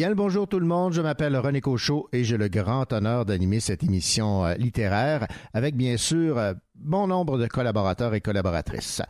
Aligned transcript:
Bien 0.00 0.08
le 0.08 0.14
bonjour 0.14 0.48
tout 0.48 0.60
le 0.60 0.64
monde, 0.64 0.94
je 0.94 1.02
m'appelle 1.02 1.36
René 1.36 1.60
Cochot 1.60 2.08
et 2.14 2.24
j'ai 2.24 2.38
le 2.38 2.48
grand 2.48 2.90
honneur 2.90 3.26
d'animer 3.26 3.60
cette 3.60 3.84
émission 3.84 4.46
euh, 4.46 4.54
littéraire 4.54 5.26
avec 5.52 5.76
bien 5.76 5.98
sûr 5.98 6.38
euh, 6.38 6.54
bon 6.74 7.06
nombre 7.06 7.36
de 7.36 7.46
collaborateurs 7.46 8.14
et 8.14 8.22
collaboratrices. 8.22 9.02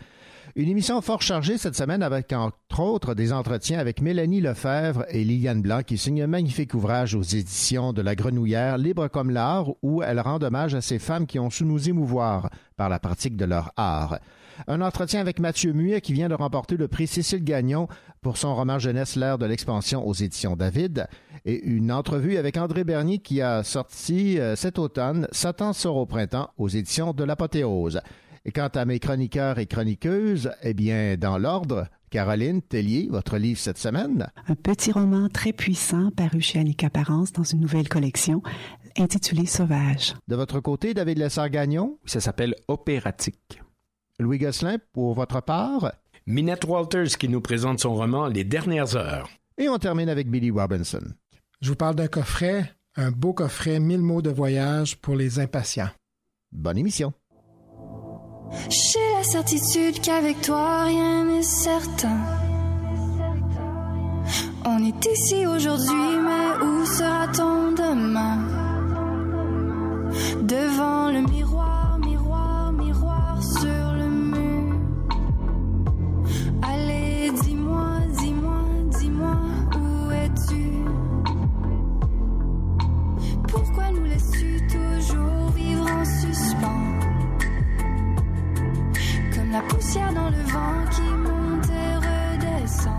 Une 0.56 0.68
émission 0.68 1.00
fort 1.00 1.22
chargée 1.22 1.58
cette 1.58 1.76
semaine 1.76 2.02
avec 2.02 2.32
entre 2.32 2.80
autres 2.80 3.14
des 3.14 3.32
entretiens 3.32 3.78
avec 3.78 4.02
Mélanie 4.02 4.40
Lefebvre 4.40 5.04
et 5.10 5.22
Liliane 5.22 5.62
Blanc 5.62 5.82
qui 5.86 5.96
signent 5.96 6.24
un 6.24 6.26
magnifique 6.26 6.74
ouvrage 6.74 7.14
aux 7.14 7.22
éditions 7.22 7.92
de 7.92 8.02
La 8.02 8.16
Grenouillère, 8.16 8.76
Libre 8.76 9.06
comme 9.06 9.30
l'art, 9.30 9.68
où 9.82 10.02
elle 10.02 10.18
rend 10.18 10.42
hommage 10.42 10.74
à 10.74 10.80
ces 10.80 10.98
femmes 10.98 11.28
qui 11.28 11.38
ont 11.38 11.50
su 11.50 11.64
nous 11.64 11.88
émouvoir 11.88 12.50
par 12.76 12.88
la 12.88 12.98
pratique 12.98 13.36
de 13.36 13.44
leur 13.44 13.70
art. 13.76 14.18
Un 14.68 14.80
entretien 14.80 15.20
avec 15.20 15.38
Mathieu 15.38 15.72
Muet 15.72 16.00
qui 16.00 16.12
vient 16.12 16.28
de 16.28 16.34
remporter 16.34 16.76
le 16.76 16.88
prix 16.88 17.06
Cécile 17.06 17.44
Gagnon 17.44 17.88
pour 18.20 18.36
son 18.36 18.54
roman 18.54 18.78
jeunesse 18.78 19.16
L'ère 19.16 19.38
de 19.38 19.46
l'expansion 19.46 20.06
aux 20.06 20.14
éditions 20.14 20.56
David 20.56 21.06
et 21.44 21.62
une 21.64 21.90
entrevue 21.90 22.36
avec 22.36 22.56
André 22.56 22.84
Bernier 22.84 23.18
qui 23.18 23.40
a 23.40 23.62
sorti 23.62 24.38
euh, 24.38 24.56
cet 24.56 24.78
automne 24.78 25.26
Satan 25.32 25.72
sort 25.72 25.96
au 25.96 26.06
printemps 26.06 26.50
aux 26.58 26.68
éditions 26.68 27.12
de 27.12 27.24
l'Apothéose. 27.24 28.00
Et 28.44 28.52
quant 28.52 28.68
à 28.74 28.84
mes 28.84 28.98
chroniqueurs 28.98 29.58
et 29.58 29.66
chroniqueuses, 29.66 30.50
eh 30.62 30.72
bien, 30.72 31.16
dans 31.18 31.36
l'ordre, 31.36 31.86
Caroline 32.10 32.62
Tellier, 32.62 33.08
votre 33.10 33.36
livre 33.36 33.60
cette 33.60 33.78
semaine. 33.78 34.28
Un 34.48 34.54
petit 34.54 34.92
roman 34.92 35.28
très 35.28 35.52
puissant 35.52 36.10
paru 36.10 36.40
chez 36.40 36.58
Annika 36.58 36.88
Parence 36.90 37.32
dans 37.32 37.44
une 37.44 37.60
nouvelle 37.60 37.88
collection 37.88 38.42
intitulée 38.98 39.46
Sauvage. 39.46 40.14
De 40.26 40.36
votre 40.36 40.60
côté, 40.60 40.94
David 40.94 41.18
Lessard-Gagnon. 41.18 41.98
Ça 42.06 42.20
s'appelle 42.20 42.54
Opératique. 42.66 43.60
Louis 44.20 44.38
Gosselin, 44.38 44.76
pour 44.92 45.14
votre 45.14 45.40
part. 45.40 45.92
Minette 46.26 46.64
Walters 46.64 47.16
qui 47.18 47.28
nous 47.28 47.40
présente 47.40 47.80
son 47.80 47.94
roman 47.94 48.26
Les 48.26 48.44
dernières 48.44 48.94
heures. 48.94 49.28
Et 49.56 49.68
on 49.68 49.78
termine 49.78 50.08
avec 50.08 50.30
Billy 50.30 50.50
Robinson. 50.50 51.02
Je 51.60 51.70
vous 51.70 51.76
parle 51.76 51.96
d'un 51.96 52.06
coffret, 52.06 52.70
un 52.96 53.10
beau 53.10 53.32
coffret, 53.32 53.80
mille 53.80 54.02
mots 54.02 54.22
de 54.22 54.30
voyage 54.30 54.96
pour 54.98 55.16
les 55.16 55.38
impatients. 55.40 55.88
Bonne 56.52 56.78
émission. 56.78 57.12
J'ai 58.68 58.98
la 59.16 59.22
certitude 59.22 60.00
qu'avec 60.02 60.40
toi 60.42 60.84
rien 60.84 61.24
n'est 61.24 61.42
certain. 61.42 62.20
On 64.66 64.84
est 64.84 65.06
ici 65.06 65.46
aujourd'hui, 65.46 66.18
mais 66.22 66.64
où 66.64 66.84
sera-t-on 66.84 67.72
demain? 67.72 68.38
Devant 70.42 71.10
le 71.10 71.22
miroir, 71.22 71.98
miroir, 72.00 72.72
miroir 72.72 73.42
sur. 73.42 73.89
Allez, 76.62 77.30
dis-moi, 77.42 78.00
dis-moi, 78.18 78.62
dis-moi, 78.98 79.36
où 79.76 80.10
es-tu? 80.10 80.84
Pourquoi 83.48 83.90
nous 83.92 84.04
laisses-tu 84.04 84.60
toujours 84.68 85.48
vivre 85.54 85.86
en 85.90 86.04
suspens? 86.04 86.98
Comme 89.34 89.50
la 89.52 89.62
poussière 89.62 90.12
dans 90.12 90.30
le 90.30 90.42
vent 90.52 90.84
qui 90.90 91.02
monte 91.02 91.70
et 91.70 91.94
redescend. 91.96 92.90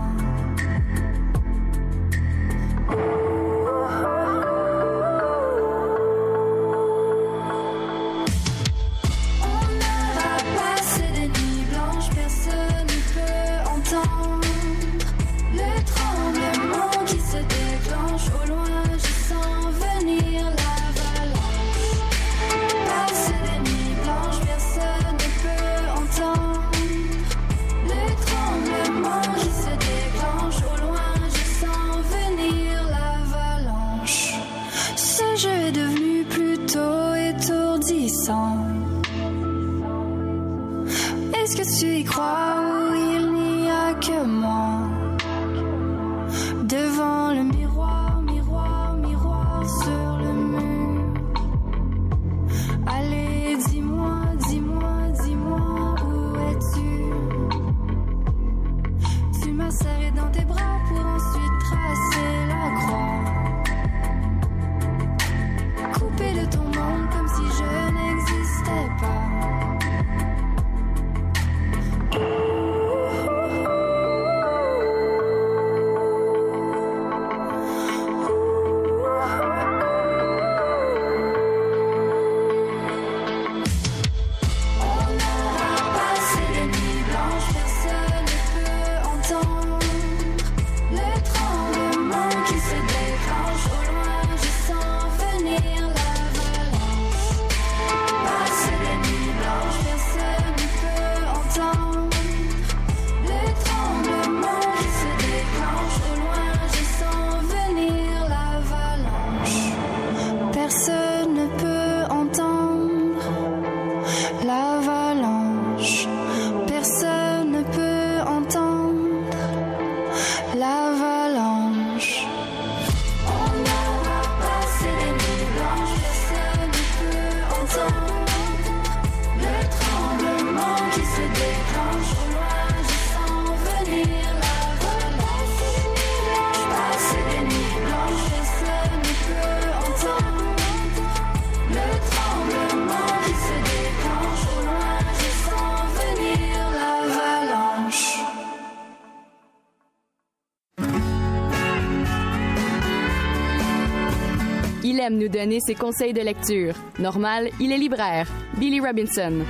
Nous 155.22 155.28
donner 155.28 155.60
ses 155.60 155.76
conseils 155.76 156.12
de 156.12 156.20
lecture. 156.20 156.74
Normal, 156.98 157.48
il 157.60 157.70
est 157.70 157.78
libraire. 157.78 158.28
Billy 158.58 158.80
Robinson. 158.80 159.44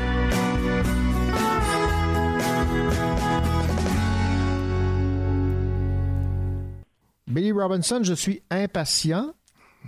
Billy 7.27 7.53
Robinson, 7.53 8.01
je 8.03 8.13
suis 8.13 8.43
impatient 8.51 9.33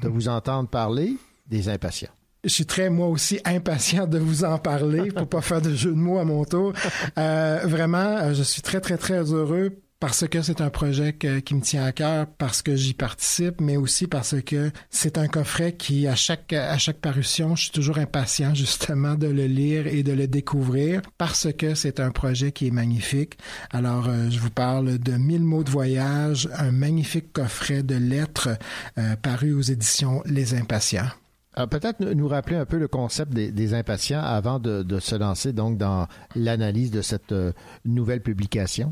de 0.00 0.08
vous 0.08 0.28
entendre 0.28 0.70
parler 0.70 1.16
des 1.46 1.68
impatients. 1.68 2.08
Je 2.44 2.48
suis 2.48 2.66
très, 2.66 2.88
moi 2.88 3.08
aussi, 3.08 3.40
impatient 3.44 4.06
de 4.06 4.18
vous 4.18 4.44
en 4.44 4.58
parler 4.58 5.10
pour 5.12 5.28
pas 5.28 5.42
faire 5.42 5.60
de 5.60 5.74
jeu 5.74 5.90
de 5.90 5.96
mots 5.96 6.18
à 6.18 6.24
mon 6.24 6.44
tour. 6.46 6.72
Euh, 7.18 7.60
vraiment, 7.64 7.98
euh, 7.98 8.32
je 8.32 8.42
suis 8.42 8.62
très, 8.62 8.80
très, 8.80 8.96
très 8.96 9.20
heureux 9.32 9.83
parce 10.04 10.28
que 10.28 10.42
c'est 10.42 10.60
un 10.60 10.68
projet 10.68 11.14
qui 11.14 11.54
me 11.54 11.62
tient 11.62 11.82
à 11.82 11.92
cœur, 11.92 12.26
parce 12.36 12.60
que 12.60 12.76
j'y 12.76 12.92
participe, 12.92 13.58
mais 13.62 13.78
aussi 13.78 14.06
parce 14.06 14.34
que 14.42 14.70
c'est 14.90 15.16
un 15.16 15.28
coffret 15.28 15.72
qui, 15.72 16.06
à 16.06 16.14
chaque, 16.14 16.52
à 16.52 16.76
chaque 16.76 16.98
parution, 16.98 17.56
je 17.56 17.62
suis 17.62 17.70
toujours 17.70 17.96
impatient 17.96 18.54
justement 18.54 19.14
de 19.14 19.28
le 19.28 19.46
lire 19.46 19.86
et 19.86 20.02
de 20.02 20.12
le 20.12 20.26
découvrir, 20.26 21.00
parce 21.16 21.50
que 21.54 21.74
c'est 21.74 22.00
un 22.00 22.10
projet 22.10 22.52
qui 22.52 22.66
est 22.66 22.70
magnifique. 22.70 23.38
Alors, 23.70 24.10
euh, 24.10 24.28
je 24.28 24.38
vous 24.40 24.50
parle 24.50 24.98
de 24.98 25.12
1000 25.12 25.42
mots 25.42 25.64
de 25.64 25.70
voyage, 25.70 26.50
un 26.54 26.70
magnifique 26.70 27.32
coffret 27.32 27.82
de 27.82 27.94
lettres 27.94 28.50
euh, 28.98 29.16
paru 29.16 29.54
aux 29.54 29.62
éditions 29.62 30.22
Les 30.26 30.52
Impatients. 30.52 31.08
Alors, 31.54 31.70
Peut-être 31.70 32.00
nous- 32.04 32.28
rappeler 32.28 32.56
un 32.56 32.66
peu 32.66 32.76
le 32.76 32.88
concept 32.88 33.32
des, 33.32 33.50
des 33.50 33.72
impatients 33.72 34.22
avant 34.22 34.58
de, 34.58 34.82
de 34.82 35.00
se 35.00 35.14
lancer 35.14 35.54
donc 35.54 35.78
dans 35.78 36.08
l'analyse 36.36 36.90
de 36.90 37.00
cette 37.00 37.32
euh, 37.32 37.52
nouvelle 37.86 38.20
publication? 38.20 38.90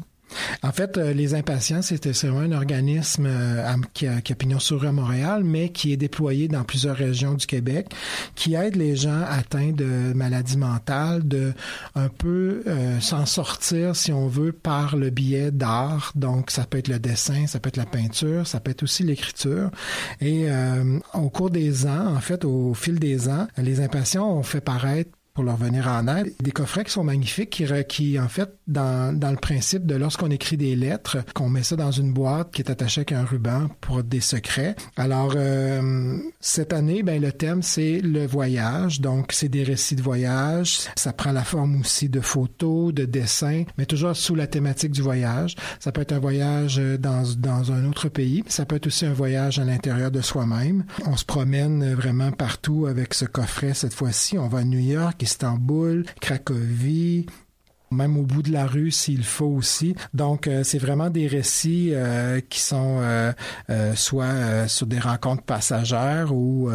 En 0.63 0.73
fait, 0.73 0.99
euh, 0.99 1.13
les 1.13 1.35
impatients, 1.35 1.83
c'est 1.83 2.07
un 2.25 2.53
organisme 2.53 3.27
euh, 3.27 3.73
qui, 3.95 4.07
a, 4.07 4.21
qui 4.21 4.33
a 4.33 4.37
pignon 4.37 4.59
sur 4.59 4.85
à 4.85 4.93
Montréal, 4.93 5.45
mais 5.45 5.71
qui 5.71 5.93
est 5.93 5.97
déployé 5.97 6.49
dans 6.49 6.65
plusieurs 6.65 6.97
régions 6.97 7.35
du 7.35 7.47
Québec, 7.47 7.93
qui 8.35 8.55
aide 8.55 8.77
les 8.77 8.97
gens 8.97 9.23
atteints 9.29 9.73
de 9.73 10.13
maladies 10.15 10.59
mentales 10.59 11.27
de 11.27 11.53
un 11.95 12.09
peu 12.09 12.63
euh, 12.67 13.01
s'en 13.01 13.27
sortir, 13.27 13.97
si 13.97 14.13
on 14.13 14.29
veut, 14.29 14.53
par 14.53 14.97
le 14.97 15.11
biais 15.11 15.51
d'art. 15.51 16.13
Donc, 16.15 16.51
ça 16.51 16.65
peut 16.65 16.79
être 16.79 16.89
le 16.89 16.99
dessin, 16.99 17.47
ça 17.47 17.61
peut 17.61 17.69
être 17.69 17.77
la 17.77 17.87
peinture, 17.87 18.47
ça 18.47 18.61
peut 18.61 18.71
être 18.71 18.83
aussi 18.83 19.03
l'écriture. 19.03 19.71
Et 20.21 20.47
au 21.15 21.29
cours 21.31 21.51
des 21.51 21.87
ans, 21.87 22.15
en 22.15 22.21
fait, 22.21 22.45
au 22.45 22.75
fil 22.75 22.99
des 22.99 23.29
ans, 23.29 23.47
les 23.57 23.81
impatients 23.81 24.31
ont 24.31 24.43
fait 24.43 24.61
paraître 24.61 25.11
pour 25.35 25.45
leur 25.45 25.57
venir 25.57 25.89
en 25.89 26.07
aide. 26.09 26.33
Des 26.43 26.53
coffrets 26.53 26.85
qui 26.85 26.93
sont 26.93 27.05
magnifiques, 27.05 27.63
qui, 27.89 28.19
en 28.19 28.29
fait, 28.29 28.51
dans, 28.67 29.19
dans 29.19 29.31
le 29.31 29.37
principe 29.37 29.87
de 29.87 29.95
lorsqu'on 29.95 30.31
écrit 30.31 30.57
des 30.57 30.77
lettres, 30.77 31.19
qu'on 31.35 31.49
met 31.49 31.63
ça 31.63 31.77
dans 31.77 31.91
une 31.91 32.13
boîte 32.13 32.53
qui 32.53 32.63
est 32.63 32.71
attachée 32.71 33.01
avec 33.01 33.13
un 33.13 33.25
ruban 33.25 33.69
pour 33.81 34.03
des 34.03 34.21
secrets. 34.21 34.77
Alors, 34.97 35.35
euh, 35.37 36.19
cette 36.41 36.73
année, 36.73 37.03
ben, 37.03 37.21
le 37.21 37.33
thème, 37.33 37.63
c'est 37.63 38.01
le 38.01 38.27
voyage. 38.27 39.01
Donc, 39.01 39.33
c'est 39.33 39.49
des 39.49 39.65
récits 39.65 39.97
de 39.97 40.03
voyage. 40.03 40.81
Ça 40.97 41.13
prend 41.13 41.33
la 41.33 41.45
forme 41.45 41.81
aussi 41.81 42.09
de 42.09 42.21
photos, 42.21 42.93
de 42.93 43.05
dessins, 43.05 43.65
mais 43.79 43.87
toujours 43.87 44.17
sous 44.17 44.35
la 44.35 44.47
thématique 44.47 44.93
du 44.93 45.03
voyage. 45.03 45.57
Ça 45.81 45.93
peut 45.93 46.03
être 46.03 46.13
un 46.13 46.19
voyage 46.19 46.79
euh, 46.79 46.99
dans, 46.99 47.23
dans 47.39 47.73
un 47.73 47.85
autre 47.85 48.09
pays, 48.09 48.45
ça 48.49 48.65
peut 48.65 48.77
être 48.77 48.87
aussi 48.87 49.07
un 49.07 49.13
voyage 49.13 49.59
à 49.59 49.65
l'intérieur 49.65 50.11
de 50.11 50.21
soi-même. 50.21 50.85
On 51.07 51.17
se 51.17 51.25
promène 51.25 51.95
vraiment 51.95 52.33
partout 52.33 52.87
avec 52.87 53.15
ce 53.15 53.25
coffret 53.25 53.75
cette 53.75 53.95
fois-ci. 53.95 54.39
On 54.39 54.49
va 54.49 54.59
à 54.59 54.65
New 54.65 54.79
York, 54.79 55.22
Istanbul, 55.23 56.05
Cracovie, 56.21 57.27
même 57.93 58.17
au 58.17 58.23
bout 58.23 58.43
de 58.43 58.51
la 58.51 58.67
rue 58.67 58.91
s'il 58.91 59.25
faut 59.25 59.47
aussi. 59.47 59.95
Donc, 60.15 60.47
euh, 60.47 60.65
c'est 60.65 60.79
vraiment 60.79 61.11
des 61.11 61.27
récits 61.27 61.91
euh, 61.93 62.41
qui 62.49 62.61
sont 62.61 62.99
euh, 63.01 63.33
soit 63.95 64.67
sur 64.69 64.87
des 64.87 64.99
rencontres 64.99 65.43
passagères 65.43 66.35
ou 66.35 66.71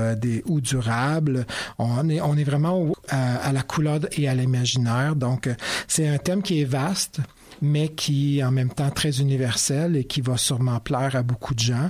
durables. 0.61 1.45
On 1.79 2.07
est 2.09 2.43
vraiment 2.43 2.91
à, 3.09 3.37
à 3.37 3.51
la 3.51 3.63
couleur 3.63 3.99
et 4.11 4.27
à 4.27 4.35
l'imaginaire. 4.35 5.15
Donc, 5.15 5.49
c'est 5.87 6.07
un 6.07 6.17
thème 6.17 6.41
qui 6.41 6.61
est 6.61 6.65
vaste 6.65 7.19
mais 7.61 7.89
qui 7.89 8.39
est 8.39 8.43
en 8.43 8.51
même 8.51 8.69
temps 8.69 8.89
très 8.89 9.19
universel 9.19 9.95
et 9.95 10.03
qui 10.03 10.21
va 10.21 10.37
sûrement 10.37 10.79
plaire 10.79 11.15
à 11.15 11.23
beaucoup 11.23 11.53
de 11.53 11.59
gens. 11.59 11.89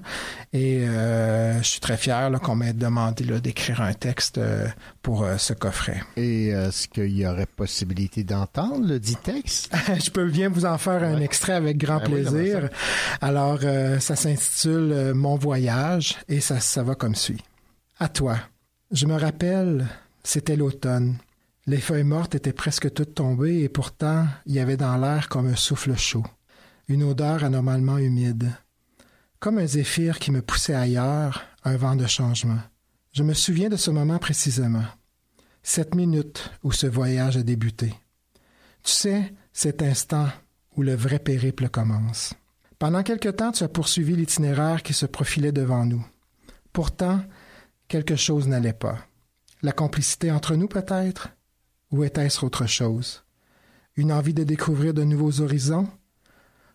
Et 0.54 0.88
euh, 0.88 1.62
je 1.62 1.68
suis 1.68 1.80
très 1.80 1.98
fier 1.98 2.32
qu'on 2.42 2.56
m'ait 2.56 2.74
demandé 2.74 3.26
d'écrire 3.40 3.82
un 3.82 3.94
texte 3.94 4.38
euh, 4.38 4.68
pour 5.02 5.24
euh, 5.24 5.38
ce 5.38 5.54
coffret. 5.54 6.02
Et 6.16 6.48
est-ce 6.48 6.88
qu'il 6.88 7.18
y 7.18 7.26
aurait 7.28 7.46
possibilité 7.46 8.24
d'entendre 8.24 8.88
le 8.88 9.00
dit 9.00 9.16
texte? 9.16 9.74
Je 10.04 10.10
peux 10.10 10.30
bien 10.30 10.50
vous 10.50 10.66
en 10.66 10.78
faire 10.78 11.04
un 11.04 11.20
extrait 11.20 11.54
avec 11.54 11.78
grand 11.78 12.00
Ben 12.00 12.12
oui, 12.12 12.24
plaisir. 12.24 12.70
Alors, 13.22 13.60
ça 14.00 14.16
s'intitule 14.16 15.14
Mon 15.14 15.36
voyage 15.36 16.18
et 16.28 16.40
ça, 16.40 16.60
ça 16.60 16.84
va 16.84 16.96
comme 16.96 17.16
suit. 17.16 17.44
À 18.00 18.10
toi. 18.10 18.38
Je 18.92 19.06
me 19.06 19.16
rappelle, 19.16 19.88
c'était 20.24 20.56
l'automne. 20.56 21.18
Les 21.70 21.82
feuilles 21.82 22.06
mortes 22.06 22.34
étaient 22.34 22.54
presque 22.54 22.94
toutes 22.94 23.16
tombées 23.16 23.60
et 23.60 23.68
pourtant, 23.68 24.26
il 24.46 24.54
y 24.54 24.60
avait 24.60 24.78
dans 24.78 24.96
l'air 24.96 25.28
comme 25.28 25.48
un 25.48 25.56
souffle 25.58 25.98
chaud, 25.98 26.24
une 26.88 27.04
odeur 27.04 27.44
anormalement 27.44 27.98
humide. 27.98 28.54
Comme 29.42 29.58
un 29.58 29.68
zéphyr 29.68 30.18
qui 30.18 30.32
me 30.32 30.42
poussait 30.42 30.74
ailleurs, 30.74 31.44
un 31.66 31.76
vent 31.76 31.98
de 31.98 32.08
changement. 32.08 32.60
Je 33.12 33.22
me 33.22 33.34
souviens 33.34 33.68
de 33.68 33.76
ce 33.76 33.92
moment 33.92 34.18
précisément. 34.18 34.86
Cette 35.62 35.94
minute 35.94 36.52
où 36.64 36.72
ce 36.72 36.88
voyage 36.88 37.36
a 37.36 37.44
débuté. 37.44 37.94
Tu 38.84 38.94
sais, 38.94 39.34
cet 39.52 39.82
instant 39.84 40.30
où 40.78 40.84
le 40.84 40.96
vrai 40.96 41.20
périple 41.20 41.68
commence. 41.68 42.34
Pendant 42.80 43.04
quelque 43.04 43.28
temps, 43.28 43.52
tu 43.52 43.66
as 43.66 43.70
poursuivi 43.70 44.16
l'itinéraire 44.16 44.84
qui 44.84 44.94
se 44.94 45.06
profilait 45.06 45.52
devant 45.52 45.86
nous. 45.86 46.06
Pourtant, 46.72 47.22
quelque 47.90 48.16
chose 48.16 48.48
n'allait 48.48 48.72
pas. 48.72 49.00
La 49.64 49.74
complicité 49.74 50.32
entre 50.32 50.56
nous, 50.56 50.70
peut-être? 50.70 51.30
Ou 51.92 52.04
était-ce 52.04 52.46
autre 52.46 52.66
chose? 52.66 53.24
Une 53.96 54.12
envie 54.12 54.34
de 54.34 54.44
découvrir 54.44 54.94
de 54.94 55.04
nouveaux 55.04 55.42
horizons? 55.42 55.88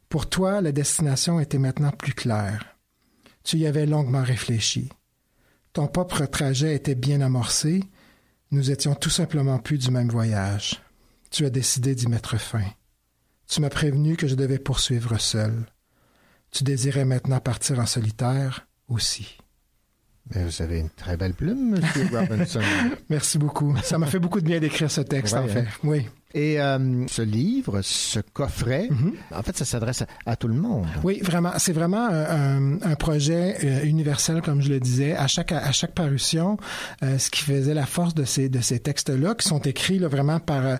Pour 0.09 0.29
toi, 0.29 0.61
la 0.61 0.73
destination 0.73 1.41
était 1.41 1.59
maintenant 1.59 1.91
plus 1.91 2.14
claire. 2.14 2.76
Tu 3.44 3.59
y 3.59 3.67
avais 3.67 3.87
longuement 3.87 4.23
réfléchi. 4.23 4.88
Ton 5.73 5.87
propre 5.87 6.26
trajet 6.26 6.75
était 6.75 6.94
bien 6.94 7.20
amorcé. 7.20 7.82
Nous 8.50 8.70
étions 8.70 8.94
tout 8.94 9.11
simplement 9.11 9.59
plus 9.59 9.79
du 9.79 9.91
même 9.91 10.11
voyage. 10.11 10.82
Tu 11.31 11.47
as 11.47 11.50
décidé 11.50 11.94
d'y 11.94 12.09
mettre 12.09 12.38
fin. 12.38 12.64
Tu 13.49 13.61
m'as 13.61 13.70
prévenu 13.70 14.17
que 14.17 14.29
je 14.29 14.35
devais 14.35 14.59
poursuivre 14.59 15.19
seul. 15.19 15.67
Tu 16.50 16.64
désirais 16.64 17.06
maintenant 17.06 17.41
partir 17.41 17.79
en 17.79 17.87
solitaire 17.87 18.67
aussi. 18.88 19.38
Mais 20.35 20.45
vous 20.45 20.63
avez 20.63 20.79
une 20.79 20.91
très 20.91 21.17
belle 21.17 21.35
plume, 21.35 21.75
M. 21.77 22.09
Robinson. 22.15 22.61
Merci 23.11 23.39
beaucoup. 23.39 23.77
Ça 23.83 23.99
m'a 23.99 24.07
fait 24.07 24.19
beaucoup 24.21 24.41
de 24.41 24.47
bien 24.47 24.61
d'écrire 24.61 24.91
ce 24.91 25.01
texte, 25.01 25.35
Ouais, 25.35 25.41
en 25.41 25.49
fait. 25.49 25.61
hein. 25.61 25.67
Oui. 25.85 26.09
Et 26.34 26.61
euh, 26.61 27.06
ce 27.08 27.23
livre, 27.23 27.81
ce 27.82 28.20
coffret, 28.20 28.88
en 29.34 29.43
fait, 29.43 29.56
ça 29.56 29.64
s'adresse 29.64 30.02
à, 30.02 30.06
à 30.26 30.37
tout 30.37 30.49
le 30.49 30.55
monde. 30.55 30.87
Oui, 31.05 31.20
vraiment. 31.23 31.52
C'est 31.58 31.73
vraiment 31.73 32.06
un, 32.08 32.76
un- 32.76 32.82
un 32.82 32.94
projet 32.94 33.56
euh, 33.64 33.85
universel, 33.85 34.40
comme 34.42 34.62
je 34.62 34.68
le 34.71 34.80
disais. 34.80 35.14
À 35.14 35.26
chaque, 35.26 35.52
à 35.52 35.73
chaque 35.73 35.92
parution, 35.95 36.57
euh, 37.02 37.18
ce 37.18 37.30
qui 37.30 37.42
faisait 37.42 37.75
la 37.75 37.87
force 37.87 38.14
de 38.14 38.25
ces, 38.25 38.49
de 38.49 38.61
ces 38.61 38.78
textes-là, 38.78 39.35
qui 39.35 39.47
sont 39.49 39.61
écrits 39.61 39.99
là, 39.99 40.09
vraiment 40.09 40.40
par, 40.40 40.66
euh, 40.66 40.76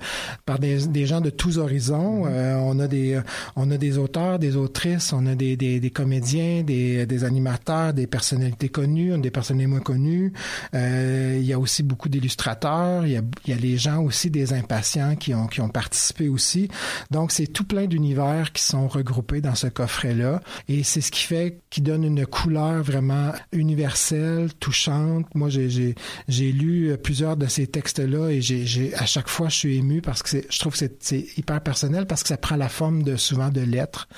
par 0.47 0.59
des, 0.59 0.87
des 0.87 1.07
gens 1.07 1.21
de 1.21 1.31
tous 1.31 1.59
horizons. 1.59 2.25
Euh, 2.27 2.57
on, 2.57 2.79
a 2.79 2.89
des, 2.89 3.21
on 3.57 3.71
a 3.71 3.77
des 3.77 3.99
auteurs, 3.99 4.39
des 4.39 4.57
autrices, 4.57 5.13
on 5.13 5.27
a 5.27 5.35
des, 5.35 5.57
des, 5.57 5.81
des 5.81 5.91
comédiens, 5.91 6.63
des, 6.63 7.07
des 7.07 7.25
animateurs, 7.25 7.93
des 7.93 8.07
personnalités 8.07 8.69
connues, 8.69 9.19
des 9.19 9.31
personnalités 9.31 9.69
moins 9.71 9.81
connues. 9.81 10.33
Il 10.73 11.43
y 11.45 11.53
a 11.53 11.59
aussi 11.59 11.83
beaucoup 11.83 12.09
d'illustrateurs. 12.09 13.07
Il 13.07 13.13
y 13.13 13.17
a, 13.17 13.23
il 13.47 13.51
y 13.51 13.53
a 13.53 13.61
les 13.61 13.77
gens 13.77 14.03
aussi 14.03 14.31
des 14.31 14.53
impatients 14.53 15.17
qui 15.17 15.35
ont, 15.35 15.42
qui 15.47 15.61
ont 15.61 15.69
participé 15.69 16.29
aussi. 16.29 16.69
Donc, 17.11 17.33
c'est 17.33 17.47
tout 17.47 17.65
plein 17.65 17.87
d'univers 17.87 18.53
qui 18.53 18.63
sont 18.63 18.89
regroupés 18.89 19.41
dans 19.41 19.55
ce 19.55 19.67
coffret-là. 19.67 20.41
Et 20.69 20.83
c'est 20.83 21.01
ce 21.01 21.11
qui 21.11 21.25
fait, 21.25 21.59
qui 21.71 21.81
donne 21.81 22.05
une 22.05 22.27
couleur 22.27 22.83
vraiment 22.83 23.33
universelle, 23.53 24.53
touchante. 24.55 25.27
Moi, 25.35 25.49
j'ai, 25.49 25.95
lu 26.29 26.97
plusieurs 27.03 27.37
de 27.37 27.47
ces 27.47 27.67
textes-là 27.67 28.31
et 28.31 28.41
j'ai, 28.41 28.95
à 28.95 29.07
chaque 29.07 29.29
fois, 29.29 29.49
je 29.49 29.57
suis 29.57 29.77
ému 29.77 30.03
parce 30.03 30.23
que 30.23 30.39
je 30.49 30.59
trouve 30.59 30.77
que 30.77 30.87
c'est 31.01 31.27
hyper 31.37 31.61
personnel 31.61 32.07
parce 32.07 32.23
que 32.23 32.29
ça 32.29 32.37
prend 32.37 32.57
la 32.57 32.69
forme 32.69 33.03
de 33.03 33.17
souvent 33.17 33.49
de 33.49 33.61
lettres. 33.61 34.09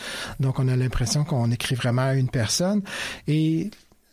Donc, 0.41 0.59
on 0.59 0.69
a 0.69 0.77
l'impression 0.77 1.25
qu'on 1.25 1.51
écrit 1.51 1.75
vraiment 1.75 2.03
à 2.03 2.15
une 2.15 2.29
personne. 2.29 2.83
Et 3.29 3.71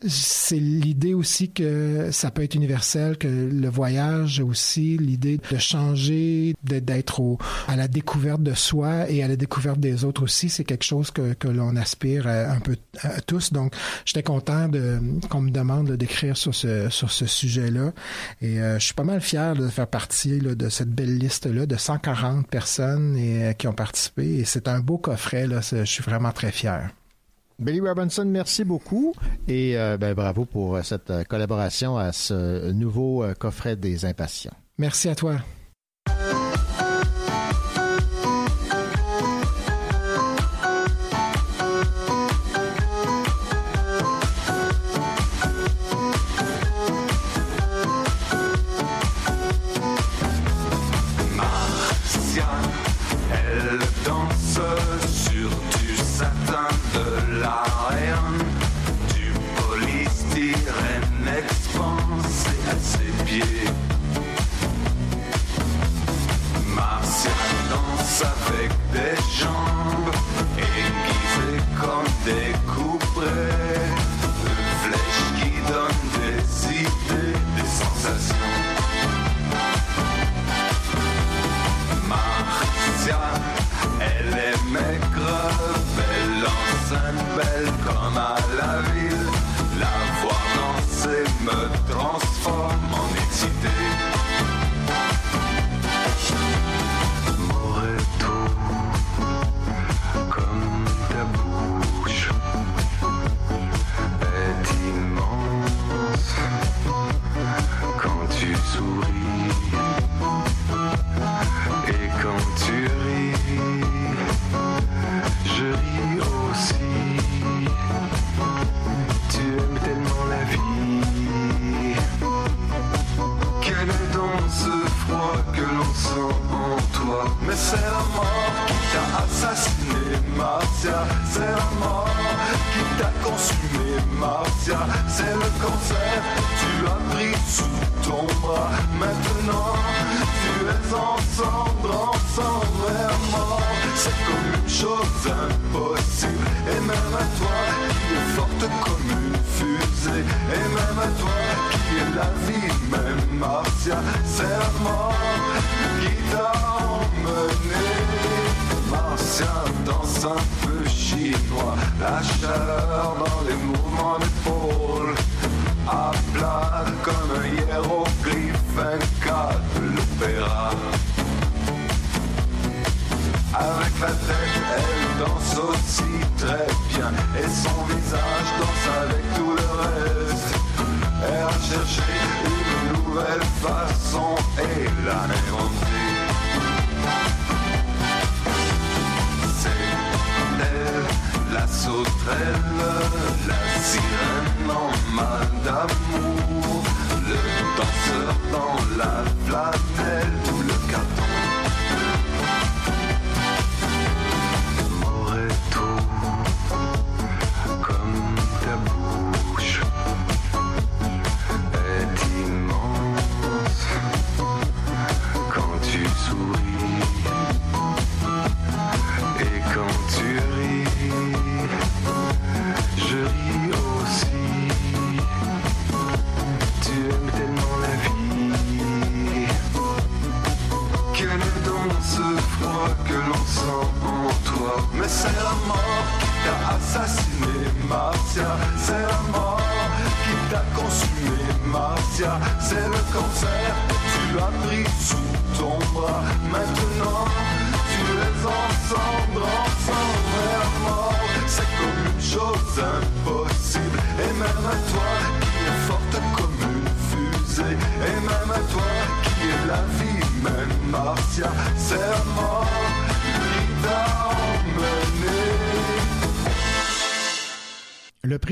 c'est 0.07 0.57
l'idée 0.59 1.13
aussi 1.13 1.51
que 1.51 2.09
ça 2.11 2.31
peut 2.31 2.43
être 2.43 2.55
universel, 2.55 3.17
que 3.17 3.27
le 3.27 3.69
voyage 3.69 4.39
aussi, 4.39 4.97
l'idée 4.97 5.39
de 5.51 5.57
changer, 5.57 6.55
d'être 6.63 7.19
au- 7.19 7.37
à 7.67 7.75
la 7.75 7.87
découverte 7.87 8.41
de 8.43 8.53
soi 8.53 9.09
et 9.09 9.23
à 9.23 9.27
la 9.27 9.35
découverte 9.35 9.79
des 9.79 10.03
autres 10.03 10.23
aussi, 10.23 10.49
c'est 10.49 10.63
quelque 10.63 10.83
chose 10.85 11.11
que, 11.11 11.33
que 11.33 11.47
l'on 11.47 11.75
aspire 11.75 12.27
à- 12.27 12.51
un 12.51 12.59
peu 12.59 12.75
à 13.03 13.21
tous. 13.21 13.53
Donc, 13.53 13.73
j'étais 14.05 14.23
content 14.23 14.67
de 14.67 14.99
qu'on 15.29 15.41
me 15.41 15.51
demande 15.51 15.91
d'écrire 15.91 16.35
sur 16.37 16.53
ce 16.55 16.89
sur 16.89 17.11
ce 17.11 17.25
sujet-là. 17.25 17.93
Et 18.41 18.59
euh, 18.59 18.79
je 18.79 18.85
suis 18.85 18.93
pas 18.93 19.03
mal 19.03 19.21
fier 19.21 19.55
de 19.55 19.67
faire 19.67 19.87
partie 19.87 20.39
de 20.39 20.69
cette 20.69 20.89
belle 20.89 21.17
liste-là 21.17 21.65
de 21.65 21.75
140 21.77 22.47
personnes 22.47 23.15
et, 23.17 23.43
euh, 23.45 23.53
qui 23.53 23.67
ont 23.67 23.73
participé. 23.73 24.39
Et 24.39 24.45
c'est 24.45 24.67
un 24.67 24.79
beau 24.79 24.97
coffret. 24.97 25.47
Là, 25.47 25.61
je 25.61 25.83
suis 25.85 26.03
vraiment 26.03 26.31
très 26.31 26.51
fier. 26.51 26.89
Billy 27.61 27.79
Robinson, 27.79 28.25
merci 28.25 28.63
beaucoup 28.63 29.13
et 29.47 29.77
euh, 29.77 29.95
ben, 29.95 30.15
bravo 30.15 30.45
pour 30.45 30.75
euh, 30.75 30.81
cette 30.81 31.11
euh, 31.11 31.23
collaboration 31.23 31.95
à 31.95 32.11
ce 32.11 32.71
nouveau 32.71 33.23
coffret 33.37 33.75
des 33.75 34.03
impatients. 34.03 34.53
Merci 34.79 35.09
à 35.09 35.15
toi. 35.15 35.35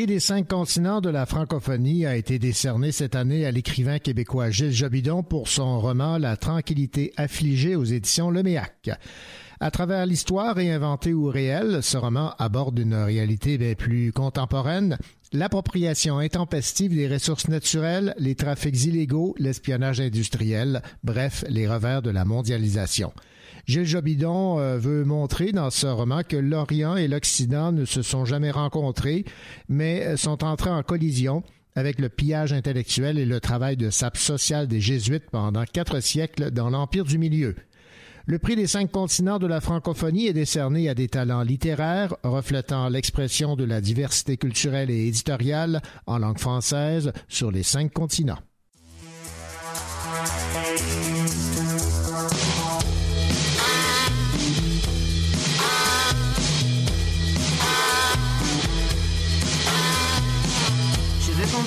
Des 0.10 0.20
cinq 0.20 0.48
continents 0.48 1.02
de 1.02 1.10
la 1.10 1.28
francophonie 1.28 2.08
a 2.08 2.16
été 2.16 2.40
décerné 2.40 2.92
cette 2.92 3.14
année 3.14 3.46
à 3.46 3.52
l'écrivain 3.52 4.00
québécois 4.00 4.50
Gilles 4.50 4.72
Jobidon 4.72 5.22
pour 5.22 5.48
son 5.48 5.80
roman 5.80 6.18
La 6.18 6.36
tranquillité 6.36 7.14
affligée 7.16 7.76
aux 7.76 7.84
éditions 7.84 8.32
Leméac. 8.32 8.90
À 9.60 9.70
travers 9.70 10.08
l'histoire 10.08 10.56
réinventée 10.56 11.14
ou 11.14 11.28
réelle, 11.28 11.84
ce 11.84 11.96
roman 11.96 12.34
aborde 12.40 12.80
une 12.80 12.96
réalité 12.96 13.60
bien 13.60 13.76
plus 13.76 14.12
contemporaine, 14.12 14.98
l'appropriation 15.32 16.18
intempestive 16.18 16.96
des 16.96 17.08
ressources 17.08 17.48
naturelles, 17.48 18.16
les 18.18 18.34
trafics 18.34 18.86
illégaux, 18.86 19.36
l'espionnage 19.38 20.02
industriel, 20.02 20.82
bref, 21.04 21.46
les 21.50 21.68
revers 21.68 22.02
de 22.02 22.10
la 22.10 22.26
mondialisation. 22.26 23.14
Gilles 23.70 23.86
Jobidon 23.86 24.58
euh, 24.58 24.80
veut 24.80 25.06
montrer 25.06 25.52
dans 25.52 25.70
ce 25.70 25.86
roman 25.86 26.24
que 26.28 26.36
l'Orient 26.36 26.96
et 26.96 27.08
l'Occident 27.08 27.72
ne 27.72 27.86
se 27.86 28.02
sont 28.02 28.26
jamais 28.26 28.50
rencontrés, 28.50 29.26
mais 29.68 30.18
sont 30.18 30.44
entrés 30.44 30.72
en 30.72 30.82
collision 30.82 31.44
avec 31.76 32.00
le 32.00 32.10
pillage 32.10 32.52
intellectuel 32.52 33.20
et 33.20 33.28
le 33.28 33.40
travail 33.40 33.78
de 33.78 33.92
sape 33.92 34.18
social 34.18 34.68
des 34.68 34.82
Jésuites 34.82 35.30
pendant 35.30 35.66
quatre 35.66 36.00
siècles 36.00 36.50
dans 36.50 36.72
l'Empire 36.72 37.06
du 37.06 37.20
Milieu. 37.20 37.56
Le 38.26 38.40
prix 38.40 38.56
des 38.56 38.66
cinq 38.66 38.92
continents 38.92 39.38
de 39.38 39.46
la 39.46 39.62
francophonie 39.62 40.26
est 40.26 40.34
décerné 40.34 40.90
à 40.90 40.96
des 40.96 41.08
talents 41.08 41.44
littéraires 41.44 42.16
reflétant 42.24 42.90
l'expression 42.90 43.56
de 43.56 43.66
la 43.66 43.82
diversité 43.82 44.36
culturelle 44.38 44.90
et 44.90 45.06
éditoriale 45.06 45.84
en 46.08 46.18
langue 46.18 46.40
française 46.40 47.12
sur 47.28 47.52
les 47.52 47.62
cinq 47.62 47.94
continents. 47.94 48.40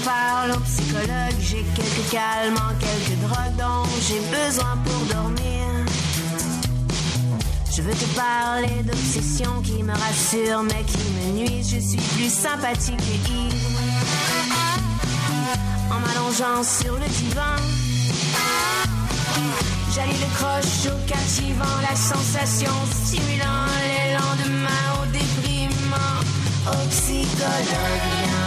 Parle 0.05 0.53
au 0.53 0.61
psychologue, 0.61 1.39
j'ai 1.41 1.65
quelques 1.75 2.11
calmants, 2.11 2.75
quelques 2.79 3.19
drogues 3.21 3.57
dont 3.59 3.89
j'ai 4.07 4.21
besoin 4.21 4.77
pour 4.85 5.01
dormir. 5.15 5.43
Je 7.75 7.83
veux 7.83 7.95
te 7.95 8.05
parler 8.15 8.83
d'obsessions 8.83 9.63
qui 9.63 9.83
me 9.83 9.93
rassurent 9.93 10.63
mais 10.63 10.85
qui 10.85 10.99
me 10.99 11.39
nuisent. 11.39 11.71
Je 11.75 11.81
suis 11.81 11.99
plus 12.15 12.33
sympathique 12.33 13.01
et 13.01 13.31
ivre. 13.31 13.57
En 15.91 15.99
m'allongeant 16.01 16.63
sur 16.63 16.95
le 16.95 17.07
divan, 17.07 17.57
j'allie 19.95 20.19
le 20.21 20.35
croche 20.37 20.93
au 20.93 21.09
captivant, 21.09 21.81
la 21.89 21.97
sensation 21.97 22.73
stimulant 23.05 23.67
les 23.83 24.13
lendemains 24.15 24.87
au 25.03 25.07
déprimant. 25.07 26.21
Au 26.69 26.89
psychologue, 26.91 28.42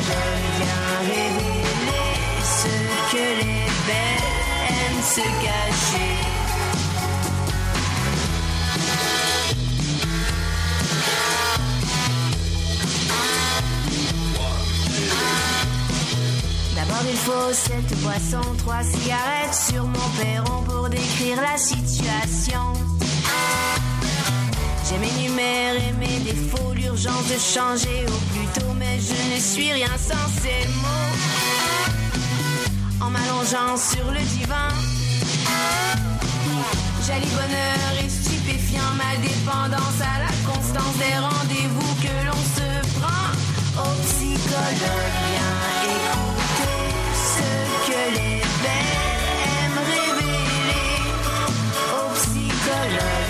psychologue, 0.00 0.38
viens 0.58 0.98
révéler 1.00 1.62
ce 2.42 2.74
que 3.12 3.24
les 3.40 3.66
belles 3.86 4.26
aiment 4.68 5.02
se 5.02 5.22
cacher. 5.44 6.16
Or 16.98 17.02
il 17.10 17.16
faut 17.16 17.52
sept 17.52 18.00
boissons, 18.00 18.54
trois 18.56 18.82
cigarettes 18.82 19.54
sur 19.68 19.84
mon 19.84 20.08
perron 20.18 20.62
pour 20.62 20.88
décrire 20.88 21.42
la 21.42 21.58
situation. 21.58 22.95
J'aime 24.96 25.10
énumérer 25.18 25.92
mes 25.98 26.20
défauts, 26.20 26.72
l'urgence 26.72 27.28
de 27.28 27.38
changer 27.38 28.06
au 28.08 28.18
plus 28.32 28.46
tôt, 28.58 28.72
mais 28.78 28.98
je 28.98 29.34
ne 29.34 29.38
suis 29.38 29.70
rien 29.70 29.94
sans 29.98 30.26
ces 30.40 30.66
mots. 30.68 31.12
En 33.04 33.10
m'allongeant 33.10 33.76
sur 33.76 34.10
le 34.10 34.20
divan, 34.20 34.70
Jali 37.06 37.26
bonheur 37.26 37.92
et 38.02 38.08
stupéfiant, 38.08 38.94
ma 38.96 39.16
dépendance 39.20 40.00
à 40.00 40.18
la 40.24 40.32
constance 40.50 40.96
des 40.96 41.18
rendez-vous 41.18 41.94
que 42.00 42.14
l'on 42.26 42.42
se 42.56 42.68
prend. 42.98 43.28
Au 43.82 43.92
psychologue, 44.00 45.12
viens 45.28 45.60
ce 47.34 47.48
que 47.86 48.00
les 48.14 48.40
belles 48.62 49.04
aiment 49.44 49.82
révéler. 49.92 51.04
Au 51.92 52.04
psychologue, 52.14 53.25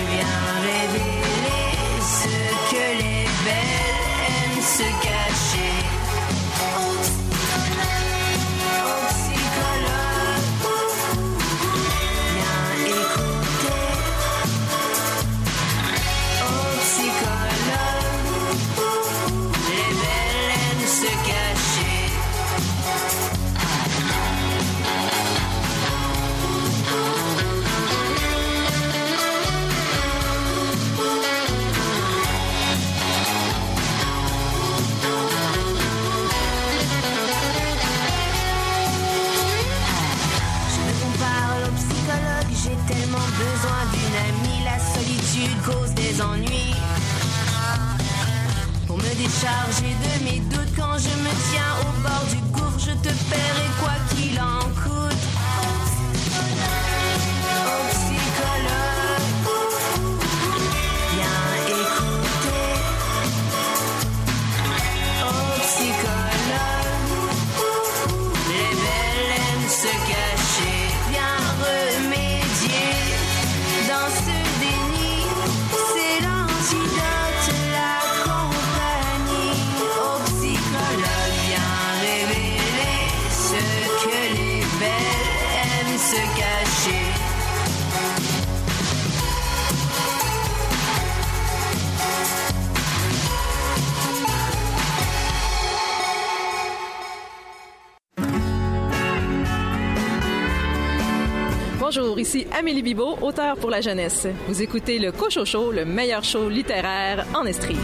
Ici 102.17 102.47
Amélie 102.59 102.83
Bibot, 102.83 103.19
auteure 103.21 103.57
pour 103.57 103.69
la 103.69 103.83
jeunesse. 103.83 104.27
Vous 104.49 104.63
écoutez 104.63 104.99
le 104.99 105.13
Cocho 105.13 105.45
Show, 105.45 105.71
le 105.71 105.85
meilleur 105.85 106.25
show 106.25 106.49
littéraire 106.49 107.27
en 107.35 107.45
Estrie. 107.45 107.77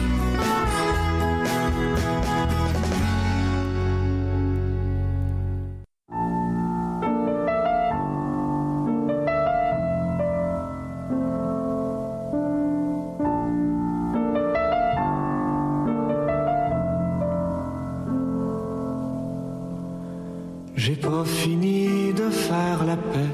J'ai 20.74 20.96
pas 20.96 21.24
fini 21.24 22.14
de 22.14 22.30
faire 22.30 22.84
la 22.84 22.96
paix 22.96 23.31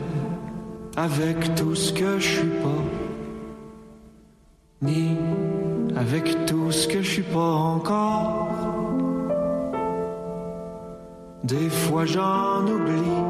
avec 0.98 1.54
tout 1.54 1.76
ce 1.76 1.92
que 1.92 2.18
je 2.18 2.28
suis 2.28 2.54
pas, 2.64 2.84
ni 4.82 5.16
avec 5.96 6.44
tout 6.46 6.72
ce 6.72 6.88
que 6.88 7.02
je 7.02 7.10
suis 7.16 7.22
pas 7.22 7.52
encore. 7.76 8.48
Des 11.44 11.70
fois 11.70 12.04
j'en 12.04 12.66
oublie 12.66 13.22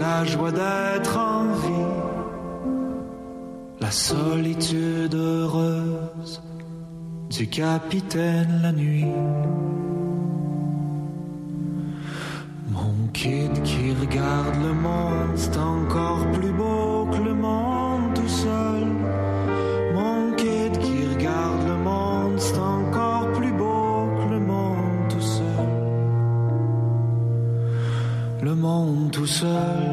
la 0.00 0.24
joie 0.24 0.50
d'être 0.50 1.18
en 1.18 1.44
vie, 1.64 1.92
la 3.80 3.90
solitude 3.90 5.14
heureuse 5.14 6.42
du 7.28 7.46
capitaine 7.48 8.60
la 8.62 8.72
nuit. 8.72 9.12
Kid 13.24 13.62
qui 13.62 13.92
regarde 14.02 14.56
le 14.62 14.74
monde, 14.74 15.34
c'est 15.34 15.56
encore 15.56 16.30
plus 16.32 16.52
beau 16.52 17.08
que 17.10 17.22
le 17.28 17.34
monde 17.34 18.12
tout 18.14 18.34
seul. 18.44 18.84
Mon 19.94 20.32
kid 20.40 20.72
qui 20.84 20.98
regarde 21.12 21.62
le 21.72 21.76
monde, 21.88 22.38
c'est 22.38 22.58
encore 22.58 23.26
plus 23.32 23.52
beau 23.52 24.08
que 24.18 24.26
le 24.34 24.40
monde 24.40 25.08
tout 25.08 25.26
seul. 25.36 25.70
Le 28.42 28.54
monde 28.54 29.10
tout 29.10 29.26
seul. 29.26 29.83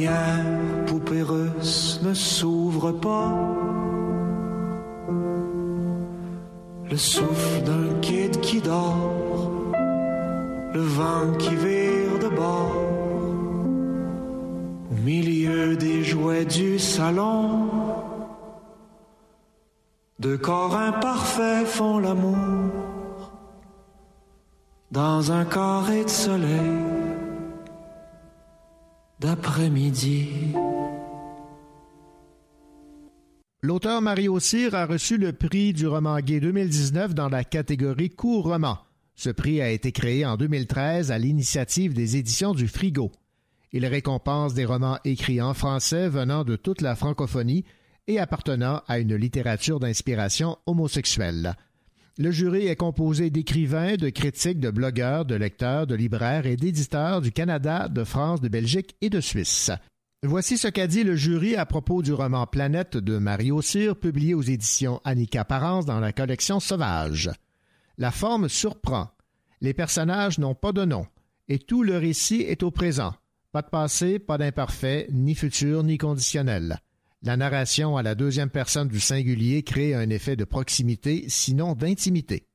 Dernière 0.00 0.90
ne 2.02 2.14
s'ouvre 2.14 2.92
pas. 2.92 3.32
Le 6.90 6.96
souffle 6.96 7.62
d'un 7.62 8.00
kid 8.00 8.40
qui 8.40 8.60
dort, 8.60 9.12
le 10.72 10.80
vent 10.80 11.32
qui 11.38 11.54
vire 11.54 12.18
de 12.20 12.28
bord. 12.34 12.76
Au 14.90 14.94
milieu 15.04 15.76
des 15.76 16.02
jouets 16.02 16.44
du 16.44 16.78
salon, 16.78 17.68
deux 20.18 20.38
corps 20.38 20.76
imparfaits 20.76 21.66
font 21.66 21.98
l'amour 21.98 22.36
dans 24.90 25.30
un 25.30 25.44
carré 25.44 26.04
de 26.04 26.10
soleil 26.10 26.99
L'auteur 33.60 34.00
Mario 34.00 34.40
Cyr 34.40 34.74
a 34.74 34.86
reçu 34.86 35.18
le 35.18 35.34
prix 35.34 35.74
du 35.74 35.86
roman 35.86 36.20
gay 36.20 36.40
2019 36.40 37.14
dans 37.14 37.28
la 37.28 37.44
catégorie 37.44 38.08
court 38.08 38.44
roman. 38.44 38.78
Ce 39.16 39.28
prix 39.28 39.60
a 39.60 39.68
été 39.68 39.92
créé 39.92 40.24
en 40.24 40.38
2013 40.38 41.10
à 41.12 41.18
l'initiative 41.18 41.92
des 41.92 42.16
éditions 42.16 42.54
du 42.54 42.66
Frigo. 42.66 43.12
Il 43.72 43.84
récompense 43.84 44.54
des 44.54 44.64
romans 44.64 44.98
écrits 45.04 45.42
en 45.42 45.52
français 45.52 46.08
venant 46.08 46.42
de 46.42 46.56
toute 46.56 46.80
la 46.80 46.96
francophonie 46.96 47.66
et 48.06 48.18
appartenant 48.18 48.80
à 48.88 49.00
une 49.00 49.16
littérature 49.16 49.80
d'inspiration 49.80 50.56
homosexuelle. 50.64 51.56
Le 52.20 52.30
jury 52.30 52.66
est 52.66 52.76
composé 52.76 53.30
d'écrivains, 53.30 53.96
de 53.96 54.10
critiques, 54.10 54.60
de 54.60 54.70
blogueurs, 54.70 55.24
de 55.24 55.34
lecteurs, 55.34 55.86
de 55.86 55.94
libraires 55.94 56.44
et 56.44 56.56
d'éditeurs 56.56 57.22
du 57.22 57.32
Canada, 57.32 57.88
de 57.88 58.04
France, 58.04 58.42
de 58.42 58.48
Belgique 58.48 58.94
et 59.00 59.08
de 59.08 59.20
Suisse. 59.22 59.70
Voici 60.22 60.58
ce 60.58 60.68
qu'a 60.68 60.86
dit 60.86 61.02
le 61.02 61.16
jury 61.16 61.56
à 61.56 61.64
propos 61.64 62.02
du 62.02 62.12
roman 62.12 62.46
Planète 62.46 62.98
de 62.98 63.16
Mario 63.16 63.62
Cyr, 63.62 63.96
publié 63.96 64.34
aux 64.34 64.42
éditions 64.42 65.00
Annika 65.02 65.46
Parence 65.46 65.86
dans 65.86 65.98
la 65.98 66.12
collection 66.12 66.60
Sauvage. 66.60 67.30
La 67.96 68.10
forme 68.10 68.50
surprend. 68.50 69.08
Les 69.62 69.72
personnages 69.72 70.38
n'ont 70.38 70.54
pas 70.54 70.72
de 70.72 70.84
nom, 70.84 71.06
et 71.48 71.58
tout 71.58 71.82
le 71.82 71.96
récit 71.96 72.42
est 72.42 72.62
au 72.62 72.70
présent. 72.70 73.14
Pas 73.50 73.62
de 73.62 73.70
passé, 73.70 74.18
pas 74.18 74.36
d'imparfait, 74.36 75.06
ni 75.10 75.34
futur, 75.34 75.84
ni 75.84 75.96
conditionnel. 75.96 76.80
La 77.22 77.36
narration 77.36 77.98
à 77.98 78.02
la 78.02 78.14
deuxième 78.14 78.48
personne 78.48 78.88
du 78.88 78.98
singulier 78.98 79.62
crée 79.62 79.94
un 79.94 80.08
effet 80.08 80.36
de 80.36 80.44
proximité, 80.44 81.26
sinon 81.28 81.74
d'intimité. 81.74 82.46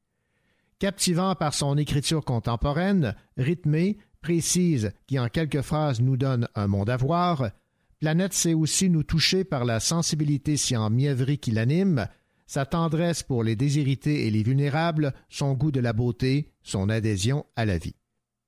Captivant 0.80 1.36
par 1.36 1.54
son 1.54 1.78
écriture 1.78 2.26
contemporaine, 2.26 3.16
rythmée, 3.38 4.00
précise, 4.22 4.92
qui 5.06 5.20
en 5.20 5.30
quelques 5.30 5.62
phrases 5.62 6.02
nous 6.02 6.18
donne 6.18 6.48
un 6.56 6.66
monde 6.66 6.90
à 6.90 6.98
voir, 6.98 7.52
Planète 8.00 8.34
sait 8.34 8.56
aussi 8.56 8.90
nous 8.90 9.04
toucher 9.04 9.44
par 9.44 9.66
la 9.66 9.80
sensibilité 9.80 10.58
si 10.58 10.76
enmièvrée 10.76 11.38
qui 11.38 11.52
l'anime, 11.52 12.08
sa 12.48 12.66
tendresse 12.66 13.22
pour 13.22 13.44
les 13.44 13.56
déshérités 13.56 14.26
et 14.26 14.32
les 14.32 14.42
vulnérables, 14.42 15.14
son 15.30 15.54
goût 15.54 15.72
de 15.72 15.80
la 15.80 15.94
beauté, 15.94 16.54
son 16.64 16.90
adhésion 16.90 17.46
à 17.56 17.66
la 17.66 17.78
vie. 17.78 17.96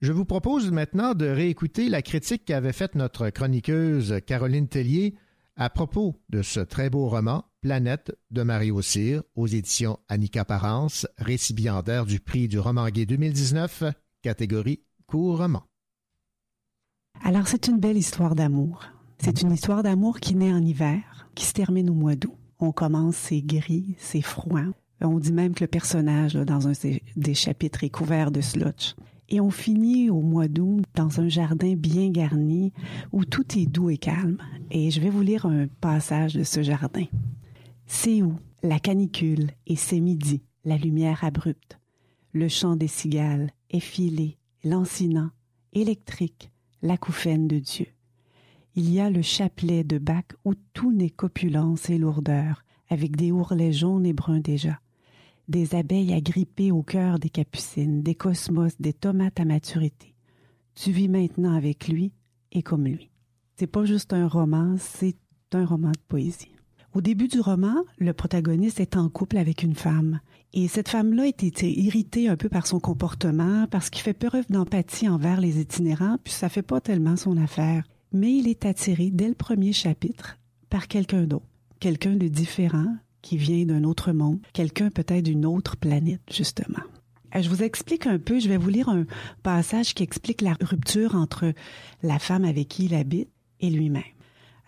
Je 0.02 0.12
vous 0.12 0.26
propose 0.26 0.72
maintenant 0.72 1.14
de 1.14 1.28
réécouter 1.28 1.90
la 1.90 2.02
critique 2.02 2.46
qu'avait 2.46 2.74
faite 2.74 2.96
notre 2.96 3.30
chroniqueuse 3.30 4.20
Caroline 4.26 4.68
Tellier 4.68 5.16
à 5.58 5.70
propos 5.70 6.16
de 6.30 6.42
ce 6.42 6.60
très 6.60 6.90
beau 6.90 7.10
roman 7.10 7.44
Planète 7.62 8.16
de 8.30 8.44
Mario 8.44 8.82
Cyr 8.82 9.24
aux 9.36 9.48
éditions 9.48 10.00
Annika 10.08 10.46
Parence, 10.46 11.08
récipiendaire 11.18 12.06
du 12.06 12.20
prix 12.20 12.48
du 12.48 12.60
roman 12.60 12.88
gay 12.90 13.06
2019, 13.06 13.84
catégorie 14.22 14.84
court 15.08 15.40
roman. 15.40 15.64
Alors, 17.24 17.48
c'est 17.48 17.68
une 17.68 17.80
belle 17.80 17.98
histoire 17.98 18.36
d'amour. 18.36 18.86
C'est 19.18 19.42
une 19.42 19.52
histoire 19.52 19.82
d'amour 19.82 20.20
qui 20.20 20.36
naît 20.36 20.54
en 20.54 20.64
hiver, 20.64 21.28
qui 21.34 21.46
se 21.46 21.54
termine 21.54 21.90
au 21.90 21.96
mois 21.96 22.16
d'août. 22.16 22.38
On 22.60 22.72
commence, 22.72 23.16
c'est 23.16 23.42
gris, 23.42 23.96
c'est 23.98 24.22
froid. 24.22 24.62
On 25.02 25.20
dit 25.20 25.34
même 25.34 25.56
que 25.56 25.64
le 25.64 25.68
personnage, 25.68 26.34
dans 26.34 26.68
un 26.68 26.74
des 27.16 27.34
chapitres, 27.34 27.84
est 27.84 27.90
couvert 27.90 28.32
de 28.32 28.42
slotch. 28.42 28.96
Et 29.30 29.42
on 29.42 29.50
finit 29.50 30.10
au 30.10 30.22
mois 30.22 30.48
d'août 30.48 30.86
dans 30.96 31.20
un 31.20 31.28
jardin 31.28 31.76
bien 31.76 32.10
garni 32.10 32.72
où 33.12 33.26
tout 33.26 33.58
est 33.58 33.66
doux 33.66 33.90
et 33.90 33.98
calme. 33.98 34.38
Et 34.72 34.90
je 34.90 35.02
vais 35.02 35.10
vous 35.10 35.22
lire 35.22 35.46
un 35.46 35.68
passage 35.68 36.36
de 36.36 36.44
ce 36.44 36.62
jardin. 36.64 37.06
C'est 37.86 38.22
où 38.22 38.36
la 38.64 38.80
canicule 38.80 39.52
et 39.66 39.76
c'est 39.76 40.00
midi, 40.00 40.42
la 40.64 40.78
lumière 40.78 41.24
abrupte, 41.24 41.80
le 42.32 42.48
chant 42.48 42.76
des 42.76 42.88
cigales, 42.88 43.52
effilé, 43.70 44.38
lancinant, 44.64 45.30
électrique, 45.74 46.52
l'acouphène 46.82 47.48
de 47.48 47.60
Dieu. 47.60 47.88
Il 48.76 48.92
y 48.92 49.00
a 49.00 49.10
le 49.10 49.22
chapelet 49.22 49.84
de 49.84 49.98
bac 49.98 50.34
où 50.46 50.54
tout 50.74 50.92
n'est 50.92 51.10
qu'opulence 51.10 51.90
et 51.90 51.98
lourdeur, 51.98 52.64
avec 52.90 53.16
des 53.16 53.32
ourlets 53.32 53.74
jaunes 53.74 54.06
et 54.06 54.14
bruns 54.14 54.40
déjà 54.40 54.80
des 55.48 55.76
abeilles 55.76 56.14
agrippées 56.14 56.72
au 56.72 56.84
cœur 56.84 57.20
des 57.20 57.30
capucines, 57.30 58.04
des 58.04 58.16
cosmos, 58.16 58.74
des 58.80 58.94
tomates 58.94 59.40
à 59.40 59.46
maturité. 59.46 60.14
Tu 60.76 60.92
vis 60.92 61.08
maintenant 61.08 61.56
avec 61.56 61.88
lui 61.88 62.12
et 62.52 62.62
comme 62.62 62.86
lui. 62.86 63.10
C'est 63.56 63.68
pas 63.68 63.86
juste 63.86 64.14
un 64.14 64.28
roman, 64.28 64.76
c'est 64.78 65.18
un 65.54 65.66
roman 65.66 65.92
de 65.92 66.00
poésie. 66.08 66.52
Au 66.94 67.02
début 67.02 67.28
du 67.28 67.40
roman, 67.40 67.84
le 67.98 68.14
protagoniste 68.14 68.80
est 68.80 68.98
en 68.98 69.10
couple 69.10 69.38
avec 69.38 69.64
une 69.64 69.76
femme. 69.76 70.20
Et 70.54 70.68
cette 70.68 70.90
femme-là 70.90 71.28
était 71.28 71.72
irritée 71.72 72.28
un 72.28 72.38
peu 72.38 72.50
par 72.50 72.66
son 72.66 72.80
comportement, 72.80 73.68
parce 73.70 73.90
qu'il 73.90 74.02
fait 74.02 74.14
preuve 74.14 74.46
d'empathie 74.50 75.10
envers 75.10 75.40
les 75.40 75.60
itinérants, 75.60 76.18
puis 76.24 76.34
ça 76.34 76.50
fait 76.50 76.62
pas 76.62 76.82
tellement 76.82 77.16
son 77.16 77.38
affaire. 77.38 77.84
Mais 78.14 78.34
il 78.34 78.48
est 78.48 78.66
attiré 78.66 79.12
dès 79.12 79.28
le 79.28 79.36
premier 79.36 79.74
chapitre 79.74 80.38
par 80.70 80.88
quelqu'un 80.88 81.24
d'autre, 81.24 81.46
quelqu'un 81.80 82.16
de 82.16 82.28
différent, 82.28 82.96
qui 83.28 83.36
vient 83.36 83.66
d'un 83.66 83.84
autre 83.84 84.14
monde, 84.14 84.40
quelqu'un 84.54 84.90
peut-être 84.90 85.26
d'une 85.26 85.46
autre 85.46 85.76
planète, 85.76 86.22
justement. 86.32 86.80
Euh, 87.36 87.42
je 87.42 87.50
vous 87.50 87.62
explique 87.62 88.08
un 88.08 88.20
peu, 88.20 88.40
je 88.40 88.48
vais 88.48 88.56
vous 88.56 88.70
lire 88.70 88.88
un 88.88 89.06
passage 89.44 89.94
qui 89.94 90.04
explique 90.04 90.40
la 90.40 90.56
rupture 90.62 91.14
entre 91.14 91.52
la 92.04 92.20
femme 92.20 92.46
avec 92.46 92.70
qui 92.70 92.86
il 92.86 92.96
habite 92.96 93.28
et 93.60 93.70
lui-même. 93.70 94.04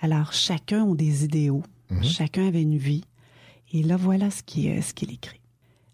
Alors, 0.01 0.33
chacun 0.33 0.91
a 0.91 0.93
des 0.93 1.23
idéaux, 1.23 1.63
chacun 2.01 2.47
avait 2.47 2.61
une 2.61 2.77
vie, 2.77 3.05
et 3.71 3.81
là, 3.81 3.95
voilà 3.95 4.29
ce 4.29 4.43
qu'il 4.43 4.83
ce 4.83 4.93
qu'il 4.93 5.13
écrit. 5.13 5.39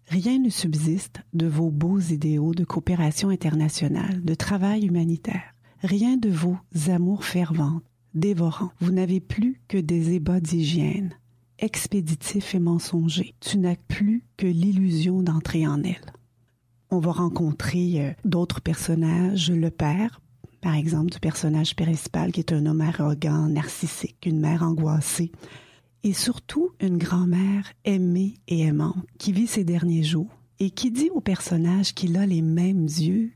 Rien 0.08 0.40
ne 0.40 0.50
subsiste 0.50 1.20
de 1.34 1.46
vos 1.46 1.70
beaux 1.70 2.00
idéaux 2.00 2.52
de 2.52 2.64
coopération 2.64 3.28
internationale, 3.28 4.24
de 4.24 4.34
travail 4.34 4.86
humanitaire. 4.86 5.54
Rien 5.82 6.16
de 6.16 6.30
vos 6.30 6.56
amours 6.88 7.24
ferventes, 7.24 7.84
dévorants. 8.14 8.72
Vous 8.80 8.90
n'avez 8.90 9.20
plus 9.20 9.60
que 9.68 9.78
des 9.78 10.14
ébats 10.14 10.40
d'hygiène, 10.40 11.14
expéditif 11.58 12.54
et 12.54 12.58
mensonger. 12.58 13.34
Tu 13.40 13.58
n'as 13.58 13.76
plus 13.88 14.24
que 14.36 14.46
l'illusion 14.46 15.22
d'entrer 15.22 15.66
en 15.66 15.82
elle. 15.82 16.12
On 16.90 16.98
va 16.98 17.12
rencontrer 17.12 18.00
euh, 18.00 18.12
d'autres 18.24 18.60
personnages, 18.60 19.50
le 19.50 19.70
père, 19.70 20.20
par 20.60 20.74
exemple, 20.74 21.10
du 21.10 21.20
personnage 21.20 21.76
principal 21.76 22.32
qui 22.32 22.40
est 22.40 22.52
un 22.52 22.66
homme 22.66 22.80
arrogant, 22.80 23.48
narcissique, 23.48 24.26
une 24.26 24.40
mère 24.40 24.62
angoissée, 24.62 25.30
et 26.02 26.12
surtout 26.12 26.70
une 26.80 26.98
grand-mère 26.98 27.72
aimée 27.84 28.34
et 28.48 28.62
aimante 28.62 29.06
qui 29.18 29.32
vit 29.32 29.46
ses 29.46 29.64
derniers 29.64 30.02
jours 30.02 30.30
et 30.58 30.70
qui 30.70 30.90
dit 30.90 31.10
au 31.10 31.20
personnage 31.20 31.94
qu'il 31.94 32.16
a 32.16 32.26
les 32.26 32.42
mêmes 32.42 32.84
yeux 32.84 33.32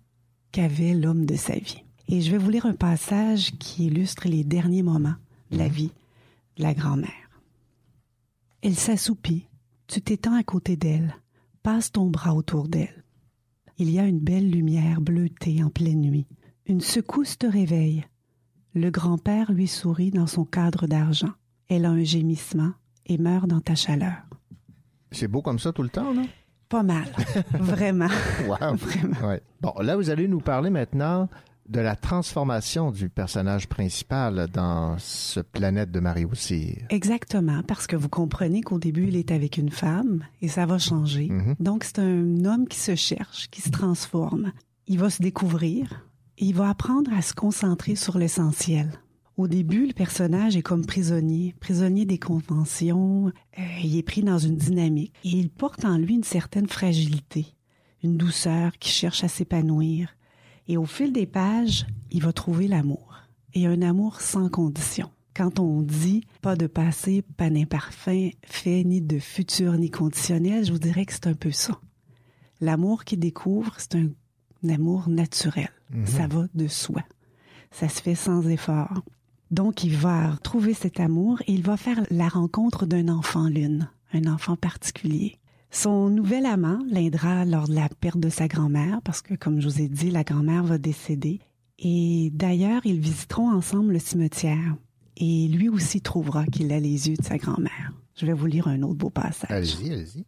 qu'avait 0.52 0.94
l'homme 0.94 1.26
de 1.26 1.36
sa 1.36 1.54
vie. 1.54 1.84
Et 2.08 2.20
je 2.20 2.30
vais 2.30 2.38
vous 2.38 2.50
lire 2.50 2.66
un 2.66 2.74
passage 2.74 3.52
qui 3.58 3.86
illustre 3.86 4.26
les 4.26 4.42
derniers 4.42 4.82
moments 4.82 5.14
de 5.50 5.58
la 5.58 5.68
vie 5.68 5.92
de 6.56 6.62
la 6.62 6.74
grand-mère. 6.74 7.29
Elle 8.62 8.76
s'assoupit. 8.76 9.48
Tu 9.86 10.02
t'étends 10.02 10.34
à 10.34 10.42
côté 10.42 10.76
d'elle. 10.76 11.14
Passe 11.62 11.92
ton 11.92 12.06
bras 12.06 12.34
autour 12.34 12.68
d'elle. 12.68 13.04
Il 13.78 13.90
y 13.90 13.98
a 13.98 14.04
une 14.04 14.20
belle 14.20 14.50
lumière 14.50 15.00
bleutée 15.00 15.64
en 15.64 15.70
pleine 15.70 16.02
nuit. 16.02 16.26
Une 16.66 16.82
secousse 16.82 17.38
te 17.38 17.46
réveille. 17.46 18.04
Le 18.74 18.90
grand-père 18.90 19.50
lui 19.50 19.66
sourit 19.66 20.10
dans 20.10 20.26
son 20.26 20.44
cadre 20.44 20.86
d'argent. 20.86 21.32
Elle 21.68 21.86
a 21.86 21.90
un 21.90 22.04
gémissement 22.04 22.72
et 23.06 23.16
meurt 23.16 23.46
dans 23.46 23.60
ta 23.60 23.74
chaleur. 23.74 24.18
C'est 25.10 25.28
beau 25.28 25.40
comme 25.40 25.58
ça 25.58 25.72
tout 25.72 25.82
le 25.82 25.88
temps, 25.88 26.12
non? 26.12 26.26
Pas 26.68 26.82
mal. 26.82 27.06
Vraiment. 27.52 28.08
Wow. 28.46 28.74
Vraiment. 28.76 29.26
Ouais. 29.26 29.42
Bon, 29.62 29.72
là, 29.80 29.96
vous 29.96 30.10
allez 30.10 30.28
nous 30.28 30.40
parler 30.40 30.68
maintenant 30.68 31.28
de 31.70 31.80
la 31.80 31.94
transformation 31.94 32.90
du 32.90 33.08
personnage 33.08 33.68
principal 33.68 34.48
dans 34.52 34.96
ce 34.98 35.40
planète 35.40 35.92
de 35.92 36.00
Marie 36.00 36.24
aussi. 36.24 36.76
Exactement, 36.90 37.62
parce 37.62 37.86
que 37.86 37.96
vous 37.96 38.08
comprenez 38.08 38.60
qu'au 38.60 38.78
début, 38.78 39.06
il 39.06 39.16
est 39.16 39.30
avec 39.30 39.56
une 39.56 39.70
femme 39.70 40.24
et 40.42 40.48
ça 40.48 40.66
va 40.66 40.78
changer. 40.78 41.30
Donc, 41.60 41.84
c'est 41.84 42.00
un 42.00 42.44
homme 42.44 42.66
qui 42.66 42.78
se 42.78 42.96
cherche, 42.96 43.48
qui 43.50 43.62
se 43.62 43.70
transforme. 43.70 44.52
Il 44.88 44.98
va 44.98 45.10
se 45.10 45.22
découvrir 45.22 46.04
et 46.38 46.46
il 46.46 46.54
va 46.54 46.68
apprendre 46.68 47.12
à 47.14 47.22
se 47.22 47.34
concentrer 47.34 47.94
sur 47.94 48.18
l'essentiel. 48.18 48.90
Au 49.36 49.46
début, 49.46 49.86
le 49.86 49.92
personnage 49.92 50.56
est 50.56 50.62
comme 50.62 50.84
prisonnier, 50.84 51.54
prisonnier 51.60 52.04
des 52.04 52.18
conventions. 52.18 53.32
Euh, 53.58 53.62
il 53.82 53.96
est 53.96 54.02
pris 54.02 54.22
dans 54.22 54.38
une 54.38 54.56
dynamique 54.56 55.14
et 55.24 55.30
il 55.30 55.50
porte 55.50 55.84
en 55.84 55.96
lui 55.96 56.14
une 56.14 56.24
certaine 56.24 56.68
fragilité, 56.68 57.46
une 58.02 58.16
douceur 58.16 58.72
qui 58.78 58.90
cherche 58.90 59.24
à 59.24 59.28
s'épanouir. 59.28 60.08
Et 60.68 60.76
au 60.76 60.86
fil 60.86 61.12
des 61.12 61.26
pages, 61.26 61.86
il 62.10 62.22
va 62.22 62.32
trouver 62.32 62.68
l'amour. 62.68 63.14
Et 63.54 63.66
un 63.66 63.82
amour 63.82 64.20
sans 64.20 64.48
condition. 64.48 65.10
Quand 65.34 65.58
on 65.58 65.82
dit 65.82 66.24
pas 66.42 66.56
de 66.56 66.66
passé, 66.66 67.22
pas 67.36 67.50
d'imparfait, 67.50 68.36
fait 68.42 68.84
ni 68.84 69.00
de 69.00 69.18
futur 69.18 69.72
ni 69.74 69.90
conditionnel, 69.90 70.64
je 70.64 70.72
vous 70.72 70.78
dirais 70.78 71.06
que 71.06 71.12
c'est 71.12 71.26
un 71.26 71.34
peu 71.34 71.50
ça. 71.50 71.80
L'amour 72.60 73.04
qu'il 73.04 73.20
découvre, 73.20 73.74
c'est 73.78 73.94
un, 73.94 74.08
un 74.64 74.68
amour 74.68 75.08
naturel. 75.08 75.70
Ça 76.04 76.28
va 76.28 76.46
de 76.54 76.68
soi. 76.68 77.02
Ça 77.72 77.88
se 77.88 78.00
fait 78.00 78.14
sans 78.14 78.48
effort. 78.48 79.02
Donc, 79.50 79.82
il 79.82 79.96
va 79.96 80.36
trouver 80.42 80.74
cet 80.74 81.00
amour 81.00 81.42
et 81.46 81.52
il 81.52 81.62
va 81.62 81.76
faire 81.76 82.04
la 82.10 82.28
rencontre 82.28 82.86
d'un 82.86 83.08
enfant 83.08 83.48
lune, 83.48 83.90
un 84.12 84.32
enfant 84.32 84.56
particulier. 84.56 85.39
Son 85.70 86.10
nouvel 86.10 86.46
amant 86.46 86.80
l'aidera 86.88 87.44
lors 87.44 87.68
de 87.68 87.74
la 87.74 87.88
perte 87.88 88.18
de 88.18 88.28
sa 88.28 88.48
grand-mère, 88.48 89.00
parce 89.02 89.22
que, 89.22 89.34
comme 89.34 89.60
je 89.60 89.68
vous 89.68 89.80
ai 89.80 89.88
dit, 89.88 90.10
la 90.10 90.24
grand-mère 90.24 90.64
va 90.64 90.78
décéder. 90.78 91.40
Et 91.78 92.30
d'ailleurs, 92.34 92.84
ils 92.84 93.00
visiteront 93.00 93.50
ensemble 93.50 93.92
le 93.92 93.98
cimetière. 93.98 94.76
Et 95.16 95.48
lui 95.48 95.68
aussi 95.68 96.00
trouvera 96.00 96.46
qu'il 96.46 96.72
a 96.72 96.80
les 96.80 97.08
yeux 97.08 97.16
de 97.16 97.24
sa 97.24 97.38
grand-mère. 97.38 97.92
Je 98.16 98.26
vais 98.26 98.32
vous 98.32 98.46
lire 98.46 98.68
un 98.68 98.82
autre 98.82 98.96
beau 98.96 99.10
passage. 99.10 99.50
Allez-y, 99.50 99.92
allez-y. 99.92 100.24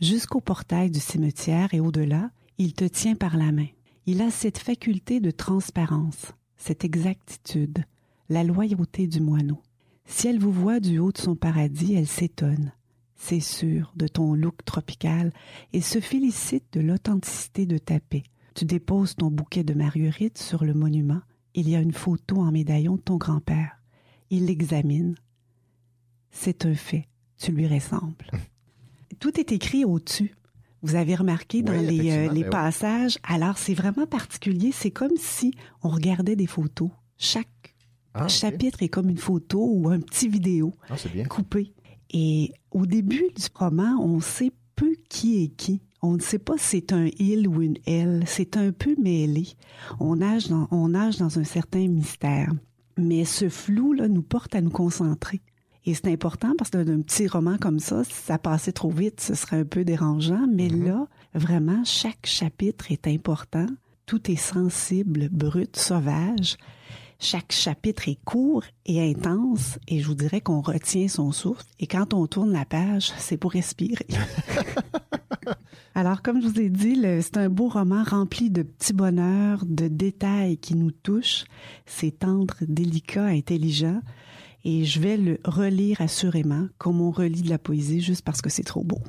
Jusqu'au 0.00 0.40
portail 0.40 0.90
du 0.90 1.00
cimetière 1.00 1.72
et 1.74 1.80
au-delà, 1.80 2.30
il 2.58 2.72
te 2.72 2.84
tient 2.84 3.14
par 3.14 3.36
la 3.36 3.52
main. 3.52 3.68
Il 4.06 4.20
a 4.22 4.30
cette 4.30 4.58
faculté 4.58 5.20
de 5.20 5.30
transparence, 5.30 6.32
cette 6.56 6.84
exactitude, 6.84 7.84
la 8.28 8.44
loyauté 8.44 9.06
du 9.06 9.20
moineau. 9.20 9.60
Si 10.06 10.28
elle 10.28 10.38
vous 10.38 10.52
voit 10.52 10.80
du 10.80 10.98
haut 10.98 11.12
de 11.12 11.18
son 11.18 11.36
paradis, 11.36 11.94
elle 11.94 12.06
s'étonne, 12.06 12.72
c'est 13.26 13.40
sûr, 13.40 13.90
de 13.96 14.06
ton 14.06 14.34
look 14.34 14.64
tropical 14.66 15.32
et 15.72 15.80
se 15.80 15.98
félicite 16.00 16.64
de 16.74 16.80
l'authenticité 16.80 17.64
de 17.64 17.78
ta 17.78 17.98
paix. 17.98 18.22
Tu 18.54 18.66
déposes 18.66 19.16
ton 19.16 19.30
bouquet 19.30 19.64
de 19.64 19.72
marguerites 19.72 20.36
sur 20.36 20.62
le 20.62 20.74
monument. 20.74 21.22
Il 21.54 21.68
y 21.70 21.74
a 21.74 21.80
une 21.80 21.92
photo 21.94 22.36
en 22.36 22.52
médaillon 22.52 22.96
de 22.96 23.00
ton 23.00 23.16
grand-père. 23.16 23.80
Il 24.28 24.44
l'examine. 24.46 25.14
C'est 26.30 26.66
un 26.66 26.74
fait. 26.74 27.08
Tu 27.38 27.50
lui 27.52 27.66
ressembles. 27.66 28.26
Tout 29.20 29.40
est 29.40 29.52
écrit 29.52 29.84
au-dessus. 29.86 30.34
Vous 30.82 30.94
avez 30.94 31.14
remarqué 31.14 31.62
dans 31.62 31.72
Oui, 31.72 31.86
les, 31.86 32.10
euh, 32.12 32.22
les 32.32 32.40
ben 32.42 32.46
oui. 32.48 32.50
passages. 32.50 33.18
Alors, 33.22 33.56
c'est 33.56 33.72
vraiment 33.74 34.06
particulier. 34.06 34.70
C'est 34.70 34.90
comme 34.90 35.16
si 35.16 35.54
on 35.82 35.88
regardait 35.88 36.36
des 36.36 36.46
photos. 36.46 36.90
Chaque 37.16 37.48
Ah, 38.12 38.28
chapitre 38.28 38.82
est 38.82 38.88
comme 38.90 39.08
une 39.08 39.16
photo 39.18 39.66
ou 39.72 39.88
un 39.88 40.00
petit 40.00 40.28
vidéo 40.28 40.74
Ah, 40.90 40.96
coupé. 41.28 41.72
Et 42.10 42.52
au 42.70 42.86
début 42.86 43.28
du 43.34 43.46
roman, 43.54 43.96
on 44.00 44.20
sait 44.20 44.52
peu 44.76 44.94
qui 45.08 45.42
est 45.42 45.48
qui. 45.48 45.80
On 46.02 46.14
ne 46.14 46.20
sait 46.20 46.38
pas 46.38 46.58
si 46.58 46.64
c'est 46.64 46.92
un 46.92 47.08
il 47.18 47.48
ou 47.48 47.62
une 47.62 47.78
elle. 47.86 48.24
C'est 48.26 48.56
un 48.56 48.72
peu 48.72 48.94
mêlé. 49.00 49.48
On 50.00 50.16
nage 50.16 50.48
dans, 50.48 50.68
on 50.70 50.88
nage 50.88 51.16
dans 51.16 51.38
un 51.38 51.44
certain 51.44 51.88
mystère. 51.88 52.52
Mais 52.98 53.24
ce 53.24 53.48
flou-là 53.48 54.08
nous 54.08 54.22
porte 54.22 54.54
à 54.54 54.60
nous 54.60 54.70
concentrer. 54.70 55.40
Et 55.86 55.94
c'est 55.94 56.10
important 56.10 56.52
parce 56.56 56.70
que 56.70 56.82
d'un 56.82 57.00
petit 57.02 57.26
roman 57.26 57.56
comme 57.58 57.78
ça, 57.78 58.04
si 58.04 58.12
ça 58.12 58.38
passait 58.38 58.72
trop 58.72 58.90
vite, 58.90 59.20
ce 59.20 59.34
serait 59.34 59.60
un 59.60 59.64
peu 59.64 59.84
dérangeant. 59.84 60.46
Mais 60.50 60.68
là, 60.68 61.06
vraiment, 61.34 61.82
chaque 61.84 62.26
chapitre 62.26 62.90
est 62.90 63.06
important. 63.06 63.66
Tout 64.06 64.30
est 64.30 64.36
sensible, 64.36 65.28
brut, 65.30 65.76
sauvage. 65.76 66.56
Chaque 67.24 67.52
chapitre 67.52 68.06
est 68.10 68.22
court 68.22 68.64
et 68.84 69.00
intense 69.00 69.78
et 69.88 70.00
je 70.00 70.06
vous 70.06 70.14
dirais 70.14 70.42
qu'on 70.42 70.60
retient 70.60 71.08
son 71.08 71.32
souffle. 71.32 71.64
Et 71.80 71.86
quand 71.86 72.12
on 72.12 72.26
tourne 72.26 72.52
la 72.52 72.66
page, 72.66 73.14
c'est 73.16 73.38
pour 73.38 73.52
respirer. 73.52 74.06
Alors, 75.94 76.20
comme 76.20 76.42
je 76.42 76.48
vous 76.48 76.60
ai 76.60 76.68
dit, 76.68 77.00
c'est 77.22 77.38
un 77.38 77.48
beau 77.48 77.70
roman 77.70 78.04
rempli 78.04 78.50
de 78.50 78.60
petits 78.60 78.92
bonheurs, 78.92 79.64
de 79.64 79.88
détails 79.88 80.58
qui 80.58 80.74
nous 80.74 80.90
touchent. 80.90 81.46
C'est 81.86 82.18
tendre, 82.18 82.56
délicat, 82.60 83.24
intelligent. 83.24 84.02
Et 84.62 84.84
je 84.84 85.00
vais 85.00 85.16
le 85.16 85.40
relire 85.46 86.02
assurément, 86.02 86.68
comme 86.76 87.00
on 87.00 87.10
relit 87.10 87.40
de 87.40 87.48
la 87.48 87.58
poésie, 87.58 88.02
juste 88.02 88.22
parce 88.22 88.42
que 88.42 88.50
c'est 88.50 88.64
trop 88.64 88.84
beau. 88.84 89.00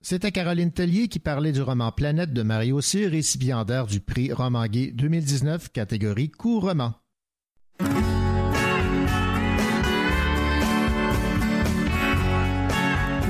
C'était 0.00 0.32
Caroline 0.32 0.72
Tellier 0.72 1.06
qui 1.06 1.20
parlait 1.20 1.52
du 1.52 1.62
roman 1.62 1.92
Planète 1.92 2.32
de 2.32 2.42
Mario 2.42 2.80
Cyr, 2.80 3.12
récipiendaire 3.12 3.86
du 3.86 4.00
prix 4.00 4.32
Roman 4.32 4.66
Gay 4.66 4.90
2019, 4.90 5.70
catégorie 5.70 6.28
court 6.28 6.62
roman. 6.62 6.94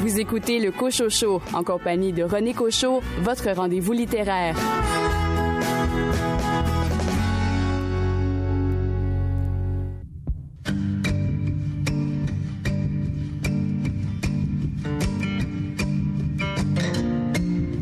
Vous 0.02 0.20
écoutez 0.20 0.58
le 0.58 0.72
Cochocho 0.72 1.40
en 1.54 1.62
compagnie 1.62 2.12
de 2.12 2.22
René 2.22 2.54
Cochot, 2.54 3.00
votre 3.22 3.50
rendez-vous 3.50 3.92
littéraire. 3.92 4.56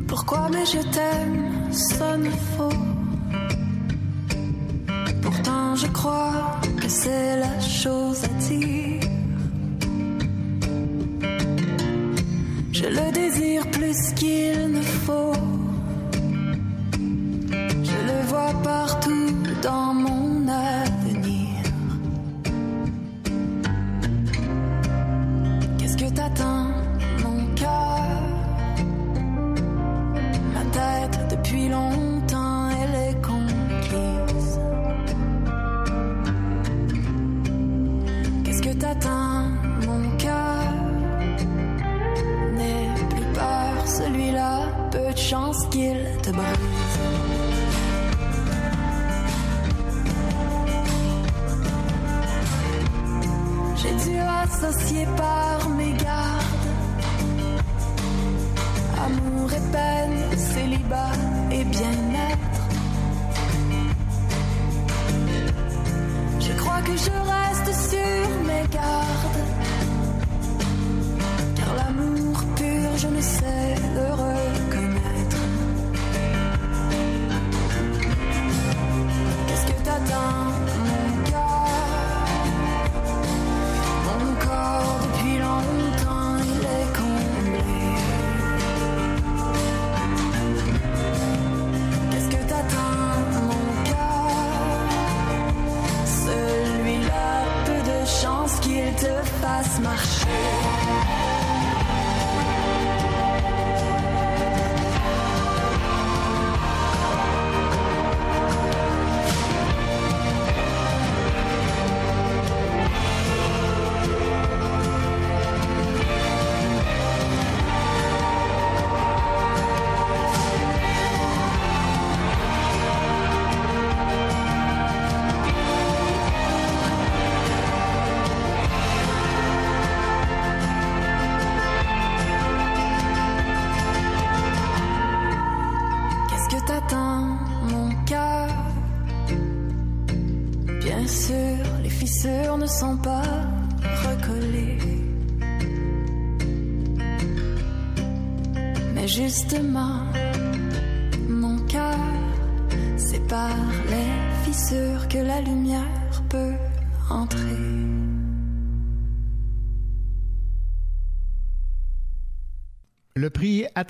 Pourquoi 0.07 0.49
mais 0.53 0.67
je 0.67 0.79
t'aime 0.93 1.73
sonne 1.73 2.31
faux. 2.57 2.90
C'est 6.91 7.37
la 7.37 7.61
chose 7.61 8.25
à 8.25 8.29
dire. 8.49 9.01
Je 12.73 12.87
le 12.87 13.13
désire 13.13 13.71
plus 13.71 14.13
qu'il 14.17 14.73
ne 14.73 14.83
faut. 14.83 15.33
Je 17.89 17.99
le 18.11 18.27
vois 18.29 18.55
partout 18.65 19.33
dans 19.63 19.95
mon 19.95 20.00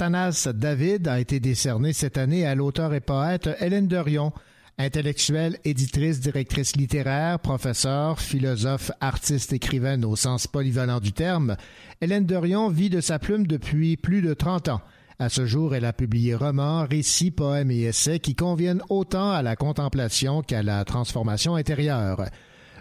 Athanas 0.00 0.48
David 0.54 1.08
a 1.08 1.20
été 1.20 1.40
décerné 1.40 1.92
cette 1.92 2.16
année 2.16 2.46
à 2.46 2.54
l'auteur 2.54 2.94
et 2.94 3.02
poète 3.02 3.50
Hélène 3.60 3.86
Dorion, 3.86 4.32
intellectuelle, 4.78 5.58
éditrice, 5.66 6.20
directrice 6.20 6.74
littéraire, 6.74 7.38
professeure, 7.38 8.18
philosophe, 8.18 8.92
artiste, 9.02 9.52
écrivaine 9.52 10.06
au 10.06 10.16
sens 10.16 10.46
polyvalent 10.46 11.00
du 11.00 11.12
terme. 11.12 11.58
Hélène 12.00 12.24
Dorion 12.24 12.70
vit 12.70 12.88
de 12.88 13.02
sa 13.02 13.18
plume 13.18 13.46
depuis 13.46 13.98
plus 13.98 14.22
de 14.22 14.32
30 14.32 14.70
ans. 14.70 14.80
À 15.18 15.28
ce 15.28 15.44
jour, 15.44 15.74
elle 15.74 15.84
a 15.84 15.92
publié 15.92 16.34
romans, 16.34 16.86
récits, 16.86 17.30
poèmes 17.30 17.70
et 17.70 17.82
essais 17.82 18.20
qui 18.20 18.34
conviennent 18.34 18.82
autant 18.88 19.32
à 19.32 19.42
la 19.42 19.54
contemplation 19.54 20.40
qu'à 20.40 20.62
la 20.62 20.82
transformation 20.86 21.56
intérieure. 21.56 22.24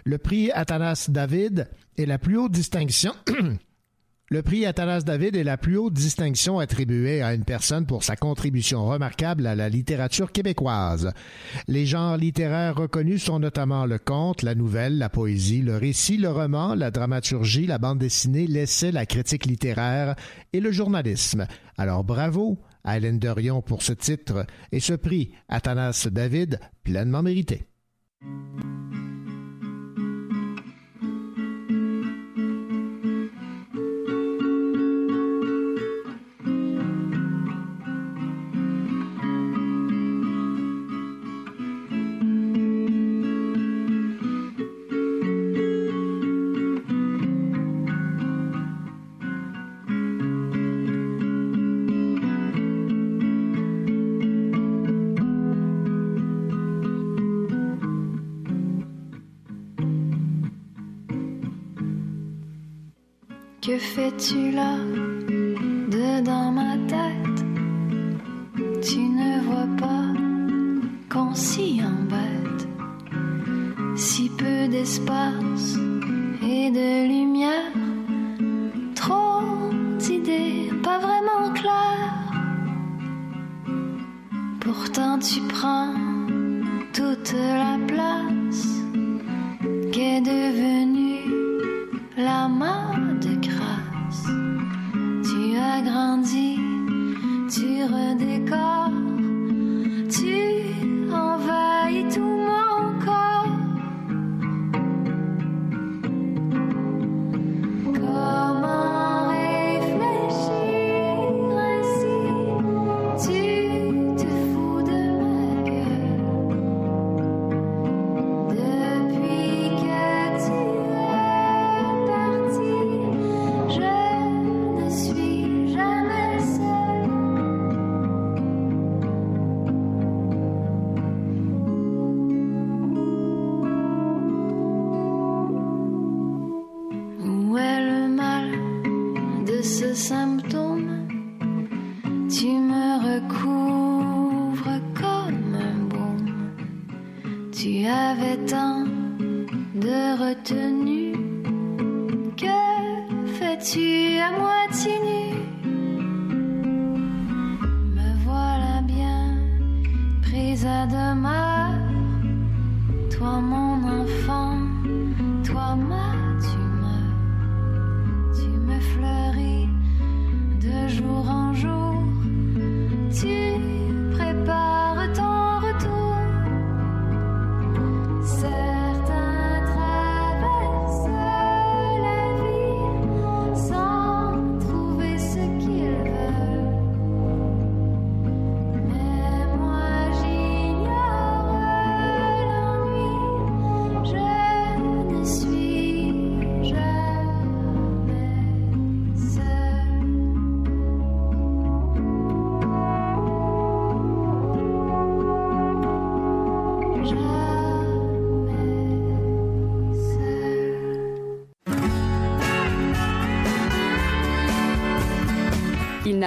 Le 0.06 0.16
prix 0.16 0.50
Athanas 0.52 1.08
David 1.10 1.68
est 1.98 2.06
la 2.06 2.16
plus 2.16 2.38
haute 2.38 2.52
distinction 2.52 3.12
Le 4.32 4.42
prix 4.42 4.64
Athanas 4.64 5.00
David 5.00 5.34
est 5.34 5.42
la 5.42 5.56
plus 5.56 5.76
haute 5.76 5.92
distinction 5.92 6.60
attribuée 6.60 7.20
à 7.20 7.34
une 7.34 7.42
personne 7.42 7.84
pour 7.84 8.04
sa 8.04 8.14
contribution 8.14 8.86
remarquable 8.86 9.44
à 9.44 9.56
la 9.56 9.68
littérature 9.68 10.30
québécoise. 10.30 11.12
Les 11.66 11.84
genres 11.84 12.16
littéraires 12.16 12.76
reconnus 12.76 13.24
sont 13.24 13.40
notamment 13.40 13.86
le 13.86 13.98
conte, 13.98 14.42
la 14.42 14.54
nouvelle, 14.54 14.98
la 14.98 15.08
poésie, 15.08 15.62
le 15.62 15.76
récit, 15.76 16.16
le 16.16 16.28
roman, 16.28 16.76
la 16.76 16.92
dramaturgie, 16.92 17.66
la 17.66 17.78
bande 17.78 17.98
dessinée, 17.98 18.46
l'essai, 18.46 18.92
la 18.92 19.04
critique 19.04 19.46
littéraire 19.46 20.14
et 20.52 20.60
le 20.60 20.70
journalisme. 20.70 21.48
Alors 21.76 22.04
bravo 22.04 22.56
à 22.84 22.98
Hélène 22.98 23.18
Dorion 23.18 23.62
pour 23.62 23.82
ce 23.82 23.92
titre 23.92 24.46
et 24.70 24.78
ce 24.78 24.92
prix 24.92 25.32
Athanas 25.48 26.06
David 26.08 26.60
pleinement 26.84 27.24
mérité. 27.24 27.66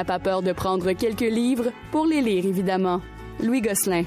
Pas 0.04 0.20
peur 0.20 0.42
de 0.42 0.52
prendre 0.52 0.92
quelques 0.94 1.22
livres 1.22 1.72
pour 1.92 2.06
les 2.06 2.22
lire, 2.22 2.46
évidemment. 2.46 3.02
Louis 3.42 3.62
Gosselin. 3.62 4.04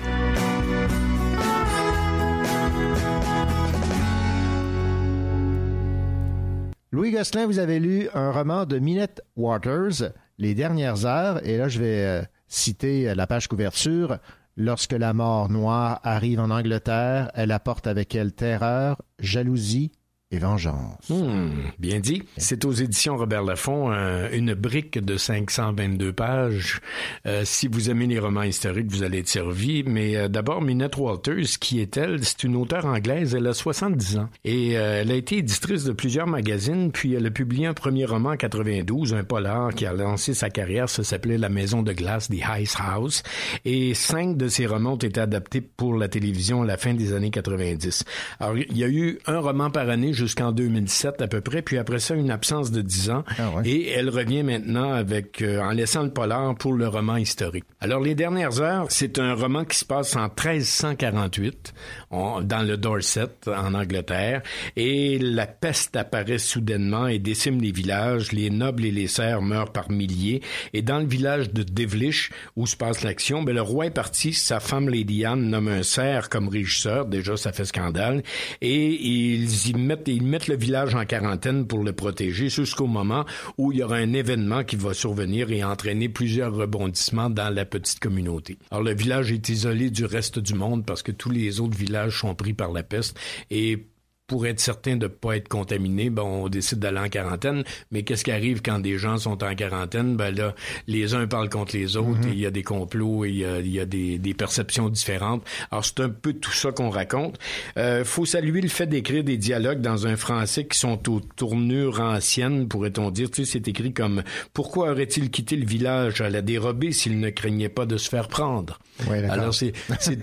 Louis 6.92 7.10
Gosselin, 7.10 7.46
vous 7.46 7.58
avez 7.58 7.78
lu 7.78 8.08
un 8.14 8.30
roman 8.30 8.64
de 8.64 8.78
Minette 8.78 9.20
Waters, 9.36 10.12
Les 10.38 10.54
dernières 10.54 11.04
heures, 11.04 11.46
et 11.46 11.58
là 11.58 11.68
je 11.68 11.78
vais 11.78 12.04
euh, 12.04 12.22
citer 12.48 13.14
la 13.14 13.26
page 13.26 13.48
couverture. 13.48 14.18
Lorsque 14.56 14.92
la 14.92 15.12
mort 15.12 15.50
noire 15.50 16.00
arrive 16.02 16.40
en 16.40 16.50
Angleterre, 16.50 17.30
elle 17.34 17.52
apporte 17.52 17.86
avec 17.86 18.14
elle 18.14 18.32
terreur, 18.32 19.02
jalousie 19.18 19.92
et 20.32 20.38
vengeance. 20.38 21.08
Hmm, 21.08 21.50
bien 21.78 22.00
dit. 22.00 22.24
C'est 22.36 22.64
aux 22.64 22.72
éditions 22.72 23.16
Robert 23.16 23.44
Laffont, 23.44 23.92
euh, 23.92 24.28
une 24.32 24.54
brique 24.54 24.98
de 24.98 25.16
522 25.16 26.12
pages. 26.12 26.80
Euh, 27.26 27.42
si 27.44 27.68
vous 27.68 27.90
aimez 27.90 28.08
les 28.08 28.18
romans 28.18 28.42
historiques, 28.42 28.90
vous 28.90 29.04
allez 29.04 29.20
être 29.20 29.28
servi. 29.28 29.84
Mais 29.84 30.16
euh, 30.16 30.26
d'abord, 30.26 30.62
Minette 30.62 30.96
Walters, 30.96 31.60
qui 31.60 31.80
est-elle? 31.80 32.24
C'est 32.24 32.42
une 32.42 32.56
auteure 32.56 32.86
anglaise, 32.86 33.36
elle 33.36 33.46
a 33.46 33.54
70 33.54 34.18
ans. 34.18 34.28
Et 34.44 34.72
elle 34.72 35.12
a 35.12 35.14
été 35.14 35.38
éditrice 35.38 35.84
de 35.84 35.92
plusieurs 35.92 36.26
magazines, 36.26 36.90
puis 36.90 37.14
elle 37.14 37.26
a 37.26 37.30
publié 37.30 37.66
un 37.66 37.74
premier 37.74 38.04
roman 38.04 38.30
en 38.30 38.36
92, 38.36 39.14
un 39.14 39.22
polar 39.22 39.74
qui 39.74 39.86
a 39.86 39.92
lancé 39.92 40.34
sa 40.34 40.50
carrière, 40.50 40.88
ça 40.88 41.04
s'appelait 41.04 41.38
La 41.38 41.48
Maison 41.48 41.82
de 41.82 41.92
glace, 41.92 42.28
The 42.28 42.42
Ice 42.60 42.76
House. 42.78 43.22
Et 43.64 43.94
cinq 43.94 44.36
de 44.36 44.48
ses 44.48 44.66
romans 44.66 44.94
ont 44.94 44.96
été 44.96 45.20
adaptés 45.20 45.60
pour 45.60 45.94
la 45.94 46.08
télévision 46.08 46.62
à 46.62 46.66
la 46.66 46.76
fin 46.76 46.94
des 46.94 47.12
années 47.12 47.30
90. 47.30 48.04
Alors, 48.40 48.56
il 48.56 48.76
y 48.76 48.82
a 48.82 48.88
eu 48.88 49.18
un 49.26 49.38
roman 49.38 49.70
par 49.70 49.88
année 49.88 50.12
jusqu'en 50.16 50.50
2007 50.52 51.22
à 51.22 51.28
peu 51.28 51.40
près, 51.40 51.62
puis 51.62 51.78
après 51.78 51.98
ça, 52.00 52.14
une 52.14 52.30
absence 52.30 52.70
de 52.72 52.80
10 52.82 53.10
ans. 53.10 53.24
Ah 53.38 53.50
ouais. 53.56 53.68
Et 53.68 53.90
elle 53.90 54.08
revient 54.10 54.42
maintenant 54.42 54.92
avec 54.92 55.42
euh, 55.42 55.60
en 55.60 55.70
laissant 55.70 56.02
le 56.02 56.10
polar 56.10 56.54
pour 56.56 56.72
le 56.72 56.88
roman 56.88 57.16
historique. 57.16 57.64
Alors, 57.80 58.00
Les 58.00 58.14
Dernières 58.14 58.60
Heures, 58.60 58.86
c'est 58.88 59.18
un 59.18 59.34
roman 59.34 59.64
qui 59.64 59.76
se 59.78 59.84
passe 59.84 60.16
en 60.16 60.28
1348, 60.28 61.74
on- 62.10 62.40
dans 62.42 62.62
le 62.62 62.76
Dorset, 62.76 63.28
en 63.46 63.74
Angleterre, 63.74 64.42
et 64.76 65.18
la 65.18 65.46
peste 65.46 65.96
apparaît 65.96 66.38
soudainement 66.38 67.06
et 67.06 67.18
décime 67.18 67.60
les 67.60 67.72
villages. 67.72 68.32
Les 68.32 68.50
nobles 68.50 68.84
et 68.84 68.90
les 68.90 69.06
serfs 69.08 69.42
meurent 69.42 69.72
par 69.72 69.90
milliers. 69.90 70.42
Et 70.72 70.82
dans 70.82 70.98
le 70.98 71.06
village 71.06 71.52
de 71.52 71.62
Devlish, 71.62 72.30
où 72.56 72.66
se 72.66 72.76
passe 72.76 73.02
l'action, 73.02 73.42
ben, 73.42 73.54
le 73.54 73.62
roi 73.62 73.86
est 73.86 73.90
parti, 73.90 74.32
sa 74.32 74.60
femme 74.60 74.88
Lady 74.88 75.24
Anne 75.24 75.48
nomme 75.50 75.68
un 75.68 75.82
cerf 75.82 76.28
comme 76.28 76.48
régisseur, 76.48 77.06
déjà 77.06 77.36
ça 77.36 77.52
fait 77.52 77.64
scandale, 77.64 78.22
et 78.60 78.86
ils 78.86 79.68
y 79.68 79.74
mettent, 79.74 80.05
ils 80.12 80.22
mettent 80.22 80.48
le 80.48 80.56
village 80.56 80.94
en 80.94 81.04
quarantaine 81.04 81.66
pour 81.66 81.82
le 81.82 81.92
protéger 81.92 82.48
jusqu'au 82.48 82.86
moment 82.86 83.24
où 83.58 83.72
il 83.72 83.78
y 83.78 83.82
aura 83.82 83.96
un 83.96 84.12
événement 84.12 84.64
qui 84.64 84.76
va 84.76 84.94
survenir 84.94 85.50
et 85.50 85.64
entraîner 85.64 86.08
plusieurs 86.08 86.54
rebondissements 86.54 87.30
dans 87.30 87.52
la 87.52 87.64
petite 87.64 88.00
communauté. 88.00 88.58
Alors 88.70 88.84
le 88.84 88.94
village 88.94 89.32
est 89.32 89.48
isolé 89.48 89.90
du 89.90 90.04
reste 90.04 90.38
du 90.38 90.54
monde 90.54 90.84
parce 90.84 91.02
que 91.02 91.12
tous 91.12 91.30
les 91.30 91.60
autres 91.60 91.76
villages 91.76 92.20
sont 92.20 92.34
pris 92.34 92.52
par 92.52 92.72
la 92.72 92.82
peste 92.82 93.18
et 93.50 93.86
pour 94.26 94.46
être 94.46 94.60
certain 94.60 94.96
de 94.96 95.04
ne 95.04 95.08
pas 95.08 95.36
être 95.36 95.48
contaminé, 95.48 96.10
ben, 96.10 96.22
on 96.22 96.48
décide 96.48 96.80
d'aller 96.80 96.98
en 96.98 97.08
quarantaine. 97.08 97.62
Mais 97.92 98.02
qu'est-ce 98.02 98.24
qui 98.24 98.32
arrive 98.32 98.60
quand 98.60 98.80
des 98.80 98.98
gens 98.98 99.18
sont 99.18 99.42
en 99.44 99.54
quarantaine? 99.54 100.16
Ben 100.16 100.34
là, 100.34 100.54
les 100.86 101.14
uns 101.14 101.26
parlent 101.26 101.48
contre 101.48 101.76
les 101.76 101.96
autres, 101.96 102.26
et 102.28 102.32
il 102.32 102.38
y 102.38 102.46
a 102.46 102.50
des 102.50 102.62
complots, 102.62 103.24
et 103.24 103.30
il 103.30 103.36
y 103.36 103.44
a, 103.44 103.60
il 103.60 103.72
y 103.72 103.80
a 103.80 103.86
des, 103.86 104.18
des 104.18 104.34
perceptions 104.34 104.88
différentes. 104.88 105.44
Alors, 105.70 105.84
c'est 105.84 106.00
un 106.00 106.08
peu 106.08 106.32
tout 106.32 106.52
ça 106.52 106.72
qu'on 106.72 106.90
raconte. 106.90 107.38
Euh, 107.76 108.04
faut 108.04 108.24
saluer 108.24 108.60
le 108.60 108.68
fait 108.68 108.86
d'écrire 108.86 109.22
des 109.22 109.36
dialogues 109.36 109.80
dans 109.80 110.06
un 110.06 110.16
français 110.16 110.66
qui 110.66 110.78
sont 110.78 111.08
aux 111.08 111.20
tournures 111.20 112.00
anciennes, 112.00 112.66
pourrait-on 112.68 113.10
dire. 113.10 113.30
Tu 113.30 113.44
sais, 113.44 113.52
c'est 113.52 113.68
écrit 113.68 113.92
comme 113.92 114.22
«Pourquoi 114.52 114.90
aurait-il 114.90 115.30
quitté 115.30 115.56
le 115.56 115.66
village 115.66 116.20
à 116.20 116.30
la 116.30 116.42
dérobée 116.42 116.92
s'il 116.92 117.20
ne 117.20 117.30
craignait 117.30 117.68
pas 117.68 117.86
de 117.86 117.96
se 117.96 118.08
faire 118.08 118.28
prendre?» 118.28 118.80
Ouais. 119.08 119.22
Alors, 119.24 119.54
c'est, 119.54 119.72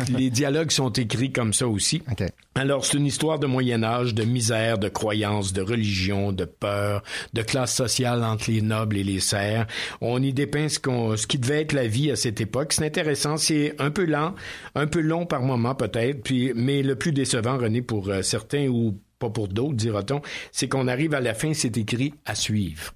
les 0.10 0.30
dialogues 0.30 0.72
sont 0.72 0.92
écrits 0.92 1.32
comme 1.32 1.54
ça 1.54 1.68
aussi. 1.68 2.02
Alors, 2.56 2.86
c'est 2.86 2.98
une 2.98 3.06
histoire 3.06 3.40
de 3.40 3.48
Moyen 3.48 3.84
De 3.94 4.24
misère, 4.24 4.80
de 4.80 4.90
croyance, 4.90 5.54
de 5.54 5.62
religion, 5.62 6.32
de 6.32 6.46
peur, 6.46 7.04
de 7.34 7.42
classe 7.44 7.76
sociale 7.76 8.24
entre 8.24 8.50
les 8.50 8.62
nobles 8.62 8.98
et 8.98 9.04
les 9.04 9.20
serfs. 9.20 9.68
On 10.02 10.22
y 10.22 10.34
dépeint 10.34 10.68
ce, 10.68 10.80
qu'on- 10.80 11.16
ce 11.16 11.28
qui 11.28 11.38
devait 11.38 11.62
être 11.62 11.74
la 11.74 11.86
vie 11.88 12.10
à 12.10 12.16
cette 12.16 12.42
époque. 12.42 12.74
C'est 12.74 12.86
intéressant, 12.86 13.38
c'est 13.38 13.76
un 13.80 13.92
peu 13.92 14.06
lent, 14.06 14.34
un 14.74 14.88
peu 14.88 15.00
long 15.00 15.28
par 15.28 15.44
moment 15.44 15.76
peut-être, 15.76 16.24
puis 16.24 16.52
mais 16.56 16.82
le 16.82 16.96
plus 16.96 17.12
décevant, 17.12 17.58
René, 17.60 17.84
pour 17.84 18.10
euh, 18.10 18.24
certains 18.24 18.68
ou 18.68 19.00
pas 19.20 19.30
pour 19.30 19.48
d'autres, 19.48 19.76
dira-t-on, 19.76 20.22
c'est 20.52 20.68
qu'on 20.68 20.88
arrive 20.88 21.14
à 21.14 21.22
la 21.22 21.36
fin, 21.36 21.54
c'est 21.54 21.78
écrit 21.78 22.14
à 22.26 22.34
suivre. 22.36 22.94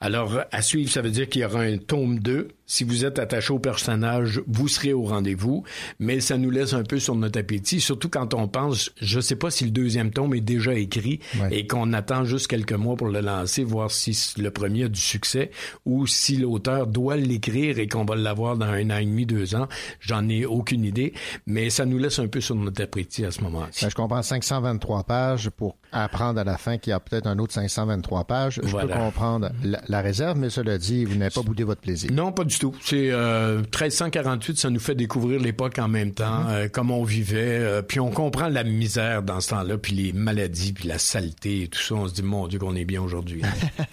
Alors, 0.00 0.40
à 0.52 0.62
suivre, 0.62 0.90
ça 0.90 1.02
veut 1.02 1.10
dire 1.10 1.28
qu'il 1.28 1.42
y 1.42 1.44
aura 1.44 1.60
un 1.60 1.78
tome 1.78 2.18
2. 2.18 2.48
Si 2.66 2.82
vous 2.84 3.04
êtes 3.04 3.18
attaché 3.18 3.52
au 3.52 3.58
personnage, 3.58 4.40
vous 4.46 4.68
serez 4.68 4.94
au 4.94 5.02
rendez-vous, 5.02 5.64
mais 5.98 6.20
ça 6.20 6.38
nous 6.38 6.48
laisse 6.50 6.72
un 6.72 6.82
peu 6.82 6.98
sur 6.98 7.14
notre 7.14 7.38
appétit, 7.38 7.78
surtout 7.78 8.08
quand 8.08 8.32
on 8.32 8.48
pense, 8.48 8.90
je 9.02 9.20
sais 9.20 9.36
pas 9.36 9.50
si 9.50 9.64
le 9.64 9.70
deuxième 9.70 10.10
tome 10.10 10.34
est 10.34 10.40
déjà 10.40 10.72
écrit 10.74 11.20
Ouais. 11.40 11.58
et 11.58 11.66
qu'on 11.66 11.92
attend 11.92 12.24
juste 12.24 12.46
quelques 12.46 12.72
mois 12.72 12.96
pour 12.96 13.08
le 13.08 13.20
lancer, 13.20 13.64
voir 13.64 13.90
si 13.90 14.16
le 14.38 14.50
premier 14.50 14.84
a 14.84 14.88
du 14.88 15.00
succès 15.00 15.50
ou 15.84 16.06
si 16.06 16.36
l'auteur 16.38 16.86
doit 16.86 17.16
l'écrire 17.16 17.78
et 17.78 17.86
qu'on 17.86 18.04
va 18.06 18.16
l'avoir 18.16 18.56
dans 18.56 18.66
un 18.66 18.88
an 18.90 18.96
et 18.96 19.04
demi, 19.04 19.26
deux 19.26 19.54
ans. 19.54 19.68
J'en 20.00 20.26
ai 20.30 20.46
aucune 20.46 20.84
idée, 20.84 21.12
mais 21.46 21.68
ça 21.68 21.84
nous 21.84 21.98
laisse 21.98 22.18
un 22.18 22.28
peu 22.28 22.40
sur 22.40 22.54
notre 22.54 22.82
appétit 22.82 23.26
à 23.26 23.30
ce 23.30 23.42
moment-ci. 23.42 23.84
Ben, 23.84 23.90
je 23.90 23.94
comprends 23.94 24.22
523 24.22 25.04
pages 25.04 25.50
pour 25.50 25.76
apprendre 25.92 26.40
à 26.40 26.44
la 26.44 26.56
fin 26.56 26.78
qu'il 26.78 26.90
y 26.90 26.94
a 26.94 27.00
peut-être 27.00 27.26
un 27.26 27.38
autre 27.38 27.52
523 27.52 28.24
pages. 28.24 28.60
Je 28.64 28.74
peux 28.74 28.88
comprendre 28.88 29.50
la, 29.62 29.80
la 29.88 30.00
réserve, 30.00 30.38
mais 30.38 30.50
cela 30.50 30.78
dit, 30.78 31.04
vous 31.04 31.16
n'avez 31.16 31.30
pas 31.30 31.42
boudé 31.42 31.64
votre 31.64 31.80
plaisir. 31.80 32.10
Non, 32.12 32.32
pas 32.32 32.44
du 32.44 32.58
tout. 32.58 32.74
C'est 32.82 33.10
euh, 33.10 33.58
1348, 33.58 34.58
ça 34.58 34.70
nous 34.70 34.80
fait 34.80 34.94
découvrir 34.94 35.40
l'époque 35.40 35.78
en 35.78 35.88
même 35.88 36.12
temps, 36.12 36.48
euh, 36.48 36.68
comment 36.72 36.98
on 36.98 37.04
vivait, 37.04 37.58
euh, 37.58 37.82
puis 37.82 38.00
on 38.00 38.10
comprend 38.10 38.48
la 38.48 38.64
misère 38.64 39.22
dans 39.22 39.40
ce 39.40 39.50
temps-là, 39.50 39.78
puis 39.78 39.94
les 39.94 40.12
maladies, 40.12 40.72
puis 40.72 40.88
la 40.88 40.98
saleté 40.98 41.62
et 41.62 41.68
tout 41.68 41.80
ça. 41.80 41.94
On 41.94 42.08
se 42.08 42.14
dit, 42.14 42.22
mon 42.22 42.48
Dieu, 42.48 42.58
qu'on 42.58 42.74
est 42.76 42.84
bien 42.84 43.02
aujourd'hui. 43.02 43.42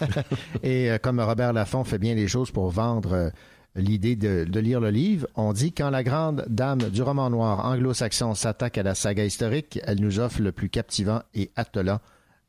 Et 0.62 0.90
euh, 0.90 0.98
comme 0.98 1.20
Robert 1.20 1.52
Laffont 1.52 1.84
fait 1.84 1.98
bien 1.98 2.14
les 2.14 2.28
choses 2.28 2.50
pour 2.50 2.70
vendre 2.70 3.12
euh, 3.12 3.30
l'idée 3.74 4.16
de, 4.16 4.44
de 4.44 4.60
lire 4.60 4.80
le 4.80 4.90
livre, 4.90 5.26
on 5.34 5.52
dit 5.52 5.72
quand 5.72 5.90
la 5.90 6.02
grande 6.02 6.44
dame 6.48 6.90
du 6.90 7.02
roman 7.02 7.30
noir 7.30 7.64
anglo-saxon 7.66 8.34
s'attaque 8.34 8.78
à 8.78 8.82
la 8.82 8.94
saga 8.94 9.24
historique, 9.24 9.80
elle 9.84 10.00
nous 10.00 10.20
offre 10.20 10.42
le 10.42 10.52
plus 10.52 10.68
captivant 10.68 11.22
et 11.34 11.50
attelant 11.56 12.00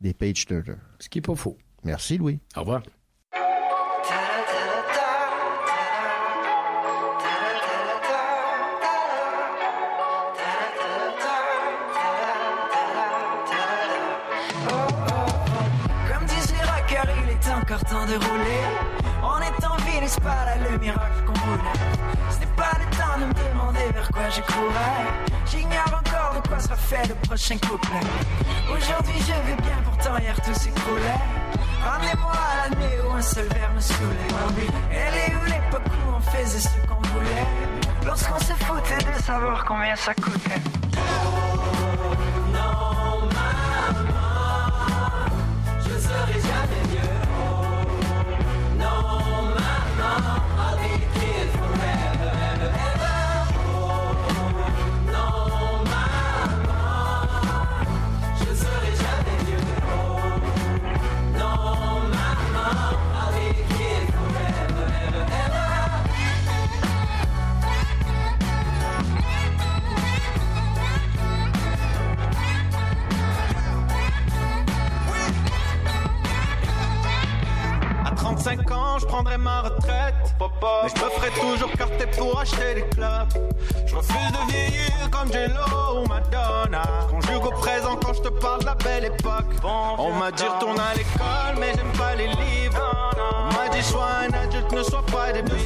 des 0.01 0.14
page 0.14 0.45
turters. 0.45 0.76
Ce 0.99 1.09
qui 1.09 1.20
est 1.20 1.22
pas 1.22 1.36
faux. 1.36 1.57
Merci 1.84 2.18
Louis. 2.18 2.39
Au 2.55 2.61
revoir. 2.61 2.82
Encore 17.64 17.84
temps 17.86 18.05
de 18.05 18.16
rouler. 18.16 18.64
On 19.24 19.39
est 19.39 19.66
en 19.66 19.76
ville, 19.86 20.05
c'est 20.05 20.22
pas 20.22 20.43
là 20.45 20.55
le 20.70 20.78
miracle 20.80 21.24
qu'on 21.26 21.39
voulait. 21.47 21.80
Ce 22.30 22.39
n'est 22.39 22.55
pas 22.57 22.74
le 22.78 22.86
temps 22.97 23.18
de 23.20 23.26
me 23.26 23.34
demander 23.34 23.88
vers 23.93 24.09
quoi 24.11 24.30
je 24.30 24.41
courais. 24.41 25.03
J'ignore 25.49 26.01
encore 26.01 26.41
de 26.41 26.47
quoi 26.47 26.59
sera 26.59 26.76
fait 26.76 27.07
le 27.07 27.16
prochain 27.28 27.57
couplet. 27.57 28.05
Aujourd'hui 28.70 29.20
je 29.20 29.34
vais 29.47 29.61
bien, 29.61 29.78
pourtant 29.86 30.18
hier 30.18 30.36
tout 30.41 30.53
s'écroulait. 30.53 31.22
Ramenez-moi 31.86 32.34
à 32.34 32.70
l'année 32.70 32.95
où 33.07 33.14
un 33.16 33.22
seul 33.22 33.47
verre 33.47 33.72
me 33.74 33.80
saoulait. 33.80 34.70
Elle 34.91 35.16
est 35.24 35.36
où 35.36 35.45
l'époque 35.45 35.88
où 35.88 36.16
on 36.18 36.20
faisait 36.20 36.59
ce 36.59 36.88
qu'on 36.88 37.01
voulait? 37.14 37.47
Lorsqu'on 38.05 38.39
se 38.39 38.53
foutait 38.66 39.03
de 39.05 39.24
savoir 39.24 39.64
combien 39.64 39.95
ça 39.95 40.14
coûtait. 40.16 40.61
Prendrai 79.14 79.38
ma 79.38 79.61
retraite. 79.61 80.16
Mais 80.39 80.89
je 80.89 81.03
me 81.03 81.09
ferai 81.11 81.30
toujours 81.39 81.72
carter 81.74 82.07
pour 82.18 82.39
acheter 82.39 82.74
des 82.74 82.88
clubs. 82.95 83.30
Je 83.86 83.95
refuse 83.95 84.32
de 84.32 84.51
vieillir 84.51 85.09
comme 85.11 85.32
J-Lo 85.32 86.01
ou 86.01 86.07
Madonna. 86.07 86.82
Conjugue 87.11 87.45
au 87.45 87.51
présent 87.51 87.95
quand 88.03 88.14
je 88.14 88.22
te 88.22 88.30
parle 88.30 88.61
de 88.61 88.66
la 88.66 88.76
belle 88.76 89.05
époque. 89.05 89.51
On 89.64 90.14
m'a 90.14 90.32
dit 90.32 90.43
retourne 90.43 90.80
à 90.80 90.95
l'école, 90.95 91.55
mais 91.59 91.74
j'aime 91.76 91.91
pas 91.95 92.16
les 92.16 92.28
livres. 92.28 93.11
On 93.39 93.53
m'a 93.53 93.70
dit 93.70 93.84
sois 93.84 94.09
un 94.26 94.34
adulte, 94.34 94.72
ne 94.72 94.82
sois 94.84 95.05
pas 95.05 95.32
débile. 95.32 95.57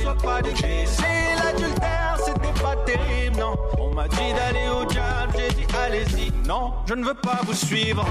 J'ai 0.56 0.82
essayé 0.82 1.36
l'adultère, 1.42 2.18
c'était 2.26 2.62
pas 2.62 2.76
terrible, 2.86 3.38
non. 3.38 3.56
On 3.80 3.94
m'a 3.94 4.10
dit 4.10 4.34
d'aller 4.34 4.68
au 4.68 4.84
diable, 4.84 5.34
j'ai 5.38 5.54
dit 5.56 5.68
allez-y. 5.86 6.34
Non, 6.46 6.74
je 6.86 6.96
ne 6.96 7.06
veux 7.06 7.14
pas 7.14 7.40
vous 7.46 7.54
suivre. 7.54 8.06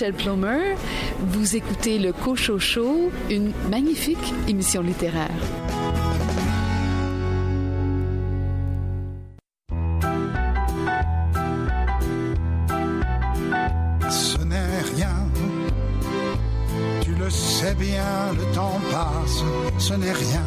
Michel 0.00 0.14
Plomer. 0.14 0.76
Vous 1.18 1.56
écoutez 1.56 1.98
le 1.98 2.14
Cocho 2.14 2.58
Show, 2.58 3.10
une 3.28 3.52
magnifique 3.70 4.32
émission 4.48 4.80
littéraire. 4.80 5.28
Ce 14.08 14.38
n'est 14.38 14.80
rien. 14.96 15.28
Tu 17.02 17.14
le 17.14 17.28
sais 17.28 17.74
bien, 17.74 18.32
le 18.38 18.54
temps 18.54 18.80
passe, 18.90 19.44
ce 19.76 19.92
n'est 19.92 20.12
rien. 20.12 20.44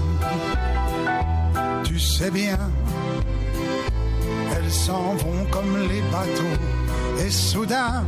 Tu 1.83 1.99
sais 1.99 2.31
bien, 2.31 2.57
elles 4.55 4.71
s'en 4.71 5.13
vont 5.13 5.45
comme 5.51 5.77
les 5.77 6.01
bateaux, 6.11 7.23
et 7.23 7.29
soudain, 7.29 8.03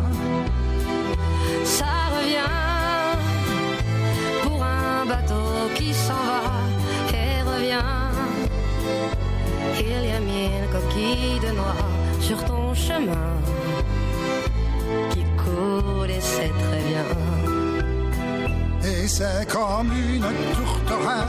comme 19.86 19.97
une 19.97 20.55
tourterelle 20.55 21.27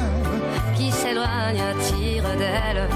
Qui 0.77 0.91
s'éloigne 0.91 1.61
à 1.61 1.75
tire 1.83 2.25
d'aile 2.39 2.89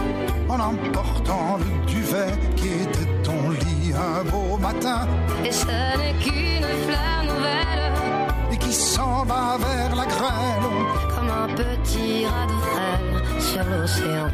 en 0.48 0.58
emportant 0.60 1.58
le 1.58 1.86
duvet 1.86 2.32
qui 2.56 2.68
était 2.68 3.22
ton 3.22 3.50
lit 3.50 3.92
un 3.94 4.24
beau 4.30 4.56
matin 4.56 5.06
et 5.44 5.52
ce 5.52 5.66
n'est 5.66 6.14
qu'une 6.20 6.66
fleur 6.86 7.22
nouvelle 7.22 7.92
et 8.52 8.56
qui 8.56 8.72
s'en 8.72 9.24
va 9.24 9.56
vers 9.58 9.94
la 9.94 10.06
grêle. 10.06 10.68
comme 11.14 11.30
un 11.30 11.48
petit 11.54 12.26
radeau 12.26 12.60
frêle 12.72 13.40
sur 13.40 13.64
l'océan. 13.64 14.30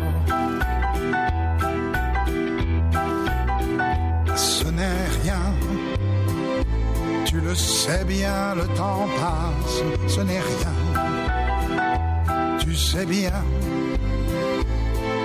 Ce 4.34 4.64
n'est 4.64 5.06
rien. 5.22 5.42
Tu 7.26 7.40
le 7.40 7.54
sais 7.54 8.04
bien, 8.04 8.54
le 8.54 8.66
temps 8.68 9.06
passe, 9.18 9.82
ce 10.08 10.20
n'est 10.20 10.40
rien. 10.40 10.85
Sais 12.76 13.06
bien, 13.06 13.32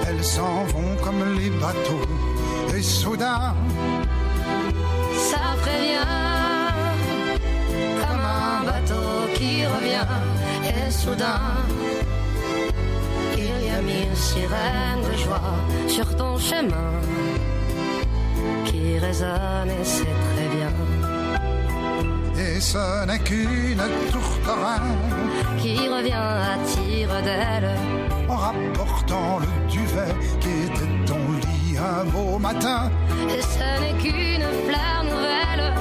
elles 0.08 0.24
s'en 0.24 0.64
vont 0.66 0.96
comme 1.04 1.38
les 1.38 1.50
bateaux, 1.50 2.02
et 2.76 2.82
soudain, 2.82 3.54
Ça 5.30 5.38
prévient. 5.62 6.16
Comme 8.00 8.26
un 8.26 8.64
bateau 8.66 9.34
qui 9.36 9.66
revient. 9.66 10.08
Et 10.64 10.92
soudain 10.92 11.42
il 13.38 13.66
y 13.66 13.70
a 13.70 13.82
mille 13.82 14.16
sirènes 14.16 15.04
de 15.12 15.18
joie 15.18 15.56
sur 15.88 16.16
ton 16.16 16.38
chemin 16.38 16.92
qui 18.66 18.98
résonnent 19.00 19.70
et 19.70 19.84
c'est 19.84 20.06
et 22.62 22.64
ce 22.64 23.06
n'est 23.06 23.20
qu'une 23.20 23.84
tourterelle 24.12 24.94
qui 25.58 25.88
revient 25.88 26.28
à 26.54 26.58
tire 26.72 27.22
d'aile 27.24 27.72
en 28.30 28.36
rapportant 28.36 29.40
le 29.40 29.72
duvet 29.72 30.14
qui 30.40 30.50
était 30.66 31.06
ton 31.08 31.24
lit 31.44 31.78
un 31.78 32.06
beau 32.06 32.38
matin 32.38 32.92
et 33.36 33.42
ce 33.42 33.68
n'est 33.82 33.98
qu'une 34.04 34.48
fleur 34.68 35.00
nouvelle 35.12 35.74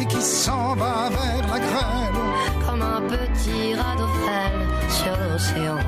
et 0.00 0.06
qui 0.06 0.22
s'en 0.22 0.74
va 0.74 1.10
vers 1.10 1.46
la 1.52 1.58
grêle. 1.66 2.20
comme 2.66 2.82
un 2.82 3.02
petit 3.14 3.74
radeau 3.74 4.08
frêle 4.22 4.62
sur 4.88 5.14
l'océan. 5.18 5.78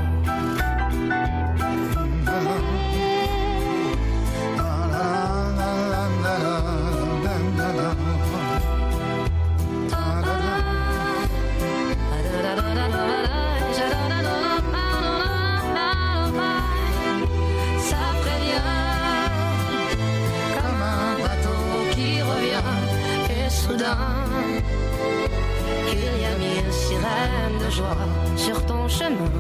De 27.61 27.71
joie 27.71 27.97
sur 28.37 28.65
ton 28.67 28.89
chemin 28.89 29.31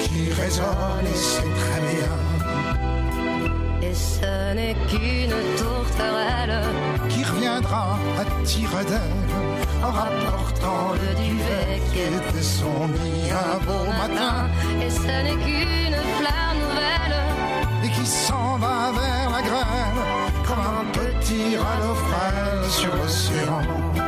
qui 0.00 0.32
résonne 0.32 1.06
et 1.06 1.20
c'est 1.30 1.52
très 1.62 1.80
bien. 1.90 2.14
et 3.88 3.94
ce 3.94 4.54
n'est 4.54 4.76
qu'une 4.88 5.36
tourterelle 5.60 6.62
qui 7.08 7.22
reviendra 7.24 7.98
à 8.20 8.24
tire 8.44 8.70
d'aile 8.88 9.34
en 9.82 9.90
rapportant 9.90 10.92
le 11.02 11.10
duvet 11.22 11.82
qui 11.92 12.00
était 12.00 12.42
son 12.42 12.86
lit 12.96 13.30
un 13.30 13.58
beau 13.66 13.84
matin 14.02 14.36
et 14.84 14.90
ce 14.90 15.14
n'est 15.24 15.40
qu'une 15.44 16.00
fleur 16.18 16.48
nouvelle 16.62 17.20
et 17.84 17.90
qui 17.90 18.06
s'en 18.06 18.56
va 18.56 18.92
vers 19.00 19.30
la 19.36 19.42
grêle 19.48 20.02
comme 20.46 20.66
un 20.80 20.86
petit 20.98 21.56
frêle 22.06 22.70
sur 22.70 22.94
l'océan. 22.96 24.03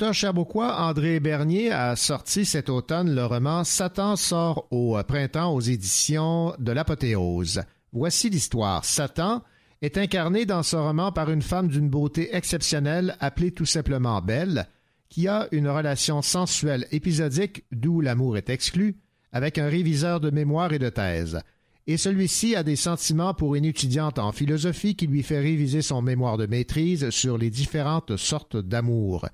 L'auteur 0.00 0.14
cherbourgois 0.14 0.80
André 0.80 1.20
Bernier 1.20 1.72
a 1.72 1.94
sorti 1.94 2.46
cet 2.46 2.70
automne 2.70 3.14
le 3.14 3.26
roman 3.26 3.64
Satan 3.64 4.16
sort 4.16 4.66
au 4.70 4.98
printemps 5.06 5.52
aux 5.52 5.60
éditions 5.60 6.54
de 6.58 6.72
l'Apothéose. 6.72 7.60
Voici 7.92 8.30
l'histoire. 8.30 8.82
Satan 8.86 9.42
est 9.82 9.98
incarné 9.98 10.46
dans 10.46 10.62
ce 10.62 10.76
roman 10.76 11.12
par 11.12 11.30
une 11.30 11.42
femme 11.42 11.68
d'une 11.68 11.90
beauté 11.90 12.34
exceptionnelle 12.34 13.14
appelée 13.20 13.50
tout 13.50 13.66
simplement 13.66 14.22
Belle, 14.22 14.68
qui 15.10 15.28
a 15.28 15.48
une 15.52 15.68
relation 15.68 16.22
sensuelle 16.22 16.86
épisodique, 16.92 17.64
d'où 17.70 18.00
l'amour 18.00 18.38
est 18.38 18.48
exclu, 18.48 18.96
avec 19.32 19.58
un 19.58 19.68
réviseur 19.68 20.18
de 20.18 20.30
mémoire 20.30 20.72
et 20.72 20.78
de 20.78 20.88
thèse. 20.88 21.40
Et 21.86 21.98
celui-ci 21.98 22.56
a 22.56 22.62
des 22.62 22.76
sentiments 22.76 23.34
pour 23.34 23.54
une 23.54 23.66
étudiante 23.66 24.18
en 24.18 24.32
philosophie 24.32 24.96
qui 24.96 25.06
lui 25.06 25.22
fait 25.22 25.40
réviser 25.40 25.82
son 25.82 26.00
mémoire 26.00 26.38
de 26.38 26.46
maîtrise 26.46 27.10
sur 27.10 27.36
les 27.36 27.50
différentes 27.50 28.16
sortes 28.16 28.56
d'amour. 28.56 29.28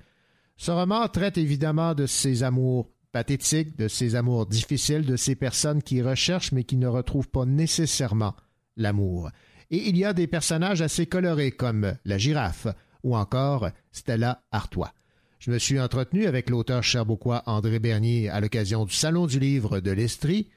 Ce 0.57 0.71
roman 0.71 1.07
traite 1.07 1.37
évidemment 1.37 1.93
de 1.93 2.07
ces 2.07 2.43
amours 2.43 2.89
pathétiques, 3.11 3.77
de 3.77 3.87
ces 3.87 4.15
amours 4.15 4.47
difficiles, 4.47 5.05
de 5.05 5.15
ces 5.15 5.35
personnes 5.35 5.81
qui 5.81 6.01
recherchent 6.01 6.51
mais 6.51 6.63
qui 6.63 6.77
ne 6.77 6.87
retrouvent 6.87 7.29
pas 7.29 7.45
nécessairement 7.45 8.35
l'amour. 8.75 9.29
Et 9.69 9.89
il 9.89 9.97
y 9.97 10.05
a 10.05 10.13
des 10.13 10.27
personnages 10.27 10.81
assez 10.81 11.05
colorés 11.05 11.51
comme 11.51 11.95
la 12.05 12.17
girafe 12.17 12.67
ou 13.03 13.15
encore 13.15 13.69
Stella 13.91 14.43
Artois. 14.51 14.93
Je 15.39 15.51
me 15.51 15.59
suis 15.59 15.79
entretenu 15.79 16.25
avec 16.25 16.49
l'auteur 16.49 16.83
cherbourgois 16.83 17.43
André 17.45 17.79
Bernier 17.79 18.29
à 18.29 18.39
l'occasion 18.39 18.85
du 18.85 18.93
Salon 18.93 19.27
du 19.27 19.39
livre 19.39 19.79
de 19.79 19.91
l'Estrie 19.91 20.49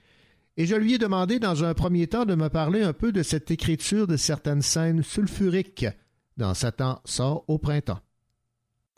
et 0.56 0.66
je 0.66 0.74
lui 0.74 0.94
ai 0.94 0.98
demandé 0.98 1.38
dans 1.38 1.64
un 1.64 1.74
premier 1.74 2.06
temps 2.06 2.24
de 2.24 2.34
me 2.34 2.48
parler 2.48 2.82
un 2.82 2.92
peu 2.92 3.12
de 3.12 3.22
cette 3.22 3.50
écriture 3.50 4.06
de 4.06 4.16
certaines 4.16 4.62
scènes 4.62 5.02
sulfuriques 5.02 5.86
dans 6.36 6.54
Satan 6.54 7.00
sort 7.04 7.44
au 7.48 7.58
printemps. 7.58 8.00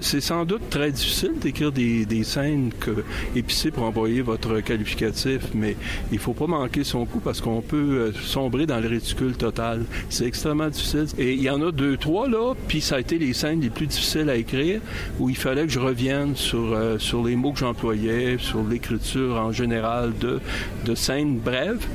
C'est 0.00 0.20
sans 0.20 0.44
doute 0.44 0.68
très 0.68 0.90
difficile 0.90 1.38
d'écrire 1.38 1.70
des, 1.70 2.04
des 2.06 2.24
scènes 2.24 2.72
que, 2.80 3.04
épicées 3.36 3.70
pour 3.70 3.84
envoyer 3.84 4.20
votre 4.20 4.60
qualificatif, 4.60 5.42
mais 5.54 5.76
il 6.10 6.18
faut 6.18 6.32
pas 6.32 6.46
manquer 6.46 6.82
son 6.82 7.06
coup 7.06 7.20
parce 7.20 7.40
qu'on 7.40 7.60
peut 7.60 7.76
euh, 7.76 8.12
sombrer 8.12 8.66
dans 8.66 8.80
le 8.80 8.88
ridicule 8.88 9.36
total. 9.36 9.84
C'est 10.08 10.24
extrêmement 10.24 10.68
difficile. 10.68 11.06
Et 11.18 11.34
il 11.34 11.42
y 11.42 11.50
en 11.50 11.62
a 11.62 11.70
deux, 11.70 11.96
trois 11.96 12.28
là, 12.28 12.54
puis 12.68 12.80
ça 12.80 12.96
a 12.96 13.00
été 13.00 13.16
les 13.16 13.32
scènes 13.32 13.60
les 13.60 13.70
plus 13.70 13.86
difficiles 13.86 14.28
à 14.28 14.36
écrire 14.36 14.80
où 15.20 15.30
il 15.30 15.36
fallait 15.36 15.66
que 15.66 15.72
je 15.72 15.78
revienne 15.78 16.34
sur, 16.36 16.72
euh, 16.72 16.98
sur 16.98 17.22
les 17.22 17.36
mots 17.36 17.52
que 17.52 17.60
j'employais, 17.60 18.38
sur 18.38 18.64
l'écriture 18.64 19.36
en 19.36 19.52
général 19.52 20.12
de, 20.18 20.40
de 20.84 20.94
scènes 20.94 21.38
brèves 21.38 21.86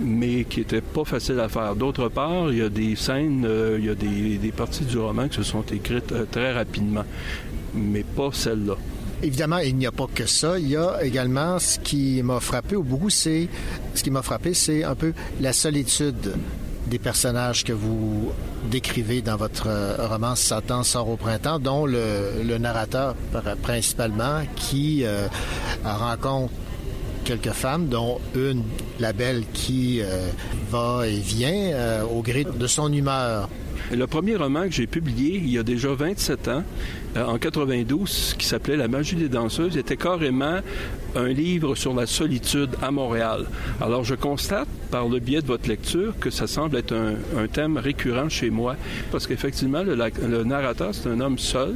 mais 0.00 0.44
qui 0.44 0.60
n'étaient 0.60 0.80
pas 0.80 1.04
faciles 1.04 1.40
à 1.40 1.48
faire. 1.48 1.74
D'autre 1.76 2.08
part, 2.08 2.50
il 2.52 2.58
y 2.58 2.62
a 2.62 2.68
des 2.68 2.96
scènes, 2.96 3.44
euh, 3.46 3.76
il 3.78 3.86
y 3.86 3.90
a 3.90 3.94
des, 3.94 4.52
parties 4.52 4.84
du 4.84 4.98
roman 4.98 5.28
qui 5.28 5.36
se 5.36 5.42
sont 5.42 5.62
écrites 5.72 6.12
euh, 6.12 6.24
très 6.30 6.52
rapidement, 6.52 7.04
mais 7.74 8.02
pas 8.02 8.30
celle-là. 8.32 8.74
Évidemment, 9.22 9.58
il 9.58 9.76
n'y 9.76 9.86
a 9.86 9.92
pas 9.92 10.06
que 10.12 10.26
ça. 10.26 10.58
Il 10.58 10.68
y 10.68 10.76
a 10.76 11.02
également 11.04 11.58
ce 11.58 11.78
qui 11.78 12.22
m'a 12.22 12.40
frappé 12.40 12.74
au 12.76 12.82
beaucoup, 12.82 13.10
c'est 13.10 13.48
ce 13.94 14.02
qui 14.02 14.10
m'a 14.10 14.22
frappé, 14.22 14.52
c'est 14.52 14.82
un 14.82 14.94
peu 14.96 15.12
la 15.40 15.52
solitude 15.52 16.34
des 16.88 16.98
personnages 16.98 17.62
que 17.62 17.72
vous 17.72 18.32
décrivez 18.70 19.22
dans 19.22 19.36
votre 19.36 19.68
euh, 19.68 20.08
roman 20.08 20.34
Satan 20.34 20.82
sort 20.82 21.08
au 21.08 21.16
printemps, 21.16 21.60
dont 21.60 21.86
le, 21.86 22.58
narrateur 22.58 23.14
pr- 23.32 23.56
principalement 23.56 24.42
qui 24.56 25.04
rencontre 25.84 26.52
quelques 27.24 27.52
femmes, 27.52 27.88
dont 27.88 28.18
une, 28.34 28.62
la 29.00 29.12
belle, 29.12 29.44
qui 29.52 30.00
euh, 30.00 30.28
va 30.70 31.06
et 31.06 31.18
vient 31.18 31.72
euh, 31.72 32.02
au 32.04 32.22
gré 32.22 32.44
de 32.44 32.66
son 32.66 32.92
humeur. 32.92 33.48
Le 33.92 34.06
premier 34.06 34.36
roman 34.36 34.64
que 34.64 34.72
j'ai 34.72 34.86
publié 34.86 35.36
il 35.36 35.50
y 35.50 35.58
a 35.58 35.62
déjà 35.62 35.92
27 35.92 36.48
ans, 36.48 36.64
euh, 37.16 37.24
en 37.24 37.38
92, 37.38 38.36
qui 38.38 38.46
s'appelait 38.46 38.76
La 38.76 38.88
magie 38.88 39.16
des 39.16 39.28
danseuses, 39.28 39.76
était 39.76 39.96
carrément 39.96 40.60
un 41.14 41.28
livre 41.28 41.74
sur 41.74 41.94
la 41.94 42.06
solitude 42.06 42.70
à 42.80 42.90
Montréal. 42.90 43.44
Alors 43.80 44.04
je 44.04 44.14
constate 44.14 44.68
par 44.90 45.08
le 45.08 45.18
biais 45.18 45.42
de 45.42 45.46
votre 45.46 45.68
lecture 45.68 46.14
que 46.18 46.30
ça 46.30 46.46
semble 46.46 46.76
être 46.76 46.94
un, 46.94 47.46
thème 47.46 47.76
récurrent 47.76 48.28
chez 48.28 48.50
moi, 48.50 48.76
parce 49.10 49.26
qu'effectivement, 49.26 49.82
le, 49.82 50.44
narrateur, 50.44 50.94
c'est 50.94 51.08
un 51.08 51.20
homme 51.20 51.38
seul 51.38 51.74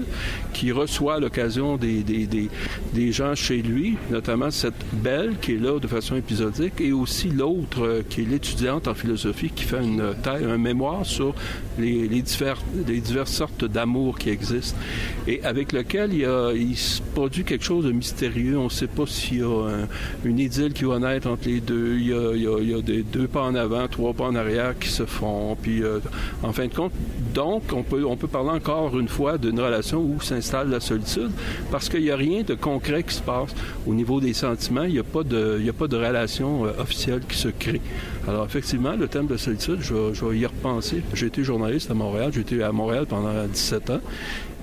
qui 0.53 0.73
reçoit 0.73 1.19
l'occasion 1.21 1.77
des, 1.77 2.03
des, 2.03 2.27
des, 2.27 2.49
des 2.95 3.13
gens 3.13 3.35
chez 3.35 3.61
lui, 3.63 3.97
notamment 4.11 4.51
cette 4.51 4.75
belle 4.93 5.35
qui 5.41 5.53
est 5.55 5.61
là 5.61 5.79
de 5.79 5.87
façon 5.87 6.17
épisodique, 6.17 6.81
et 6.81 6.93
aussi 6.93 7.29
l'autre 7.29 7.83
euh, 7.85 8.03
qui 8.09 8.23
est 8.23 8.25
l'étudiante 8.25 8.89
en 8.89 8.95
philosophie 8.95 9.51
qui 9.51 9.65
fait 9.65 9.83
une 9.83 10.15
thèse, 10.23 10.45
un 10.47 10.59
mémoire 10.59 11.05
sur 11.05 11.35
les, 11.79 12.09
les, 12.09 12.23
divers- 12.23 12.63
les 12.87 13.01
diverses 13.01 13.33
sortes 13.33 13.65
d'amour 13.65 14.19
qui 14.19 14.31
existent, 14.31 14.79
et 15.27 15.43
avec 15.43 15.73
lequel 15.73 16.13
il, 16.13 16.77
se 16.77 17.01
produit 17.15 17.45
quelque 17.45 17.65
chose 17.65 17.85
de 17.85 17.93
mystérieux. 17.93 18.59
On 18.59 18.65
ne 18.65 18.69
sait 18.69 18.87
pas 18.87 19.07
s'il 19.07 19.39
y 19.39 19.43
a 19.43 19.47
un- 19.47 19.89
une 20.25 20.39
idylle 20.39 20.73
qui 20.73 20.85
va 20.85 20.99
naître 20.99 21.29
entre 21.29 21.49
les 21.49 21.61
deux. 21.61 21.97
Il 21.99 22.07
y 22.07 22.75
a, 22.75 22.81
des 22.81 23.03
deux 23.03 23.27
pas 23.27 23.43
en 23.43 23.55
avant, 23.55 23.89
trois 23.89 24.13
pas 24.13 24.25
en 24.25 24.35
arrière 24.35 24.79
qui 24.79 24.89
se 24.89 25.05
font. 25.05 25.57
Puis, 25.61 25.83
euh, 25.83 25.99
en 26.43 26.53
fin 26.53 26.67
de 26.67 26.75
compte, 26.75 26.93
donc, 27.35 27.63
on 27.73 27.83
peut, 27.83 28.27
parler 28.27 28.51
encore 28.51 28.99
une 28.99 29.09
fois 29.09 29.39
d'une 29.39 29.61
relation 29.61 30.01
où 30.01 30.21
s'installe 30.21 30.71
la 30.71 30.81
solitude, 30.81 31.31
parce 31.71 31.89
qu'il 31.89 32.03
n'y 32.03 32.11
a 32.11 32.17
rien 32.17 32.43
de 32.43 32.55
concret 32.55 33.03
qui 33.03 33.15
se 33.15 33.23
passe 33.23 33.55
au 33.87 33.95
niveau 33.95 34.21
des 34.21 34.33
sentiments. 34.33 34.85
Il 34.85 34.93
n'y 34.93 34.99
a 34.99 35.05
pas 35.05 35.23
de, 35.23 35.97
relation 35.97 36.67
euh, 36.67 36.71
officielle 36.79 37.21
qui 37.29 37.37
se 37.37 37.49
crée. 37.49 37.81
Alors, 38.29 38.45
effectivement, 38.45 38.95
le 38.97 39.07
thème 39.09 39.27
de 39.27 39.37
solitude, 39.37 39.79
je 39.81 40.25
vais 40.25 40.39
y 40.39 40.47
repenser. 40.47 41.03
J'ai 41.15 41.27
été 41.27 41.45
journaliste 41.45 41.91
à 41.91 41.95
Montréal. 41.95 42.31
J'ai 42.35 42.41
été 42.41 42.63
à 42.63 42.73
Montréal 42.73 43.07
pendant 43.09 43.47
17 43.47 43.91
ans. 43.91 44.01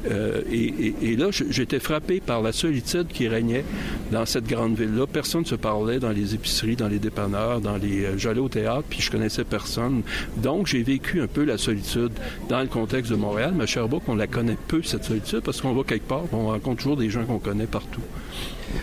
Euh, 0.10 0.42
et, 0.52 1.16
là, 1.16 1.28
j'étais 1.32 1.80
frappé 1.80 2.20
par 2.20 2.42
la 2.42 2.52
solitude 2.52 3.08
qui 3.08 3.28
régnait 3.28 3.64
dans 4.12 4.26
cette 4.26 4.46
grande 4.48 4.78
ville-là. 4.78 5.06
Personne 5.08 5.42
ne 5.42 5.48
se 5.48 5.56
parlait 5.56 6.00
dans 6.00 6.12
les 6.12 6.36
épiceries, 6.36 6.76
dans 6.76 6.88
les 6.88 7.00
dépanneurs, 7.00 7.62
dans 7.62 7.78
les. 7.78 8.06
euh, 8.06 8.18
J'allais 8.18 8.40
au 8.40 8.50
théâtre, 8.50 8.84
puis 8.90 9.02
je 9.02 9.12
connaissais 9.12 9.44
personne. 9.44 10.02
Donc, 10.38 10.68
j'ai 10.68 10.84
vécu 10.84 11.22
un 11.22 11.28
peu 11.28 11.44
la 11.44 11.58
solitude 11.58 12.12
dans 12.50 12.62
le 12.62 12.68
contexte 12.68 13.12
de 13.12 13.18
Montréal. 13.18 13.54
Mais 13.56 13.64
à 13.64 13.68
Sherbrooke, 13.68 14.04
on 14.08 14.16
la 14.16 14.28
connaît 14.28 14.58
peu, 14.68 14.82
cette 14.84 15.06
solitude, 15.06 15.42
parce 15.42 15.62
qu'on 15.62 15.74
va 15.74 15.84
quelque 15.84 16.08
part, 16.08 16.24
on 16.32 16.48
rencontre 16.48 16.84
toujours 16.84 16.98
des 16.98 17.10
gens 17.10 17.26
qu'on 17.26 17.40
connaît 17.40 17.68
partout. 17.68 18.02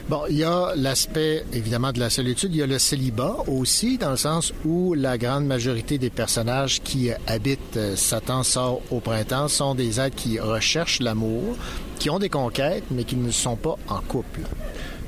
Bon, 0.08 0.22
il 0.28 0.36
y 0.36 0.44
a 0.44 0.72
l'aspect 0.76 1.44
évidemment 1.52 1.92
de 1.92 2.00
la 2.00 2.10
solitude, 2.10 2.50
il 2.52 2.58
y 2.58 2.62
a 2.62 2.66
le 2.66 2.78
célibat 2.78 3.36
aussi, 3.46 3.98
dans 3.98 4.10
le 4.10 4.16
sens 4.16 4.52
où 4.64 4.94
la 4.94 5.18
grande 5.18 5.46
majorité 5.46 5.98
des 5.98 6.10
personnages 6.10 6.80
qui 6.82 7.10
habitent 7.26 7.76
euh, 7.76 7.96
Satan 7.96 8.42
sort 8.42 8.82
au 8.90 9.00
printemps 9.00 9.48
sont 9.48 9.74
des 9.74 10.00
êtres 10.00 10.16
qui 10.16 10.38
recherchent 10.38 11.00
l'amour, 11.00 11.56
qui 11.98 12.10
ont 12.10 12.18
des 12.18 12.28
conquêtes, 12.28 12.84
mais 12.90 13.04
qui 13.04 13.16
ne 13.16 13.30
sont 13.30 13.56
pas 13.56 13.76
en 13.88 14.00
couple. 14.00 14.40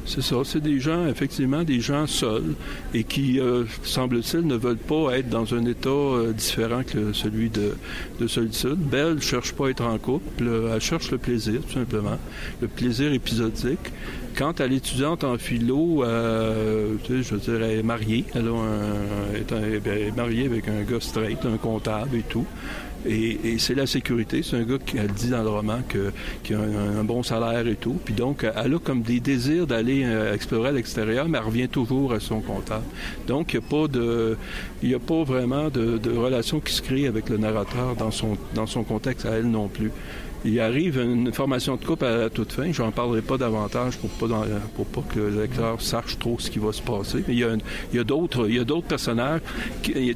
C'est 0.04 0.20
ça, 0.20 0.36
c'est 0.44 0.60
des 0.60 0.80
gens, 0.80 1.06
effectivement, 1.06 1.62
des 1.62 1.80
gens 1.80 2.08
seuls 2.08 2.54
et 2.92 3.04
qui, 3.04 3.38
euh, 3.38 3.64
semble-t-il, 3.84 4.46
ne 4.46 4.56
veulent 4.56 4.76
pas 4.76 5.16
être 5.16 5.28
dans 5.28 5.54
un 5.54 5.64
état 5.64 5.88
euh, 5.88 6.32
différent 6.32 6.82
que 6.82 7.12
celui 7.12 7.50
de, 7.50 7.76
de 8.18 8.26
solitude. 8.26 8.78
Belle 8.78 9.14
ne 9.14 9.20
cherche 9.20 9.52
pas 9.52 9.68
à 9.68 9.70
être 9.70 9.84
en 9.84 9.96
couple, 9.98 10.44
elle 10.74 10.80
cherche 10.80 11.12
le 11.12 11.18
plaisir, 11.18 11.60
tout 11.66 11.74
simplement, 11.74 12.18
le 12.60 12.66
plaisir 12.66 13.12
épisodique. 13.12 13.92
Quant 14.36 14.52
à 14.52 14.66
l'étudiante 14.66 15.24
en 15.24 15.36
philo, 15.36 16.04
euh, 16.04 16.94
tu 17.04 17.16
sais, 17.16 17.22
je 17.22 17.34
veux 17.34 17.40
dire, 17.40 17.62
elle 17.62 17.78
est 17.78 17.82
mariée, 17.82 18.24
elle, 18.34 18.48
a 18.48 18.52
un, 18.52 19.34
elle 19.50 19.86
est 19.86 20.16
mariée 20.16 20.46
avec 20.46 20.68
un 20.68 20.82
gars 20.82 21.00
straight, 21.00 21.38
un 21.44 21.58
comptable 21.58 22.16
et 22.16 22.22
tout. 22.22 22.46
Et, 23.04 23.38
et 23.44 23.58
c'est 23.58 23.74
la 23.74 23.86
sécurité. 23.86 24.42
C'est 24.42 24.56
un 24.56 24.62
gars 24.62 24.78
qui 24.78 24.96
elle 24.96 25.12
dit 25.12 25.28
dans 25.28 25.42
le 25.42 25.48
roman 25.48 25.80
que, 25.88 26.12
qui 26.44 26.54
a 26.54 26.60
un, 26.60 27.04
bon 27.04 27.22
salaire 27.22 27.66
et 27.66 27.74
tout. 27.74 27.98
Puis 28.04 28.14
donc, 28.14 28.46
elle 28.56 28.74
a 28.74 28.78
comme 28.78 29.02
des 29.02 29.20
désirs 29.20 29.66
d'aller 29.66 30.04
euh, 30.04 30.34
explorer 30.34 30.68
à 30.68 30.72
l'extérieur, 30.72 31.28
mais 31.28 31.38
elle 31.38 31.44
revient 31.44 31.68
toujours 31.68 32.12
à 32.12 32.20
son 32.20 32.40
comptable. 32.40 32.84
Donc, 33.26 33.52
il 33.52 33.60
n'y 33.60 33.66
a 33.66 33.68
pas 33.68 33.88
de, 33.88 34.36
il 34.82 34.94
a 34.94 34.98
pas 34.98 35.24
vraiment 35.24 35.68
de, 35.68 35.98
de 35.98 36.10
relation 36.10 36.60
qui 36.60 36.72
se 36.72 36.82
crée 36.82 37.06
avec 37.06 37.28
le 37.28 37.38
narrateur 37.38 37.96
dans 37.96 38.10
son, 38.10 38.38
dans 38.54 38.66
son 38.66 38.84
contexte 38.84 39.26
à 39.26 39.30
elle 39.30 39.50
non 39.50 39.68
plus. 39.68 39.90
Il 40.44 40.58
arrive 40.58 40.98
une 40.98 41.32
formation 41.32 41.76
de 41.76 41.84
couple 41.84 42.04
à 42.04 42.28
toute 42.28 42.52
fin. 42.52 42.72
J'en 42.72 42.90
parlerai 42.90 43.22
pas 43.22 43.38
davantage 43.38 43.96
pour 43.98 44.10
pas, 44.10 44.26
pour 44.74 44.86
pas 44.86 45.02
que 45.14 45.20
le 45.20 45.42
lecteur 45.42 45.80
sache 45.80 46.18
trop 46.18 46.36
ce 46.40 46.50
qui 46.50 46.58
va 46.58 46.72
se 46.72 46.82
passer. 46.82 47.22
Mais 47.28 47.34
il 47.34 47.38
y 47.38 47.44
a, 47.44 48.00
a 48.00 48.04
d'autres, 48.04 48.80
personnages, 48.80 49.40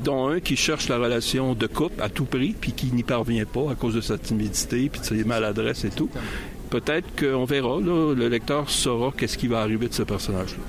dont 0.02 0.28
un 0.28 0.40
qui 0.40 0.56
cherche 0.56 0.88
la 0.88 0.98
relation 0.98 1.54
de 1.54 1.66
couple 1.66 2.02
à 2.02 2.08
tout 2.08 2.24
prix, 2.24 2.54
puis 2.60 2.72
qui 2.72 2.92
n'y 2.92 3.04
parvient 3.04 3.44
pas 3.44 3.70
à 3.70 3.74
cause 3.74 3.94
de 3.94 4.00
sa 4.00 4.18
timidité, 4.18 4.88
puis 4.88 5.00
de 5.00 5.06
ses 5.06 5.24
maladresses 5.24 5.84
et 5.84 5.90
tout. 5.90 6.10
Peut-être 6.70 7.06
qu'on 7.16 7.44
verra, 7.44 7.80
là, 7.80 8.14
le 8.14 8.28
lecteur 8.28 8.68
saura 8.68 9.12
qu'est-ce 9.16 9.38
qui 9.38 9.46
va 9.46 9.60
arriver 9.60 9.88
de 9.88 9.94
ce 9.94 10.02
personnage-là. 10.02 10.62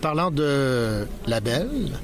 Parlant 0.00 0.30
de 0.30 1.04
la 1.26 1.40
belle, 1.40 1.98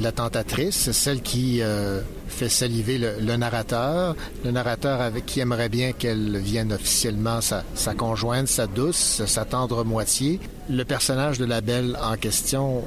la 0.00 0.12
tentatrice, 0.12 0.90
celle 0.92 1.22
qui 1.22 1.62
euh, 1.62 2.00
fait 2.28 2.48
saliver 2.48 2.98
le, 2.98 3.14
le 3.20 3.36
narrateur, 3.36 4.14
le 4.44 4.50
narrateur 4.50 5.00
avec 5.00 5.26
qui 5.26 5.40
aimerait 5.40 5.68
bien 5.68 5.92
qu'elle 5.92 6.38
vienne 6.38 6.72
officiellement 6.72 7.40
sa, 7.40 7.64
sa 7.74 7.94
conjointe, 7.94 8.48
sa 8.48 8.66
douce, 8.66 9.22
sa 9.24 9.44
tendre 9.44 9.84
moitié. 9.84 10.40
Le 10.68 10.84
personnage 10.84 11.38
de 11.38 11.44
la 11.44 11.60
belle 11.60 11.96
en 12.02 12.16
question, 12.16 12.84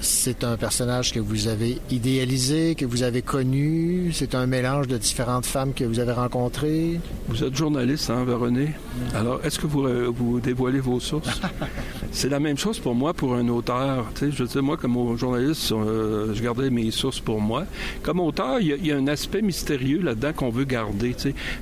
c'est 0.00 0.44
un 0.44 0.56
personnage 0.56 1.12
que 1.12 1.20
vous 1.20 1.48
avez 1.48 1.78
idéalisé, 1.90 2.74
que 2.74 2.84
vous 2.84 3.02
avez 3.02 3.22
connu. 3.22 4.10
C'est 4.12 4.34
un 4.34 4.46
mélange 4.46 4.86
de 4.88 4.96
différentes 4.98 5.46
femmes 5.46 5.72
que 5.74 5.84
vous 5.84 5.98
avez 5.98 6.12
rencontrées. 6.12 7.00
Vous 7.28 7.42
êtes 7.44 7.54
journaliste, 7.56 8.10
hein, 8.10 8.24
René? 8.28 8.68
Alors, 9.14 9.40
est-ce 9.44 9.58
que 9.58 9.66
vous, 9.66 9.86
euh, 9.86 10.10
vous 10.14 10.40
dévoilez 10.40 10.80
vos 10.80 11.00
sources? 11.00 11.40
C'est 12.12 12.28
la 12.28 12.40
même 12.40 12.56
chose 12.58 12.78
pour 12.78 12.94
moi, 12.94 13.12
pour 13.12 13.34
un 13.34 13.46
auteur. 13.48 14.06
Tu 14.14 14.32
sais, 14.32 14.44
je 14.52 14.58
moi, 14.60 14.76
comme 14.76 15.16
journaliste, 15.16 15.72
euh, 15.72 16.32
je 16.34 16.42
gardais 16.42 16.70
mes 16.70 16.90
sources 16.90 17.20
pour 17.20 17.40
moi. 17.40 17.64
Comme 18.02 18.20
auteur, 18.20 18.60
il 18.60 18.68
y, 18.68 18.72
a- 18.72 18.76
il 18.76 18.86
y 18.86 18.92
a 18.92 18.96
un 18.96 19.06
aspect 19.08 19.42
mystérieux 19.42 20.00
là-dedans 20.02 20.32
qu'on 20.34 20.50
veut 20.50 20.64
garder. 20.64 21.14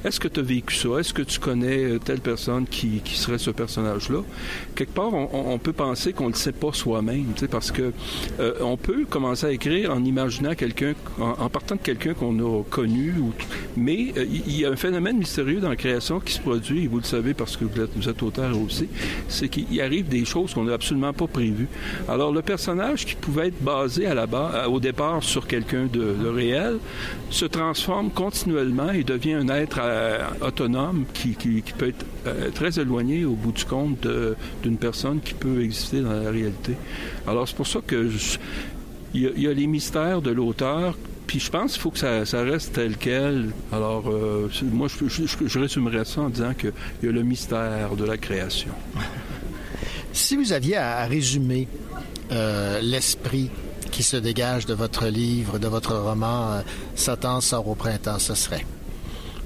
Est-ce 0.05 0.21
que 0.21 0.29
tu 0.29 0.41
as 0.41 0.43
vécu 0.43 0.75
ça? 0.77 0.89
Est-ce 1.01 1.13
que 1.13 1.23
tu 1.23 1.39
connais 1.41 1.85
euh, 1.85 1.99
telle 1.99 2.21
personne 2.21 2.67
qui, 2.67 3.01
qui 3.05 3.17
serait 3.17 3.39
ce 3.39 3.51
personnage-là? 3.51 4.21
Quelque 4.75 4.93
part, 4.95 5.13
on, 5.13 5.29
on- 5.53 5.59
peut 5.59 5.73
penser 5.73 6.13
qu'on 6.13 6.27
ne 6.27 6.31
le 6.33 6.37
sait 6.37 6.53
pas 6.53 6.73
soi-même, 6.73 7.27
parce 7.51 7.71
que 7.73 7.93
euh, 8.41 8.55
on 8.61 8.77
peut 8.77 9.05
commencer 9.09 9.47
à 9.47 9.53
écrire 9.53 9.93
en 9.93 10.05
imaginant 10.05 10.55
quelqu'un, 10.55 10.95
en, 11.19 11.49
partant 11.49 11.77
de 11.77 11.81
quelqu'un 11.81 12.15
qu'on 12.15 12.39
a 12.39 12.63
connu, 12.65 13.15
mais 13.77 14.13
euh, 14.17 14.25
il 14.29 14.59
y 14.61 14.65
a 14.65 14.71
un 14.71 14.77
phénomène 14.77 15.19
mystérieux 15.19 15.61
dans 15.61 15.69
la 15.71 15.77
création 15.77 16.21
qui 16.21 16.35
se 16.35 16.41
produit, 16.41 16.85
et 16.85 16.87
vous 16.87 16.99
le 16.99 17.05
savez 17.05 17.35
parce 17.35 17.57
que 17.57 17.65
vous 17.65 17.81
êtes, 17.81 17.91
vous 17.97 18.09
êtes 18.09 18.23
auteur 18.23 18.57
aussi, 18.61 18.89
c'est 19.29 19.49
qu'il 19.49 19.81
arrive 19.81 20.09
des 20.09 20.25
choses 20.25 20.55
qu'on 20.55 20.65
n'a 20.65 20.75
absolument 20.75 21.13
pas 21.13 21.27
prévues. 21.27 21.69
Alors 22.09 22.33
le 22.33 22.43
personnage 22.43 23.07
qui 23.07 23.15
pouvait 23.15 23.49
être 23.49 23.63
basé 23.63 24.07
à 24.07 24.15
la 24.15 24.27
au 24.69 24.81
départ 24.81 25.23
sur 25.23 25.47
quelqu'un 25.47 25.87
de, 25.93 26.15
réel 26.29 26.79
se 27.31 27.45
transforme 27.47 28.11
continuellement 28.11 28.91
et 28.91 29.05
devient 29.05 29.35
un 29.35 29.49
être 29.49 29.79
euh, 29.81 30.19
autonome 30.43 31.05
qui, 31.15 31.35
qui- 31.35 31.63
qui 31.63 31.73
peut 31.73 31.89
être 31.89 32.05
euh, 32.27 32.51
très 32.51 32.79
éloigné 32.79 33.25
au 33.25 33.35
bout 33.35 33.53
du 33.53 33.65
compte 33.65 34.07
d'une 34.63 34.77
personne 34.77 35.21
qui 35.21 35.35
peut 35.35 35.63
exister 35.63 36.01
dans 36.01 36.13
la 36.13 36.31
réalité. 36.31 36.75
Alors 37.27 37.49
c'est 37.49 37.57
pour 37.57 37.67
ça 37.67 37.81
que 37.87 38.09
il 39.15 39.41
y, 39.41 39.47
a, 39.49 39.53
les 39.55 39.67
mystères 39.67 40.21
de 40.21 40.31
l'auteur 40.31 40.95
Puis 41.27 41.41
je 41.41 41.51
pense 41.51 41.73
qu'il 41.73 41.81
faut 41.81 41.91
que 41.91 41.99
ça, 41.99 42.43
reste 42.43 42.75
tel 42.75 42.97
quel. 42.99 43.51
Alors, 43.73 44.09
euh, 44.09 44.49
moi, 44.71 44.89
je, 44.89 45.09
je- 45.09 45.59
résumerais 45.59 46.05
ça 46.05 46.21
en 46.23 46.29
disant 46.29 46.53
qu'il 46.55 46.73
y 47.03 47.09
a 47.09 47.13
le 47.13 47.23
mystère 47.23 47.97
de 47.97 48.05
la 48.05 48.17
création. 48.17 48.73
Si 50.13 50.35
vous 50.35 50.53
aviez 50.55 50.77
à, 50.77 51.05
résumer 51.05 51.69
euh, 52.33 52.81
l'esprit 52.81 53.51
qui 53.91 54.03
se 54.03 54.17
dégage 54.17 54.65
de 54.65 54.73
votre 54.73 55.09
livre, 55.09 55.59
de 55.59 55.69
votre 55.69 55.95
roman 55.95 56.63
Satan 56.95 57.43
sort 57.43 57.69
au 57.69 57.75
printemps, 57.75 58.19
ce 58.19 58.35
serait? 58.35 58.65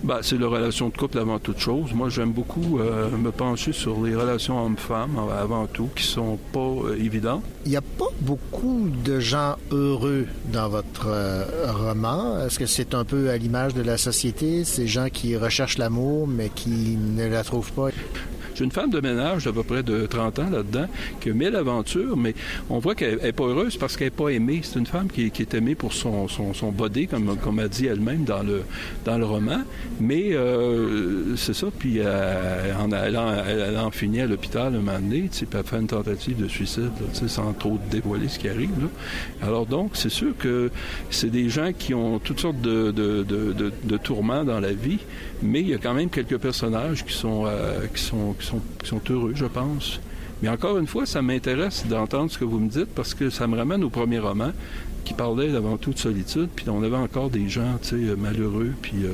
Ben, 0.02 0.20
c'est 0.22 0.38
la 0.38 0.48
relation 0.48 0.88
de 0.88 0.96
couple 0.96 1.18
avant 1.18 1.38
toute 1.38 1.58
chose. 1.58 1.92
Moi, 1.92 2.08
j'aime 2.08 2.32
beaucoup 2.32 2.78
euh, 2.78 3.10
me 3.10 3.30
pencher 3.30 3.72
sur 3.72 4.02
les 4.02 4.16
relations 4.16 4.64
hommes-femmes 4.64 5.18
avant 5.38 5.66
tout, 5.66 5.90
qui 5.94 6.04
sont 6.04 6.38
pas 6.52 6.58
euh, 6.60 6.96
évidentes. 6.98 7.42
Il 7.66 7.70
n'y 7.70 7.76
a 7.76 7.82
pas 7.82 8.08
beaucoup 8.20 8.88
de 9.04 9.20
gens 9.20 9.56
heureux 9.70 10.26
dans 10.52 10.70
votre 10.70 11.08
euh, 11.08 11.44
roman. 11.70 12.40
Est-ce 12.46 12.58
que 12.58 12.64
c'est 12.64 12.94
un 12.94 13.04
peu 13.04 13.28
à 13.28 13.36
l'image 13.36 13.74
de 13.74 13.82
la 13.82 13.98
société, 13.98 14.64
ces 14.64 14.86
gens 14.86 15.08
qui 15.12 15.36
recherchent 15.36 15.76
l'amour 15.76 16.26
mais 16.26 16.48
qui 16.48 16.96
ne 16.96 17.28
la 17.28 17.44
trouvent 17.44 17.72
pas? 17.72 17.88
J'ai 18.60 18.66
une 18.66 18.72
femme 18.72 18.90
de 18.90 19.00
ménage 19.00 19.46
d'à 19.46 19.52
peu 19.54 19.62
près 19.62 19.82
de 19.82 20.04
30 20.04 20.38
ans 20.40 20.50
là-dedans 20.50 20.84
qui 21.18 21.30
a 21.30 21.32
mille 21.32 21.56
aventures, 21.56 22.14
mais 22.14 22.34
on 22.68 22.78
voit 22.78 22.94
qu'elle 22.94 23.16
n'est 23.22 23.32
pas 23.32 23.44
heureuse 23.44 23.78
parce 23.78 23.96
qu'elle 23.96 24.08
n'est 24.08 24.10
pas 24.10 24.28
aimée. 24.28 24.60
C'est 24.62 24.78
une 24.78 24.84
femme 24.84 25.08
qui, 25.08 25.22
est 25.24 25.54
aimée 25.54 25.74
pour 25.74 25.94
son, 25.94 26.28
son, 26.28 26.70
body, 26.70 27.06
comme, 27.06 27.38
comme 27.38 27.58
elle 27.58 27.70
dit 27.70 27.86
elle-même 27.86 28.24
dans 28.24 28.42
le, 28.42 28.60
dans 29.06 29.16
le 29.16 29.24
roman. 29.24 29.62
Mais 29.98 30.34
euh, 30.34 31.36
c'est 31.36 31.54
ça. 31.54 31.68
Puis 31.78 32.00
euh, 32.00 32.74
en 32.78 32.92
allant, 32.92 33.32
elle, 33.48 33.64
elle 33.70 33.78
en 33.78 33.90
finit 33.90 34.20
à 34.20 34.26
l'hôpital 34.26 34.74
un 34.74 34.80
moment 34.80 34.98
donné, 35.00 35.30
puis 35.32 35.46
elle 35.50 35.64
fait 35.64 35.76
une 35.78 35.86
tentative 35.86 36.42
de 36.42 36.46
suicide, 36.46 36.90
sans 37.28 37.54
trop 37.54 37.78
dévoiler 37.90 38.28
ce 38.28 38.38
qui 38.38 38.50
arrive. 38.50 38.88
Alors 39.40 39.64
donc, 39.64 39.92
c'est 39.94 40.10
sûr 40.10 40.36
que 40.38 40.70
c'est 41.08 41.30
des 41.30 41.48
gens 41.48 41.70
qui 41.72 41.94
ont 41.94 42.18
toutes 42.18 42.40
sortes 42.40 42.60
de, 42.60 42.90
de- 42.90 43.24
de 43.24 43.96
tourments 43.96 44.44
dans 44.44 44.60
la 44.60 44.74
vie, 44.74 44.98
mais 45.42 45.60
il 45.60 45.68
y 45.68 45.74
a 45.74 45.78
quand 45.78 45.94
même 45.94 46.10
quelques 46.10 46.38
personnages 46.38 47.04
qui 47.04 47.12
sont, 47.12 47.44
euh, 47.46 47.86
qui 47.94 48.02
sont, 48.02 48.34
qui 48.38 48.46
sont, 48.46 48.60
qui 48.82 48.88
sont 48.88 49.00
heureux, 49.10 49.32
je 49.34 49.46
pense. 49.46 50.00
Mais 50.42 50.48
encore 50.48 50.78
une 50.78 50.86
fois, 50.86 51.06
ça 51.06 51.22
m'intéresse 51.22 51.86
d'entendre 51.86 52.30
ce 52.30 52.38
que 52.38 52.44
vous 52.44 52.58
me 52.58 52.68
dites 52.68 52.94
parce 52.94 53.14
que 53.14 53.28
ça 53.30 53.46
me 53.46 53.56
ramène 53.56 53.84
au 53.84 53.90
premier 53.90 54.18
roman 54.18 54.52
qui 55.04 55.14
parlait 55.14 55.54
avant 55.54 55.76
tout 55.76 55.92
de 55.92 55.98
solitude, 55.98 56.48
puis 56.54 56.68
on 56.68 56.82
avait 56.82 56.96
encore 56.96 57.30
des 57.30 57.48
gens, 57.48 57.78
tu 57.82 58.06
sais, 58.06 58.16
malheureux, 58.16 58.72
puis... 58.82 59.04
euh, 59.04 59.12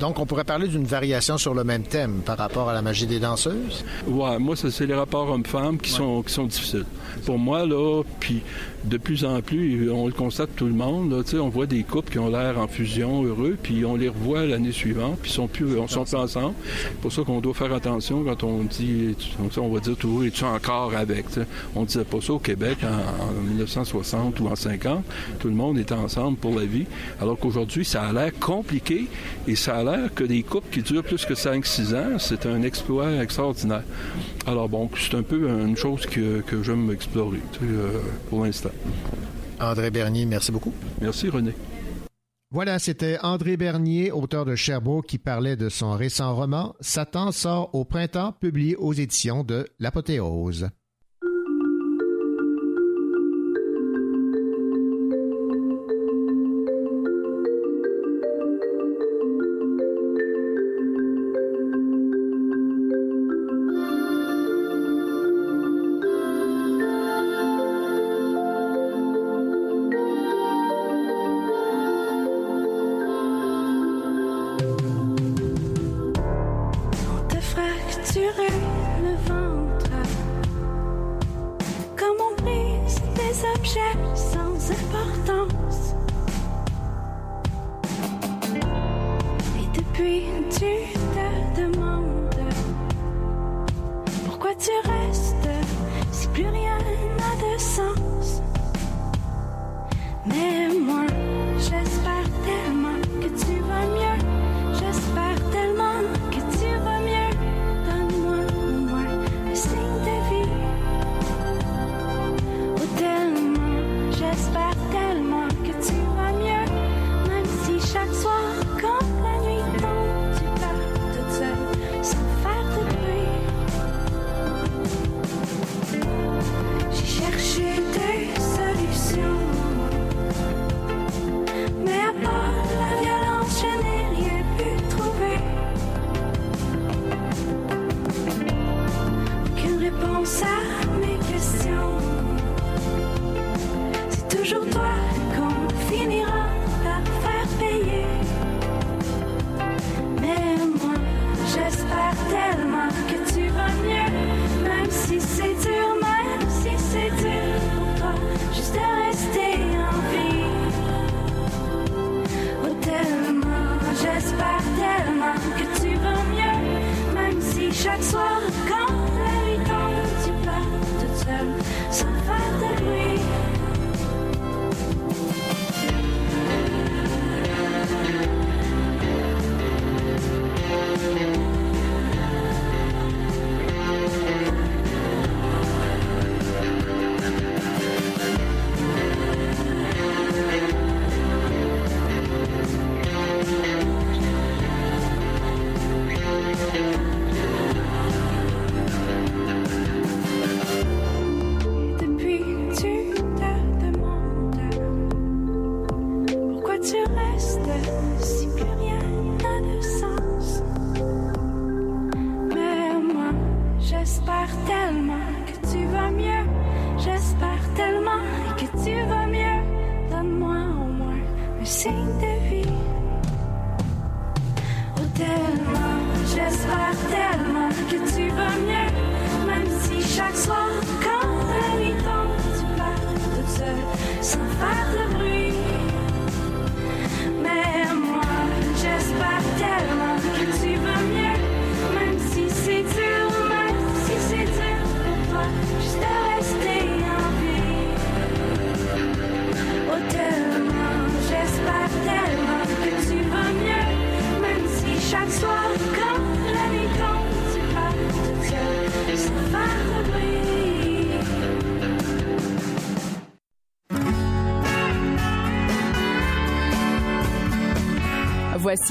Donc, 0.00 0.18
on 0.18 0.26
pourrait 0.26 0.44
parler 0.44 0.68
d'une 0.68 0.84
variation 0.84 1.38
sur 1.38 1.54
le 1.54 1.64
même 1.64 1.82
thème 1.82 2.22
par 2.24 2.38
rapport 2.38 2.68
à 2.68 2.74
la 2.74 2.82
magie 2.82 3.06
des 3.06 3.20
danseuses? 3.20 3.84
Ouais, 4.06 4.38
moi, 4.38 4.56
c'est 4.56 4.86
les 4.86 4.94
rapports 4.94 5.30
hommes-femmes 5.30 5.78
qui, 5.78 5.90
sont, 5.90 6.22
qui 6.22 6.32
sont 6.32 6.46
difficiles. 6.46 6.86
Pour 7.24 7.38
moi, 7.38 7.66
là, 7.66 8.02
puis 8.18 8.42
de 8.84 8.96
plus 8.96 9.24
en 9.24 9.40
plus, 9.40 9.90
on 9.90 10.06
le 10.06 10.12
constate 10.12 10.50
tout 10.56 10.66
le 10.66 10.72
monde, 10.72 11.12
là, 11.12 11.40
on 11.40 11.48
voit 11.48 11.66
des 11.66 11.84
couples 11.84 12.10
qui 12.10 12.18
ont 12.18 12.28
l'air 12.28 12.58
en 12.58 12.66
fusion, 12.66 13.22
heureux, 13.22 13.56
puis 13.62 13.84
on 13.84 13.96
les 13.96 14.08
revoit 14.08 14.44
l'année 14.44 14.72
suivante, 14.72 15.18
puis 15.22 15.30
ils 15.30 15.34
sont 15.34 15.46
plus, 15.46 15.78
on 15.78 15.86
sont 15.86 16.04
plus 16.04 16.16
ensemble. 16.16 16.54
C'est 16.82 17.00
pour 17.00 17.12
ça 17.12 17.22
qu'on 17.22 17.40
doit 17.40 17.54
faire 17.54 17.72
attention 17.72 18.24
quand 18.24 18.42
on 18.44 18.64
dit, 18.64 19.14
on, 19.56 19.68
va 19.68 19.80
dire 19.80 19.96
toujours, 19.96 20.24
es-tu 20.24 20.44
encore 20.44 20.94
avec? 20.96 21.28
tu 21.28 21.34
sais? 21.34 21.46
On 21.74 21.84
disait 21.84 22.04
pas 22.04 22.20
ça 22.20 22.32
au 22.32 22.38
Québec 22.38 22.78
en, 22.82 23.24
en 23.24 23.40
1960 23.48 24.40
ou 24.40 24.48
en 24.48 24.56
50. 24.56 25.04
Tout 25.38 25.48
le 25.48 25.54
monde 25.54 25.78
était 25.78 25.94
ensemble 25.94 26.36
pour 26.36 26.58
la 26.58 26.64
vie. 26.64 26.86
Alors 27.20 27.38
qu'aujourd'hui, 27.38 27.84
ça 27.84 28.02
a 28.02 28.12
l'air 28.12 28.32
compliqué 28.40 29.06
et 29.46 29.56
ça 29.56 29.78
a 29.78 29.84
l'air 29.84 30.14
que 30.14 30.24
des 30.24 30.42
couples 30.42 30.68
qui 30.70 30.82
durent 30.82 31.02
plus 31.02 31.24
que 31.24 31.34
5-6 31.34 31.94
ans, 31.94 32.18
c'est 32.18 32.46
un 32.46 32.62
exploit 32.62 33.22
extraordinaire. 33.22 33.82
Alors 34.46 34.68
bon, 34.68 34.90
c'est 34.96 35.16
un 35.16 35.22
peu 35.22 35.48
une 35.48 35.76
chose 35.76 36.06
que, 36.06 36.40
que 36.40 36.62
j'aime 36.62 36.90
explorer 36.90 37.40
tu 37.52 37.60
sais, 37.60 37.64
euh, 37.64 37.98
pour 38.28 38.44
l'instant. 38.44 38.70
André 39.60 39.90
Bernier, 39.90 40.26
merci 40.26 40.50
beaucoup. 40.52 40.72
Merci 41.00 41.28
René. 41.28 41.54
Voilà, 42.50 42.78
c'était 42.78 43.18
André 43.22 43.56
Bernier, 43.56 44.12
auteur 44.12 44.44
de 44.44 44.54
Cherbourg, 44.56 45.04
qui 45.06 45.16
parlait 45.18 45.56
de 45.56 45.70
son 45.70 45.92
récent 45.92 46.34
roman 46.34 46.74
Satan 46.80 47.32
sort 47.32 47.74
au 47.74 47.86
printemps, 47.86 48.32
publié 48.32 48.76
aux 48.76 48.92
éditions 48.92 49.42
de 49.42 49.66
l'Apothéose. 49.78 50.68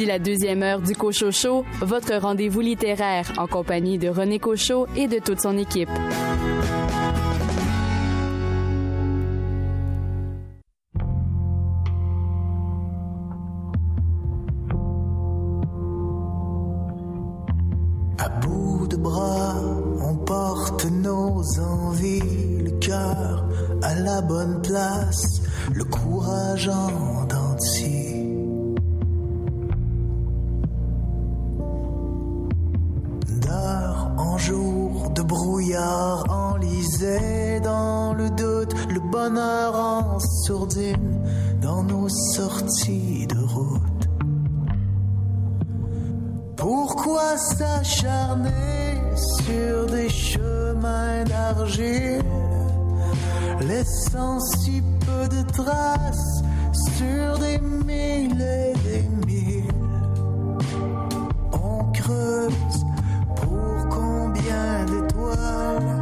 La 0.08 0.18
deuxième 0.20 0.64
heure 0.64 0.82
du 0.82 0.95
Cochocho, 0.95 1.64
votre 1.80 2.16
rendez-vous 2.16 2.60
littéraire 2.60 3.32
en 3.38 3.45
compagnie 3.45 3.97
de 3.99 4.10
René 4.10 4.39
Cochot 4.39 4.88
et 4.95 5.08
de 5.08 5.20
toute 5.20 5.39
son 5.39 5.58
équipe. 5.58 5.89
À 18.18 18.30
bout 18.41 18.88
de 18.88 18.97
bras, 18.97 19.56
on 20.04 20.16
porte 20.16 20.86
nos 20.86 21.43
envies, 21.60 22.64
le 22.64 22.72
cœur 22.80 23.45
à 23.84 23.95
la 23.95 24.22
bonne 24.22 24.62
place, 24.62 25.41
le 25.74 25.84
courage 25.84 26.70
en 26.70 27.26
dentier. 27.26 28.11
Brouillard 35.72 36.24
enlisé 36.30 37.59
dans 37.61 38.13
le 38.13 38.30
doute, 38.32 38.74
le 38.89 38.99
bonheur 38.99 39.76
en 39.76 40.19
sourdine 40.19 41.22
dans 41.61 41.84
nos 41.84 42.09
sorties 42.09 43.28
de 43.28 43.38
route. 43.38 43.82
Pourquoi 46.57 47.38
s'acharner 47.38 49.01
sur 49.15 49.86
des 49.88 50.09
chemins 50.09 51.24
d'argile, 51.24 52.22
laissant 53.61 54.39
si 54.39 54.82
peu 54.99 55.28
de 55.28 55.41
traces 55.51 56.43
sur 56.97 57.39
des 57.39 57.59
mille 57.86 58.41
et 58.41 58.74
des 58.84 59.09
mille? 59.26 59.74
On 61.53 61.91
creuse 61.91 62.86
combien 65.36 66.01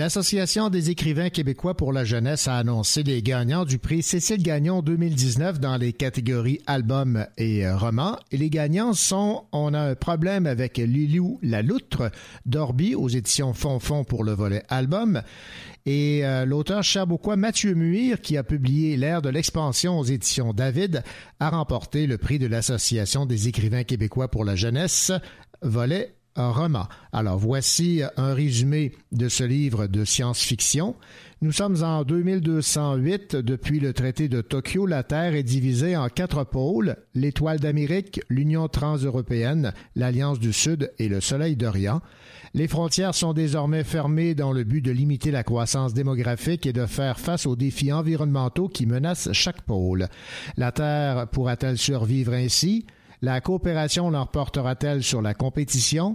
L'Association 0.00 0.70
des 0.70 0.88
écrivains 0.88 1.28
québécois 1.28 1.76
pour 1.76 1.92
la 1.92 2.06
jeunesse 2.06 2.48
a 2.48 2.56
annoncé 2.56 3.02
les 3.02 3.22
gagnants 3.22 3.66
du 3.66 3.76
prix 3.76 4.02
Cécile 4.02 4.42
Gagnon 4.42 4.80
2019 4.80 5.60
dans 5.60 5.76
les 5.76 5.92
catégories 5.92 6.58
albums 6.66 7.26
et 7.36 7.70
romans. 7.70 8.16
Et 8.32 8.38
les 8.38 8.48
gagnants 8.48 8.94
sont 8.94 9.44
On 9.52 9.74
a 9.74 9.78
un 9.78 9.94
problème 9.94 10.46
avec 10.46 10.78
Lilou 10.78 11.38
la 11.42 11.60
loutre 11.60 12.10
d'Orby 12.46 12.94
aux 12.94 13.10
éditions 13.10 13.52
Fonfon 13.52 14.04
pour 14.04 14.24
le 14.24 14.32
volet 14.32 14.62
album. 14.70 15.20
Et 15.84 16.24
euh, 16.24 16.46
l'auteur 16.46 16.82
cherbourgois 16.82 17.36
Mathieu 17.36 17.74
Muir, 17.74 18.22
qui 18.22 18.38
a 18.38 18.42
publié 18.42 18.96
L'ère 18.96 19.20
de 19.20 19.28
l'expansion 19.28 19.98
aux 19.98 20.04
éditions 20.04 20.54
David, 20.54 21.02
a 21.40 21.50
remporté 21.50 22.06
le 22.06 22.16
prix 22.16 22.38
de 22.38 22.46
l'Association 22.46 23.26
des 23.26 23.48
écrivains 23.48 23.84
québécois 23.84 24.28
pour 24.28 24.46
la 24.46 24.56
jeunesse, 24.56 25.12
volet 25.60 26.14
roman. 26.36 26.86
Alors 27.12 27.38
voici 27.38 28.02
un 28.16 28.34
résumé 28.34 28.92
de 29.12 29.28
ce 29.28 29.44
livre 29.44 29.86
de 29.86 30.04
science-fiction. 30.04 30.94
Nous 31.42 31.52
sommes 31.52 31.82
en 31.82 32.04
2208. 32.04 33.36
Depuis 33.36 33.80
le 33.80 33.92
traité 33.92 34.28
de 34.28 34.40
Tokyo, 34.40 34.86
la 34.86 35.02
Terre 35.02 35.34
est 35.34 35.42
divisée 35.42 35.96
en 35.96 36.08
quatre 36.08 36.44
pôles, 36.44 36.96
l'étoile 37.14 37.60
d'Amérique, 37.60 38.20
l'Union 38.28 38.68
transeuropéenne, 38.68 39.72
l'Alliance 39.96 40.38
du 40.38 40.52
Sud 40.52 40.92
et 40.98 41.08
le 41.08 41.20
Soleil 41.20 41.56
d'Orient. 41.56 42.02
Les 42.52 42.68
frontières 42.68 43.14
sont 43.14 43.32
désormais 43.32 43.84
fermées 43.84 44.34
dans 44.34 44.52
le 44.52 44.64
but 44.64 44.82
de 44.82 44.90
limiter 44.90 45.30
la 45.30 45.44
croissance 45.44 45.94
démographique 45.94 46.66
et 46.66 46.72
de 46.72 46.84
faire 46.84 47.18
face 47.18 47.46
aux 47.46 47.56
défis 47.56 47.92
environnementaux 47.92 48.68
qui 48.68 48.86
menacent 48.86 49.32
chaque 49.32 49.62
pôle. 49.62 50.08
La 50.56 50.72
Terre 50.72 51.28
pourra-t-elle 51.28 51.78
survivre 51.78 52.34
ainsi? 52.34 52.86
La 53.22 53.42
coopération 53.42 54.08
l'emportera-t-elle 54.10 55.02
sur 55.02 55.20
la 55.20 55.34
compétition? 55.34 56.14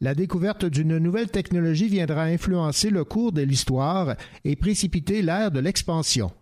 La 0.00 0.16
découverte 0.16 0.64
d'une 0.64 0.98
nouvelle 0.98 1.30
technologie 1.30 1.88
viendra 1.88 2.24
influencer 2.24 2.90
le 2.90 3.04
cours 3.04 3.30
de 3.30 3.42
l'histoire 3.42 4.16
et 4.44 4.56
précipiter 4.56 5.22
l'ère 5.22 5.52
de 5.52 5.60
l'expansion. 5.60 6.32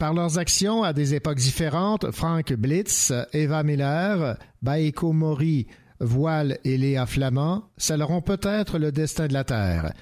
Par 0.00 0.14
leurs 0.14 0.38
actions 0.38 0.82
à 0.82 0.92
des 0.92 1.14
époques 1.14 1.38
différentes, 1.38 2.10
Frank 2.10 2.52
Blitz, 2.54 3.12
Eva 3.32 3.62
Miller, 3.62 4.36
Baeko 4.62 5.12
Mori, 5.12 5.68
Voile 6.00 6.58
et 6.64 6.76
Léa 6.76 7.06
Flamand 7.06 7.70
scelleront 7.76 8.20
peut-être 8.20 8.80
le 8.80 8.90
destin 8.90 9.28
de 9.28 9.32
la 9.32 9.44
Terre. 9.44 9.92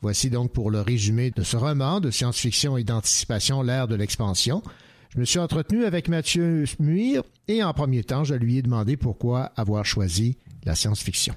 Voici 0.00 0.30
donc 0.30 0.52
pour 0.52 0.70
le 0.70 0.80
résumé 0.80 1.30
de 1.30 1.42
ce 1.42 1.58
roman 1.58 2.00
de 2.00 2.10
science-fiction 2.10 2.78
et 2.78 2.84
d'anticipation 2.84 3.60
L'ère 3.60 3.88
de 3.88 3.94
l'expansion. 3.94 4.62
Je 5.14 5.20
me 5.20 5.26
suis 5.26 5.38
entretenu 5.38 5.84
avec 5.84 6.08
Mathieu 6.08 6.64
Muir 6.78 7.22
et 7.46 7.62
en 7.62 7.74
premier 7.74 8.02
temps, 8.02 8.24
je 8.24 8.34
lui 8.34 8.56
ai 8.56 8.62
demandé 8.62 8.96
pourquoi 8.96 9.52
avoir 9.56 9.84
choisi 9.84 10.38
la 10.64 10.74
science-fiction. 10.74 11.34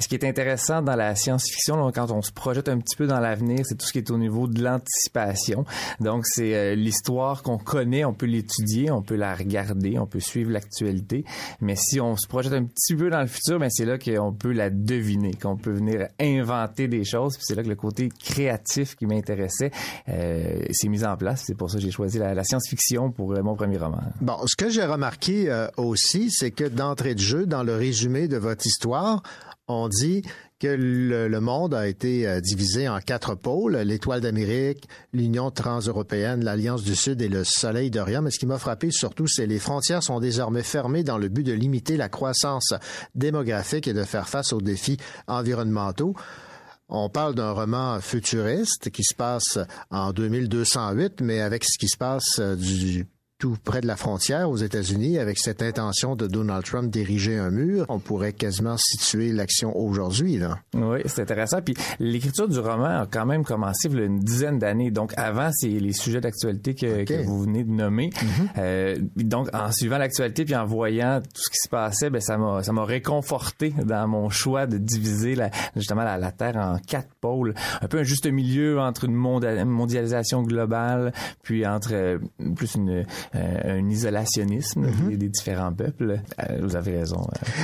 Ce 0.00 0.08
qui 0.08 0.16
est 0.16 0.24
intéressant 0.24 0.82
dans 0.82 0.96
la 0.96 1.14
science-fiction, 1.14 1.92
quand 1.92 2.10
on 2.10 2.20
se 2.20 2.32
projette 2.32 2.68
un 2.68 2.80
petit 2.80 2.96
peu 2.96 3.06
dans 3.06 3.20
l'avenir, 3.20 3.60
c'est 3.62 3.76
tout 3.76 3.86
ce 3.86 3.92
qui 3.92 3.98
est 3.98 4.10
au 4.10 4.18
niveau 4.18 4.48
de 4.48 4.60
l'anticipation. 4.60 5.64
Donc, 6.00 6.26
c'est 6.26 6.52
euh, 6.56 6.74
l'histoire 6.74 7.44
qu'on 7.44 7.58
connaît, 7.58 8.04
on 8.04 8.12
peut 8.12 8.26
l'étudier, 8.26 8.90
on 8.90 9.02
peut 9.02 9.14
la 9.14 9.36
regarder, 9.36 9.96
on 10.00 10.06
peut 10.06 10.18
suivre 10.18 10.50
l'actualité. 10.50 11.24
Mais 11.60 11.76
si 11.76 12.00
on 12.00 12.16
se 12.16 12.26
projette 12.26 12.54
un 12.54 12.64
petit 12.64 12.96
peu 12.96 13.08
dans 13.08 13.20
le 13.20 13.28
futur, 13.28 13.60
ben 13.60 13.68
c'est 13.70 13.84
là 13.84 13.96
qu'on 13.96 14.32
peut 14.32 14.50
la 14.50 14.68
deviner, 14.68 15.32
qu'on 15.34 15.56
peut 15.56 15.72
venir 15.72 16.08
inventer 16.18 16.88
des 16.88 17.04
choses. 17.04 17.36
Puis 17.36 17.44
c'est 17.46 17.54
là 17.54 17.62
que 17.62 17.68
le 17.68 17.76
côté 17.76 18.08
créatif 18.08 18.96
qui 18.96 19.06
m'intéressait 19.06 19.70
euh, 20.08 20.60
s'est 20.72 20.88
mis 20.88 21.04
en 21.04 21.16
place. 21.16 21.44
C'est 21.46 21.56
pour 21.56 21.70
ça 21.70 21.78
que 21.78 21.84
j'ai 21.84 21.92
choisi 21.92 22.18
la, 22.18 22.34
la 22.34 22.42
science-fiction 22.42 23.12
pour 23.12 23.32
euh, 23.32 23.42
mon 23.42 23.54
premier 23.54 23.78
roman. 23.78 24.00
Bon, 24.20 24.38
ce 24.46 24.56
que 24.56 24.70
j'ai 24.70 24.84
remarqué 24.84 25.48
euh, 25.48 25.68
aussi, 25.76 26.32
c'est 26.32 26.50
que 26.50 26.64
d'entrée 26.64 27.14
de 27.14 27.20
jeu, 27.20 27.46
dans 27.46 27.62
le 27.62 27.76
résumé 27.76 28.26
de 28.26 28.38
votre 28.38 28.66
histoire, 28.66 29.22
on 29.68 29.88
dit 29.88 30.22
que 30.58 30.68
le, 30.68 31.40
monde 31.40 31.74
a 31.74 31.88
été 31.88 32.26
euh, 32.26 32.40
divisé 32.40 32.88
en 32.88 33.00
quatre 33.00 33.34
pôles, 33.34 33.76
l'étoile 33.76 34.20
d'Amérique, 34.20 34.88
l'Union 35.12 35.50
transeuropéenne, 35.50 36.44
l'Alliance 36.44 36.82
du 36.82 36.94
Sud 36.94 37.20
et 37.22 37.28
le 37.28 37.44
Soleil 37.44 37.90
d'Orient. 37.90 38.22
Mais 38.22 38.30
ce 38.30 38.38
qui 38.38 38.46
m'a 38.46 38.58
frappé 38.58 38.90
surtout, 38.90 39.26
c'est 39.26 39.46
les 39.46 39.58
frontières 39.58 40.02
sont 40.02 40.20
désormais 40.20 40.62
fermées 40.62 41.02
dans 41.02 41.18
le 41.18 41.28
but 41.28 41.44
de 41.44 41.52
limiter 41.52 41.96
la 41.96 42.08
croissance 42.08 42.74
démographique 43.14 43.88
et 43.88 43.92
de 43.92 44.04
faire 44.04 44.28
face 44.28 44.52
aux 44.52 44.60
défis 44.60 44.98
environnementaux. 45.26 46.14
On 46.88 47.08
parle 47.08 47.34
d'un 47.34 47.50
roman 47.50 47.98
futuriste 48.00 48.90
qui 48.90 49.02
se 49.02 49.14
passe 49.14 49.58
en 49.90 50.12
2208, 50.12 51.22
mais 51.22 51.40
avec 51.40 51.64
ce 51.64 51.78
qui 51.78 51.88
se 51.88 51.96
passe 51.96 52.38
euh, 52.38 52.56
du 52.56 53.06
tout 53.44 53.58
près 53.62 53.82
de 53.82 53.86
la 53.86 53.96
frontière 53.96 54.48
aux 54.48 54.56
États-Unis, 54.56 55.18
avec 55.18 55.38
cette 55.38 55.60
intention 55.60 56.16
de 56.16 56.26
Donald 56.26 56.64
Trump 56.64 56.90
d'ériger 56.90 57.36
un 57.36 57.50
mur, 57.50 57.84
on 57.90 57.98
pourrait 57.98 58.32
quasiment 58.32 58.76
situer 58.78 59.32
l'action 59.32 59.78
aujourd'hui. 59.78 60.38
Là. 60.38 60.60
Oui, 60.72 61.00
c'est 61.04 61.20
intéressant. 61.20 61.60
Puis 61.60 61.74
l'écriture 61.98 62.48
du 62.48 62.58
roman 62.58 63.02
a 63.02 63.06
quand 63.06 63.26
même 63.26 63.44
commencé 63.44 63.88
il 63.90 63.98
y 63.98 64.00
a 64.00 64.04
une 64.06 64.20
dizaine 64.20 64.58
d'années. 64.58 64.90
Donc 64.90 65.12
avant, 65.18 65.50
c'est 65.52 65.68
les 65.68 65.92
sujets 65.92 66.22
d'actualité 66.22 66.74
que, 66.74 67.22
vous 67.26 67.42
venez 67.42 67.64
de 67.64 67.70
nommer. 67.70 68.08
Euh, 68.56 68.96
donc 69.16 69.48
en 69.52 69.70
suivant 69.72 69.98
l'actualité 69.98 70.44
puis 70.44 70.54
en 70.54 70.64
voyant 70.64 71.20
tout 71.20 71.42
ce 71.42 71.50
qui 71.50 71.58
se 71.58 71.68
passait, 71.68 72.08
ben 72.08 72.20
ça 72.20 72.38
m'a 72.38 72.62
ça 72.62 72.72
m'a 72.72 72.84
réconforté 72.84 73.74
dans 73.84 74.08
mon 74.08 74.30
choix 74.30 74.66
de 74.66 74.78
diviser 74.78 75.34
la, 75.34 75.50
justement 75.76 76.04
la, 76.04 76.16
la 76.16 76.30
Terre 76.30 76.56
en 76.56 76.78
quatre 76.78 77.08
pôles, 77.20 77.54
un 77.82 77.88
peu 77.88 77.98
un 77.98 78.04
juste 78.04 78.26
milieu 78.26 78.80
entre 78.80 79.04
une 79.04 79.14
mondialisation 79.14 80.42
globale 80.42 81.12
puis 81.42 81.66
entre 81.66 81.90
euh, 81.92 82.18
plus 82.54 82.76
une 82.76 83.04
euh, 83.34 83.78
un 83.78 83.88
isolationnisme 83.90 84.86
des, 85.08 85.16
des 85.16 85.28
différents 85.28 85.72
peuples. 85.72 86.20
Euh, 86.38 86.58
vous 86.62 86.76
avez 86.76 86.98
raison. 86.98 87.20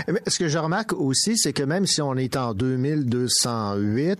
euh. 0.08 0.12
Mais 0.12 0.20
ce 0.26 0.38
que 0.38 0.48
je 0.48 0.58
remarque 0.58 0.92
aussi, 0.92 1.36
c'est 1.38 1.52
que 1.52 1.62
même 1.62 1.86
si 1.86 2.02
on 2.02 2.14
est 2.16 2.36
en 2.36 2.54
2208, 2.54 4.18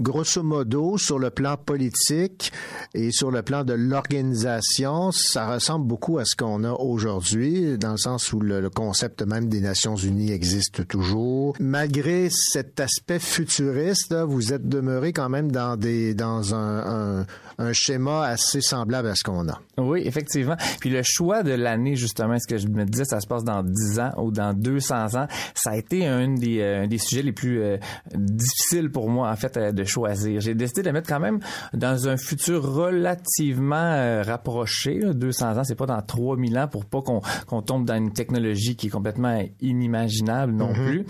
grosso 0.00 0.42
modo, 0.42 0.98
sur 0.98 1.18
le 1.18 1.30
plan 1.30 1.56
politique 1.56 2.52
et 2.94 3.10
sur 3.10 3.30
le 3.30 3.42
plan 3.42 3.64
de 3.64 3.72
l'organisation, 3.72 5.10
ça 5.10 5.46
ressemble 5.46 5.86
beaucoup 5.86 6.18
à 6.18 6.24
ce 6.24 6.36
qu'on 6.36 6.64
a 6.64 6.72
aujourd'hui, 6.72 7.78
dans 7.78 7.92
le 7.92 7.96
sens 7.96 8.32
où 8.32 8.40
le, 8.40 8.68
concept 8.68 9.22
même 9.22 9.48
des 9.48 9.60
Nations 9.60 9.96
Unies 9.96 10.32
existe 10.32 10.86
toujours. 10.86 11.56
Malgré 11.60 12.28
cet 12.30 12.80
aspect 12.80 13.18
futuriste, 13.18 14.14
vous 14.14 14.52
êtes 14.52 14.68
demeuré 14.68 15.12
quand 15.12 15.28
même 15.28 15.50
dans 15.50 15.76
des 15.76 16.14
dans 16.14 16.54
un, 16.54 17.20
un, 17.20 17.26
un 17.58 17.72
schéma 17.72 18.26
assez 18.26 18.60
semblable 18.60 19.08
à 19.08 19.14
ce 19.14 19.24
qu'on 19.24 19.48
a. 19.48 19.60
Oui, 19.78 20.02
effectivement. 20.04 20.56
Puis 20.80 20.90
le 20.90 21.02
choix 21.02 21.42
de 21.42 21.52
l'année, 21.52 21.96
justement, 21.96 22.38
ce 22.38 22.46
que 22.46 22.58
je 22.58 22.68
me 22.68 22.84
disais, 22.84 23.04
ça 23.04 23.20
se 23.20 23.26
passe 23.26 23.44
dans 23.44 23.62
10 23.62 24.00
ans 24.00 24.12
ou 24.18 24.30
dans 24.30 24.52
200 24.52 25.14
ans, 25.14 25.26
ça 25.54 25.70
a 25.70 25.76
été 25.76 26.06
un 26.06 26.34
des, 26.34 26.60
euh, 26.60 26.86
des 26.86 26.98
sujets 26.98 27.22
les 27.22 27.32
plus 27.32 27.62
euh, 27.62 27.76
difficiles 28.14 28.90
pour 28.90 29.08
moi, 29.08 29.30
en 29.30 29.36
fait, 29.36 29.56
euh, 29.56 29.72
de 29.72 29.84
choisir. 29.86 30.40
J'ai 30.40 30.54
décidé 30.54 30.82
de 30.82 30.86
le 30.88 30.92
mettre 30.92 31.08
quand 31.08 31.20
même 31.20 31.38
dans 31.72 32.08
un 32.08 32.16
futur 32.16 32.62
relativement 32.74 33.76
euh, 33.76 34.22
rapproché. 34.22 34.98
là. 34.98 35.12
200 35.12 35.58
ans, 35.58 35.64
c'est 35.64 35.74
pas 35.74 35.86
dans 35.86 36.00
3000 36.02 36.58
ans 36.58 36.68
pour 36.68 36.84
pas 36.84 37.00
qu'on 37.02 37.62
tombe 37.62 37.84
dans 37.86 37.94
une 37.96 38.12
technologie 38.12 38.76
qui 38.76 38.88
est 38.88 38.90
complètement 38.90 39.42
inimaginable 39.60 40.52
non 40.52 40.68
Mhm. 40.72 40.86
plus. 40.86 41.04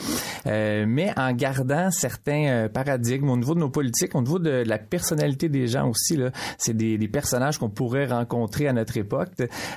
Euh, 0.46 0.84
mais 0.88 1.12
en 1.16 1.32
gardant 1.32 1.90
certains 1.90 2.46
euh, 2.46 2.68
paradigmes 2.68 3.30
au 3.30 3.36
niveau 3.36 3.54
de 3.54 3.60
nos 3.60 3.70
politiques, 3.70 4.14
au 4.14 4.20
niveau 4.22 4.38
de 4.38 4.62
la 4.66 4.78
personnalité 4.78 5.48
des 5.48 5.66
gens 5.66 5.88
aussi. 5.88 6.18
C'est 6.58 6.76
des, 6.76 6.98
des 6.98 7.08
personnages 7.08 7.58
qu'on 7.58 7.70
pourrait 7.70 8.06
rencontrer 8.06 8.68
à 8.68 8.72
notre 8.72 8.96
époque 8.96 9.30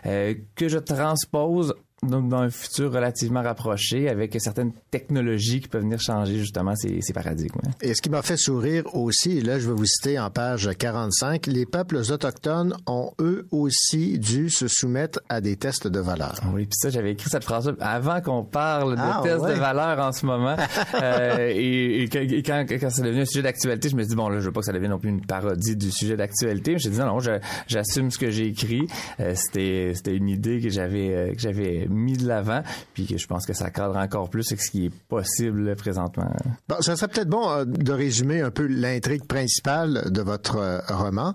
que 0.03 0.67
je 0.67 0.77
transpose 0.77 1.73
donc 2.03 2.29
dans 2.29 2.39
un 2.39 2.49
futur 2.49 2.91
relativement 2.91 3.41
rapproché 3.41 4.09
avec 4.09 4.35
certaines 4.39 4.71
technologies 4.91 5.61
qui 5.61 5.67
peuvent 5.67 5.81
venir 5.81 5.99
changer 5.99 6.37
justement 6.39 6.75
ces, 6.75 7.01
ces 7.01 7.13
paradigmes. 7.13 7.59
Et 7.81 7.93
ce 7.93 8.01
qui 8.01 8.09
m'a 8.09 8.21
fait 8.21 8.37
sourire 8.37 8.83
aussi, 8.95 9.37
et 9.39 9.41
là 9.41 9.59
je 9.59 9.67
vais 9.67 9.73
vous 9.75 9.85
citer 9.85 10.17
en 10.19 10.29
page 10.29 10.69
45, 10.77 11.47
les 11.47 11.65
peuples 11.65 11.97
autochtones 11.97 12.75
ont 12.87 13.11
eux 13.19 13.47
aussi 13.51 14.17
dû 14.19 14.49
se 14.49 14.67
soumettre 14.67 15.19
à 15.29 15.41
des 15.41 15.55
tests 15.57 15.87
de 15.87 15.99
valeur. 15.99 16.35
Oui, 16.53 16.63
puis 16.65 16.75
ça, 16.79 16.89
j'avais 16.89 17.11
écrit 17.11 17.29
cette 17.29 17.43
phrase 17.43 17.73
avant 17.79 18.21
qu'on 18.21 18.43
parle 18.43 18.95
de 18.95 19.01
Ah, 19.01 19.21
tests 19.23 19.41
ouais. 19.41 19.53
de 19.55 19.59
valeur 19.59 19.99
en 19.99 20.11
ce 20.11 20.25
moment. 20.25 20.55
Euh, 21.01 21.51
et, 21.53 22.09
quand, 22.11 22.65
quand 22.69 22.89
c'est 22.89 23.03
devenu 23.03 23.21
un 23.21 23.25
sujet 23.25 23.41
d'actualité, 23.43 23.89
je 23.89 23.95
me 23.95 24.01
suis 24.01 24.09
dit, 24.09 24.15
bon, 24.15 24.27
là, 24.29 24.39
je 24.39 24.45
veux 24.45 24.51
pas 24.51 24.59
que 24.61 24.65
ça 24.65 24.73
devienne 24.73 24.91
non 24.91 24.99
plus 24.99 25.09
une 25.09 25.25
parodie 25.25 25.75
du 25.75 25.91
sujet 25.91 26.17
d'actualité. 26.17 26.77
J'ai 26.77 26.89
dit, 26.89 26.97
non, 26.99 27.05
non, 27.05 27.19
je- 27.19 27.39
j'assume 27.67 28.11
ce 28.11 28.17
que 28.17 28.29
j'ai 28.31 28.47
écrit. 28.47 28.87
Euh, 29.19 29.33
c'était, 29.35 29.93
c'était 29.95 30.15
une 30.15 30.27
idée 30.29 30.59
que 30.61 30.69
j'avais, 30.69 31.13
euh, 31.15 31.33
que 31.33 31.39
j'avais 31.39 31.87
mis 31.89 32.17
de 32.17 32.27
l'avant, 32.27 32.61
puis 32.93 33.05
que 33.05 33.17
je 33.17 33.27
pense 33.27 33.45
que 33.45 33.53
ça 33.53 33.69
cadre 33.71 33.97
encore 33.97 34.29
plus 34.29 34.47
avec 34.51 34.61
ce 34.61 34.71
qui 34.71 34.85
est 34.85 34.93
possible 35.07 35.75
présentement. 35.75 36.31
Bon, 36.67 36.75
ça 36.81 36.95
serait 36.95 37.07
peut-être 37.09 37.29
bon 37.29 37.49
euh, 37.49 37.65
de 37.65 37.91
résumer 37.91 38.41
un 38.41 38.51
peu 38.51 38.65
l'intrigue 38.67 39.25
principale 39.25 40.09
de 40.11 40.21
votre 40.21 40.57
euh, 40.57 40.79
roman. 40.89 41.33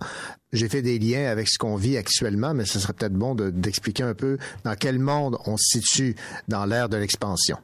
J'ai 0.52 0.68
fait 0.68 0.82
des 0.82 0.98
liens 0.98 1.26
avec 1.30 1.48
ce 1.48 1.59
qu'on 1.59 1.74
vit 1.76 1.96
actuellement, 1.96 2.55
mais 2.55 2.64
ce 2.64 2.78
serait 2.78 2.92
peut-être 2.92 3.14
bon 3.14 3.34
de- 3.34 3.50
d'expliquer 3.50 4.05
un 4.05 4.14
peu 4.14 4.38
dans 4.64 4.74
quel 4.76 4.98
monde 4.98 5.36
on 5.46 5.57
se 5.57 5.78
situe 5.80 6.14
dans 6.48 6.64
l'ère 6.64 6.88
de 6.88 6.96
l'expansion. 6.96 7.57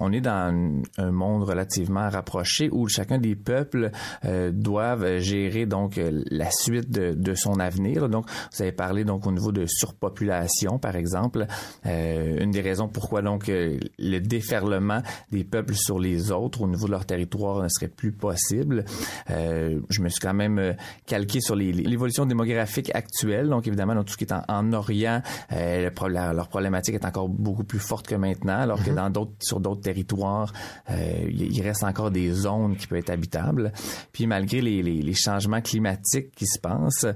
On 0.00 0.12
est 0.12 0.20
dans 0.20 0.52
un 0.98 1.10
monde 1.10 1.44
relativement 1.44 2.08
rapproché 2.08 2.68
où 2.72 2.88
chacun 2.88 3.18
des 3.18 3.36
peuples 3.36 3.90
euh, 4.24 4.50
doivent 4.52 5.18
gérer 5.18 5.66
donc 5.66 5.98
euh, 5.98 6.22
la 6.30 6.50
suite 6.50 6.90
de, 6.90 7.14
de 7.14 7.34
son 7.34 7.60
avenir. 7.60 8.08
Donc, 8.08 8.26
vous 8.52 8.62
avez 8.62 8.72
parlé 8.72 9.04
donc 9.04 9.26
au 9.26 9.32
niveau 9.32 9.52
de 9.52 9.66
surpopulation, 9.66 10.78
par 10.78 10.96
exemple, 10.96 11.46
Euh, 11.86 12.42
une 12.42 12.50
des 12.50 12.60
raisons 12.60 12.88
pourquoi 12.88 13.22
donc 13.22 13.48
euh, 13.48 13.78
le 13.98 14.18
déferlement 14.18 15.00
des 15.30 15.44
peuples 15.44 15.74
sur 15.74 15.98
les 15.98 16.30
autres 16.32 16.62
au 16.62 16.66
niveau 16.66 16.86
de 16.86 16.92
leur 16.92 17.06
territoire 17.06 17.62
ne 17.62 17.68
serait 17.68 17.88
plus 17.88 18.12
possible. 18.12 18.84
Euh, 19.30 19.80
je 19.88 20.02
me 20.02 20.08
suis 20.08 20.20
quand 20.20 20.34
même 20.34 20.74
calqué 21.06 21.40
sur 21.40 21.56
l'évolution 21.56 22.26
démographique 22.26 22.90
actuelle. 22.94 23.48
Donc, 23.48 23.66
évidemment, 23.66 23.94
dans 23.94 24.04
tout 24.04 24.12
ce 24.12 24.18
qui 24.18 24.24
est 24.24 24.32
en, 24.32 24.42
en 24.48 24.72
Orient, 24.72 25.22
euh, 25.52 25.88
le 25.88 26.08
leur 26.34 26.48
problématique 26.48 26.94
est 26.94 27.04
encore 27.04 27.28
beaucoup 27.28 27.64
plus 27.64 27.78
forte 27.78 28.06
que 28.06 28.14
maintenant, 28.16 28.58
alors 28.58 28.82
que 28.82 28.90
dans 28.90 29.10
d'autres 29.10 29.32
sur 29.40 29.60
d'autres 29.60 29.82
territoire, 29.88 30.52
euh, 30.90 31.30
il 31.30 31.62
reste 31.62 31.82
encore 31.82 32.10
des 32.10 32.30
zones 32.30 32.76
qui 32.76 32.86
peuvent 32.86 32.98
être 32.98 33.10
habitables. 33.10 33.72
Puis 34.12 34.26
malgré 34.26 34.60
les, 34.60 35.14
changements 35.14 35.60
climatiques 35.60 36.30
qui 36.36 36.46
se 36.46 36.60
passent, 36.60 37.06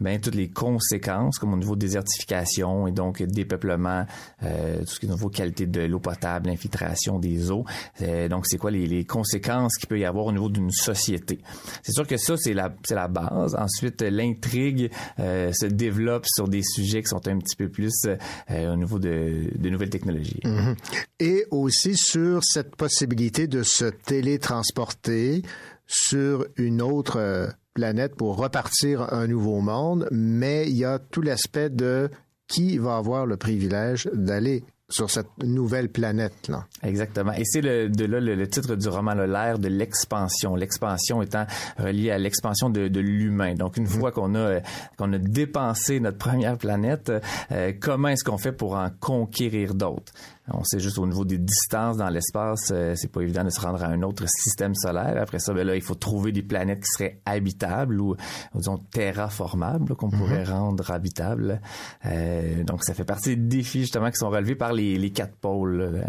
ben 0.00 0.20
toutes 0.20 0.36
les 0.36 0.48
conséquences, 0.48 1.38
comme 1.38 1.52
au 1.52 1.56
niveau 1.56 1.74
de 1.74 1.80
désertification 1.80 2.86
et 2.86 2.92
donc 2.92 3.22
dépeuplement, 3.22 4.06
euh, 4.42 4.78
tout 4.80 4.86
ce 4.86 5.00
qui 5.00 5.06
est 5.06 5.10
au 5.10 5.14
niveau 5.14 5.28
qualité 5.28 5.66
de 5.66 5.82
l'eau 5.82 5.98
potable, 5.98 6.48
l'infiltration 6.48 7.18
des 7.18 7.50
eaux. 7.50 7.64
Euh, 8.00 8.28
donc 8.28 8.46
c'est 8.46 8.56
quoi 8.56 8.70
les, 8.70 9.04
conséquences 9.04 9.76
qu'il 9.76 9.88
peut 9.88 9.98
y 9.98 10.04
avoir 10.04 10.26
au 10.26 10.32
niveau 10.32 10.48
d'une 10.48 10.70
société. 10.70 11.40
C'est 11.82 11.92
sûr 11.92 12.06
que 12.06 12.16
ça 12.16 12.36
c'est 12.36 12.54
la 12.54 13.08
base. 13.08 13.56
Ensuite 13.56 14.02
l'intrigue 14.02 14.90
se 15.18 15.66
développe 15.66 16.26
sur 16.26 16.48
des 16.48 16.62
sujets 16.62 17.02
qui 17.02 17.08
sont 17.08 17.26
un 17.26 17.38
petit 17.38 17.56
peu 17.56 17.68
plus 17.68 18.06
au 18.48 18.76
niveau 18.76 18.98
de, 18.98 19.50
nouvelles 19.58 19.90
technologies. 19.90 20.40
Mhm. 20.44 20.76
Et 21.18 21.44
aussi 21.50 21.96
sur 21.96 22.19
cette 22.42 22.76
possibilité 22.76 23.46
de 23.46 23.62
se 23.62 23.84
télétransporter 23.84 25.42
sur 25.86 26.46
une 26.56 26.82
autre 26.82 27.18
euh, 27.18 27.48
planète 27.74 28.14
pour 28.16 28.36
repartir 28.36 29.12
un 29.12 29.26
nouveau 29.26 29.60
monde, 29.60 30.08
mais 30.10 30.68
il 30.68 30.76
y 30.76 30.84
a 30.84 30.98
tout 30.98 31.22
l'aspect 31.22 31.70
de 31.70 32.10
qui 32.46 32.78
va 32.78 32.96
avoir 32.96 33.26
le 33.26 33.36
privilège 33.36 34.08
d'aller 34.12 34.64
sur 34.90 35.08
cette 35.08 35.30
nouvelle 35.42 35.88
planète-là. 35.88 36.66
Exactement. 36.82 37.32
Et 37.32 37.44
c'est 37.44 37.60
le, 37.60 37.88
de 37.88 38.04
là 38.04 38.20
le, 38.20 38.34
le 38.34 38.48
titre 38.48 38.74
du 38.74 38.88
roman, 38.88 39.14
là, 39.14 39.26
l'ère 39.26 39.58
de 39.58 39.68
l'expansion. 39.68 40.56
L'expansion 40.56 41.22
étant 41.22 41.46
reliée 41.78 42.10
à 42.10 42.18
l'expansion 42.18 42.68
de, 42.68 43.00
l'humain. 43.00 43.54
Donc, 43.54 43.76
une 43.76 43.86
fois 43.86 44.10
qu'on 44.10 44.34
a 44.34 44.60
qu'on 44.98 45.12
a 45.12 45.18
dépensé 45.18 46.00
notre 46.00 46.18
première 46.18 46.58
planète, 46.58 47.12
euh, 47.52 47.72
comment 47.80 48.08
est-ce 48.08 48.24
qu'on 48.24 48.38
fait 48.38 48.52
pour 48.52 48.74
en 48.74 48.90
conquérir 49.00 49.74
d'autres? 49.74 50.12
On 50.48 50.64
sait 50.64 50.80
juste 50.80 50.98
au 50.98 51.06
niveau 51.06 51.24
des 51.24 51.38
distances 51.38 51.96
dans 51.96 52.08
l'espace, 52.08 52.70
euh, 52.72 52.94
c'est 52.96 53.12
pas 53.12 53.20
évident 53.20 53.44
de 53.44 53.50
se 53.50 53.60
rendre 53.60 53.84
à 53.84 53.86
un 53.86 54.02
autre 54.02 54.24
système 54.28 54.74
solaire. 54.74 55.16
Après 55.20 55.38
ça, 55.38 55.52
ben 55.52 55.66
là, 55.66 55.76
il 55.76 55.82
faut 55.82 55.94
trouver 55.94 56.32
des 56.32 56.42
planètes 56.42 56.80
qui 56.80 56.90
seraient 56.90 57.20
habitables 57.24 58.00
ou, 58.00 58.16
disons, 58.54 58.78
terraformables, 58.90 59.94
qu'on 59.94 60.10
pourrait 60.10 60.44
rendre 60.44 60.90
habitables. 60.90 61.60
Euh, 62.06 62.64
donc, 62.64 62.82
ça 62.82 62.94
fait 62.94 63.04
partie 63.04 63.36
des 63.36 63.58
défis 63.58 63.80
justement 63.80 64.10
qui 64.10 64.16
sont 64.16 64.30
relevés 64.30 64.56
par 64.56 64.72
les, 64.72 64.98
les 64.98 65.10
quatre 65.10 65.36
pôles. 65.36 65.82
là. 65.82 66.00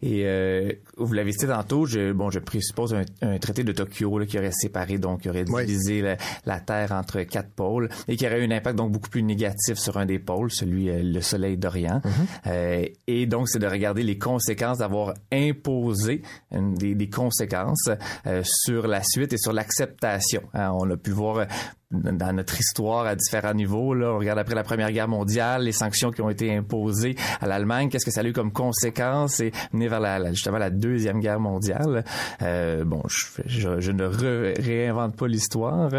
Et 0.00 0.22
euh, 0.26 0.72
vous 0.96 1.12
l'avez 1.12 1.32
cité 1.32 1.48
tantôt, 1.48 1.84
je, 1.84 2.12
bon, 2.12 2.30
je 2.30 2.38
présuppose 2.38 2.94
un, 2.94 3.04
un 3.20 3.38
traité 3.38 3.64
de 3.64 3.72
Tokyo 3.72 4.18
là, 4.18 4.26
qui 4.26 4.38
aurait 4.38 4.52
séparé, 4.52 4.98
donc 4.98 5.22
qui 5.22 5.28
aurait 5.28 5.44
divisé 5.44 6.02
la, 6.02 6.16
la 6.46 6.60
Terre 6.60 6.92
entre 6.92 7.22
quatre 7.22 7.50
pôles 7.50 7.88
et 8.06 8.16
qui 8.16 8.26
aurait 8.26 8.40
eu 8.40 8.46
un 8.46 8.50
impact 8.56 8.76
donc 8.76 8.92
beaucoup 8.92 9.08
plus 9.08 9.22
négatif 9.22 9.76
sur 9.76 9.96
un 9.96 10.06
des 10.06 10.18
pôles, 10.18 10.52
celui 10.52 10.88
euh, 10.88 11.02
le 11.02 11.20
Soleil 11.20 11.56
d'Orient. 11.56 12.00
Euh, 12.46 12.84
et 13.06 13.26
donc, 13.26 13.48
c'est 13.48 13.58
de 13.58 13.66
regarder 13.66 14.02
les 14.02 14.18
conséquences 14.18 14.78
d'avoir 14.78 15.14
imposé 15.32 16.22
des, 16.52 16.94
des 16.94 17.10
conséquences 17.10 17.88
euh, 18.26 18.42
sur 18.44 18.86
la 18.86 19.02
suite 19.02 19.32
et 19.32 19.38
sur 19.38 19.52
l'acceptation. 19.52 20.42
Hein, 20.54 20.70
on 20.74 20.88
a 20.90 20.96
pu 20.96 21.10
voir 21.10 21.46
dans 21.90 22.34
notre 22.34 22.58
histoire 22.60 23.06
à 23.06 23.14
différents 23.16 23.54
niveaux. 23.54 23.94
Là, 23.94 24.12
on 24.12 24.18
regarde 24.18 24.38
après 24.38 24.54
la 24.54 24.62
Première 24.62 24.92
Guerre 24.92 25.08
mondiale, 25.08 25.62
les 25.62 25.72
sanctions 25.72 26.10
qui 26.10 26.20
ont 26.20 26.28
été 26.28 26.54
imposées 26.54 27.16
à 27.40 27.46
l'Allemagne, 27.46 27.88
qu'est-ce 27.88 28.04
que 28.04 28.10
ça 28.10 28.20
a 28.20 28.24
eu 28.24 28.32
comme 28.34 28.52
conséquence 28.52 29.40
et 29.40 29.52
mener 29.72 29.88
vers 29.88 30.00
la, 30.00 30.18
la- 30.18 30.30
justement 30.32 30.58
la 30.58 30.70
Deuxième 30.70 31.20
Guerre 31.20 31.40
mondiale. 31.40 32.04
Euh, 32.42 32.84
bon, 32.84 33.02
je, 33.46 33.80
je, 33.80 33.90
ne 33.92 34.04
réinvente 34.04 35.16
pas 35.16 35.26
l'histoire, 35.28 35.90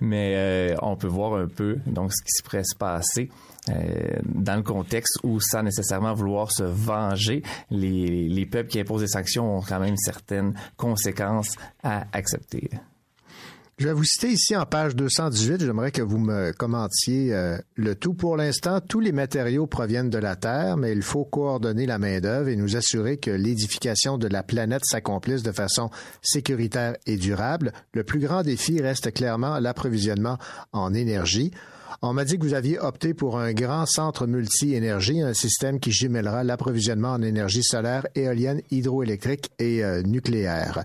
mais 0.00 0.34
euh, 0.36 0.74
on 0.82 0.96
peut 0.96 1.06
voir 1.06 1.34
un 1.34 1.46
peu 1.46 1.78
donc 1.86 2.12
ce 2.12 2.22
qui 2.24 2.32
se 2.32 2.42
pourrait 2.42 2.64
se 2.64 2.74
passer. 2.76 3.30
euh, 3.68 4.18
dans 4.24 4.56
le 4.56 4.62
contexte 4.62 5.18
où, 5.22 5.40
sans 5.40 5.62
nécessairement 5.62 6.12
vouloir 6.14 6.50
se 6.52 6.62
venger, 6.64 7.42
les, 7.70 8.28
les 8.28 8.46
peuples 8.46 8.68
qui 8.68 8.80
imposent 8.80 9.02
des 9.02 9.08
sanctions 9.08 9.58
ont 9.58 9.62
quand 9.62 9.80
même 9.80 9.96
certaines 9.96 10.54
conséquences 10.76 11.54
à 11.82 12.04
accepter. 12.12 12.70
Je 13.78 13.88
vais 13.88 13.92
vous 13.92 14.04
citer 14.04 14.28
ici 14.28 14.56
en 14.56 14.64
page 14.64 14.96
218. 14.96 15.60
J'aimerais 15.60 15.90
que 15.90 16.00
vous 16.00 16.16
me 16.16 16.52
commentiez 16.52 17.34
euh, 17.34 17.58
le 17.74 17.94
tout. 17.94 18.14
Pour 18.14 18.38
l'instant, 18.38 18.80
tous 18.80 19.00
les 19.00 19.12
matériaux 19.12 19.66
proviennent 19.66 20.08
de 20.08 20.16
la 20.16 20.34
Terre, 20.34 20.78
mais 20.78 20.92
il 20.92 21.02
faut 21.02 21.26
coordonner 21.26 21.84
la 21.84 21.98
main-d'œuvre 21.98 22.48
et 22.48 22.56
nous 22.56 22.78
assurer 22.78 23.18
que 23.18 23.30
l'édification 23.30 24.16
de 24.16 24.28
la 24.28 24.42
planète 24.42 24.86
s'accomplisse 24.86 25.42
de 25.42 25.52
façon 25.52 25.90
sécuritaire 26.22 26.96
et 27.04 27.18
durable. 27.18 27.74
Le 27.92 28.02
plus 28.02 28.20
grand 28.20 28.42
défi 28.42 28.80
reste 28.80 29.12
clairement 29.12 29.58
l'approvisionnement 29.58 30.38
en 30.72 30.94
énergie. 30.94 31.50
On 32.00 32.12
m'a 32.12 32.24
dit 32.24 32.38
que 32.38 32.44
vous 32.44 32.54
aviez 32.54 32.78
opté 32.78 33.12
pour 33.12 33.38
un 33.38 33.52
grand 33.52 33.84
centre 33.86 34.26
multi-énergie, 34.26 35.20
un 35.20 35.34
système 35.34 35.80
qui 35.80 35.92
jumellera 35.92 36.44
l'approvisionnement 36.44 37.12
en 37.12 37.22
énergie 37.22 37.62
solaire, 37.62 38.06
éolienne, 38.14 38.62
hydroélectrique 38.70 39.50
et 39.58 39.84
euh, 39.84 40.02
nucléaire. 40.02 40.82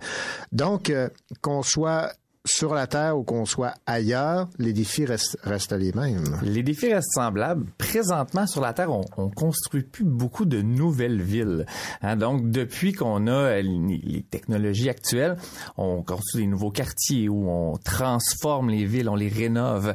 Donc, 0.52 0.90
euh, 0.90 1.10
qu'on 1.42 1.64
soit 1.64 2.12
sur 2.46 2.74
la 2.74 2.88
Terre 2.88 3.18
ou 3.18 3.24
qu'on 3.24 3.46
soit 3.46 3.76
ailleurs, 3.86 4.50
les 4.58 4.74
défis 4.74 5.06
restent, 5.06 5.38
les 5.74 5.92
mêmes. 5.94 6.24
Les 6.42 6.64
défis 6.64 6.92
restent 6.92 7.14
semblables. 7.14 7.66
Présentement, 7.78 8.48
sur 8.48 8.62
la 8.62 8.74
Terre, 8.74 8.92
on, 8.92 9.04
on 9.18 9.30
construit 9.30 9.84
plus 9.84 10.04
beaucoup 10.04 10.46
de 10.46 10.62
nouvelles 10.62 11.22
villes. 11.22 11.66
Hein, 12.02 12.16
donc, 12.16 12.50
depuis 12.50 12.94
qu'on 12.94 13.28
a 13.28 13.32
euh, 13.32 13.62
les, 13.62 14.24
technologies 14.24 14.90
actuelles, 14.90 15.38
on 15.78 16.02
construit 16.02 16.44
des 16.44 16.48
nouveaux 16.48 16.72
quartiers 16.72 17.30
où 17.30 17.48
on 17.48 17.78
transforme 17.78 18.70
les 18.70 18.86
villes, 18.86 19.10
on 19.10 19.16
les 19.16 19.30
rénove. 19.30 19.94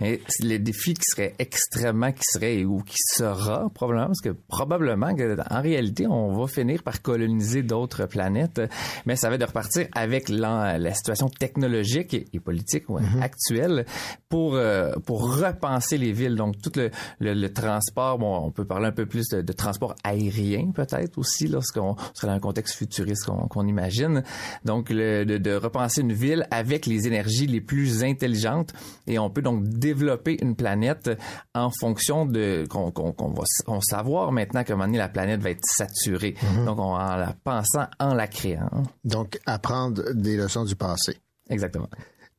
Et 0.00 0.22
le 0.40 0.58
défi 0.58 0.94
qui 0.94 1.04
serait 1.04 1.34
extrêmement, 1.40 2.12
qui 2.12 2.22
serait 2.22 2.64
ou 2.64 2.80
qui 2.80 2.98
sera 2.98 3.70
probablement, 3.70 4.06
parce 4.06 4.20
que 4.20 4.36
probablement 4.48 5.14
que 5.16 5.36
en 5.50 5.62
réalité, 5.62 6.06
on 6.06 6.32
va 6.32 6.46
finir 6.46 6.82
par 6.82 7.02
coloniser 7.02 7.62
d'autres 7.62 8.06
planètes, 8.06 8.60
mais 9.04 9.16
ça 9.16 9.30
va 9.30 9.38
de 9.38 9.44
repartir 9.44 9.88
avec 9.94 10.28
la 10.28 10.94
situation 10.94 11.28
technologique 11.28 11.87
et, 11.96 12.26
et 12.32 12.40
politique 12.40 12.88
ouais, 12.88 13.02
actuelle 13.20 13.84
pour 14.28 14.54
euh, 14.54 14.92
pour 15.04 15.36
repenser 15.38 15.98
les 15.98 16.12
villes. 16.12 16.36
Donc 16.36 16.60
tout 16.62 16.72
le, 16.76 16.90
le, 17.18 17.34
le 17.34 17.52
transport, 17.52 18.18
bon, 18.18 18.36
on 18.38 18.50
peut 18.50 18.64
parler 18.64 18.86
un 18.86 18.92
peu 18.92 19.06
plus 19.06 19.28
de, 19.28 19.42
de 19.42 19.52
transport 19.52 19.94
aérien 20.04 20.70
peut-être 20.72 21.18
aussi 21.18 21.48
lorsqu'on 21.48 21.96
serait 22.14 22.28
dans 22.28 22.34
un 22.34 22.40
contexte 22.40 22.76
futuriste 22.76 23.26
qu'on 23.26 23.48
qu'on 23.48 23.66
imagine. 23.66 24.22
Donc 24.64 24.90
le, 24.90 25.24
de, 25.24 25.38
de 25.38 25.54
repenser 25.54 26.00
une 26.00 26.12
ville 26.12 26.46
avec 26.50 26.86
les 26.86 27.06
énergies 27.06 27.46
les 27.46 27.60
plus 27.60 28.04
intelligentes 28.04 28.72
et 29.06 29.18
on 29.18 29.30
peut 29.30 29.42
donc 29.42 29.64
développer 29.64 30.38
une 30.42 30.56
planète 30.56 31.10
en 31.54 31.70
fonction 31.70 32.24
de 32.24 32.64
qu'on 32.68 32.90
qu'on 32.90 33.32
va 33.32 33.42
on 33.66 33.80
savoir 33.80 34.32
maintenant 34.32 34.62
moment 34.78 34.86
donné 34.86 34.98
la 34.98 35.08
planète 35.08 35.40
va 35.40 35.50
être 35.50 35.64
saturée. 35.64 36.34
Donc 36.64 36.78
on, 36.78 36.94
en 36.94 37.16
la 37.16 37.34
pensant 37.44 37.86
en 37.98 38.14
la 38.14 38.26
créant. 38.26 38.84
Donc, 39.04 39.38
apprendre 39.46 40.12
des 40.14 40.36
leçons 40.36 40.64
du 40.64 40.76
passé. 40.76 41.18
Exactement. 41.48 41.88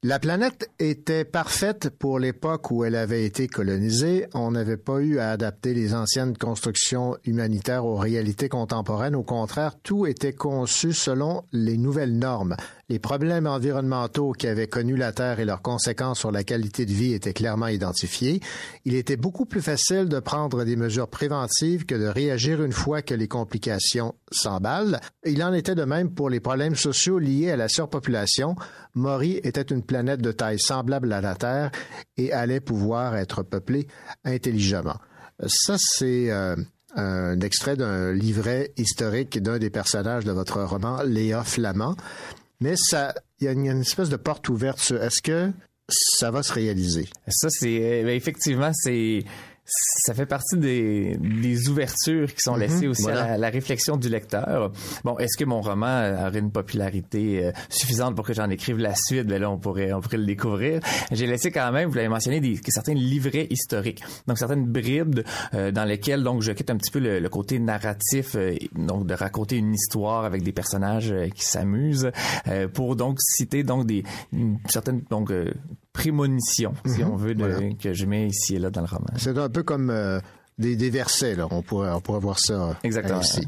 La 0.02 0.18
planète 0.18 0.70
était 0.80 1.26
parfaite 1.26 1.90
pour 1.90 2.20
l'époque 2.20 2.72
où 2.72 2.86
elle 2.86 2.96
avait 2.96 3.26
été 3.26 3.50
colonisée. 3.50 4.28
On 4.34 4.52
n'avait 4.52 4.78
pas 4.78 5.02
eu 5.02 5.20
à 5.20 5.32
adapter 5.32 5.74
les 5.74 5.94
anciennes 5.94 6.38
constructions 6.38 7.18
humanitaires 7.26 7.84
aux 7.84 7.98
réalités 7.98 8.48
contemporaines. 8.48 9.14
Au 9.14 9.24
contraire, 9.24 9.76
tout 9.84 10.06
était 10.06 10.32
conçu 10.32 10.94
selon 10.94 11.44
les 11.52 11.76
nouvelles 11.78 12.18
normes. 12.18 12.56
Les 12.90 12.98
problèmes 12.98 13.46
environnementaux 13.46 14.32
qui 14.32 14.48
avaient 14.48 14.68
connu 14.68 14.96
la 14.96 15.12
Terre 15.12 15.40
et 15.40 15.46
leurs 15.46 15.62
conséquences 15.62 16.20
sur 16.20 16.32
la 16.32 16.44
qualité 16.44 16.88
de 16.88 16.92
vie 16.92 17.14
étaient 17.14 17.34
clairement 17.34 17.68
identifiés. 17.68 18.42
Il 18.84 18.96
était 18.96 19.16
beaucoup 19.16 19.46
plus 19.46 19.62
facile 19.62 20.10
de 20.10 20.20
prendre 20.20 20.64
des 20.64 20.76
mesures 20.76 21.08
préventives 21.08 21.86
que 21.86 21.94
de 21.94 22.08
réagir 22.08 22.64
une 22.64 22.72
fois 22.72 23.04
que 23.04 23.14
les 23.14 23.28
complications 23.28 24.16
s'emballent. 24.32 25.00
Il 25.24 25.44
en 25.44 25.54
était 25.54 25.76
de 25.76 25.84
même 25.84 26.10
pour 26.10 26.32
les 26.32 26.40
problèmes 26.40 26.76
sociaux 26.76 27.20
liés 27.20 27.52
à 27.52 27.58
la 27.58 27.68
surpopulation. 27.68 28.56
Maury 28.96 29.40
était 29.44 29.62
une 29.62 29.84
planète 29.84 30.22
de 30.22 30.32
taille 30.32 30.60
semblable 30.60 31.14
à 31.14 31.22
la 31.22 31.36
Terre 31.36 31.72
et 32.18 32.34
allait 32.34 32.60
pouvoir 32.60 33.16
être 33.16 33.44
peuplée 33.44 33.86
intelligemment. 34.26 34.98
Ça, 35.46 35.76
c'est 35.78 36.32
euh, 36.32 36.56
un 36.96 37.40
extrait 37.42 37.76
d'un 37.76 38.12
livret 38.12 38.74
historique 38.78 39.42
d'un 39.42 39.60
des 39.60 39.70
personnages 39.70 40.26
de 40.26 40.32
votre 40.32 40.62
roman, 40.64 41.04
Léa 41.04 41.44
Flamand. 41.44 41.96
Mais 42.62 42.76
ça, 42.76 43.14
il 43.40 43.46
y 43.46 43.48
a 43.48 43.52
une, 43.52 43.82
espèce 43.82 44.10
de 44.10 44.18
porte 44.18 44.50
ouverte 44.50 44.92
est-ce 44.92 45.22
que 45.22 45.52
ça 45.88 46.30
va 46.30 46.44
se 46.44 46.54
réaliser? 46.54 47.10
Ça, 47.28 47.50
c'est 47.50 47.80
euh, 47.82 48.04
ben, 48.04 48.16
effectivement, 48.16 48.72
c'est 48.74 49.24
ça 49.70 50.14
fait 50.14 50.26
partie 50.26 50.58
des, 50.58 51.18
des 51.20 51.70
ouvertures 51.70 52.28
qui 52.34 52.40
sont 52.42 52.54
Mhm, 52.54 52.60
laissées 52.60 52.88
aussi 52.88 53.04
voilà. 53.04 53.24
à 53.24 53.28
la, 53.32 53.38
la 53.38 53.50
réflexion 53.50 53.96
du 53.98 54.10
lecteur. 54.10 54.72
Bon, 55.04 55.18
est-ce 55.20 55.38
que 55.38 55.46
mon 55.46 55.62
roman 55.62 56.26
aurait 56.28 56.40
une 56.40 56.52
popularité 56.52 57.46
euh, 57.46 57.52
suffisante 57.70 58.16
pour 58.16 58.26
que 58.26 58.34
j'en 58.34 58.50
écrive 58.50 58.78
la 58.78 58.96
suite? 58.96 59.28
Ben 59.28 59.40
là, 59.42 59.50
on 59.52 59.58
pourrait, 59.58 59.94
on 59.94 60.02
pourrait 60.02 60.18
le 60.18 60.26
découvrir. 60.26 60.82
J'ai 61.12 61.28
laissé 61.28 61.52
quand 61.52 61.72
même, 61.72 61.90
vous 61.90 61.96
l'avez 61.96 62.10
mentionné, 62.10 62.40
des, 62.40 62.60
certains 62.68 62.94
livrets 62.96 63.48
historiques. 63.50 64.02
Donc, 64.28 64.38
certaines 64.38 64.66
bribes 64.66 65.22
euh, 65.54 65.72
dans 65.72 65.86
lesquelles, 65.86 66.24
donc, 66.24 66.42
je 66.42 66.52
quitte 66.52 66.70
un 66.70 66.78
petit 66.78 66.92
peu 66.92 67.00
le, 67.00 67.20
le 67.20 67.30
côté 67.30 67.60
narratif, 67.60 68.36
euh, 68.36 68.56
donc, 68.76 69.06
de 69.06 69.14
raconter 69.14 69.58
une 69.58 69.74
histoire 69.74 70.26
avec 70.26 70.44
des 70.44 70.52
personnages 70.52 71.12
euh, 71.12 71.28
qui 71.30 71.44
s'amusent, 71.46 72.12
euh, 72.48 72.68
pour 72.68 72.96
donc 72.96 73.18
citer, 73.22 73.64
donc, 73.64 73.86
des, 73.86 74.04
une 74.34 74.58
certaine, 74.68 75.02
donc, 75.10 75.32
euh, 75.32 75.52
prémonition, 75.94 76.74
si 76.86 77.04
Mhm, 77.04 77.10
on 77.12 77.16
veut, 77.16 77.36
de, 77.36 77.46
voilà. 77.46 77.74
que 77.76 77.94
je 77.94 78.06
mets 78.06 78.28
ici 78.28 78.56
et 78.56 78.60
là 78.60 78.70
dans 78.70 78.82
le 78.82 78.88
roman. 78.88 79.08
C'est 79.18 79.38
un 79.38 79.50
peu 79.50 79.64
comme 79.64 79.90
euh, 79.90 80.20
des, 80.58 80.76
des 80.76 80.90
versets, 80.90 81.36
là. 81.36 81.48
On 81.52 81.62
pourrait, 81.62 81.92
on 81.92 82.02
pourrait 82.02 82.20
voir 82.20 82.40
ça 82.40 82.54
euh, 82.70 82.74
Exactement. 82.84 83.22
ici. 83.22 83.48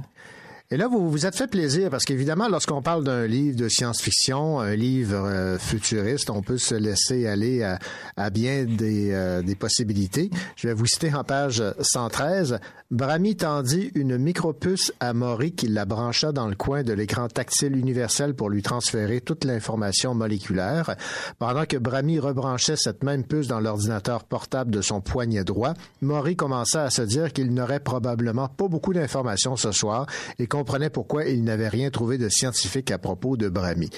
Et 0.73 0.77
là, 0.77 0.87
vous 0.87 1.11
vous 1.11 1.25
êtes 1.25 1.35
fait 1.35 1.47
plaisir 1.47 1.89
parce 1.89 2.05
qu'évidemment, 2.05 2.47
lorsqu'on 2.47 2.81
parle 2.81 3.03
d'un 3.03 3.27
livre 3.27 3.57
de 3.57 3.67
science-fiction, 3.67 4.61
un 4.61 4.73
livre 4.73 5.17
euh, 5.17 5.57
futuriste, 5.57 6.29
on 6.29 6.41
peut 6.41 6.57
se 6.57 6.75
laisser 6.75 7.27
aller 7.27 7.61
à, 7.61 7.77
à 8.15 8.29
bien 8.29 8.63
des, 8.63 9.11
euh, 9.11 9.41
des 9.41 9.55
possibilités. 9.55 10.29
Je 10.55 10.69
vais 10.69 10.73
vous 10.73 10.85
citer 10.85 11.13
en 11.13 11.25
page 11.25 11.61
113. 11.81 12.59
Brami 12.89 13.35
tendit 13.35 13.91
une 13.95 14.17
micropuce 14.17 14.93
à 15.01 15.13
Maury 15.13 15.51
qui 15.51 15.67
la 15.67 15.83
brancha 15.83 16.31
dans 16.31 16.47
le 16.47 16.55
coin 16.55 16.83
de 16.83 16.93
l'écran 16.93 17.27
tactile 17.27 17.75
universel 17.75 18.33
pour 18.33 18.49
lui 18.49 18.61
transférer 18.61 19.19
toute 19.19 19.43
l'information 19.43 20.15
moléculaire. 20.15 20.95
Pendant 21.37 21.65
que 21.65 21.75
Brami 21.75 22.19
rebranchait 22.19 22.77
cette 22.77 23.03
même 23.03 23.25
puce 23.25 23.47
dans 23.47 23.59
l'ordinateur 23.59 24.23
portable 24.23 24.71
de 24.71 24.81
son 24.81 25.01
poignet 25.01 25.43
droit, 25.43 25.73
Maury 26.01 26.37
commença 26.37 26.83
à 26.83 26.89
se 26.89 27.01
dire 27.01 27.33
qu'il 27.33 27.53
n'aurait 27.53 27.81
probablement 27.81 28.47
pas 28.47 28.69
beaucoup 28.69 28.93
d'informations 28.93 29.57
ce 29.57 29.73
soir 29.73 30.05
et 30.39 30.47
comprenait 30.61 30.91
pourquoi 30.91 31.25
il 31.25 31.43
n'avait 31.43 31.69
rien 31.69 31.89
trouvé 31.89 32.19
de 32.19 32.29
scientifique 32.29 32.91
à 32.91 32.99
propos 32.99 33.35
de 33.35 33.49
Brami. 33.49 33.89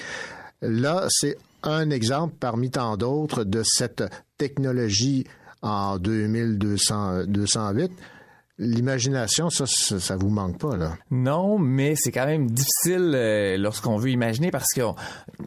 Là, 0.62 1.04
c'est 1.10 1.36
un 1.62 1.90
exemple 1.90 2.36
parmi 2.40 2.70
tant 2.70 2.96
d'autres 2.96 3.44
de 3.44 3.62
cette 3.62 4.02
technologie 4.38 5.26
en 5.60 5.98
2200, 5.98 7.24
208. 7.26 7.92
L'imagination, 8.58 9.50
ça, 9.50 9.64
ça, 9.66 9.98
ça 9.98 10.16
vous 10.16 10.28
manque 10.28 10.58
pas, 10.60 10.76
là? 10.76 10.96
Non, 11.10 11.58
mais 11.58 11.94
c'est 11.96 12.12
quand 12.12 12.26
même 12.26 12.48
difficile 12.50 13.12
euh, 13.14 13.56
lorsqu'on 13.56 13.96
veut 13.96 14.10
imaginer 14.10 14.52
parce 14.52 14.72
que 14.74 14.80
on- 14.82 14.94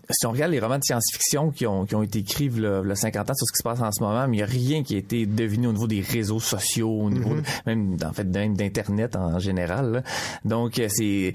si 0.09 0.25
on 0.25 0.31
regarde 0.31 0.51
les 0.51 0.59
romans 0.59 0.77
de 0.77 0.83
science-fiction 0.83 1.51
qui 1.51 1.65
ont, 1.65 1.85
qui 1.85 1.95
ont 1.95 2.03
été 2.03 2.19
écrits 2.19 2.49
là, 2.49 2.83
50 2.95 3.29
ans 3.29 3.33
sur 3.33 3.47
ce 3.47 3.53
qui 3.53 3.57
se 3.57 3.63
passe 3.63 3.79
en 3.81 3.91
ce 3.93 4.03
moment, 4.03 4.27
mais 4.27 4.35
il 4.37 4.39
n'y 4.39 4.43
a 4.43 4.45
rien 4.45 4.83
qui 4.83 4.95
a 4.95 4.97
été 4.97 5.25
deviné 5.25 5.67
au 5.67 5.71
niveau 5.71 5.87
des 5.87 6.01
réseaux 6.01 6.41
sociaux, 6.41 6.89
au 6.91 7.09
niveau 7.09 7.29
Mhm. 7.29 7.41
de- 7.41 7.45
même 7.65 7.97
en 8.05 8.11
fait 8.11 8.25
même 8.25 8.57
d'internet 8.57 9.15
en 9.15 9.39
général. 9.39 9.91
là. 9.91 10.03
Donc 10.43 10.77
euh, 10.79 10.87
c'est 10.89 11.33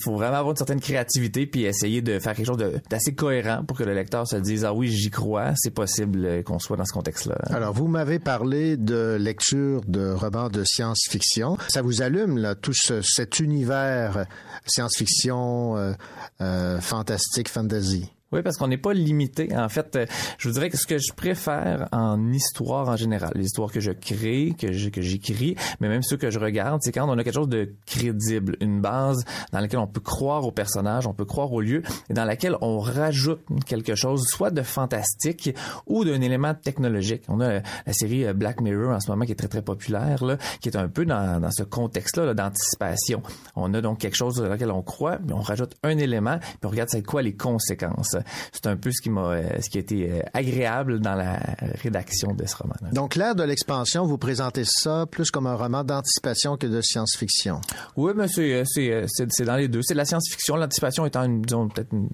faut 0.00 0.16
vraiment 0.16 0.36
avoir 0.36 0.50
une 0.50 0.56
certaine 0.56 0.80
créativité 0.80 1.46
puis 1.46 1.64
essayer 1.64 2.02
de 2.02 2.18
faire 2.18 2.34
quelque 2.34 2.46
chose 2.46 2.58
d'assez 2.90 3.14
cohérent 3.14 3.64
pour 3.64 3.76
que 3.78 3.84
le 3.84 3.94
lecteur 3.94 4.26
se 4.28 4.36
dise 4.36 4.64
ah 4.66 4.74
oui 4.74 4.88
j'y 4.88 5.10
crois, 5.10 5.52
c'est 5.56 5.70
possible 5.72 6.24
euh, 6.26 6.42
qu'on 6.42 6.58
soit 6.58 6.76
dans 6.76 6.84
ce 6.84 6.92
contexte-là. 6.92 7.36
Alors, 7.46 7.72
vous 7.72 7.86
m'avez 7.88 8.18
parlé 8.18 8.76
de 8.76 9.16
lecture 9.18 9.80
de 9.86 10.10
romans 10.12 10.41
de 10.50 10.64
science-fiction. 10.64 11.56
Ça 11.68 11.82
vous 11.82 12.02
allume, 12.02 12.38
là, 12.38 12.54
tout 12.54 12.72
ce- 12.74 13.02
cet 13.02 13.40
univers 13.40 14.26
science-fiction, 14.66 15.76
euh, 15.76 15.92
euh, 16.40 16.80
fantastique, 16.80 17.48
fantasy? 17.48 18.10
Oui, 18.32 18.42
parce 18.42 18.56
qu'on 18.56 18.68
n'est 18.68 18.78
pas 18.78 18.94
limité. 18.94 19.54
En 19.54 19.68
fait, 19.68 19.96
euh, 19.96 20.06
je 20.38 20.48
vous 20.48 20.54
dirais 20.54 20.70
que 20.70 20.78
ce 20.78 20.86
que 20.86 20.98
je 20.98 21.12
préfère 21.12 21.88
en 21.92 22.32
histoire 22.32 22.88
en 22.88 22.96
général, 22.96 23.32
les 23.34 23.44
histoires 23.44 23.70
que 23.70 23.80
je 23.80 23.92
crée, 23.92 24.54
que 24.58 24.72
j'écris, 24.72 25.56
mais 25.80 25.88
même 25.88 26.02
ceux 26.02 26.16
que 26.16 26.30
je 26.30 26.38
regarde, 26.38 26.80
c'est 26.82 26.92
quand 26.92 27.08
on 27.08 27.18
a 27.18 27.24
quelque 27.24 27.34
chose 27.34 27.48
de 27.48 27.74
crédible, 27.86 28.56
une 28.60 28.80
base 28.80 29.24
dans 29.52 29.60
laquelle 29.60 29.80
on 29.80 29.86
peut 29.86 30.00
croire 30.00 30.46
au 30.46 30.50
personnage, 30.50 31.06
on 31.06 31.12
peut 31.12 31.24
croire 31.24 31.52
au 31.52 31.60
lieu, 31.60 31.82
et 32.08 32.14
dans 32.14 32.24
laquelle 32.24 32.56
on 32.60 32.78
rajoute 32.78 33.40
quelque 33.66 33.94
chose, 33.94 34.24
soit 34.26 34.50
de 34.50 34.62
fantastique 34.62 35.54
ou 35.86 36.04
d'un 36.04 36.20
élément 36.20 36.54
technologique. 36.54 37.24
On 37.28 37.40
a 37.40 37.60
la 37.60 37.92
série 37.92 38.24
euh, 38.24 38.32
Black 38.32 38.60
Mirror 38.60 38.92
en 38.92 39.00
ce 39.00 39.10
moment 39.10 39.24
qui 39.24 39.32
est 39.32 39.36
très 39.36 39.48
très 39.48 39.62
populaire, 39.62 40.24
là, 40.24 40.38
qui 40.60 40.68
est 40.68 40.76
un 40.76 40.88
peu 40.88 41.04
dans, 41.04 41.50
ce 41.50 41.64
contexte-là 41.64 42.26
là, 42.26 42.34
d'anticipation. 42.34 43.22
On 43.56 43.74
a 43.74 43.80
donc 43.80 43.98
quelque 43.98 44.16
chose 44.16 44.36
dans 44.36 44.48
lequel 44.48 44.70
on 44.70 44.82
croit, 44.82 45.18
mais 45.26 45.32
on 45.34 45.40
rajoute 45.40 45.76
un 45.82 45.98
élément, 45.98 46.38
puis 46.38 46.58
on 46.64 46.68
regarde 46.68 46.88
c'est 46.90 47.02
quoi 47.02 47.22
les 47.22 47.34
conséquences. 47.34 48.16
C'est 48.52 48.66
un 48.66 48.76
peu 48.76 48.90
ce 48.90 49.00
qui 49.02 49.10
m'a, 49.10 49.36
ce 49.60 49.68
qui 49.70 49.78
a 49.78 49.80
été 49.80 50.10
euh, 50.10 50.20
agréable 50.32 51.00
dans 51.00 51.14
la 51.14 51.38
rédaction 51.82 52.32
de 52.32 52.46
ce 52.46 52.56
roman. 52.56 52.74
Donc, 52.92 53.16
l'ère 53.16 53.34
de 53.34 53.42
l'expansion, 53.42 54.04
vous 54.06 54.18
présentez 54.18 54.64
ça 54.66 55.06
plus 55.10 55.30
comme 55.30 55.46
un 55.46 55.54
roman 55.54 55.84
d'anticipation 55.84 56.56
que 56.56 56.66
de 56.66 56.80
science-fiction. 56.80 57.60
Oui, 57.96 58.12
mais 58.16 58.28
c'est, 58.28 58.52
euh, 58.52 58.64
c'est, 58.66 58.92
euh, 58.92 59.06
c'est, 59.08 59.44
dans 59.44 59.56
les 59.56 59.68
deux. 59.68 59.80
C'est 59.82 59.94
de 59.94 59.98
la 59.98 60.04
science-fiction, 60.04 60.56
l'anticipation 60.56 61.06
étant 61.06 61.24
une, 61.24 61.42
disons, 61.42 61.68
peut-être 61.68 61.92
une, 61.92 62.08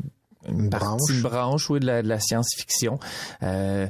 une 0.48 0.70
partie, 0.70 0.86
branche. 0.86 1.10
une 1.10 1.22
branche, 1.22 1.70
oui, 1.70 1.80
de 1.80 1.86
la, 1.86 2.02
de 2.02 2.08
la 2.08 2.20
science-fiction. 2.20 2.98
Euh, 3.42 3.86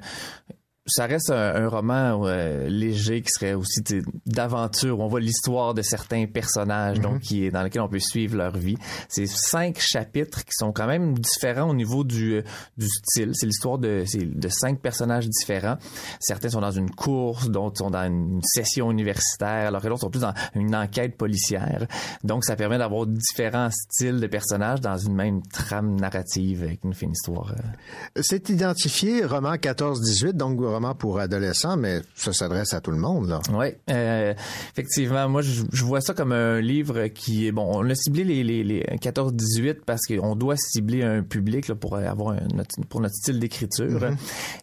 ça 0.89 1.07
reste 1.07 1.31
un, 1.31 1.55
un 1.55 1.69
roman 1.69 2.27
euh, 2.27 2.69
léger 2.69 3.23
qui 3.23 3.31
serait 3.31 3.55
aussi 3.55 3.81
d'aventure. 4.27 4.99
où 4.99 5.03
On 5.03 5.09
voit 5.09 5.21
l'histoire 5.21 5.75
de 5.75 5.83
certains 5.83 6.27
personnages, 6.27 7.01
donc 7.01 7.21
qui 7.21 7.45
est 7.45 7.51
dans 7.51 7.63
lequel 7.63 7.83
on 7.83 7.89
peut 7.89 7.99
suivre 7.99 8.37
leur 8.37 8.57
vie. 8.57 8.77
C'est 9.09 9.27
cinq 9.27 9.79
chapitres 9.81 10.45
qui 10.45 10.53
sont 10.53 10.73
quand 10.73 10.87
même 10.87 11.17
différents 11.19 11.71
au 11.71 11.75
niveau 11.75 12.05
du, 12.05 12.35
euh, 12.35 12.43
du 12.77 12.89
style. 12.89 13.31
C'est 13.35 13.47
l'histoire 13.47 13.79
de, 13.79 14.05
de 14.15 14.49
cinq 14.49 14.81
personnages 14.81 15.29
différents. 15.29 15.77
Certains 16.21 16.49
sont 16.51 16.61
dans 16.61 16.71
une 16.71 16.91
course, 16.91 17.49
d'autres 17.49 17.79
sont 17.79 17.91
dans 17.91 18.05
une 18.07 18.41
session 18.43 18.91
universitaire, 18.91 19.69
alors 19.69 19.81
que 19.83 19.89
d'autres 19.89 20.01
sont 20.03 20.11
plus 20.11 20.21
dans 20.21 20.35
une 20.55 20.75
enquête 20.75 21.17
policière. 21.17 21.87
Donc 22.25 22.45
ça 22.45 22.57
permet 22.57 22.79
d'avoir 22.79 23.07
différents 23.07 23.71
styles 23.71 24.21
de 24.21 24.27
personnages 24.27 24.81
dans 24.81 24.97
une 24.97 25.15
même 25.15 25.43
trame 25.43 25.97
narrative 25.97 26.63
avec 26.63 26.85
une 26.85 26.95
fine 26.95 27.13
histoire. 27.13 27.53
euh. 27.53 28.21
C'est 28.23 28.49
identifié 28.49 29.25
roman 29.25 29.55
14-18, 29.55 30.33
donc 30.33 30.61
roman 30.79 30.95
pour 30.95 31.19
adolescents, 31.19 31.77
mais 31.77 32.01
ça 32.15 32.33
s'adresse 32.33 32.73
à 32.75 32.81
tout 32.81 32.91
le 32.91 32.99
monde, 32.99 33.29
là. 33.29 33.41
Oui, 33.53 33.67
euh, 33.91 34.33
effectivement. 34.73 35.29
Moi, 35.29 35.43
je, 35.43 35.63
je 35.73 35.85
vois 35.85 36.01
ça 36.01 36.15
comme 36.15 36.33
un 36.33 36.61
livre 36.61 37.07
qui 37.09 37.47
est 37.47 37.53
bon. 37.53 37.69
On 37.73 37.89
a 37.91 37.95
ciblé 37.95 38.25
les, 38.25 38.43
les, 38.45 38.65
les 38.65 38.81
14-18 38.83 39.81
parce 39.87 40.07
qu'on 40.07 40.35
doit 40.37 40.57
cibler 40.57 41.03
un 41.03 41.23
public 41.23 41.69
là, 41.69 41.75
pour 41.75 41.97
avoir 41.97 42.35
un- 42.37 42.49
notre, 42.55 42.75
pour 42.89 43.01
notre 43.01 43.15
style 43.15 43.39
d'écriture. 43.39 43.87
Mhm. 44.01 44.17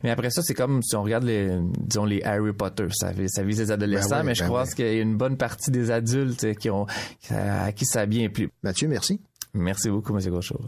Mais 0.04 0.10
après 0.12 0.30
ça, 0.30 0.42
c'est 0.42 0.54
comme 0.54 0.82
si 0.84 0.96
on 0.96 1.04
regarde 1.04 1.24
les, 1.24 1.58
disons 1.80 2.06
les 2.06 2.24
Harry 2.24 2.54
Potter. 2.54 2.88
Ça, 2.94 3.12
vise- 3.12 3.32
ça 3.32 3.44
vise 3.44 3.60
les 3.60 3.72
adolescents, 3.72 4.10
Ben 4.10 4.20
oui, 4.22 4.26
mais 4.28 4.36
je 4.36 4.44
ben 4.44 4.50
oui. 4.50 4.76
qu'il 4.76 4.86
y 4.86 5.00
a 5.00 5.02
une 5.02 5.18
bonne 5.18 5.38
partie 5.38 5.72
des 5.72 5.92
adultes 5.92 6.58
qui 6.58 6.70
ont 6.70 6.86
à 7.30 7.72
qui 7.72 7.86
ça 7.86 8.02
a 8.02 8.06
bien 8.06 8.30
plu. 8.30 8.50
Mathieu, 8.64 8.88
merci. 8.88 9.20
Merci 9.54 9.90
beaucoup, 9.90 10.18
M. 10.18 10.30
Gaucho. 10.30 10.60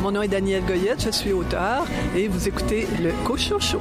Mon 0.00 0.12
nom 0.12 0.22
est 0.22 0.28
Daniel 0.28 0.64
Goyette, 0.64 1.02
je 1.04 1.10
suis 1.10 1.32
auteur 1.32 1.84
et 2.14 2.28
vous 2.28 2.46
écoutez 2.46 2.86
le 3.02 3.10
Cochon 3.26 3.58
Show. 3.58 3.80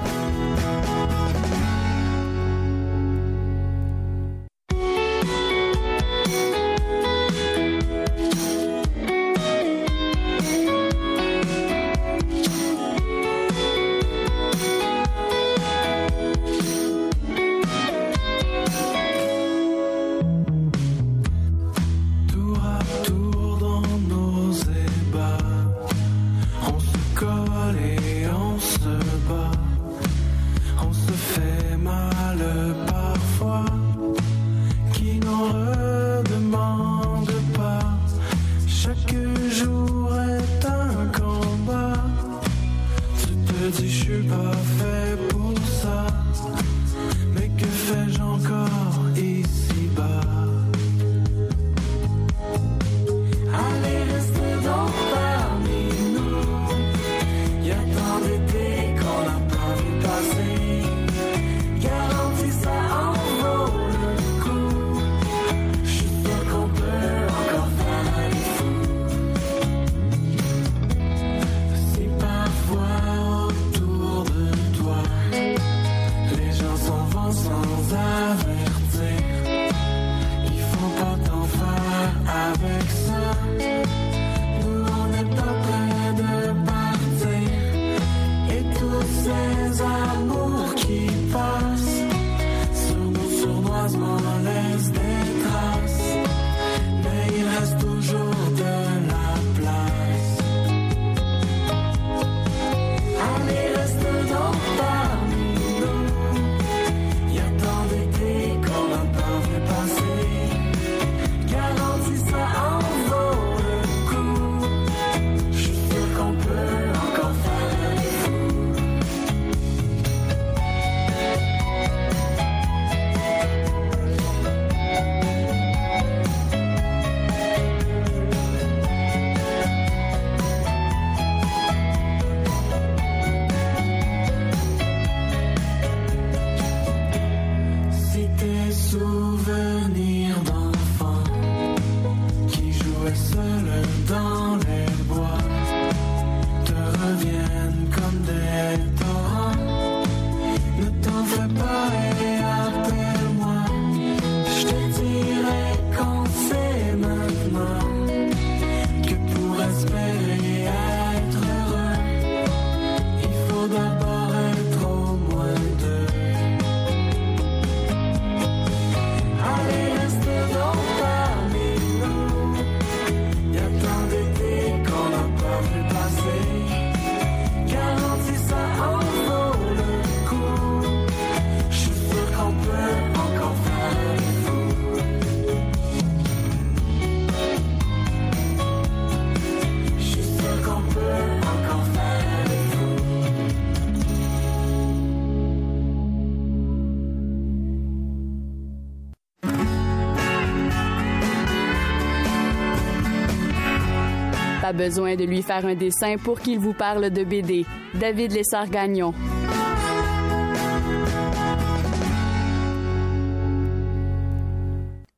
Besoin 204.78 205.16
de 205.16 205.26
lui 205.26 205.42
faire 205.42 205.66
un 205.66 205.76
dessin 205.76 206.16
pour 206.18 206.40
qu'il 206.40 206.60
vous 206.60 206.74
parle 206.74 207.10
de 207.10 207.24
BD. 207.24 207.66
David 207.96 208.32
Lessard-Gagnon. 208.32 209.14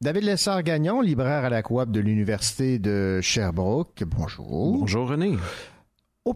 David 0.01 0.23
Lessard-Gagnon, 0.23 1.01
libraire 1.01 1.43
à 1.43 1.49
la 1.49 1.61
coop 1.61 1.91
de 1.91 1.99
l'Université 1.99 2.79
de 2.79 3.19
Sherbrooke. 3.21 4.03
Bonjour. 4.07 4.77
Bonjour 4.79 5.09
René. 5.09 5.35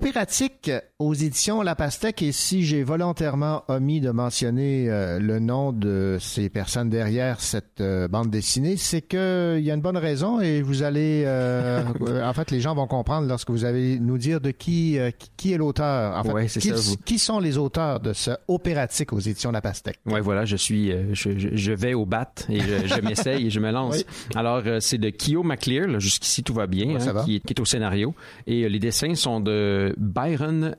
Opératique 0.07 0.69
aux 0.99 1.13
éditions 1.13 1.61
La 1.61 1.75
Pastèque 1.75 2.21
et 2.23 2.33
si 2.33 2.65
j'ai 2.65 2.83
volontairement 2.83 3.63
omis 3.69 4.01
de 4.01 4.11
mentionner 4.11 4.89
euh, 4.89 5.17
le 5.17 5.39
nom 5.39 5.71
de 5.71 6.17
ces 6.19 6.49
personnes 6.49 6.89
derrière 6.89 7.39
cette 7.39 7.79
euh, 7.79 8.09
bande 8.09 8.29
dessinée, 8.29 8.75
c'est 8.75 8.99
que 9.01 9.55
il 9.57 9.63
y 9.63 9.71
a 9.71 9.75
une 9.75 9.81
bonne 9.81 9.95
raison 9.95 10.41
et 10.41 10.61
vous 10.61 10.83
allez 10.83 11.23
euh, 11.25 11.83
en 12.21 12.33
fait 12.33 12.51
les 12.51 12.59
gens 12.59 12.75
vont 12.75 12.85
comprendre 12.85 13.29
lorsque 13.29 13.49
vous 13.49 13.63
allez 13.63 13.97
nous 13.97 14.17
dire 14.17 14.41
de 14.41 14.51
qui 14.51 14.97
est 14.97 15.57
l'auteur. 15.57 16.17
En 16.17 16.23
fait, 16.23 16.33
Ouais, 16.33 16.47
qui, 16.47 16.59
ça, 16.59 16.75
vous- 16.75 16.97
qui 17.05 17.17
sont 17.17 17.39
les 17.39 17.57
auteurs 17.57 18.01
de 18.01 18.11
ce 18.11 18.31
Opératique 18.49 19.13
aux 19.13 19.19
éditions 19.21 19.51
La 19.53 19.61
Pastèque? 19.61 19.99
Ouais, 20.05 20.19
voilà, 20.19 20.43
je 20.43 20.57
suis, 20.57 20.91
je, 21.13 21.71
vais 21.71 21.93
au 21.93 22.05
bat 22.05 22.29
et 22.49 22.59
je, 22.59 22.87
je 22.87 22.99
m'essaye 22.99 23.47
et 23.47 23.49
je 23.49 23.59
me 23.61 23.71
lance. 23.71 23.95
Oui. 23.99 24.05
Alors, 24.35 24.63
c'est 24.81 24.97
de 24.97 25.09
Kyo 25.11 25.43
McClear, 25.43 25.87
là, 25.87 25.99
jusqu'ici 25.99 26.43
tout 26.43 26.53
va 26.53 26.67
bien, 26.67 26.87
Ouais, 26.95 27.07
hein, 27.07 27.13
va. 27.13 27.23
qui, 27.23 27.37
est, 27.37 27.39
qui 27.39 27.53
est 27.53 27.59
au 27.61 27.65
scénario. 27.65 28.13
Et 28.47 28.67
les 28.67 28.79
dessins 28.79 29.15
sont 29.15 29.39
de 29.39 29.92
Byron 29.97 30.75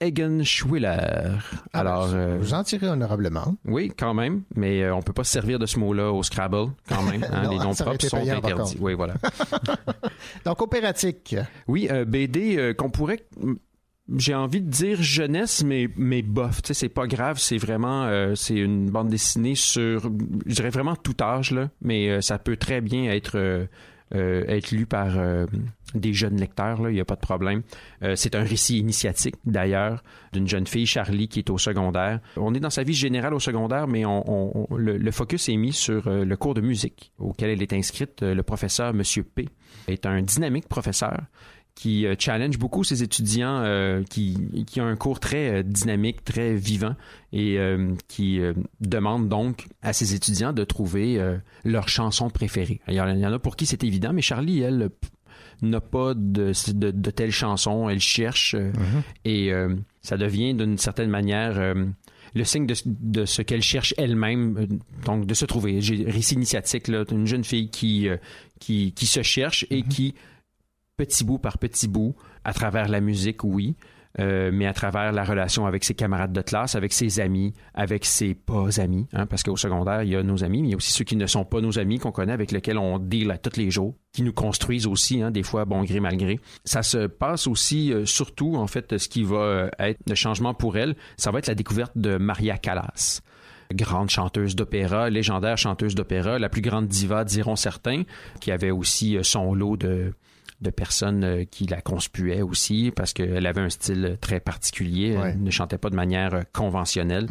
Egenschwiller. 0.00 1.38
Ah, 1.72 1.80
Alors, 1.80 2.08
ben, 2.08 2.16
euh, 2.16 2.38
vous 2.38 2.52
en 2.54 2.62
tirez 2.64 2.88
honorablement. 2.88 3.56
oui, 3.64 3.90
quand 3.96 4.12
même, 4.14 4.42
mais 4.54 4.82
euh, 4.82 4.94
on 4.94 5.00
peut 5.02 5.12
pas 5.14 5.24
se 5.24 5.32
servir 5.32 5.58
de 5.58 5.66
ce 5.66 5.78
mot-là 5.78 6.12
au 6.12 6.22
Scrabble, 6.22 6.72
quand 6.88 7.02
même. 7.02 7.24
hein, 7.32 7.42
Non, 7.44 7.50
les 7.50 7.58
noms 7.58 7.74
propres 7.74 8.06
sont 8.06 8.16
interdits. 8.18 8.76
Oui, 8.80 8.94
voilà. 8.94 9.14
Donc 10.44 10.60
Opératique. 10.60 11.36
Oui, 11.66 11.88
euh, 11.90 12.04
BD 12.04 12.56
euh, 12.58 12.74
qu'on 12.74 12.90
pourrait 12.90 13.24
j'ai 14.18 14.34
envie 14.36 14.60
de 14.60 14.70
dire 14.70 15.02
jeunesse, 15.02 15.64
mais, 15.64 15.88
mais 15.96 16.22
bof. 16.22 16.62
Tu 16.62 16.68
sais, 16.68 16.74
c'est 16.74 16.88
pas 16.88 17.08
grave. 17.08 17.38
C'est 17.40 17.56
vraiment, 17.58 18.04
euh, 18.04 18.36
c'est 18.36 18.54
une 18.54 18.88
bande 18.88 19.08
dessinée 19.08 19.56
sur, 19.56 20.02
je 20.46 20.54
dirais 20.54 20.70
vraiment 20.70 20.94
tout 20.94 21.16
âge, 21.20 21.50
là. 21.50 21.70
Mais 21.82 22.08
euh, 22.08 22.20
ça 22.20 22.38
peut 22.38 22.56
très 22.56 22.80
bien 22.80 23.10
être, 23.10 23.36
euh, 23.36 23.66
euh, 24.14 24.44
être 24.46 24.70
lu 24.70 24.86
par 24.86 25.18
euh, 25.18 25.46
des 25.94 26.12
jeunes 26.12 26.36
lecteurs. 26.36 26.88
Il 26.88 26.94
n'y 26.94 27.00
a 27.00 27.04
pas 27.04 27.16
de 27.16 27.20
problème. 27.20 27.62
Euh, 28.02 28.14
c'est 28.16 28.34
un 28.34 28.42
récit 28.42 28.78
initiatique, 28.78 29.36
d'ailleurs, 29.44 30.02
d'une 30.32 30.46
jeune 30.46 30.66
fille, 30.66 30.86
Charlie, 30.86 31.28
qui 31.28 31.40
est 31.40 31.50
au 31.50 31.58
secondaire. 31.58 32.20
On 32.36 32.54
est 32.54 32.60
dans 32.60 32.70
sa 32.70 32.82
vie 32.82 32.94
générale 32.94 33.34
au 33.34 33.40
secondaire, 33.40 33.86
mais 33.88 34.02
le, 34.02 34.96
le 34.96 35.10
focus 35.10 35.48
est 35.48 35.56
mis 35.56 35.72
sur 35.72 36.06
euh, 36.06 36.24
le 36.24 36.36
cours 36.36 36.54
de 36.54 36.60
musique 36.60 37.12
auquel 37.18 37.50
elle 37.50 37.62
est 37.62 37.72
inscrite. 37.72 38.22
Le 38.22 38.42
professeur, 38.42 38.94
Monsieur 38.94 39.24
P, 39.24 39.48
est 39.88 40.06
un 40.06 40.22
dynamique 40.22 40.68
professeur 40.68 41.22
qui 41.76 42.06
euh, 42.06 42.16
challenge 42.18 42.58
beaucoup 42.58 42.82
ses 42.84 43.02
étudiants, 43.02 43.60
euh, 43.60 44.02
qui, 44.02 44.64
qui 44.66 44.80
ont 44.80 44.86
un 44.86 44.96
cours 44.96 45.20
très 45.20 45.58
euh, 45.58 45.62
dynamique, 45.62 46.24
très 46.24 46.54
vivant 46.56 46.96
et 47.32 47.58
euh, 47.58 47.92
qui 48.08 48.40
euh, 48.40 48.54
demande 48.80 49.28
donc 49.28 49.66
à 49.82 49.92
ses 49.92 50.14
étudiants 50.14 50.54
de 50.54 50.64
trouver 50.64 51.20
leur 51.64 51.88
chanson 51.88 52.30
préférée. 52.30 52.80
Il 52.88 52.94
y 52.94 53.00
en 53.00 53.08
il 53.08 53.20
y 53.20 53.26
en 53.26 53.32
a 53.32 53.38
pour 53.38 53.56
qui 53.56 53.66
c'est 53.66 53.84
évident, 53.84 54.12
mais 54.12 54.22
Charlie, 54.22 54.60
elle, 54.60 54.88
n'a 55.62 55.80
pas 55.80 56.14
de, 56.14 56.52
de, 56.72 56.90
de 56.90 57.10
telle 57.10 57.30
chanson. 57.30 57.88
Elle 57.90 58.00
cherche 58.00 58.54
euh, 58.58 58.72
et 59.24 59.52
ça 60.00 60.16
devient 60.16 60.54
d'une 60.54 60.78
certaine 60.78 61.10
manière 61.10 61.74
le 62.34 62.44
signe 62.44 62.66
de, 62.66 62.74
de 62.86 63.24
ce 63.26 63.42
qu'elle 63.42 63.62
cherche 63.62 63.92
elle-même, 63.98 64.66
donc 65.04 65.26
de 65.26 65.34
se 65.34 65.44
trouver. 65.44 65.82
J'ai 65.82 66.04
récit 66.04 66.34
initiatique, 66.34 66.88
là, 66.88 67.04
une 67.10 67.26
jeune 67.26 67.44
fille 67.44 67.68
qui, 67.68 68.08
qui, 68.60 68.92
qui 68.92 69.06
se 69.06 69.22
cherche 69.22 69.66
et 69.70 69.82
qui 69.82 70.14
petit 70.96 71.24
bout 71.24 71.38
par 71.38 71.58
petit 71.58 71.88
bout, 71.88 72.14
à 72.44 72.52
travers 72.52 72.88
la 72.88 73.00
musique, 73.00 73.44
oui, 73.44 73.76
euh, 74.18 74.50
mais 74.52 74.66
à 74.66 74.72
travers 74.72 75.12
la 75.12 75.24
relation 75.24 75.66
avec 75.66 75.84
ses 75.84 75.94
camarades 75.94 76.32
de 76.32 76.40
classe, 76.40 76.74
avec 76.74 76.94
ses 76.94 77.20
amis, 77.20 77.52
avec 77.74 78.06
ses 78.06 78.34
pas 78.34 78.80
amis, 78.80 79.06
hein, 79.12 79.26
parce 79.26 79.42
qu'au 79.42 79.58
secondaire, 79.58 80.02
il 80.04 80.10
y 80.10 80.16
a 80.16 80.22
nos 80.22 80.42
amis, 80.42 80.62
mais 80.62 80.68
il 80.68 80.70
y 80.70 80.74
a 80.74 80.76
aussi 80.78 80.92
ceux 80.92 81.04
qui 81.04 81.16
ne 81.16 81.26
sont 81.26 81.44
pas 81.44 81.60
nos 81.60 81.78
amis, 81.78 81.98
qu'on 81.98 82.12
connaît, 82.12 82.32
avec 82.32 82.50
lesquels 82.50 82.78
on 82.78 82.98
deal 82.98 83.30
à 83.30 83.36
tous 83.36 83.58
les 83.58 83.70
jours, 83.70 83.94
qui 84.12 84.22
nous 84.22 84.32
construisent 84.32 84.86
aussi, 84.86 85.20
hein, 85.20 85.30
des 85.30 85.42
fois, 85.42 85.66
bon 85.66 85.84
gré, 85.84 86.00
mal 86.00 86.16
gré. 86.16 86.40
Ça 86.64 86.82
se 86.82 87.06
passe 87.06 87.46
aussi, 87.46 87.92
euh, 87.92 88.06
surtout, 88.06 88.56
en 88.56 88.66
fait, 88.66 88.96
ce 88.96 89.08
qui 89.08 89.22
va 89.22 89.36
euh, 89.36 89.70
être 89.78 90.00
le 90.08 90.14
changement 90.14 90.54
pour 90.54 90.78
elle, 90.78 90.96
ça 91.18 91.30
va 91.30 91.40
être 91.40 91.48
la 91.48 91.54
découverte 91.54 91.92
de 91.96 92.16
Maria 92.16 92.56
Callas 92.56 93.20
grande 93.74 94.10
chanteuse 94.10 94.54
d'opéra, 94.54 95.10
légendaire 95.10 95.58
chanteuse 95.58 95.96
d'opéra, 95.96 96.38
la 96.38 96.48
plus 96.48 96.62
grande 96.62 96.86
diva, 96.86 97.24
diront 97.24 97.56
certains, 97.56 98.04
qui 98.40 98.52
avait 98.52 98.70
aussi 98.70 99.16
euh, 99.16 99.24
son 99.24 99.54
lot 99.54 99.76
de, 99.76 100.12
de 100.60 100.70
personnes 100.70 101.24
euh, 101.24 101.44
qui 101.44 101.66
la 101.66 101.80
conspuaient 101.82 102.42
aussi 102.42 102.90
parce 102.94 103.12
qu'elle 103.12 103.46
avait 103.46 103.60
un 103.60 103.68
style 103.70 104.16
très 104.20 104.40
particulier. 104.40 105.16
Ouais. 105.16 105.30
Elle 105.32 105.42
ne 105.42 105.50
chantait 105.50 105.78
pas 105.78 105.90
de 105.90 105.96
manière 105.96 106.34
euh, 106.34 106.42
conventionnelle. 106.52 107.26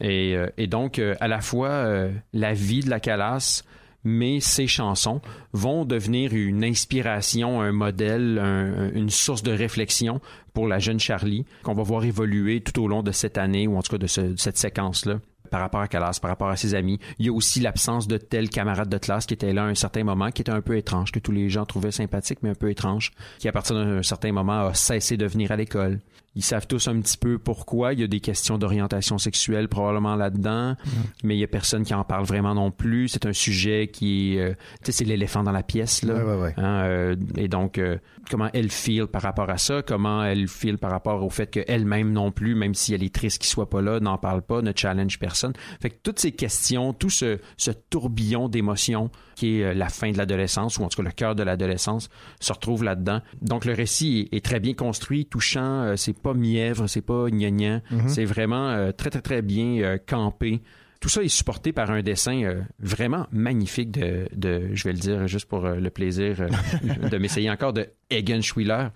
et, 0.00 0.36
euh, 0.36 0.46
et 0.56 0.66
donc, 0.66 0.98
à 1.20 1.28
la 1.28 1.40
fois, 1.40 1.84
la 2.32 2.52
vie 2.54 2.80
de 2.80 2.90
la 2.90 3.00
Calas, 3.00 3.62
mais 4.04 4.40
ses 4.40 4.66
chansons 4.66 5.20
vont 5.52 5.84
devenir 5.84 6.32
une 6.34 6.64
inspiration, 6.64 7.60
un 7.60 7.72
modèle, 7.72 8.38
un- 8.38 8.90
une 8.92 9.10
source 9.10 9.42
de 9.42 9.52
réflexion 9.52 10.20
pour 10.54 10.66
la 10.66 10.78
jeune 10.80 10.98
Charlie 11.00 11.44
qu'on 11.62 11.74
va 11.74 11.82
voir 11.84 12.04
évoluer 12.04 12.60
tout 12.62 12.82
au 12.82 12.88
long 12.88 13.02
de 13.02 13.12
cette 13.12 13.38
année 13.38 13.66
ou 13.68 13.76
en 13.76 13.82
tout 13.82 13.92
cas 13.92 13.98
de, 13.98 14.06
ce- 14.08 14.20
de 14.20 14.38
cette 14.38 14.58
séquence-là 14.58 15.20
par 15.52 15.60
rapport 15.60 15.82
à 15.82 15.86
Calas, 15.86 16.18
par 16.20 16.30
rapport 16.30 16.48
à 16.48 16.56
ses 16.56 16.74
amis. 16.74 16.98
Il 17.18 17.26
y 17.26 17.28
a 17.28 17.32
aussi 17.32 17.60
l'absence 17.60 18.08
de 18.08 18.16
tel 18.16 18.48
camarade 18.48 18.88
de 18.88 18.98
classe 18.98 19.26
qui 19.26 19.34
était 19.34 19.52
là 19.52 19.64
à 19.64 19.66
un 19.66 19.74
certain 19.74 20.02
moment, 20.02 20.30
qui 20.30 20.40
était 20.40 20.50
un 20.50 20.62
peu 20.62 20.76
étrange, 20.76 21.12
que 21.12 21.20
tous 21.20 21.30
les 21.30 21.50
gens 21.50 21.66
trouvaient 21.66 21.92
sympathique, 21.92 22.38
mais 22.42 22.50
un 22.50 22.54
peu 22.54 22.70
étrange, 22.70 23.12
qui 23.38 23.48
à 23.48 23.52
partir 23.52 23.76
d'un 23.76 24.02
certain 24.02 24.32
moment 24.32 24.68
a 24.68 24.74
cessé 24.74 25.18
de 25.18 25.26
venir 25.26 25.52
à 25.52 25.56
l'école. 25.56 26.00
Ils 26.34 26.42
savent 26.42 26.66
tous 26.66 26.88
un 26.88 26.98
petit 27.00 27.18
peu 27.18 27.38
pourquoi. 27.38 27.92
Il 27.92 28.00
y 28.00 28.02
a 28.02 28.06
des 28.06 28.20
questions 28.20 28.56
d'orientation 28.56 29.18
sexuelle 29.18 29.68
probablement 29.68 30.16
là-dedans, 30.16 30.76
mais 31.24 31.36
il 31.36 31.38
y 31.38 31.44
a 31.44 31.48
personne 31.48 31.84
qui 31.84 31.92
en 31.92 32.04
parle 32.04 32.24
vraiment 32.24 32.54
non 32.54 32.70
plus. 32.70 33.08
C'est 33.08 33.26
un 33.26 33.32
sujet 33.34 33.88
qui, 33.92 34.38
euh, 34.38 34.54
tu 34.82 34.86
sais, 34.86 34.92
c'est 34.92 35.04
l'éléphant 35.04 35.42
dans 35.42 35.52
la 35.52 35.62
pièce 35.62 36.02
là. 36.02 36.14
Ouais, 36.14 36.22
ouais, 36.22 36.42
ouais. 36.42 36.54
Hein, 36.56 36.84
euh, 36.84 37.16
et 37.36 37.48
donc, 37.48 37.76
euh, 37.76 37.98
comment 38.30 38.48
elle 38.54 38.70
feel 38.70 39.06
par 39.08 39.22
rapport 39.22 39.50
à 39.50 39.58
ça, 39.58 39.82
comment 39.82 40.24
elle 40.24 40.48
feel 40.48 40.78
par 40.78 40.90
rapport 40.90 41.22
au 41.22 41.28
fait 41.30 41.48
qu'elle-même 41.48 42.12
non 42.12 42.30
plus, 42.30 42.54
même 42.54 42.74
si 42.74 42.94
elle 42.94 43.02
est 43.02 43.14
triste 43.14 43.38
qu'il 43.38 43.50
soit 43.50 43.68
pas 43.68 43.82
là, 43.82 44.00
n'en 44.00 44.16
parle 44.16 44.42
pas, 44.42 44.62
ne 44.62 44.72
challenge 44.74 45.18
personne. 45.18 45.52
Fait 45.80 45.90
que 45.90 45.96
toutes 46.02 46.18
ces 46.18 46.32
questions, 46.32 46.94
tout 46.94 47.10
ce, 47.10 47.38
ce 47.58 47.70
tourbillon 47.70 48.48
d'émotions 48.48 49.10
qui 49.34 49.60
est 49.60 49.64
euh, 49.64 49.74
la 49.74 49.88
fin 49.88 50.10
de 50.10 50.16
l'adolescence, 50.16 50.78
ou 50.78 50.82
en 50.84 50.88
tout 50.88 50.96
cas 50.96 51.08
le 51.08 51.12
cœur 51.12 51.34
de 51.34 51.42
l'adolescence, 51.42 52.08
se 52.40 52.52
retrouve 52.52 52.84
là-dedans. 52.84 53.20
Donc 53.42 53.64
le 53.64 53.74
récit 53.74 54.28
est, 54.32 54.36
est 54.36 54.44
très 54.44 54.60
bien 54.60 54.74
construit, 54.74 55.26
touchant, 55.26 55.94
c'est 55.96 56.21
pas 56.22 56.34
mièvre, 56.34 56.86
c'est 56.86 57.02
pas 57.02 57.28
gnangnan, 57.30 57.80
Mhm. 57.90 58.08
c'est 58.08 58.24
vraiment 58.24 58.68
euh, 58.70 58.92
très 58.92 59.10
très 59.10 59.20
très 59.20 59.42
bien 59.42 59.82
euh, 59.82 59.98
campé. 60.04 60.62
Tout 61.00 61.08
ça 61.08 61.22
est 61.22 61.28
supporté 61.28 61.72
par 61.72 61.90
un 61.90 62.00
dessin 62.00 62.42
euh, 62.44 62.60
vraiment 62.78 63.26
magnifique 63.32 63.90
de, 63.90 64.28
de, 64.36 64.68
je 64.72 64.84
vais 64.84 64.92
le 64.92 65.00
dire 65.00 65.26
juste 65.26 65.46
pour 65.46 65.62
le 65.62 65.90
plaisir 65.90 66.46
de 67.10 67.18
m'essayer 67.18 67.50
encore, 67.50 67.72
de 67.72 67.88
Egan 68.10 68.40
Schwiller. 68.40 68.88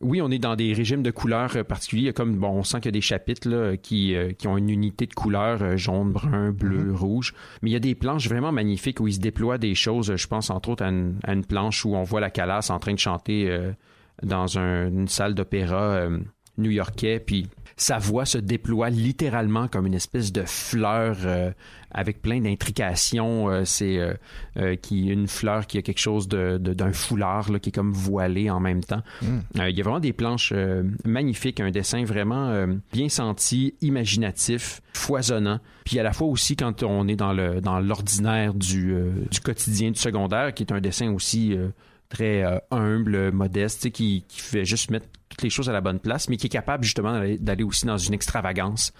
Oui, 0.00 0.22
on 0.22 0.30
est 0.30 0.38
dans 0.38 0.54
des 0.54 0.72
régimes 0.74 1.02
de 1.02 1.10
couleurs 1.10 1.64
particuliers. 1.66 2.12
Comme 2.12 2.36
bon, 2.36 2.50
on 2.50 2.62
sent 2.62 2.76
qu'il 2.78 2.86
y 2.86 2.88
a 2.88 2.92
des 2.92 3.00
chapitres 3.00 3.48
là, 3.48 3.76
qui, 3.76 4.14
qui 4.38 4.46
ont 4.46 4.56
une 4.56 4.70
unité 4.70 5.06
de 5.06 5.12
couleurs 5.14 5.76
jaune, 5.76 6.12
brun, 6.12 6.52
bleu, 6.52 6.94
rouge. 6.94 7.34
Mais 7.62 7.70
il 7.70 7.72
y 7.72 7.76
a 7.76 7.80
des 7.80 7.96
planches 7.96 8.28
vraiment 8.28 8.52
magnifiques 8.52 9.00
où 9.00 9.08
il 9.08 9.14
se 9.14 9.18
déploie 9.18 9.58
des 9.58 9.74
choses. 9.74 10.14
Je 10.14 10.26
pense 10.28 10.50
entre 10.50 10.68
autres 10.68 10.84
à 10.84 10.90
une, 10.90 11.16
à 11.24 11.32
une 11.32 11.44
planche 11.44 11.84
où 11.84 11.96
on 11.96 12.04
voit 12.04 12.20
la 12.20 12.30
calasse 12.30 12.70
en 12.70 12.78
train 12.78 12.94
de 12.94 12.98
chanter 13.00 13.50
dans 14.22 14.58
un- 14.58 14.88
une 14.88 15.08
salle 15.08 15.34
d'opéra 15.34 15.82
euh, 15.82 16.18
new-yorkais. 16.56 17.20
Puis 17.20 17.46
sa 17.76 17.98
voix 17.98 18.24
se 18.24 18.38
déploie 18.38 18.90
littéralement 18.90 19.68
comme 19.68 19.86
une 19.86 19.94
espèce 19.94 20.32
de 20.32 20.42
fleur 20.44 21.16
euh, 21.24 21.52
avec 21.92 22.20
plein 22.20 22.40
d'intrications. 22.40 23.48
Euh, 23.48 23.64
c'est 23.64 23.98
euh, 24.56 24.74
qui 24.76 25.06
une 25.06 25.28
fleur 25.28 25.68
qui 25.68 25.78
a 25.78 25.82
quelque 25.82 26.00
chose 26.00 26.26
de, 26.26 26.58
de- 26.58 26.74
d'un 26.74 26.92
foulard 26.92 27.52
là, 27.52 27.60
qui 27.60 27.68
est 27.68 27.72
comme 27.72 27.92
voilé 27.92 28.50
en 28.50 28.58
même 28.58 28.82
temps. 28.82 29.02
Euh, 29.60 29.70
il 29.70 29.76
y 29.78 29.80
a 29.80 29.84
vraiment 29.84 30.00
des 30.00 30.12
planches 30.12 30.52
magnifiques, 31.04 31.60
un 31.60 31.70
dessin 31.70 32.04
vraiment 32.04 32.66
bien 32.92 33.08
senti, 33.08 33.74
imaginatif, 33.80 34.80
foisonnant. 34.92 35.60
Puis 35.84 35.98
à 35.98 36.02
la 36.02 36.12
fois 36.12 36.26
aussi 36.26 36.56
quand 36.56 36.82
on 36.82 37.06
est 37.08 37.16
dans 37.16 37.32
le 37.32 37.60
dans 37.60 37.78
l'ordinaire 37.78 38.52
du, 38.54 38.94
du 39.30 39.40
quotidien 39.40 39.90
du 39.92 39.98
secondaire, 39.98 40.52
qui 40.54 40.64
est 40.64 40.72
un 40.72 40.80
dessin 40.80 41.12
aussi 41.12 41.56
très 42.08 42.42
euh, 42.42 42.58
humble, 42.70 43.30
modeste, 43.32 43.90
qui, 43.90 44.24
qui 44.28 44.40
fait 44.40 44.64
juste 44.64 44.90
mettre 44.90 45.06
toutes 45.28 45.42
les 45.42 45.50
choses 45.50 45.68
à 45.68 45.72
la 45.72 45.80
bonne 45.80 45.98
place, 46.00 46.28
mais 46.28 46.36
qui 46.36 46.46
est 46.46 46.50
capable 46.50 46.84
justement 46.84 47.20
d'aller, 47.38 47.64
aussi 47.64 47.86
dans 47.86 47.98
une 47.98 48.14
extravagance. 48.14 48.92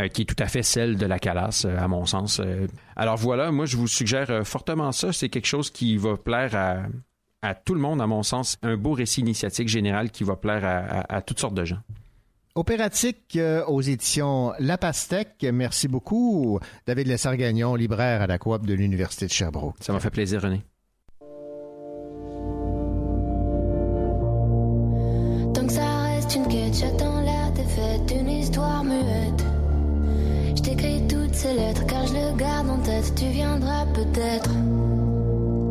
euh, 0.00 0.08
qui 0.08 0.22
est 0.22 0.24
tout 0.24 0.42
à 0.42 0.46
fait 0.46 0.62
celle 0.62 0.96
de 0.96 1.04
la 1.04 1.18
calasse, 1.18 1.66
euh, 1.66 1.76
à 1.76 1.86
mon 1.86 2.06
sens. 2.06 2.40
Euh, 2.40 2.66
alors 2.96 3.16
voilà, 3.18 3.52
moi 3.52 3.66
je 3.66 3.76
vous 3.76 3.86
suggère 3.88 4.46
fortement 4.46 4.90
ça. 4.90 5.12
C'est 5.12 5.28
quelque 5.28 5.44
chose 5.46 5.70
qui 5.70 5.98
va 5.98 6.16
plaire 6.16 6.54
à, 6.54 6.76
à 7.42 7.54
tout 7.54 7.74
le 7.74 7.80
monde, 7.80 8.00
à 8.00 8.06
mon 8.06 8.22
sens. 8.22 8.56
Un 8.62 8.78
beau 8.78 8.92
récit 8.92 9.20
initiatique 9.20 9.68
général 9.68 10.10
qui 10.10 10.24
va 10.24 10.36
plaire 10.36 10.64
à, 10.64 11.00
à- 11.00 11.16
à 11.16 11.20
toutes 11.20 11.40
sortes 11.40 11.52
de 11.54 11.66
gens. 11.66 11.80
Opératique 12.54 13.38
aux 13.66 13.80
éditions 13.82 14.52
La 14.58 14.76
Pastèque. 14.78 15.44
Merci 15.52 15.88
beaucoup, 15.88 16.58
David 16.86 17.06
Lessard-Gagnon, 17.08 17.74
libraire 17.74 18.20
à 18.22 18.26
la 18.26 18.38
coop 18.38 18.66
de 18.66 18.74
l'Université 18.74 19.26
de 19.26 19.30
Sherbrooke. 19.32 19.76
Ça 19.80 19.92
m'a 19.92 20.00
fait 20.00 20.10
plaisir, 20.10 20.42
René. 20.42 20.62
j'attends 26.72 27.20
la 27.20 27.50
défaite 27.50 28.06
d'une 28.06 28.28
histoire 28.28 28.82
muette. 28.84 29.44
Je 30.56 30.62
t'écris 30.62 31.02
toutes 31.08 31.34
ces 31.34 31.54
lettres 31.54 31.86
car 31.86 32.06
je 32.06 32.14
le 32.14 32.36
garde 32.36 32.70
en 32.70 32.78
tête, 32.78 33.12
tu 33.14 33.26
viendras 33.26 33.86
peut-être. 33.94 34.50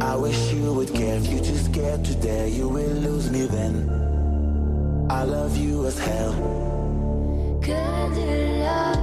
I 0.01 0.15
wish 0.15 0.53
you 0.53 0.73
would 0.73 0.91
care 0.93 1.17
if 1.17 1.31
you 1.31 1.39
too 1.39 1.57
scared 1.57 2.03
today, 2.03 2.49
you 2.49 2.67
will 2.67 2.93
lose 3.01 3.29
me 3.31 3.47
then. 3.47 3.89
I 5.09 5.23
love 5.23 5.57
you 5.57 5.85
as 5.85 5.97
hell. 5.99 6.33
Que 7.61 7.71
love, 7.71 8.97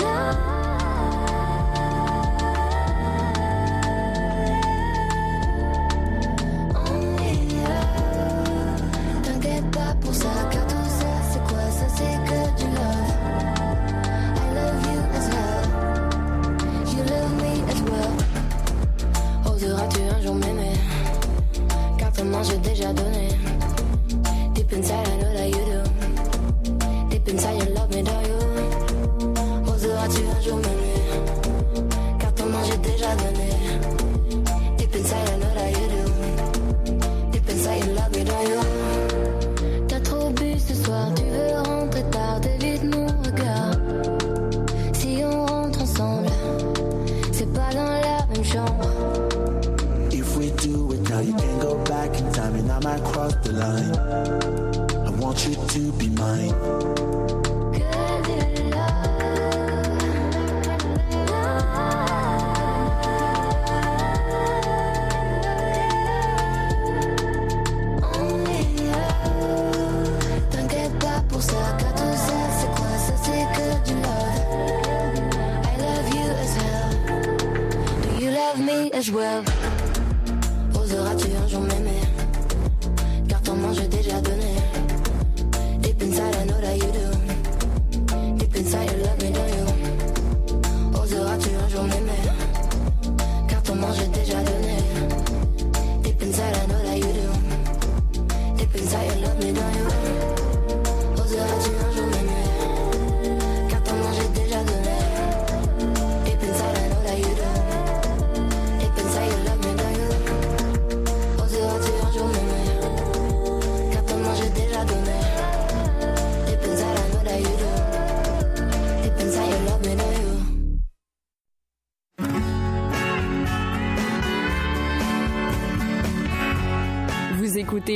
love. 0.00 0.63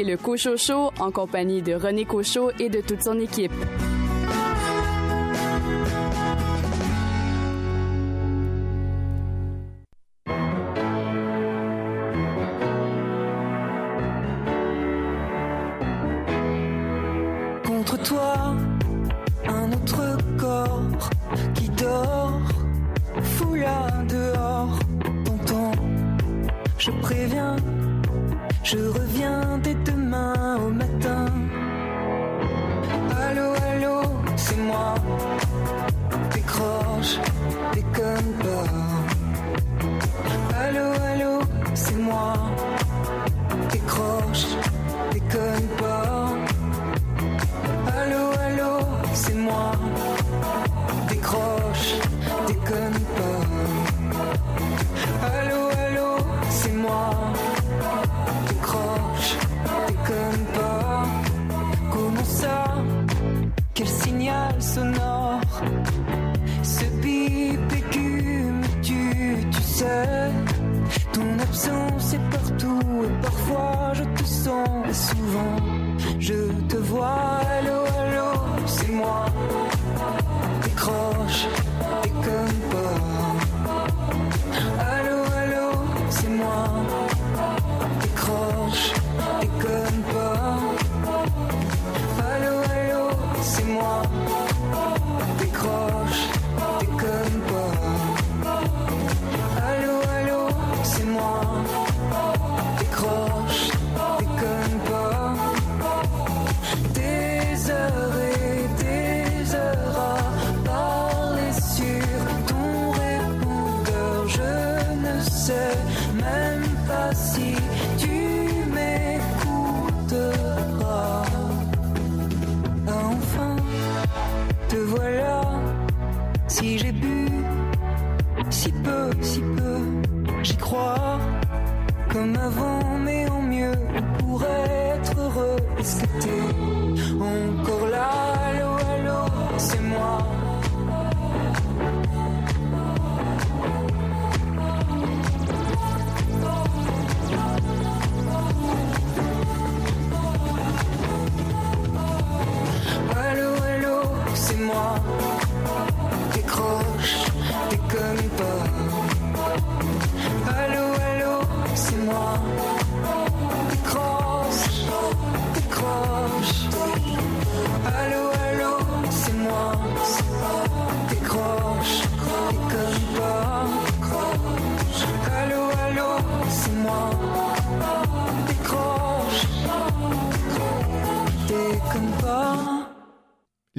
le 0.04 0.16
Cocho 0.16 0.56
Show 0.56 0.90
en 0.98 1.10
compagnie 1.10 1.62
de 1.62 1.74
René 1.74 2.04
Cocho 2.04 2.50
et 2.58 2.68
de 2.68 2.80
toute 2.80 3.02
son 3.02 3.18
équipe. 3.18 3.52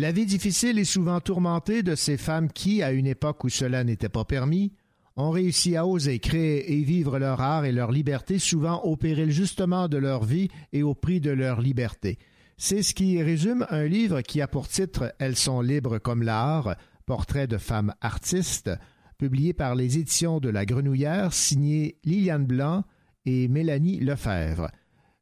La 0.10 0.16
vie 0.16 0.26
difficile 0.26 0.80
et 0.80 0.86
souvent 0.86 1.20
tourmentée 1.20 1.84
de 1.84 1.94
ces 1.94 2.18
femmes 2.18 2.52
qui, 2.52 2.82
à 2.82 2.94
une 2.94 3.06
époque 3.06 3.44
où 3.44 3.50
cela 3.50 3.84
n'était 3.84 4.10
pas 4.10 4.26
permis, 4.26 4.74
ont 5.16 5.30
réussi 5.30 5.76
à 5.76 5.86
oser 5.86 6.18
créer 6.18 6.74
et 6.74 6.82
vivre 6.82 7.20
leur 7.20 7.42
art 7.42 7.64
et 7.64 7.72
leur 7.72 7.92
liberté, 7.92 8.40
souvent 8.40 8.82
au 8.82 8.98
péril 8.98 9.30
justement 9.30 9.88
de 9.88 9.98
leur 9.98 10.24
vie 10.24 10.48
et 10.74 10.82
au 10.82 10.96
prix 10.96 11.22
de 11.22 11.30
leur 11.30 11.62
liberté. 11.62 12.18
C'est 12.58 12.82
ce 12.82 12.96
qui 12.96 13.22
résume 13.22 13.68
un 13.70 13.86
livre 13.86 14.22
qui 14.22 14.42
a 14.42 14.48
pour 14.48 14.68
titre 14.68 15.14
Elles 15.20 15.36
sont 15.36 15.62
libres 15.62 16.00
comme 16.00 16.24
l'art, 16.24 16.76
portrait 17.06 17.46
de 17.46 17.60
femmes 17.60 17.94
artistes, 18.02 18.72
publié 19.20 19.54
par 19.54 19.76
les 19.76 20.00
éditions 20.00 20.40
de 20.40 20.50
La 20.50 20.66
Grenouillère, 20.66 21.34
signé 21.34 22.00
Liliane 22.04 22.48
Blanc 22.48 22.84
et 23.26 23.48
Mélanie 23.48 24.00
Lefebvre. 24.00 24.72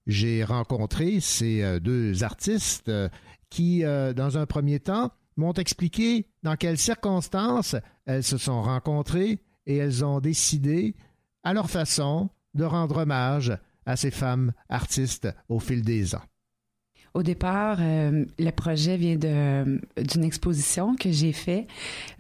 J'ai 0.07 0.45
rencontré 0.45 1.19
ces 1.19 1.61
euh, 1.61 1.81
deux 1.81 2.23
artistes 2.23 2.87
euh, 2.87 3.09
qui, 3.49 3.83
euh, 3.83 4.13
dans 4.13 4.37
un 4.37 4.45
premier 4.45 4.79
temps, 4.79 5.11
m'ont 5.35 5.53
expliqué 5.53 6.27
dans 6.43 6.55
quelles 6.55 6.77
circonstances 6.77 7.75
elles 8.05 8.23
se 8.23 8.37
sont 8.37 8.61
rencontrées 8.61 9.39
et 9.65 9.77
elles 9.77 10.03
ont 10.03 10.19
décidé, 10.19 10.95
à 11.43 11.53
leur 11.53 11.69
façon, 11.69 12.29
de 12.53 12.63
rendre 12.63 12.97
hommage 12.97 13.57
à 13.85 13.95
ces 13.95 14.11
femmes 14.11 14.53
artistes 14.69 15.27
au 15.49 15.59
fil 15.59 15.81
des 15.83 16.15
ans. 16.15 16.23
Au 17.13 17.23
départ, 17.23 17.77
euh, 17.81 18.25
le 18.37 18.51
projet 18.51 18.95
vient 18.97 19.15
d'une 19.15 20.23
exposition 20.23 20.95
que 20.95 21.11
j'ai 21.11 21.31
fait 21.31 21.65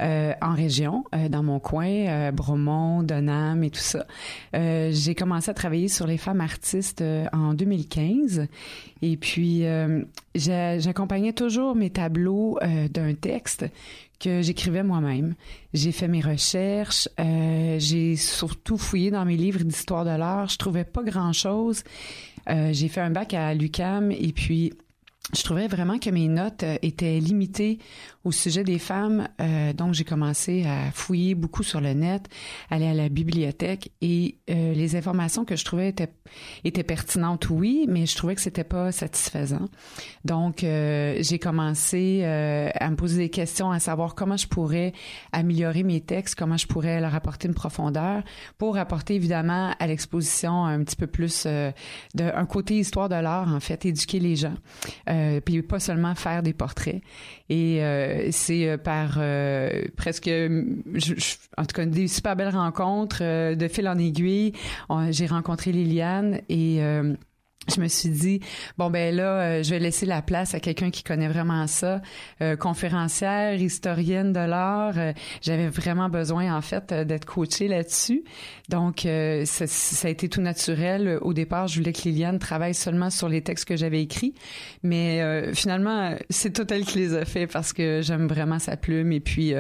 euh, 0.01 0.33
en 0.41 0.53
région, 0.53 1.03
euh, 1.13 1.29
dans 1.29 1.43
mon 1.43 1.59
coin, 1.59 1.87
euh, 1.87 2.31
Bromont, 2.31 3.03
Donham 3.03 3.63
et 3.63 3.69
tout 3.69 3.79
ça. 3.79 4.05
J'ai 4.53 5.13
commencé 5.15 5.51
à 5.51 5.53
travailler 5.53 5.87
sur 5.87 6.07
les 6.07 6.17
femmes 6.17 6.41
artistes 6.41 7.03
en 7.33 7.53
2015 7.53 8.47
et 9.01 9.17
puis 9.17 9.63
j'a- 10.35 10.79
j'accompagnais 10.79 11.33
toujours 11.33 11.75
mes 11.75 11.89
tableaux 11.91 12.57
d'un 12.91 13.13
texte 13.13 13.65
que 14.19 14.41
j'écrivais 14.41 14.81
moi-même. 14.81 15.35
J'ai 15.75 15.91
fait 15.91 16.07
mes 16.07 16.21
recherches, 16.21 17.07
j'ai 17.77 18.15
surtout 18.15 18.77
fouillé 18.77 19.11
dans 19.11 19.25
mes 19.25 19.37
livres 19.37 19.63
d'histoire 19.63 20.05
de 20.05 20.09
l'art. 20.17 20.49
Je 20.49 20.57
trouvais 20.57 20.85
pas 20.85 21.03
grand-chose. 21.03 21.83
Euh, 22.49 22.69
j'ai 22.71 22.87
fait 22.87 23.01
un 23.01 23.09
bac 23.09 23.33
à 23.33 23.53
l'UCAM 23.53 24.11
et 24.11 24.31
puis 24.33 24.73
je 25.35 25.43
trouvais 25.43 25.67
vraiment 25.67 25.99
que 25.99 26.09
mes 26.09 26.27
notes 26.27 26.63
euh, 26.63 26.77
étaient 26.81 27.19
limitées 27.19 27.79
au 28.27 28.31
sujet 28.33 28.63
des 28.63 28.77
femmes. 28.77 29.29
Euh, 29.39 29.71
donc, 29.71 29.93
j'ai 29.93 30.03
commencé 30.03 30.65
à 30.65 30.91
fouiller 30.91 31.33
beaucoup 31.33 31.63
sur 31.63 31.79
le 31.79 31.93
net, 31.93 32.27
aller 32.69 32.87
à 32.87 32.93
la 32.93 33.07
bibliothèque 33.07 33.91
et 34.01 34.37
euh, 34.49 34.73
les 34.73 34.95
informations 34.97 35.45
que 35.45 35.55
je 35.55 35.63
trouvais 35.63 35.87
étaient, 35.87 36.11
étaient 36.65 36.83
pertinentes, 36.83 37.49
oui, 37.49 37.85
mais 37.87 38.05
je 38.05 38.15
trouvais 38.17 38.35
que 38.35 38.41
c'était 38.41 38.65
pas 38.65 38.91
satisfaisant. 38.91 39.69
Donc, 40.25 40.63
euh, 40.63 41.17
j'ai 41.21 41.39
commencé 41.39 42.23
à 42.25 42.89
me 42.89 42.95
poser 42.95 43.17
des 43.17 43.29
questions, 43.29 43.71
à 43.71 43.79
savoir 43.79 44.13
comment 44.13 44.37
je 44.37 44.47
pourrais 44.47 44.91
améliorer 45.31 45.83
mes 45.83 46.01
textes, 46.01 46.35
comment 46.35 46.57
je 46.57 46.67
pourrais 46.67 46.99
leur 46.99 47.15
apporter 47.15 47.47
une 47.47 47.53
profondeur 47.53 48.23
pour 48.57 48.77
apporter 48.77 49.15
évidemment 49.15 49.73
à 49.79 49.87
l'exposition 49.87 50.65
un 50.65 50.83
petit 50.83 50.95
peu 50.95 51.07
plus 51.07 51.45
euh, 51.45 51.71
de 52.15 52.25
un 52.25 52.45
côté 52.45 52.77
histoire 52.77 53.07
de 53.07 53.15
l'art 53.15 53.47
en 53.47 53.59
fait, 53.61 53.85
éduquer 53.85 54.19
les 54.19 54.35
gens, 54.35 54.55
puis 55.45 55.61
pas 55.61 55.79
seulement 55.79 56.13
faire 56.15 56.43
des 56.43 56.53
portraits. 56.53 57.01
Et 57.49 57.79
euh, 58.17 58.27
c'est 58.31 58.67
euh, 58.69 58.77
par 58.77 59.15
euh, 59.17 59.83
presque, 59.95 60.25
je- 60.27 60.79
je- 60.95 61.35
en 61.57 61.65
tout 61.65 61.73
cas, 61.75 61.85
des 61.85 62.07
super 62.07 62.35
belles 62.35 62.55
rencontres 62.55 63.53
de 63.55 63.67
fil 63.67 63.87
en 63.87 63.97
aiguille. 63.97 64.53
J'ai 65.11 65.25
rencontré 65.27 65.71
Liliane 65.71 66.41
et 66.49 66.79
je 67.75 67.81
me 67.81 67.87
suis 67.87 68.09
dit 68.09 68.39
bon 68.77 68.89
ben 68.89 69.13
là 69.13 69.39
euh, 69.39 69.63
je 69.63 69.71
vais 69.71 69.79
laisser 69.79 70.05
la 70.05 70.21
place 70.21 70.53
à 70.53 70.59
quelqu'un 70.59 70.89
qui 70.89 71.03
connaît 71.03 71.27
vraiment 71.27 71.67
ça 71.67 72.01
euh, 72.41 72.55
conférencière 72.55 73.55
historienne 73.55 74.31
de 74.31 74.39
l'art. 74.39 74.93
Euh, 74.97 75.13
j'avais 75.41 75.67
vraiment 75.67 76.09
besoin 76.09 76.55
en 76.55 76.61
fait 76.61 76.91
euh, 76.91 77.03
d'être 77.03 77.25
coachée 77.25 77.67
là-dessus. 77.67 78.23
Donc 78.69 79.07
ça, 79.45 79.65
ça 79.65 80.07
a 80.07 80.11
été 80.11 80.27
tout 80.27 80.41
naturel. 80.41 81.19
Au 81.21 81.33
départ 81.33 81.67
je 81.67 81.79
voulais 81.79 81.93
que 81.93 82.01
Liliane 82.03 82.37
travaille 82.37 82.73
seulement 82.73 83.09
sur 83.09 83.29
les 83.29 83.41
textes 83.41 83.65
que 83.65 83.77
j'avais 83.77 84.01
écrits. 84.01 84.33
Mais 84.83 85.53
finalement 85.53 86.15
c'est 86.29 86.51
tout 86.51 86.71
elle 86.73 86.83
qui 86.83 86.99
les 86.99 87.13
a 87.13 87.23
fait 87.23 87.47
parce 87.47 87.71
que 87.71 88.01
j'aime 88.01 88.27
vraiment 88.27 88.59
sa 88.59 88.75
plume. 88.75 89.13
Et 89.13 89.21
puis 89.21 89.53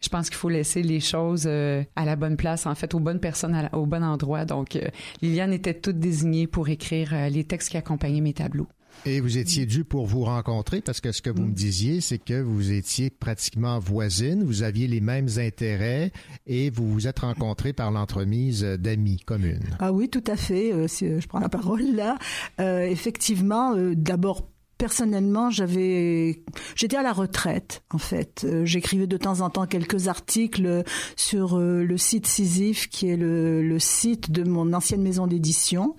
je 0.00 0.08
pense 0.08 0.30
qu'il 0.30 0.38
faut 0.38 0.48
laisser 0.48 0.82
les 0.82 1.00
choses 1.00 1.46
à 1.46 2.04
la 2.06 2.16
bonne 2.16 2.38
place 2.38 2.64
en 2.64 2.74
fait 2.74 2.94
aux 2.94 3.00
bonnes 3.00 3.20
personnes 3.20 3.68
au 3.72 3.84
bon 3.84 4.02
endroit. 4.02 4.46
Donc 4.46 4.78
Liliane 5.20 5.52
était 5.52 5.74
toute 5.74 5.98
désignée 5.98 6.46
pour 6.46 6.70
écrire 6.70 7.28
les 7.30 7.44
textes 7.44 7.53
qui 7.62 7.76
accompagnaient 7.76 8.20
mes 8.20 8.32
tableaux 8.34 8.66
Et 9.06 9.20
vous 9.20 9.38
étiez 9.38 9.66
dû 9.66 9.84
pour 9.84 10.06
vous 10.06 10.24
rencontrer 10.24 10.80
parce 10.80 11.00
que 11.00 11.12
ce 11.12 11.20
que 11.22 11.30
vous 11.30 11.42
me 11.44 11.52
disiez, 11.52 12.00
c'est 12.00 12.18
que 12.18 12.40
vous 12.40 12.72
étiez 12.72 13.10
pratiquement 13.10 13.78
voisines, 13.78 14.44
vous 14.44 14.62
aviez 14.62 14.86
les 14.86 15.00
mêmes 15.00 15.28
intérêts 15.38 16.12
et 16.46 16.70
vous 16.70 16.90
vous 16.92 17.06
êtes 17.06 17.18
rencontrés 17.20 17.72
par 17.72 17.90
l'entremise 17.90 18.62
d'amis 18.62 19.18
communes. 19.24 19.76
Ah 19.78 19.92
oui, 19.92 20.08
tout 20.08 20.24
à 20.26 20.36
fait. 20.36 20.72
euh, 20.72 20.88
si 20.88 21.06
euh, 21.06 21.20
je 21.20 21.26
prends 21.26 21.40
la 21.40 21.48
parole 21.48 21.82
là. 21.94 22.18
Euh, 22.60 22.82
effectivement, 22.84 23.74
euh, 23.76 23.94
d'abord. 23.94 24.48
Personnellement, 24.76 25.50
j'avais, 25.50 26.42
j'étais 26.74 26.96
à 26.96 27.02
la 27.02 27.12
retraite 27.12 27.84
en 27.92 27.98
fait. 27.98 28.44
J'écrivais 28.64 29.06
de 29.06 29.16
temps 29.16 29.40
en 29.40 29.48
temps 29.48 29.66
quelques 29.68 30.08
articles 30.08 30.82
sur 31.16 31.58
le 31.60 31.96
site 31.96 32.26
Sisyphe, 32.26 32.88
qui 32.88 33.08
est 33.08 33.16
le, 33.16 33.62
le 33.62 33.78
site 33.78 34.32
de 34.32 34.42
mon 34.42 34.72
ancienne 34.72 35.00
maison 35.00 35.28
d'édition. 35.28 35.94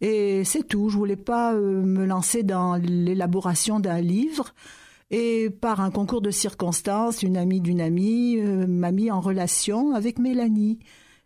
Et 0.00 0.44
c'est 0.44 0.66
tout. 0.66 0.88
Je 0.88 0.96
voulais 0.96 1.16
pas 1.16 1.54
euh, 1.54 1.82
me 1.82 2.04
lancer 2.06 2.42
dans 2.42 2.76
l'élaboration 2.76 3.80
d'un 3.80 4.00
livre. 4.00 4.54
Et 5.10 5.50
par 5.50 5.80
un 5.80 5.90
concours 5.90 6.20
de 6.20 6.30
circonstances, 6.30 7.22
une 7.22 7.36
amie 7.36 7.60
d'une 7.60 7.80
amie 7.80 8.36
euh, 8.38 8.66
m'a 8.66 8.92
mis 8.92 9.10
en 9.10 9.20
relation 9.20 9.94
avec 9.94 10.18
Mélanie. 10.18 10.78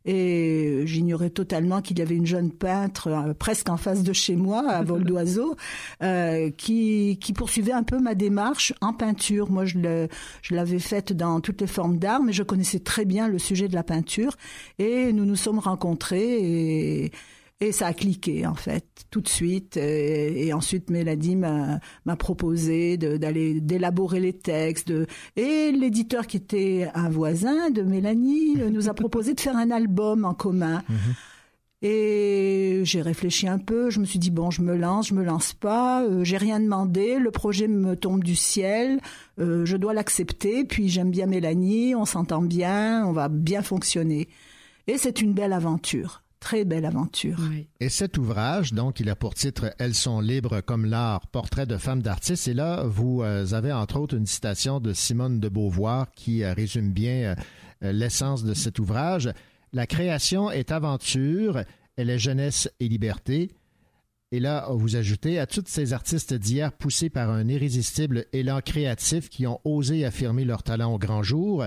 Et 0.06 0.82
j'ignorais 0.84 1.30
totalement 1.30 1.80
qu'il 1.80 1.98
y 1.98 2.02
avait 2.02 2.14
une 2.16 2.26
jeune 2.26 2.51
peintre 2.51 3.09
euh, 3.09 3.32
presque 3.32 3.70
en 3.70 3.78
face 3.78 4.02
de 4.02 4.12
chez 4.12 4.36
moi, 4.36 4.62
à 4.68 4.82
vol 4.84 5.05
d'oiseau, 5.05 5.55
euh, 6.02 6.51
qui, 6.51 7.18
qui 7.22 7.32
poursuivait 7.32 7.72
un 7.72 7.82
peu 7.84 7.98
ma 7.98 8.14
démarche 8.14 8.74
en 8.82 8.92
peinture. 8.92 9.51
Moi, 9.51 9.64
je 9.64 9.78
le- 9.78 10.09
je 10.42 10.55
l'avais 10.55 10.78
faite 10.78 11.12
dans 11.14 11.40
toutes 11.40 11.60
les 11.62 11.66
formes 11.66 11.98
d'art, 11.98 12.22
mais 12.22 12.32
je 12.34 12.42
connaissais 12.42 12.80
très 12.80 13.05
bien 13.06 13.28
le 13.28 13.38
sujet 13.38 13.66
de 13.68 13.74
la 13.74 13.82
peinture. 13.82 14.36
Et 14.78 15.12
nous 15.14 15.24
nous 15.24 15.36
sommes 15.36 15.59
rencontrés 15.59 16.38
et, 17.05 17.12
et 17.69 17.73
ça 17.73 17.86
a 17.89 17.93
cliqué 17.93 18.47
en 18.47 18.55
fait 18.55 18.85
tout 19.11 19.20
de 19.20 19.28
suite. 19.28 19.77
Et, 19.77 20.47
et 20.47 20.53
ensuite, 20.53 20.91
Mélanie 20.91 21.36
m'a 21.36 21.81
m'a 22.05 22.16
proposé 22.16 22.97
de- 22.97 23.16
d'aller 23.16 23.61
d'élaborer 23.61 24.20
les 24.20 24.32
textes. 24.32 24.89
De, 24.89 25.07
et 25.36 25.73
l'éditeur 25.73 26.27
qui 26.27 26.36
était 26.36 26.89
un 26.95 27.09
voisin 27.09 27.70
de 27.70 27.82
Mélanie 27.82 28.61
euh, 28.61 28.70
nous 28.70 28.89
a 28.89 28.95
proposé 29.03 29.35
de 29.35 29.41
faire 29.41 29.57
un 29.57 29.70
album 29.70 30.24
en 30.24 30.35
commun. 30.35 30.82
Et 31.82 32.81
j'ai 32.85 33.03
réfléchi 33.03 33.47
un 33.47 33.59
peu, 33.59 33.91
je 33.91 34.01
me 34.01 34.07
suis 34.07 34.19
dit 34.19 34.31
bon, 34.31 34.51
je 34.51 34.62
me 34.62 34.74
lance, 34.74 35.09
je 35.09 35.15
me 35.15 35.23
lance 35.23 35.53
pas, 35.53 36.03
euh, 36.03 36.24
j'ai 36.24 36.39
rien 36.39 36.59
demandé, 36.59 37.19
le 37.19 37.31
projet 37.31 37.69
me 37.69 37.95
tombe 37.95 38.24
du 38.24 38.35
ciel, 38.36 39.01
euh, 39.39 39.66
je 39.66 39.77
dois 39.77 39.93
l'accepter, 39.93 40.65
puis 40.65 40.89
j'aime 40.89 41.11
bien 41.11 41.27
Mélanie, 41.27 41.95
on 41.95 42.07
s'entend 42.07 42.41
bien, 42.41 43.05
on 43.07 43.12
va 43.12 43.28
bien 43.28 43.61
fonctionner. 43.61 44.28
Et 44.86 44.97
c'est 44.97 45.20
une 45.20 45.35
belle 45.35 45.53
aventure, 45.53 46.23
très 46.45 46.66
belle 46.66 46.85
aventure. 46.85 47.39
Et 47.81 47.89
cet 47.89 48.19
ouvrage, 48.19 48.75
donc, 48.75 49.01
il 49.01 49.09
a 49.09 49.16
pour 49.16 49.33
titre 49.33 49.75
Elles 49.79 49.95
sont 49.95 50.21
libres 50.21 50.61
comme 50.61 50.85
l'art, 50.85 51.27
portrait 51.29 51.65
de 51.65 51.79
femmes 51.79 52.03
d'artistes. 52.03 52.49
Et 52.49 52.53
là, 52.53 52.83
vous 52.85 53.23
euh, 53.23 53.55
avez 53.55 53.73
entre 53.73 53.99
autres 53.99 54.15
une 54.15 54.27
citation 54.27 54.79
de 54.79 54.93
Simone 54.93 55.41
de 55.41 55.49
Beauvoir 55.49 56.11
qui 56.15 56.45
euh, 56.45 56.53
résume 56.53 56.93
bien 56.93 57.35
euh, 57.83 57.93
l'essence 57.93 58.45
de 58.45 58.53
cet 58.53 58.79
ouvrage. 58.79 59.33
La 59.73 59.87
création 59.87 60.51
est 60.51 60.71
aventure, 60.71 61.62
elle 61.97 62.11
est 62.11 62.19
jeunesse 62.19 62.71
et 62.79 62.89
liberté. 62.89 63.51
Et 64.31 64.39
là, 64.39 64.69
vous 64.71 64.97
ajoutez 64.97 65.39
à 65.39 65.47
toutes 65.47 65.69
ces 65.69 65.95
artistes 65.95 66.35
d'hier 66.35 66.73
poussés 66.73 67.09
par 67.09 67.31
un 67.31 67.49
irrésistible 67.49 68.27
élan 68.35 68.61
créatif 68.61 69.31
qui 69.31 69.47
ont 69.47 69.62
osé 69.65 70.05
affirmer 70.05 70.45
leur 70.45 70.62
talent 70.62 70.93
au 70.93 70.99
grand 70.99 71.23
jour, 71.23 71.65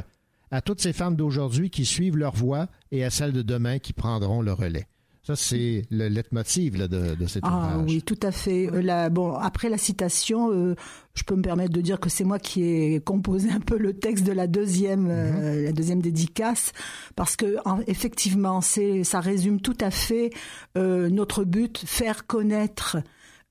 à 0.52 0.61
toutes 0.61 0.82
ces 0.82 0.94
femmes 0.94 1.15
d'aujourd'hui 1.15 1.69
qui 1.69 1.86
suivent 1.86 2.18
leur 2.18 2.36
voie 2.36 2.68
et 2.91 3.03
à 3.03 3.10
celles 3.10 3.34
de 3.34 3.41
demain 3.41 3.80
qui 3.80 3.94
prendront 3.94 4.41
le 4.41 4.53
relais. 4.53 4.88
Ça, 5.24 5.36
c'est 5.36 5.82
le 5.91 6.07
leitmotiv 6.07 6.78
là, 6.78 6.88
de, 6.88 7.14
de 7.15 7.28
cet 7.28 7.44
Ah 7.45 7.74
ouvrage. 7.76 7.86
oui, 7.90 8.02
tout 8.02 8.19
à 8.24 8.32
fait. 8.32 8.72
Euh, 8.72 8.82
la- 8.82 9.10
bon, 9.10 9.34
après 9.34 9.68
la 9.68 9.78
citation, 9.78 10.53
euh, 10.53 10.74
je 11.15 11.24
peux 11.24 11.36
me 11.36 11.41
permettre 11.41 11.74
de 11.74 11.82
dire 11.82 11.99
que 11.99 12.07
c'est 12.07 12.24
moi 12.24 12.40
qui 12.40 12.64
ai 12.64 13.02
composé 13.02 13.49
un 13.52 13.60
peu 13.60 13.78
le 13.78 13.91
texte 13.91 14.24
de 14.26 14.32
la 14.32 14.48
deuxième, 14.48 15.07
euh, 15.10 15.65
la 15.65 15.74
deuxième 15.74 16.02
dédicace, 16.02 16.72
parce 17.18 17.36
que 17.36 17.57
en- 17.65 17.82
effectivement, 17.88 18.61
c'est, 18.61 19.03
ça 19.03 19.19
résume 19.19 19.60
tout 19.60 19.76
à 19.82 19.91
fait 19.91 20.30
euh, 20.78 21.10
notre 21.10 21.44
but, 21.44 21.78
faire 21.86 22.26
connaître 22.26 22.95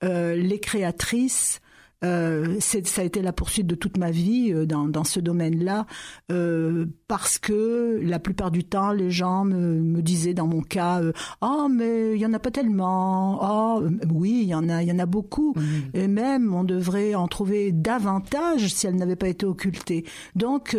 les 0.03 0.61
créatrices. 0.61 1.61
Euh, 2.05 2.61
ça 2.61 3.01
a 3.01 3.05
été 3.05 3.23
la 3.23 3.33
poursuite 3.33 3.67
de 3.67 3.75
toute 3.75 3.97
ma 3.97 4.11
vie 4.11 4.53
euh, 4.53 4.67
dans, 4.67 4.87
dans 4.87 5.05
ce 5.05 5.19
domaine-là, 5.19 5.87
euh, 6.31 6.85
parce 7.09 7.39
que 7.39 7.99
la 8.03 8.19
plupart 8.19 8.51
du 8.51 8.65
temps, 8.65 8.93
les 8.93 9.11
gens 9.11 9.45
me, 9.45 9.81
me 9.81 10.03
disaient, 10.03 10.35
dans 10.35 10.47
mon 10.47 10.61
cas, 10.61 11.01
euh, 11.01 11.13
oh 11.41 11.69
mais 11.71 12.13
il 12.15 12.21
y 12.21 12.27
en 12.27 12.35
a 12.35 12.39
pas 12.39 12.51
tellement, 12.51 13.39
oh 13.41 13.83
oui, 14.13 14.41
il 14.43 14.49
y 14.49 14.55
en 14.55 14.69
a, 14.69 14.83
il 14.83 14.89
y 14.89 14.93
en 14.93 14.99
a 14.99 15.07
beaucoup, 15.07 15.55
et 15.95 16.07
même 16.07 16.53
on 16.53 16.65
devrait 16.65 17.15
en 17.15 17.29
trouver 17.29 17.73
davantage 17.73 18.69
si 18.75 18.87
elles 18.87 18.97
n'avaient 18.97 19.17
pas 19.17 19.29
été 19.29 19.47
occultées. 19.47 20.05
Donc 20.35 20.77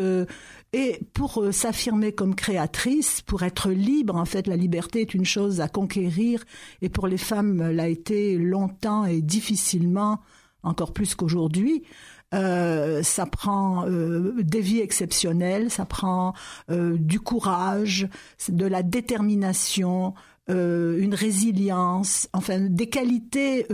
et 0.73 0.99
pour 1.13 1.45
s'affirmer 1.51 2.11
comme 2.11 2.35
créatrice, 2.35 3.21
pour 3.21 3.43
être 3.43 3.71
libre, 3.71 4.15
en 4.15 4.25
fait, 4.25 4.47
la 4.47 4.57
liberté 4.57 5.01
est 5.01 5.13
une 5.13 5.25
chose 5.25 5.61
à 5.61 5.67
conquérir, 5.67 6.43
et 6.81 6.89
pour 6.89 7.07
les 7.07 7.17
femmes, 7.17 7.71
l'a 7.71 7.87
été 7.87 8.37
longtemps 8.37 9.05
et 9.05 9.21
difficilement, 9.21 10.19
encore 10.63 10.93
plus 10.93 11.15
qu'aujourd'hui. 11.15 11.83
Euh, 12.33 13.03
ça 13.03 13.25
prend 13.25 13.87
euh, 13.87 14.33
des 14.43 14.59
vies 14.59 14.81
exceptionnelles, 14.81 15.71
ça 15.71 15.85
prend 15.85 16.33
euh, 16.69 16.97
du 16.99 17.21
courage, 17.21 18.09
de 18.49 18.65
la 18.65 18.83
détermination, 18.83 20.13
une 20.49 21.13
résilience, 21.13 22.29
enfin 22.31 22.61
des 22.61 22.87
qualités 22.87 23.67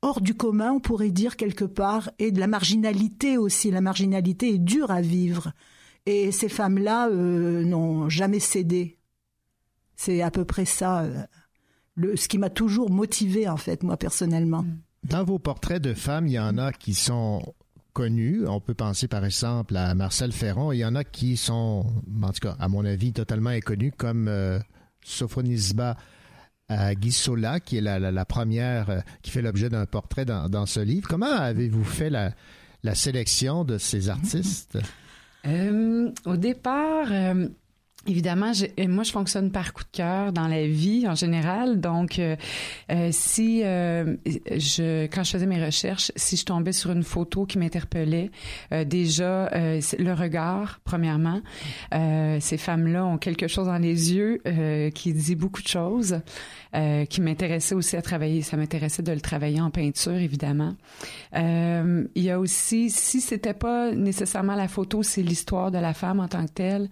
hors 0.00 0.22
du 0.22 0.32
commun, 0.32 0.72
on 0.72 0.80
pourrait 0.80 1.10
dire 1.10 1.36
quelque 1.36 1.66
part, 1.66 2.10
et 2.18 2.32
de 2.32 2.40
la 2.40 2.46
marginalité 2.46 3.36
aussi. 3.36 3.70
La 3.70 3.82
marginalité 3.82 4.54
est 4.54 4.58
dure 4.58 4.90
à 4.90 5.02
vivre. 5.02 5.52
Et 6.06 6.32
ces 6.32 6.48
femmes-là 6.48 7.10
n'ont 7.10 8.08
jamais 8.08 8.40
cédé. 8.40 8.96
C'est 9.94 10.22
à 10.22 10.30
peu 10.30 10.46
près 10.46 10.64
ça, 10.64 11.04
ce 11.98 12.26
qui 12.26 12.38
m'a 12.38 12.48
toujours 12.48 12.88
motivée, 12.88 13.46
en 13.46 13.58
fait, 13.58 13.82
moi, 13.82 13.98
personnellement. 13.98 14.64
Dans 15.04 15.24
vos 15.24 15.38
portraits 15.38 15.82
de 15.82 15.94
femmes, 15.94 16.26
il 16.28 16.34
y 16.34 16.38
en 16.38 16.58
a 16.58 16.72
qui 16.72 16.94
sont 16.94 17.54
connus. 17.92 18.46
On 18.46 18.60
peut 18.60 18.74
penser 18.74 19.08
par 19.08 19.24
exemple 19.24 19.76
à 19.76 19.94
Marcel 19.94 20.32
Ferron. 20.32 20.72
Il 20.72 20.78
y 20.78 20.84
en 20.84 20.94
a 20.94 21.04
qui 21.04 21.36
sont, 21.36 21.86
en 22.22 22.32
tout 22.32 22.40
cas, 22.40 22.56
à 22.58 22.68
mon 22.68 22.84
avis, 22.84 23.12
totalement 23.12 23.50
inconnus, 23.50 23.92
comme 23.96 24.28
euh, 24.28 24.58
Sophonisba 25.04 25.96
euh, 26.70 26.94
qui 27.64 27.76
est 27.76 27.80
la, 27.80 28.24
première 28.24 28.90
euh, 28.90 29.00
qui 29.22 29.30
fait 29.30 29.42
l'objet 29.42 29.68
d'un 29.68 29.86
portrait 29.86 30.24
dans, 30.24 30.66
ce 30.66 30.80
livre. 30.80 31.08
Comment 31.08 31.26
avez-vous 31.26 31.84
fait 31.84 32.10
la, 32.10 32.94
sélection 32.94 33.64
de 33.64 33.78
ces 33.78 34.08
artistes? 34.08 34.78
Euh, 35.46 36.10
au 36.24 36.36
départ, 36.36 37.08
évidemment, 38.06 38.52
euh, 38.78 38.88
moi, 38.88 39.04
je 39.04 39.12
fonctionne 39.12 39.50
par 39.50 39.72
coup 39.72 39.84
de 39.84 39.96
cœur 39.96 40.32
dans 40.32 40.48
la 40.48 40.66
vie 40.66 41.06
en 41.08 41.14
général. 41.14 41.80
Donc, 41.80 42.18
euh, 42.18 42.36
euh, 42.90 43.08
si 43.12 43.62
euh, 43.64 44.16
je, 44.26 45.06
quand 45.06 45.24
je 45.24 45.30
faisais 45.30 45.46
mes 45.46 45.64
recherches, 45.64 46.12
si 46.16 46.36
je 46.36 46.44
tombais 46.44 46.72
sur 46.72 46.90
une 46.92 47.02
photo 47.02 47.46
qui 47.46 47.58
m'interpellait, 47.58 48.30
euh, 48.72 48.84
déjà 48.84 49.46
euh, 49.52 49.80
le 49.98 50.12
regard, 50.12 50.80
premièrement, 50.84 51.40
ces 51.92 52.58
femmes-là 52.58 53.04
ont 53.04 53.18
quelque 53.18 53.48
chose 53.48 53.66
dans 53.66 53.78
les 53.78 54.14
yeux 54.14 54.42
qui 54.94 55.12
dit 55.12 55.36
beaucoup 55.36 55.62
de 55.62 55.68
choses, 55.68 56.20
qui 56.72 57.20
m'intéressait 57.20 57.74
aussi 57.74 57.96
à 57.96 58.02
travailler. 58.02 58.42
Ça 58.42 58.56
m'intéressait 58.56 59.02
de 59.02 59.12
le 59.12 59.20
travailler 59.20 59.60
en 59.60 59.70
peinture, 59.70 60.14
évidemment. 60.14 60.74
Il 61.34 62.08
y 62.14 62.30
a 62.30 62.38
aussi, 62.38 62.90
si 62.90 63.20
c'était 63.20 63.54
pas 63.54 63.92
nécessairement 63.92 64.54
la 64.54 64.68
photo, 64.68 65.02
c'est 65.02 65.22
l'histoire 65.22 65.70
de 65.70 65.78
la 65.78 65.94
femme 65.94 66.20
en 66.20 66.28
tant 66.28 66.46
que 66.46 66.52
telle, 66.52 66.88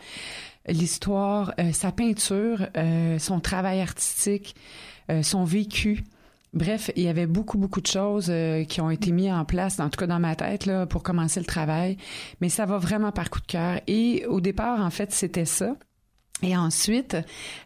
l'histoire, 0.70 1.52
euh, 1.58 1.72
sa 1.72 1.92
peinture, 1.92 2.66
euh, 2.76 3.18
son 3.18 3.40
travail 3.40 3.80
artistique, 3.80 4.54
euh, 5.10 5.22
son 5.22 5.44
vécu. 5.44 6.04
Bref, 6.52 6.90
il 6.96 7.04
y 7.04 7.08
avait 7.08 7.26
beaucoup, 7.26 7.58
beaucoup 7.58 7.80
de 7.80 7.86
choses 7.86 8.32
qui 8.68 8.80
ont 8.80 8.90
été 8.90 9.12
mises 9.12 9.30
en 9.30 9.44
place, 9.44 9.78
en 9.78 9.88
tout 9.88 10.00
cas 10.00 10.08
dans 10.08 10.18
ma 10.18 10.34
tête, 10.34 10.66
là, 10.66 10.84
pour 10.84 11.04
commencer 11.04 11.38
le 11.38 11.46
travail. 11.46 11.96
Mais 12.40 12.48
ça 12.48 12.66
va 12.66 12.78
vraiment 12.78 13.12
par 13.12 13.30
coup 13.30 13.38
de 13.40 13.46
cœur. 13.46 13.80
Et 13.86 14.26
au 14.26 14.40
départ, 14.40 14.80
en 14.80 14.90
fait, 14.90 15.12
c'était 15.12 15.44
ça. 15.44 15.76
Et 16.42 16.56
ensuite, 16.56 17.16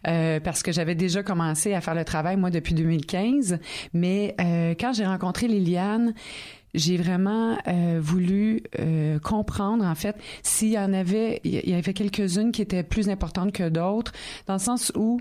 parce 0.03 0.61
que 0.61 0.71
j'avais 0.71 0.93
déjà 0.93 1.23
commencé 1.23 1.73
à 1.73 1.81
faire 1.81 1.95
le 1.95 2.05
travail, 2.05 2.37
moi, 2.37 2.51
depuis 2.51 2.75
2015, 2.75 3.57
mais 3.93 4.35
quand 4.79 4.93
j'ai 4.93 5.07
rencontré 5.07 5.47
Liliane, 5.47 6.13
j'ai 6.75 6.97
vraiment 6.97 7.57
euh, 7.67 7.99
voulu 8.01 8.63
euh, 8.79 9.19
comprendre, 9.19 9.85
en 9.85 9.95
fait, 9.95 10.15
s'il 10.43 10.69
y 10.69 10.79
en 10.79 10.93
avait, 10.93 11.41
il 11.43 11.69
y 11.69 11.73
avait 11.73 11.93
quelques-unes 11.93 12.51
qui 12.51 12.61
étaient 12.61 12.83
plus 12.83 13.09
importantes 13.09 13.51
que 13.51 13.69
d'autres, 13.69 14.11
dans 14.47 14.53
le 14.53 14.59
sens 14.59 14.91
où 14.95 15.19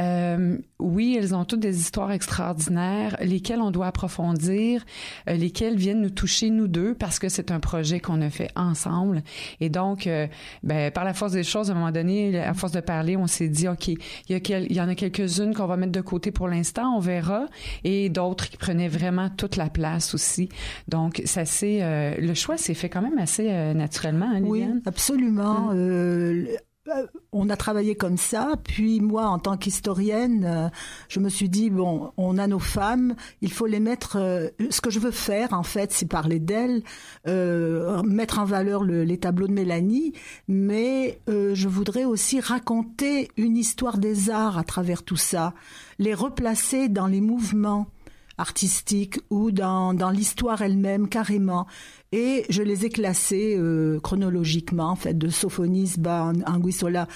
euh, 0.00 0.56
oui, 0.78 1.16
elles 1.18 1.34
ont 1.34 1.44
toutes 1.44 1.60
des 1.60 1.78
histoires 1.78 2.10
extraordinaires, 2.12 3.16
lesquelles 3.20 3.60
on 3.60 3.70
doit 3.70 3.86
approfondir, 3.88 4.84
euh, 5.28 5.34
lesquelles 5.34 5.76
viennent 5.76 6.00
nous 6.00 6.10
toucher 6.10 6.50
nous 6.50 6.68
deux 6.68 6.94
parce 6.94 7.18
que 7.18 7.28
c'est 7.28 7.50
un 7.50 7.60
projet 7.60 8.00
qu'on 8.00 8.20
a 8.22 8.30
fait 8.30 8.50
ensemble. 8.56 9.22
Et 9.60 9.68
donc, 9.68 10.06
euh, 10.06 10.26
ben, 10.62 10.90
par 10.90 11.04
la 11.04 11.12
force 11.14 11.32
des 11.32 11.44
choses, 11.44 11.70
à 11.70 11.72
un 11.74 11.76
moment 11.76 11.90
donné, 11.92 12.38
à 12.40 12.54
force 12.54 12.72
de 12.72 12.80
parler, 12.80 13.16
on 13.16 13.26
s'est 13.26 13.48
dit, 13.48 13.68
ok, 13.68 13.88
il 13.88 13.98
y, 14.30 14.34
a 14.34 14.40
quel- 14.40 14.66
il 14.70 14.76
y 14.76 14.80
en 14.80 14.88
a 14.88 14.94
quelques-unes 14.94 15.54
qu'on 15.54 15.66
va 15.66 15.76
mettre 15.76 15.92
de 15.92 16.00
côté 16.00 16.30
pour 16.30 16.48
l'instant, 16.48 16.94
on 16.96 17.00
verra, 17.00 17.46
et 17.84 18.08
d'autres 18.08 18.48
qui 18.48 18.56
prenaient 18.56 18.88
vraiment 18.88 19.28
toute 19.28 19.56
la 19.56 19.68
place 19.68 20.14
aussi. 20.14 20.48
Donc, 20.88 21.20
ça 21.24 21.44
c'est 21.44 21.80
le 22.18 22.34
choix 22.34 22.56
s'est 22.56 22.74
fait 22.74 22.88
quand 22.88 23.02
même 23.02 23.18
assez 23.18 23.48
euh, 23.50 23.74
naturellement, 23.74 24.30
hein, 24.32 24.40
Oui, 24.42 24.64
absolument. 24.86 25.70
Euh, 25.72 25.74
euh, 25.74 26.44
on 27.32 27.50
a 27.50 27.56
travaillé 27.56 27.94
comme 27.94 28.16
ça, 28.16 28.54
puis 28.64 29.00
moi, 29.00 29.26
en 29.26 29.38
tant 29.38 29.56
qu'historienne, 29.56 30.44
euh, 30.44 30.68
je 31.08 31.20
me 31.20 31.28
suis 31.28 31.48
dit 31.48 31.70
bon, 31.70 32.10
on 32.16 32.38
a 32.38 32.46
nos 32.46 32.58
femmes, 32.58 33.14
il 33.42 33.52
faut 33.52 33.66
les 33.66 33.80
mettre. 33.80 34.16
euh, 34.16 34.48
ce 34.70 34.80
que 34.80 34.90
je 34.90 34.98
veux 34.98 35.10
faire, 35.10 35.52
en 35.52 35.62
fait, 35.62 35.92
c'est 35.92 36.06
parler 36.06 36.38
d'elles, 36.40 36.82
euh, 37.28 38.02
mettre 38.02 38.38
en 38.38 38.44
valeur 38.44 38.82
le- 38.82 39.04
les 39.04 39.18
tableaux 39.18 39.46
de 39.46 39.52
Mélanie, 39.52 40.14
mais 40.48 41.20
euh, 41.28 41.54
je 41.54 41.68
voudrais 41.68 42.04
aussi 42.04 42.40
raconter 42.40 43.28
une 43.36 43.56
histoire 43.56 43.98
des 43.98 44.30
arts 44.30 44.58
à 44.58 44.64
travers 44.64 45.02
tout 45.02 45.16
ça, 45.16 45.54
les 45.98 46.14
replacer 46.14 46.88
dans 46.88 47.06
les 47.06 47.20
mouvements 47.20 47.88
artistiques 48.40 49.20
ou 49.30 49.50
dans, 49.50 49.94
dans 49.94 50.10
l'histoire 50.10 50.62
elle-même 50.62 51.08
carrément. 51.08 51.66
Et 52.12 52.44
je 52.48 52.62
les 52.62 52.86
ai 52.86 52.88
classés 52.88 53.54
euh, 53.56 54.00
chronologiquement, 54.00 54.88
en 54.90 54.96
fait, 54.96 55.16
de 55.16 55.28
Sophonis 55.28 55.94
Anguissola 56.46 57.06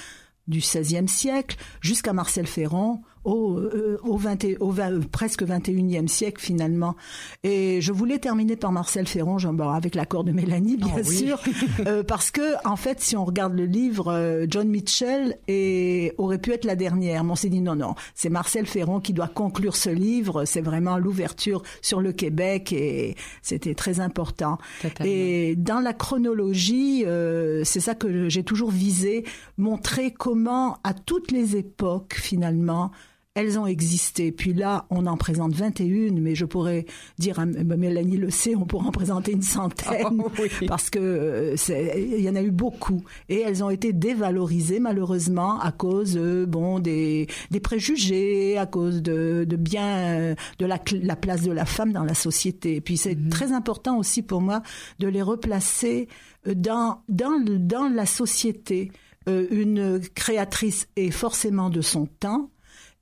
du 0.47 0.59
XVIe 0.59 1.09
siècle 1.09 1.57
jusqu'à 1.81 2.13
Marcel 2.13 2.47
Ferron 2.47 3.01
au, 3.25 3.59
euh, 3.59 3.99
au, 4.05 4.17
20 4.17 4.45
et- 4.45 4.57
au 4.61 4.71
20 4.71 4.93
euh, 4.93 5.01
presque 5.11 5.43
21e 5.43 6.09
siècle 6.09 6.41
finalement. 6.41 6.97
Et 7.43 7.81
je 7.81 7.93
voulais 7.93 8.19
terminer 8.19 8.57
par 8.57 8.73
Marcel 8.73 9.07
Ferron, 9.07 9.39
avec 9.73 9.95
l'accord 9.95 10.25
de 10.25 10.33
Mélanie 10.33 10.77
bien 10.77 10.93
Oh 10.97 11.01
oui. 11.07 11.17
sûr, 11.17 11.41
euh, 11.87 12.03
parce 12.03 12.31
que 12.31 12.43
en 12.67 12.77
fait, 12.77 13.01
si 13.01 13.17
on 13.17 13.25
regarde 13.25 13.55
le 13.55 13.65
livre, 13.67 14.09
euh, 14.13 14.47
John 14.49 14.69
Mitchell 14.69 15.39
et, 15.49 16.13
aurait 16.19 16.39
pu 16.39 16.53
être 16.53 16.65
la 16.65 16.77
dernière. 16.77 17.25
Mais 17.25 17.31
on 17.33 17.37
s'est 17.37 17.49
dit 17.49 17.61
non, 17.61 17.75
non, 17.77 17.95
c'est 18.15 18.29
Marcel 18.29 18.67
Ferron 18.67 19.01
qui 19.01 19.13
doit 19.13 19.29
conclure 19.29 19.77
ce 19.77 19.91
livre. 19.91 20.45
C'est 20.45 20.61
vraiment 20.61 20.99
l'ouverture 20.99 21.63
sur 21.83 22.01
le 22.01 22.13
Québec 22.13 22.73
et 22.73 23.17
c'était 23.43 23.75
très 23.75 24.01
important. 24.01 24.59
Et 25.05 25.57
dans 25.57 25.81
la 25.81 25.93
chronologie, 25.93 27.05
euh, 27.07 27.63
c'est 27.65 27.81
ça 27.81 27.95
que 27.95 28.29
j'ai 28.29 28.43
toujours 28.43 28.71
visé, 28.71 29.25
montrer 29.59 30.13
comment 30.13 30.79
à 30.85 30.95
toutes 30.95 31.31
les 31.31 31.57
époques 31.57 32.15
finalement 32.15 32.91
elles 33.35 33.59
ont 33.59 33.67
existé. 33.67 34.31
Puis 34.31 34.55
là, 34.55 34.87
on 34.91 35.07
en 35.07 35.17
présente 35.17 35.53
21, 35.53 36.13
mais 36.21 36.35
je 36.35 36.45
pourrais 36.45 36.87
dire, 37.19 37.41
à 37.41 37.47
Mélanie 37.47 38.17
le 38.17 38.31
sait, 38.31 38.55
on 38.55 38.65
pourrait 38.65 38.87
en 38.87 38.93
présenter 38.93 39.33
une 39.33 39.43
centaine, 39.43 40.23
parce 40.69 40.89
que 40.89 40.99
euh, 41.01 41.57
il 41.97 42.21
y 42.21 42.29
en 42.29 42.37
a 42.37 42.43
eu 42.43 42.53
beaucoup. 42.53 43.03
Et 43.29 43.41
elles 43.41 43.65
ont 43.65 43.71
été 43.71 43.93
dévalorisées, 43.93 44.79
malheureusement, 44.79 45.59
à 45.61 45.73
cause, 45.73 46.17
euh, 46.17 46.47
bon, 46.47 46.79
des, 46.79 47.27
des 47.51 47.61
préjugés, 47.61 48.57
à 48.57 48.67
cause 48.67 49.03
de, 49.03 49.45
de 49.49 49.57
bien, 49.57 50.21
euh, 50.21 50.35
de 50.61 50.67
la, 50.67 50.79
la 51.03 51.17
place 51.17 51.43
de 51.43 51.53
la 51.53 51.65
femme 51.65 51.93
dans 51.93 52.05
la 52.05 52.15
société. 52.15 52.77
Et 52.77 52.81
puis 52.81 52.97
c'est 52.97 53.17
très 53.31 53.53
important 53.53 53.99
aussi 53.99 54.23
pour 54.23 54.41
moi 54.41 54.63
de 55.01 55.09
les 55.09 55.23
replacer 55.23 56.09
dans, 56.47 57.03
dans, 57.09 57.43
dans 57.45 57.89
la 57.89 58.07
société. 58.07 58.93
Euh, 59.29 59.47
une 59.51 60.01
créatrice 60.15 60.87
est 60.97 61.11
forcément 61.11 61.71
de 61.71 61.81
son 61.81 62.07
temps, 62.07 62.51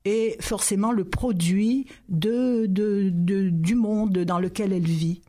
est 0.05 0.41
forcément 0.41 0.91
le 0.91 1.03
produit 1.05 1.85
de, 2.09 2.65
de, 2.67 3.09
de- 3.11 3.49
du 3.49 3.75
monde 3.75 4.17
dans 4.19 4.39
lequel 4.39 4.73
elle 4.73 4.85
vit. 4.85 5.21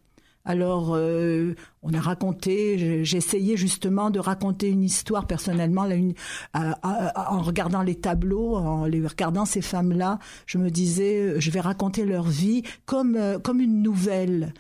Alors, 0.47 0.93
euh, 0.95 1.55
on 1.83 1.95
a 1.95 2.01
raconté, 2.01 3.03
j'ai- 3.05 3.17
essayé 3.17 3.57
justement 3.57 4.11
de 4.11 4.19
raconter 4.19 4.69
une 4.69 4.83
histoire 4.83 5.27
personnellement, 5.27 5.87
en 6.55 7.41
regardant 7.43 7.83
les 7.83 7.95
tableaux, 7.95 8.57
en 8.57 8.85
les 8.85 9.07
regardant 9.07 9.47
ces 9.47 9.63
femmes-là, 9.63 10.19
je 10.47 10.59
me 10.59 10.71
disais, 10.71 11.19
euh, 11.19 11.41
je 11.41 11.51
vais 11.51 11.61
raconter 11.61 12.05
leur 12.05 12.25
vie 12.29 12.63
comme 12.85 13.17
euh, 13.17 13.39
comme 13.39 13.61
une 13.61 13.83
nouvelle. 13.83 14.53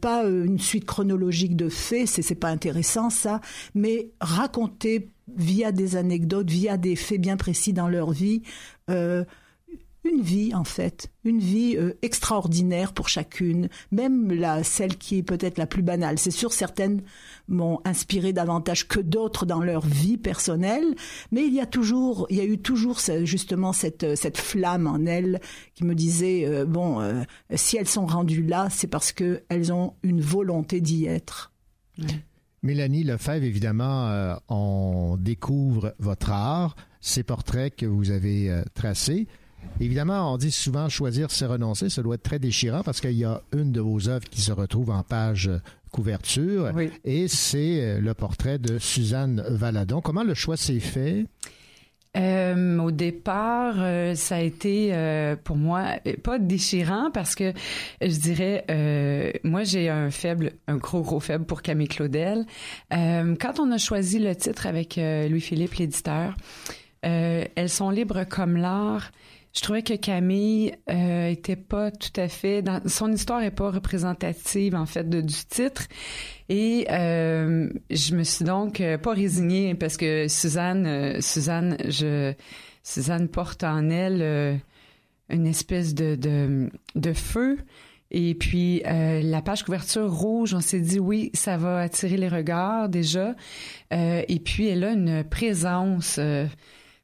Pas 0.00 0.24
une 0.24 0.58
suite 0.58 0.84
chronologique 0.84 1.54
de 1.54 1.68
faits, 1.68 2.08
c'est 2.08 2.34
pas 2.34 2.48
intéressant 2.48 3.08
ça, 3.08 3.40
mais 3.72 4.10
raconter 4.20 5.08
via 5.36 5.72
des 5.72 5.96
anecdotes, 5.96 6.50
via 6.50 6.76
des 6.76 6.96
faits 6.96 7.20
bien 7.20 7.36
précis 7.36 7.72
dans 7.72 7.88
leur 7.88 8.10
vie, 8.10 8.42
euh, 8.90 9.24
une 10.04 10.22
vie 10.22 10.54
en 10.54 10.64
fait, 10.64 11.10
une 11.24 11.40
vie 11.40 11.76
euh, 11.76 11.92
extraordinaire 12.00 12.94
pour 12.94 13.08
chacune, 13.08 13.68
même 13.90 14.32
la 14.32 14.64
celle 14.64 14.96
qui 14.96 15.18
est 15.18 15.22
peut-être 15.22 15.58
la 15.58 15.66
plus 15.66 15.82
banale. 15.82 16.18
C'est 16.18 16.30
sûr 16.30 16.52
certaines 16.52 17.02
m'ont 17.48 17.80
inspiré 17.84 18.32
davantage 18.32 18.88
que 18.88 19.00
d'autres 19.00 19.44
dans 19.44 19.60
leur 19.60 19.84
vie 19.84 20.16
personnelle, 20.16 20.94
mais 21.32 21.44
il 21.46 21.52
y 21.52 21.60
a 21.60 21.66
toujours, 21.66 22.26
il 22.30 22.36
y 22.36 22.40
a 22.40 22.44
eu 22.44 22.58
toujours 22.58 22.98
justement 23.24 23.72
cette 23.72 24.16
cette 24.16 24.38
flamme 24.38 24.86
en 24.86 25.04
elles 25.04 25.40
qui 25.74 25.84
me 25.84 25.94
disait 25.94 26.46
euh, 26.46 26.64
bon, 26.64 27.00
si 27.54 27.76
elles 27.76 27.88
sont 27.88 28.06
rendues 28.06 28.44
là, 28.44 28.68
c'est 28.70 28.86
parce 28.86 29.12
que 29.12 29.42
elles 29.48 29.72
ont 29.72 29.94
une 30.02 30.22
volonté 30.22 30.80
d'y 30.80 31.06
être. 31.06 31.52
Mélanie 32.62 33.04
Lefebvre, 33.04 33.44
évidemment, 33.44 34.08
euh, 34.08 34.34
on 34.48 35.16
découvre 35.18 35.94
votre 35.98 36.30
art, 36.30 36.76
ces 37.00 37.22
portraits 37.22 37.74
que 37.74 37.86
vous 37.86 38.10
avez 38.10 38.50
euh, 38.50 38.62
tracés. 38.74 39.26
Évidemment, 39.78 40.32
on 40.32 40.36
dit 40.36 40.50
souvent 40.50 40.88
choisir, 40.88 41.30
c'est 41.30 41.46
renoncer. 41.46 41.88
Ça 41.88 42.02
doit 42.02 42.16
être 42.16 42.22
très 42.22 42.38
déchirant 42.38 42.82
parce 42.82 43.00
qu'il 43.00 43.12
y 43.12 43.24
a 43.24 43.42
une 43.52 43.72
de 43.72 43.80
vos 43.80 44.08
œuvres 44.08 44.28
qui 44.28 44.40
se 44.40 44.52
retrouve 44.52 44.90
en 44.90 45.02
page 45.02 45.48
euh, 45.48 45.58
couverture 45.90 46.70
et 47.04 47.26
c'est 47.26 48.00
le 48.00 48.14
portrait 48.14 48.60
de 48.60 48.78
Suzanne 48.78 49.42
Valadon. 49.48 50.00
Comment 50.00 50.22
le 50.22 50.34
choix 50.34 50.56
s'est 50.56 50.78
fait? 50.78 51.26
Euh, 52.16 52.78
au 52.78 52.90
départ, 52.90 53.76
euh, 53.78 54.16
ça 54.16 54.36
a 54.36 54.40
été 54.40 54.90
euh, 54.92 55.36
pour 55.36 55.56
moi 55.56 55.84
euh, 56.08 56.14
pas 56.20 56.40
déchirant 56.40 57.10
parce 57.12 57.36
que 57.36 57.52
je 58.00 58.18
dirais, 58.18 58.64
euh, 58.68 59.30
moi 59.44 59.62
j'ai 59.62 59.88
un 59.88 60.10
faible, 60.10 60.54
un 60.66 60.76
gros 60.76 61.02
gros 61.02 61.20
faible 61.20 61.44
pour 61.44 61.62
Camille 61.62 61.86
Claudel. 61.86 62.46
Euh, 62.92 63.36
quand 63.40 63.60
on 63.60 63.70
a 63.70 63.78
choisi 63.78 64.18
le 64.18 64.34
titre 64.34 64.66
avec 64.66 64.96
Louis-Philippe 64.96 65.74
l'éditeur, 65.74 66.34
elles 67.02 67.68
sont 67.68 67.90
libres 67.90 68.24
comme 68.24 68.56
l'art. 68.56 69.12
Je 69.52 69.62
trouvais 69.62 69.82
que 69.82 69.94
Camille 69.94 70.72
euh, 70.88 71.28
était 71.28 71.56
pas 71.56 71.90
tout 71.90 72.12
à 72.16 72.28
fait 72.28 72.62
dans 72.62 72.80
son 72.86 73.12
histoire 73.12 73.42
est 73.42 73.50
pas 73.50 73.70
représentative 73.70 74.76
en 74.76 74.86
fait 74.86 75.08
de, 75.08 75.20
du 75.20 75.34
titre 75.48 75.88
et 76.48 76.86
euh, 76.90 77.68
je 77.90 78.14
me 78.14 78.22
suis 78.22 78.44
donc 78.44 78.80
euh, 78.80 78.96
pas 78.96 79.12
résignée 79.12 79.74
parce 79.74 79.96
que 79.96 80.28
Suzanne 80.28 80.86
euh, 80.86 81.20
Suzanne 81.20 81.76
je 81.88 82.32
Suzanne 82.84 83.28
porte 83.28 83.64
en 83.64 83.90
elle 83.90 84.22
euh, 84.22 84.56
une 85.30 85.48
espèce 85.48 85.94
de 85.94 86.14
de, 86.14 86.70
de 86.94 87.12
feu 87.12 87.58
et 88.10 88.34
puis 88.34 88.82
euh, 88.86 89.22
la 89.22 89.40
page 89.40 89.62
couverture 89.62 90.12
rouge, 90.12 90.54
on 90.54 90.60
s'est 90.60 90.80
dit 90.80 90.98
oui, 90.98 91.30
ça 91.32 91.56
va 91.56 91.80
attirer 91.80 92.16
les 92.16 92.28
regards 92.28 92.88
déjà. 92.88 93.34
Euh, 93.92 94.22
et 94.26 94.40
puis 94.40 94.66
elle 94.66 94.84
a 94.84 94.92
une 94.92 95.24
présence 95.24 96.16
euh, 96.18 96.46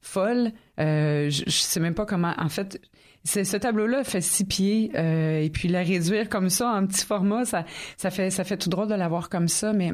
folle. 0.01 0.51
Euh, 0.79 1.31
je, 1.31 1.45
je 1.47 1.51
sais 1.51 1.81
même 1.81 1.95
pas 1.95 2.07
comment. 2.07 2.35
En 2.39 2.49
fait, 2.49 2.81
ce 3.25 3.57
tableau-là 3.57 4.05
fait 4.05 4.21
six 4.21 4.45
pieds 4.45 4.91
euh, 4.95 5.41
et 5.41 5.51
puis 5.51 5.69
la 5.69 5.83
réduire 5.83 6.29
comme 6.29 6.51
ça 6.51 6.71
en 6.71 6.87
petit 6.87 7.05
format, 7.05 7.45
ça 7.45 7.65
ça 7.97 8.11
fait 8.11 8.31
ça 8.31 8.45
fait 8.45 8.57
tout 8.57 8.69
drôle 8.71 8.89
de 8.89 8.95
l'avoir 8.95 9.29
comme 9.29 9.49
ça, 9.49 9.73
mais 9.73 9.93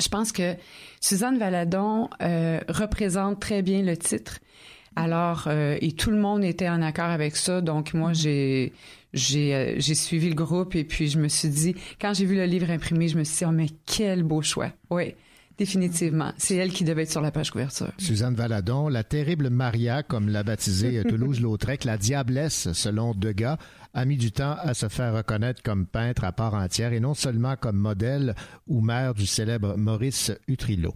je 0.00 0.08
pense 0.08 0.32
que 0.32 0.54
Suzanne 1.00 1.38
Valadon 1.38 2.08
euh, 2.22 2.60
représente 2.68 3.40
très 3.40 3.62
bien 3.62 3.82
le 3.82 3.96
titre. 3.96 4.38
Alors, 4.94 5.44
euh, 5.46 5.78
et 5.80 5.92
tout 5.92 6.10
le 6.10 6.18
monde 6.18 6.44
était 6.44 6.68
en 6.68 6.82
accord 6.82 7.06
avec 7.06 7.36
ça. 7.36 7.60
Donc, 7.60 7.94
moi, 7.94 8.12
j'ai 8.12 8.72
j'ai 9.14 9.54
euh, 9.54 9.74
j'ai 9.78 9.94
suivi 9.94 10.28
le 10.28 10.34
groupe 10.34 10.74
et 10.74 10.84
puis 10.84 11.08
je 11.08 11.18
me 11.18 11.28
suis 11.28 11.48
dit, 11.48 11.74
quand 12.00 12.12
j'ai 12.14 12.26
vu 12.26 12.36
le 12.36 12.44
livre 12.44 12.70
imprimé, 12.70 13.08
je 13.08 13.18
me 13.18 13.24
suis 13.24 13.38
dit, 13.38 13.44
oh, 13.46 13.52
mais 13.52 13.68
quel 13.86 14.22
beau 14.22 14.42
choix. 14.42 14.70
Oui, 14.90 15.14
définitivement. 15.62 16.32
C'est 16.38 16.56
elle 16.56 16.72
qui 16.72 16.82
devait 16.82 17.04
être 17.04 17.10
sur 17.12 17.20
la 17.20 17.30
page 17.30 17.52
couverture. 17.52 17.92
Suzanne 17.98 18.34
Valadon, 18.34 18.88
la 18.88 19.04
terrible 19.04 19.48
Maria, 19.48 20.02
comme 20.02 20.28
l'a 20.28 20.42
baptisée 20.42 21.02
Toulouse-Lautrec, 21.04 21.84
la 21.84 21.96
diablesse, 21.96 22.72
selon 22.72 23.14
Degas, 23.14 23.58
a 23.94 24.04
mis 24.04 24.16
du 24.16 24.32
temps 24.32 24.56
à 24.58 24.74
se 24.74 24.88
faire 24.88 25.14
reconnaître 25.14 25.62
comme 25.62 25.86
peintre 25.86 26.24
à 26.24 26.32
part 26.32 26.54
entière 26.54 26.92
et 26.92 26.98
non 26.98 27.14
seulement 27.14 27.54
comme 27.54 27.76
modèle 27.76 28.34
ou 28.66 28.80
mère 28.80 29.14
du 29.14 29.26
célèbre 29.26 29.76
Maurice 29.76 30.32
Utrillo. 30.48 30.92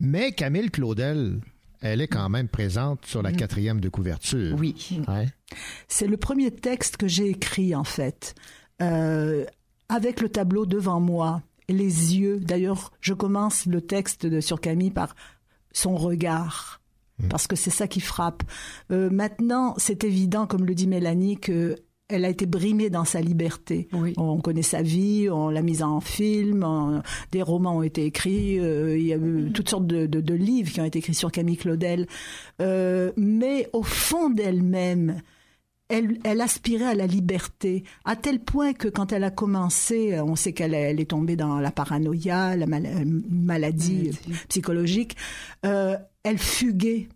Mais 0.00 0.32
Camille 0.32 0.70
Claudel, 0.70 1.38
elle 1.80 2.00
est 2.00 2.08
quand 2.08 2.28
même 2.28 2.48
présente 2.48 3.06
sur 3.06 3.22
la 3.22 3.30
quatrième 3.32 3.80
de 3.80 3.88
couverture. 3.88 4.56
Oui. 4.58 5.00
C'est 5.86 6.08
le 6.08 6.16
premier 6.16 6.50
texte 6.50 6.96
que 6.96 7.06
j'ai 7.06 7.28
écrit 7.28 7.74
en 7.74 7.84
fait, 7.84 8.34
Euh, 8.82 9.44
avec 9.90 10.22
le 10.22 10.28
tableau 10.30 10.64
devant 10.66 11.00
moi, 11.00 11.42
les 11.72 12.16
yeux. 12.18 12.38
D'ailleurs, 12.40 12.92
je 13.00 13.14
commence 13.14 13.66
le 13.66 13.80
texte 13.80 14.26
de, 14.26 14.40
sur 14.40 14.60
Camille 14.60 14.90
par 14.90 15.14
son 15.72 15.96
regard, 15.96 16.80
parce 17.28 17.46
que 17.46 17.56
c'est 17.56 17.70
ça 17.70 17.86
qui 17.86 18.00
frappe. 18.00 18.42
Euh, 18.90 19.10
maintenant, 19.10 19.74
c'est 19.78 20.04
évident, 20.04 20.46
comme 20.46 20.64
le 20.64 20.74
dit 20.74 20.86
Mélanie, 20.86 21.38
que 21.38 21.76
elle 22.12 22.24
a 22.24 22.28
été 22.28 22.44
brimée 22.44 22.90
dans 22.90 23.04
sa 23.04 23.20
liberté. 23.20 23.88
On 24.16 24.40
connaît 24.40 24.62
sa 24.62 24.82
vie, 24.82 25.28
on 25.30 25.48
l'a 25.48 25.62
mise 25.62 25.80
en 25.84 26.00
film, 26.00 26.64
on- 26.64 27.02
des 27.30 27.40
romans 27.40 27.76
ont 27.76 27.82
été 27.82 28.04
écrits, 28.04 28.58
euh, 28.58 28.98
il 28.98 29.06
y 29.06 29.12
a 29.12 29.16
eu 29.16 29.52
toutes 29.54 29.68
sortes 29.68 29.86
de, 29.86 30.06
de- 30.06 30.20
de 30.20 30.34
livres 30.34 30.72
qui 30.72 30.80
ont 30.80 30.84
été 30.84 30.98
écrits 30.98 31.14
sur 31.14 31.30
Camille 31.30 31.56
Claudel. 31.56 32.08
Euh, 32.60 33.12
mais 33.16 33.68
au 33.72 33.84
fond 33.84 34.28
d'elle-même, 34.28 35.22
elle, 35.90 36.18
elle 36.24 36.40
aspirait 36.40 36.86
à 36.86 36.94
la 36.94 37.06
liberté, 37.06 37.84
à 38.04 38.16
tel 38.16 38.40
point 38.40 38.72
que 38.72 38.88
quand 38.88 39.12
elle 39.12 39.24
a 39.24 39.30
commencé, 39.30 40.18
on 40.20 40.36
sait 40.36 40.52
qu'elle 40.52 40.72
est- 40.72 40.90
elle 40.90 41.00
est 41.00 41.10
tombée 41.10 41.36
dans 41.36 41.58
la 41.60 41.70
paranoïa, 41.70 42.56
la 42.56 42.66
mal- 42.66 42.86
euh, 42.86 43.04
maladie 43.28 44.10
euh, 44.28 44.32
psychologique, 44.48 45.16
euh, 45.66 45.96
elle 46.22 46.38
fuguait. 46.38 47.08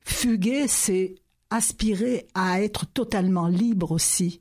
Fuguer, 0.00 0.66
c'est 0.68 1.14
aspirer 1.50 2.26
à 2.34 2.60
être 2.62 2.86
totalement 2.86 3.46
libre 3.48 3.92
aussi. 3.92 4.40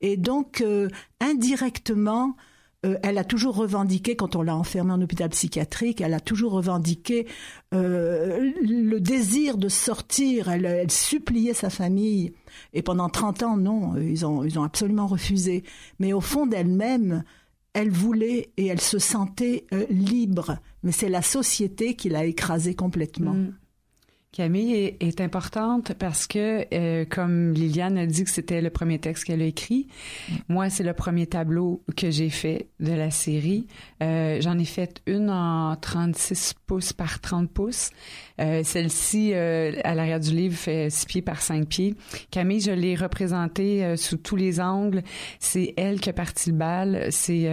Et 0.00 0.16
donc, 0.16 0.60
euh, 0.60 0.88
indirectement, 1.20 2.34
euh, 2.84 2.96
elle 3.02 3.18
a 3.18 3.24
toujours 3.24 3.54
revendiqué, 3.54 4.16
quand 4.16 4.34
on 4.34 4.42
l'a 4.42 4.56
enfermée 4.56 4.92
en 4.92 5.00
hôpital 5.00 5.30
psychiatrique, 5.30 6.00
elle 6.00 6.14
a 6.14 6.20
toujours 6.20 6.52
revendiqué 6.52 7.26
euh, 7.74 8.50
le 8.60 8.98
désir 8.98 9.56
de 9.56 9.68
sortir. 9.68 10.48
Elle, 10.48 10.64
elle 10.64 10.90
suppliait 10.90 11.54
sa 11.54 11.70
famille. 11.70 12.32
Et 12.72 12.82
pendant 12.82 13.08
30 13.08 13.42
ans, 13.44 13.56
non, 13.56 13.96
ils 13.96 14.26
ont, 14.26 14.44
ils 14.44 14.58
ont 14.58 14.64
absolument 14.64 15.06
refusé. 15.06 15.62
Mais 16.00 16.12
au 16.12 16.20
fond 16.20 16.46
d'elle-même, 16.46 17.22
elle 17.74 17.90
voulait 17.90 18.50
et 18.56 18.66
elle 18.66 18.80
se 18.80 18.98
sentait 18.98 19.66
euh, 19.72 19.86
libre. 19.88 20.58
Mais 20.82 20.92
c'est 20.92 21.08
la 21.08 21.22
société 21.22 21.94
qui 21.94 22.08
l'a 22.08 22.24
écrasée 22.24 22.74
complètement. 22.74 23.34
Mm. 23.34 23.54
Camille 24.32 24.96
est, 24.98 25.20
importante 25.20 25.92
parce 25.98 26.26
que, 26.26 26.66
euh, 26.72 27.04
comme 27.04 27.52
Liliane 27.52 27.98
a 27.98 28.06
dit 28.06 28.24
que 28.24 28.30
c'était 28.30 28.62
le 28.62 28.70
premier 28.70 28.98
texte 28.98 29.24
qu'elle 29.24 29.42
a 29.42 29.44
écrit, 29.44 29.88
moi, 30.48 30.70
c'est 30.70 30.84
le 30.84 30.94
premier 30.94 31.26
tableau 31.26 31.84
que 31.98 32.10
j'ai 32.10 32.30
fait 32.30 32.68
de 32.80 32.92
la 32.92 33.10
série. 33.10 33.66
Euh, 34.02 34.40
J'en 34.40 34.58
ai 34.58 34.64
fait 34.64 35.02
une 35.06 35.28
en 35.28 35.76
36 35.76 36.54
pouces 36.66 36.94
par 36.94 37.20
30 37.20 37.50
pouces. 37.50 37.90
Euh, 38.40 38.62
Celle-ci, 38.64 39.32
euh, 39.34 39.72
à 39.84 39.94
l'arrière 39.94 40.20
du 40.20 40.30
livre, 40.30 40.56
fait 40.56 40.88
6 40.88 41.06
pieds 41.06 41.22
par 41.22 41.42
5 41.42 41.68
pieds. 41.68 41.94
Camille, 42.30 42.60
je 42.60 42.72
l'ai 42.72 42.94
représentée 42.94 43.84
euh, 43.84 43.96
sous 43.96 44.16
tous 44.16 44.36
les 44.36 44.60
angles. 44.60 45.02
C'est 45.40 45.74
elle 45.76 46.00
qui 46.00 46.08
a 46.08 46.14
parti 46.14 46.50
le 46.50 46.56
bal. 46.56 47.06
C'est... 47.10 47.48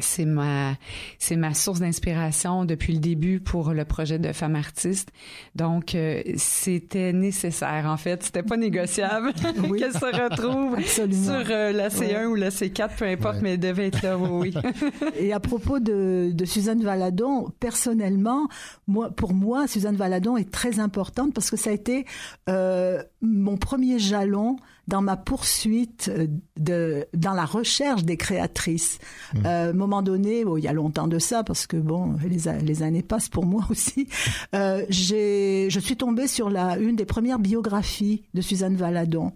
c'est 0.00 0.24
ma 0.24 0.74
c'est 1.18 1.36
ma 1.36 1.54
source 1.54 1.80
d'inspiration 1.80 2.64
depuis 2.64 2.92
le 2.94 2.98
début 2.98 3.40
pour 3.40 3.72
le 3.72 3.84
projet 3.84 4.18
de 4.18 4.32
femme 4.32 4.56
artiste. 4.56 5.10
Donc 5.54 5.94
euh, 5.94 6.22
c'était 6.36 7.12
nécessaire 7.12 7.84
en 7.86 7.96
fait, 7.96 8.22
c'était 8.22 8.42
pas 8.42 8.56
négociable 8.56 9.32
qu'elle 9.78 9.92
se 9.92 10.22
retrouve 10.22 10.80
sur 10.84 11.44
euh, 11.50 11.72
la 11.72 11.88
C1 11.88 12.02
Ouais. 12.02 12.24
ou 12.26 12.34
la 12.34 12.48
C4 12.50 12.96
peu 12.96 13.04
importe 13.06 13.38
mais 13.42 13.52
elle 13.54 13.60
devait 13.60 13.86
être 13.88 14.02
là 14.02 14.18
oui. 14.18 14.54
oui. 14.54 14.62
Et 15.18 15.32
à 15.32 15.40
propos 15.40 15.78
de, 15.78 16.30
de 16.32 16.44
Suzanne 16.44 16.82
Valadon, 16.82 17.50
personnellement, 17.60 18.48
moi, 18.86 19.10
pour 19.10 19.34
moi, 19.34 19.66
Suzanne 19.66 19.96
Valadon 19.96 20.36
est 20.36 20.50
très 20.50 20.78
importante 20.80 21.32
parce 21.34 21.50
que 21.50 21.56
ça 21.56 21.70
a 21.70 21.72
été 21.72 22.06
euh, 22.48 23.02
mon 23.20 23.56
premier 23.56 23.98
jalon 23.98 24.56
dans 24.88 25.02
ma 25.02 25.16
poursuite 25.16 26.10
euh, 26.12 26.26
de 26.58 27.06
dans 27.14 27.32
la 27.32 27.44
recherche 27.44 28.04
des 28.04 28.16
créatrices. 28.16 28.98
Mmh. 29.34 29.38
Euh, 29.46 29.66
à 29.66 29.70
un 29.70 29.72
moment 29.72 30.02
donné, 30.02 30.44
bon, 30.44 30.56
il 30.56 30.64
y 30.64 30.68
a 30.68 30.72
longtemps 30.72 31.08
de 31.08 31.18
ça 31.18 31.44
parce 31.44 31.66
que 31.66 31.76
bon, 31.76 32.16
les 32.24 32.82
années 32.82 33.02
passent 33.02 33.28
pour 33.28 33.46
moi 33.46 33.64
aussi. 33.70 34.08
Euh, 34.54 34.84
j'ai, 34.88 35.68
je 35.70 35.80
suis 35.80 35.96
tombée 35.96 36.26
sur 36.26 36.50
la 36.50 36.78
une 36.78 36.96
des 36.96 37.04
premières 37.04 37.38
biographies 37.38 38.24
de 38.34 38.40
Suzanne 38.40 38.76
Valadon. 38.76 39.32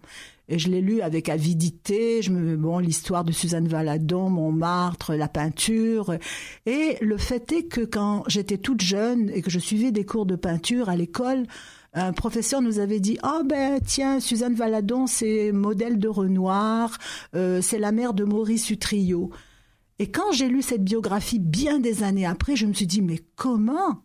Et 0.48 0.60
je 0.60 0.68
l'ai 0.68 0.80
lu 0.80 1.00
avec 1.00 1.28
avidité. 1.28 2.22
Je 2.22 2.30
me, 2.30 2.56
bon, 2.56 2.78
l'histoire 2.78 3.24
de 3.24 3.32
Suzanne 3.32 3.66
Valadon, 3.66 4.30
Montmartre, 4.30 5.14
la 5.14 5.28
peinture. 5.28 6.14
Et 6.66 6.96
le 7.00 7.16
fait 7.16 7.50
est 7.50 7.64
que 7.64 7.80
quand 7.80 8.22
j'étais 8.28 8.58
toute 8.58 8.80
jeune 8.80 9.28
et 9.30 9.42
que 9.42 9.50
je 9.50 9.58
suivais 9.58 9.90
des 9.90 10.04
cours 10.04 10.24
de 10.24 10.36
peinture 10.36 10.88
à 10.88 10.96
l'école, 10.96 11.46
un 11.96 12.12
professeur 12.12 12.62
nous 12.62 12.78
avait 12.78 13.00
dit 13.00 13.18
oh 13.24 13.42
ben 13.44 13.80
tiens 13.84 14.20
Suzanne 14.20 14.54
Valadon 14.54 15.06
c'est 15.06 15.50
modèle 15.50 15.98
de 15.98 16.08
Renoir 16.08 16.96
euh, 17.34 17.60
c'est 17.60 17.78
la 17.78 17.90
mère 17.90 18.14
de 18.14 18.24
Maurice 18.24 18.70
Utrillo 18.70 19.30
et 19.98 20.10
quand 20.10 20.30
j'ai 20.32 20.48
lu 20.48 20.62
cette 20.62 20.84
biographie 20.84 21.38
bien 21.38 21.80
des 21.80 22.02
années 22.02 22.26
après 22.26 22.54
je 22.54 22.66
me 22.66 22.72
suis 22.72 22.86
dit 22.86 23.02
mais 23.02 23.20
comment? 23.34 24.02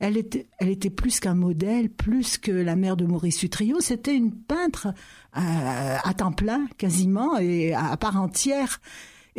Elle 0.00 0.16
était, 0.16 0.48
elle 0.60 0.68
était 0.68 0.90
plus 0.90 1.18
qu'un 1.18 1.34
modèle, 1.34 1.90
plus 1.90 2.38
que 2.38 2.52
la 2.52 2.76
mère 2.76 2.96
de 2.96 3.04
Maurice 3.04 3.42
Utrillo. 3.42 3.80
C'était 3.80 4.14
une 4.14 4.32
peintre 4.32 4.86
euh, 5.36 5.96
à 6.04 6.14
temps 6.14 6.30
plein, 6.30 6.68
quasiment, 6.78 7.36
et 7.38 7.72
à, 7.72 7.90
à 7.90 7.96
part 7.96 8.16
entière. 8.16 8.80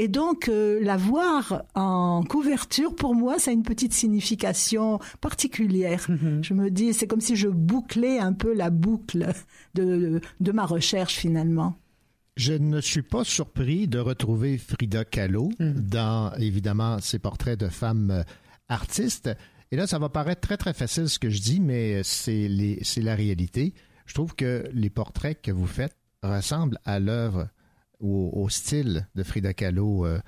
Et 0.01 0.07
donc, 0.07 0.47
euh, 0.47 0.79
la 0.81 0.95
voir 0.95 1.63
en 1.75 2.23
couverture, 2.23 2.95
pour 2.95 3.15
moi, 3.15 3.37
ça 3.37 3.51
a 3.51 3.53
une 3.53 3.63
petite 3.63 3.91
signification 3.91 4.97
particulière. 5.19 6.07
Je 6.41 6.53
me 6.53 6.71
dis, 6.71 6.93
c'est 6.93 7.05
comme 7.05 7.19
si 7.19 7.35
je 7.35 7.49
bouclais 7.49 8.17
un 8.17 8.31
peu 8.31 8.53
la 8.53 8.69
boucle 8.69 9.27
de, 9.75 10.21
de 10.39 10.51
ma 10.53 10.65
recherche, 10.65 11.15
finalement. 11.15 11.75
Je 12.37 12.53
ne 12.53 12.79
suis 12.79 13.01
pas 13.01 13.25
surpris 13.25 13.89
de 13.89 13.99
retrouver 13.99 14.57
Frida 14.57 15.03
Kahlo 15.03 15.51
dans, 15.59 16.31
évidemment, 16.35 16.99
ses 17.01 17.19
portraits 17.19 17.59
de 17.59 17.67
femmes 17.67 18.11
euh, 18.11 18.23
artistes. 18.69 19.29
Et 19.71 19.75
là, 19.75 19.85
ça 19.85 19.99
va 19.99 20.07
paraître 20.07 20.39
très, 20.39 20.55
très 20.55 20.73
facile 20.73 21.09
ce 21.09 21.19
que 21.19 21.29
je 21.29 21.41
dis, 21.41 21.59
mais 21.59 22.03
c'est 22.03 22.47
la 23.01 23.15
réalité. 23.15 23.73
Je 24.05 24.13
trouve 24.13 24.33
que 24.33 24.63
les 24.71 24.89
portraits 24.89 25.41
que 25.41 25.51
vous 25.51 25.67
faites 25.67 25.97
ressemblent 26.23 26.79
à 26.85 27.01
l'œuvre 27.01 27.49
au, 27.99 28.47
style 28.49 29.07
de 29.15 29.23
Frida 29.23 29.53
Kahlo, 29.53 30.05
euh, 30.05 30.19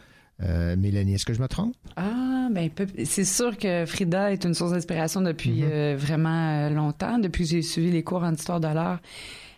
euh, 0.43 0.75
Mélanie. 0.75 1.15
Est-ce 1.15 1.25
que 1.25 1.33
je 1.33 1.41
me 1.41 1.47
trompe? 1.47 1.75
Ah, 1.95 2.47
ben 2.51 2.69
c'est 3.05 3.25
sûr 3.25 3.57
que 3.57 3.85
Frida 3.85 4.31
est 4.31 4.43
une 4.43 4.53
source 4.53 4.71
d'inspiration 4.71 5.21
depuis 5.21 5.63
euh, 5.63 5.95
vraiment 5.97 6.69
longtemps, 6.69 7.19
depuis 7.19 7.43
que 7.43 7.49
j'ai 7.51 7.61
suivi 7.61 7.91
les 7.91 8.03
cours 8.03 8.23
en 8.23 8.33
histoire 8.33 8.59
de 8.59 8.67
l'art 8.67 8.99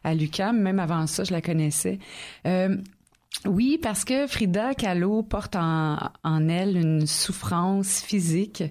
à 0.03 0.13
l'UQAM. 0.13 0.59
Même 0.59 0.79
avant 0.79 1.07
ça, 1.07 1.23
je 1.23 1.31
la 1.31 1.41
connaissais. 1.41 1.99
Euh, 2.45 2.75
oui, 3.45 3.79
parce 3.81 4.03
que 4.03 4.27
Frida 4.27 4.73
Kahlo 4.73 5.23
porte 5.23 5.55
en, 5.55 5.97
en 6.23 6.49
elle 6.49 6.77
une 6.77 7.07
souffrance 7.07 8.01
physique. 8.01 8.63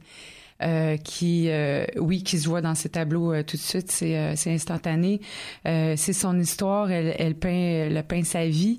Euh, 0.63 0.97
qui, 0.97 1.49
euh, 1.49 1.85
oui, 1.97 2.23
qui 2.23 2.39
se 2.39 2.49
voit 2.49 2.61
dans 2.61 2.75
ses 2.75 2.89
tableaux 2.89 3.33
euh, 3.33 3.43
tout 3.43 3.57
de 3.57 3.63
suite, 3.63 3.91
c'est 3.91 4.17
euh, 4.17 4.35
c'est 4.37 4.53
instantané. 4.53 5.21
C'est 5.65 6.13
son 6.13 6.39
histoire, 6.39 6.91
elle, 6.91 7.15
elle 7.19 7.35
peint, 7.35 7.51
elle 7.51 8.05
peint 8.07 8.25
sa 8.25 8.47
vie. 8.47 8.79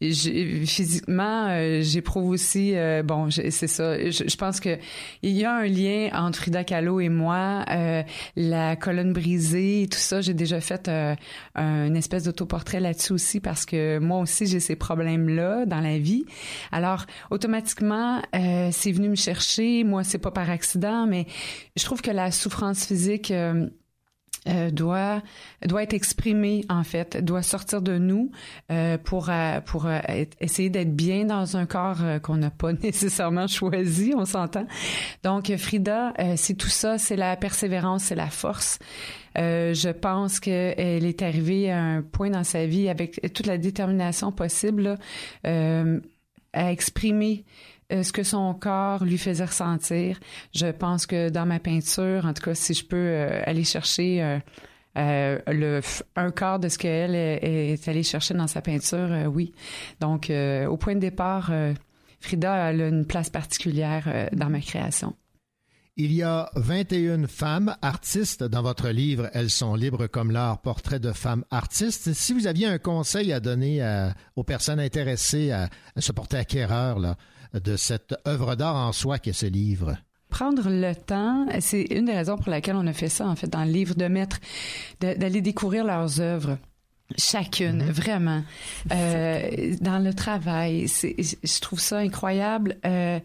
Physiquement, 0.00 1.48
euh, 1.48 1.80
j'éprouve 1.82 2.30
aussi, 2.30 2.76
euh, 2.76 3.02
bon, 3.02 3.30
c'est 3.30 3.50
ça. 3.50 3.98
Je, 4.10 4.36
pense 4.36 4.60
que 4.60 4.76
il 5.22 5.30
y 5.30 5.44
a 5.44 5.54
un 5.54 5.66
lien 5.66 6.10
entre 6.12 6.38
Frida 6.40 6.64
Kahlo 6.64 7.00
et 7.00 7.08
moi. 7.08 7.64
Euh, 7.70 8.02
la 8.36 8.76
colonne 8.76 9.12
brisée 9.12 9.88
tout 9.90 9.98
ça, 9.98 10.20
j'ai 10.20 10.34
déjà 10.34 10.60
fait 10.60 10.88
euh, 10.88 11.14
un- 11.54 11.86
une 11.86 11.96
espèce 11.96 12.24
d'autoportrait 12.24 12.80
là-dessus 12.80 13.12
aussi 13.12 13.40
parce 13.40 13.64
que 13.64 13.98
moi 13.98 14.18
aussi 14.20 14.46
j'ai 14.46 14.60
ces 14.60 14.76
problèmes-là 14.76 15.64
dans 15.66 15.80
la 15.80 15.98
vie. 15.98 16.24
Alors 16.72 17.06
automatiquement, 17.30 18.20
c'est 18.32 18.92
venu 18.92 19.08
me 19.08 19.14
chercher. 19.14 19.84
Moi, 19.84 20.04
c'est 20.04 20.18
pas 20.18 20.30
par 20.30 20.50
accident, 20.50 21.06
mais 21.06 21.26
je 21.76 21.84
trouve 21.84 22.02
que 22.02 22.10
la 22.10 22.30
souffrance 22.30 22.86
physique 22.86 23.32
euh, 24.46 24.70
doit 24.70 25.22
doit 25.64 25.82
être 25.82 25.94
exprimée 25.94 26.64
en 26.68 26.84
fait, 26.84 27.22
doit 27.24 27.42
sortir 27.42 27.80
de 27.80 27.96
nous 27.98 28.30
euh, 28.70 28.98
pour 28.98 29.30
euh, 29.30 29.60
pour 29.60 29.86
euh, 29.86 29.98
essayer 30.40 30.70
d'être 30.70 30.94
bien 30.94 31.24
dans 31.24 31.56
un 31.56 31.66
corps 31.66 32.02
euh, 32.02 32.18
qu'on 32.18 32.36
n'a 32.36 32.50
pas 32.50 32.72
nécessairement 32.82 33.46
choisi, 33.46 34.12
on 34.16 34.24
s'entend. 34.24 34.66
Donc 35.22 35.54
Frida, 35.56 36.12
c'est 36.36 36.54
tout 36.54 36.68
ça, 36.68 36.98
c'est 36.98 37.16
la 37.16 37.36
persévérance, 37.36 38.04
c'est 38.04 38.14
la 38.14 38.28
force. 38.30 38.78
Je 39.36 39.90
pense 39.90 40.38
qu'elle 40.40 41.04
est 41.04 41.22
arrivée 41.22 41.70
à 41.70 41.82
un 41.82 42.02
point 42.02 42.30
dans 42.30 42.44
sa 42.44 42.66
vie 42.66 42.88
avec 42.88 43.20
toute 43.32 43.46
la 43.46 43.58
détermination 43.58 44.30
possible 44.30 44.98
là, 45.44 45.84
à 46.52 46.70
exprimer 46.72 47.44
ce 47.90 48.12
que 48.12 48.22
son 48.22 48.54
corps 48.54 49.04
lui 49.04 49.18
faisait 49.18 49.44
ressentir. 49.44 50.18
Je 50.54 50.66
pense 50.66 51.06
que 51.06 51.28
dans 51.28 51.46
ma 51.46 51.58
peinture, 51.58 52.24
en 52.26 52.32
tout 52.32 52.42
cas, 52.42 52.54
si 52.54 52.74
je 52.74 52.84
peux 52.84 52.96
euh, 52.96 53.42
aller 53.46 53.64
chercher 53.64 54.22
euh, 54.22 54.38
euh, 54.96 55.38
le 55.48 55.80
un 56.16 56.30
quart 56.30 56.60
de 56.60 56.68
ce 56.68 56.78
qu'elle 56.78 57.14
est, 57.14 57.72
est 57.72 57.88
allée 57.88 58.02
chercher 58.02 58.34
dans 58.34 58.46
sa 58.46 58.62
peinture, 58.62 59.10
euh, 59.10 59.26
oui. 59.26 59.52
Donc, 60.00 60.30
euh, 60.30 60.66
au 60.66 60.76
point 60.76 60.94
de 60.94 61.00
départ, 61.00 61.48
euh, 61.50 61.74
Frida 62.20 62.66
a 62.66 62.72
une 62.72 63.06
place 63.06 63.30
particulière 63.30 64.04
euh, 64.06 64.28
dans 64.32 64.48
ma 64.48 64.60
création. 64.60 65.14
Il 65.96 66.12
y 66.12 66.24
a 66.24 66.50
21 66.56 67.28
femmes 67.28 67.76
artistes 67.80 68.42
dans 68.42 68.62
votre 68.62 68.88
livre 68.88 69.30
Elles 69.32 69.50
sont 69.50 69.76
libres 69.76 70.08
comme 70.08 70.32
l'art, 70.32 70.60
portrait 70.60 70.98
de 70.98 71.12
femmes 71.12 71.44
artistes. 71.52 72.12
Si 72.14 72.32
vous 72.32 72.48
aviez 72.48 72.66
un 72.66 72.78
conseil 72.78 73.32
à 73.32 73.38
donner 73.38 73.80
aux 74.34 74.42
personnes 74.42 74.80
intéressées 74.80 75.52
à, 75.52 75.68
à 75.94 76.00
se 76.00 76.10
porter 76.10 76.36
acquéreur 76.36 76.98
là, 76.98 77.16
de 77.54 77.76
cette 77.76 78.14
œuvre 78.26 78.54
d'art 78.56 78.76
en 78.76 78.92
soi 78.92 79.18
qu'est 79.18 79.32
ce 79.32 79.46
livre. 79.46 79.96
prendre 80.28 80.68
le 80.68 80.94
temps, 80.94 81.46
c'est 81.60 81.82
une 81.92 82.06
des 82.06 82.12
raisons 82.12 82.36
pour 82.36 82.50
laquelle 82.50 82.74
on 82.74 82.86
a 82.88 82.92
fait 82.92 83.08
ça, 83.08 83.26
en 83.28 83.36
fait, 83.36 83.46
dans 83.46 83.64
le 83.64 83.70
livre, 83.70 83.94
de 83.94 84.06
mettre, 84.08 84.40
de- 85.00 85.14
d'aller 85.14 85.40
découvrir 85.40 85.84
leurs 85.84 86.20
œuvres. 86.20 86.58
Chacune, 87.16 87.84
vraiment. 87.84 88.42
Euh, 88.92 89.76
dans 89.80 89.98
le 90.02 90.12
travail, 90.12 90.88
je 90.88 91.60
trouve 91.60 91.78
ça 91.78 91.98
incroyable 91.98 92.76
euh, 92.84 93.20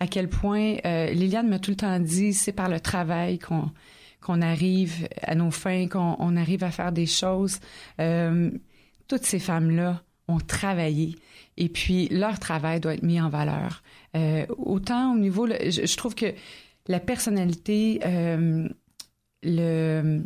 à 0.00 0.06
quel 0.06 0.28
point 0.28 0.76
euh, 0.84 1.10
Liliane 1.12 1.48
m'a 1.48 1.58
tout 1.58 1.70
le 1.70 1.76
temps 1.76 1.98
dit, 2.00 2.34
c'est 2.34 2.52
par 2.52 2.68
le 2.68 2.80
travail 2.80 3.38
qu'on 3.38 3.70
qu'on 4.20 4.42
arrive 4.42 5.08
à 5.22 5.34
nos 5.34 5.50
fins, 5.50 5.88
qu'on 5.88 6.16
on 6.18 6.36
arrive 6.36 6.62
à 6.62 6.70
faire 6.70 6.92
des 6.92 7.06
choses. 7.06 7.58
Toutes 9.08 9.24
ces 9.24 9.38
femmes-là 9.38 10.02
ont 10.28 10.40
travaillé 10.40 11.16
et 11.60 11.68
puis 11.68 12.08
leur 12.08 12.40
travail 12.40 12.80
doit 12.80 12.94
être 12.94 13.04
mis 13.04 13.20
en 13.20 13.28
valeur. 13.28 13.82
Euh, 14.16 14.44
autant 14.58 15.14
au 15.14 15.18
niveau, 15.18 15.46
le- 15.46 15.70
je, 15.70 15.86
je 15.86 15.96
trouve 15.96 16.14
que 16.16 16.34
la 16.88 16.98
personnalité, 16.98 18.00
euh, 18.04 18.68
le, 19.42 20.22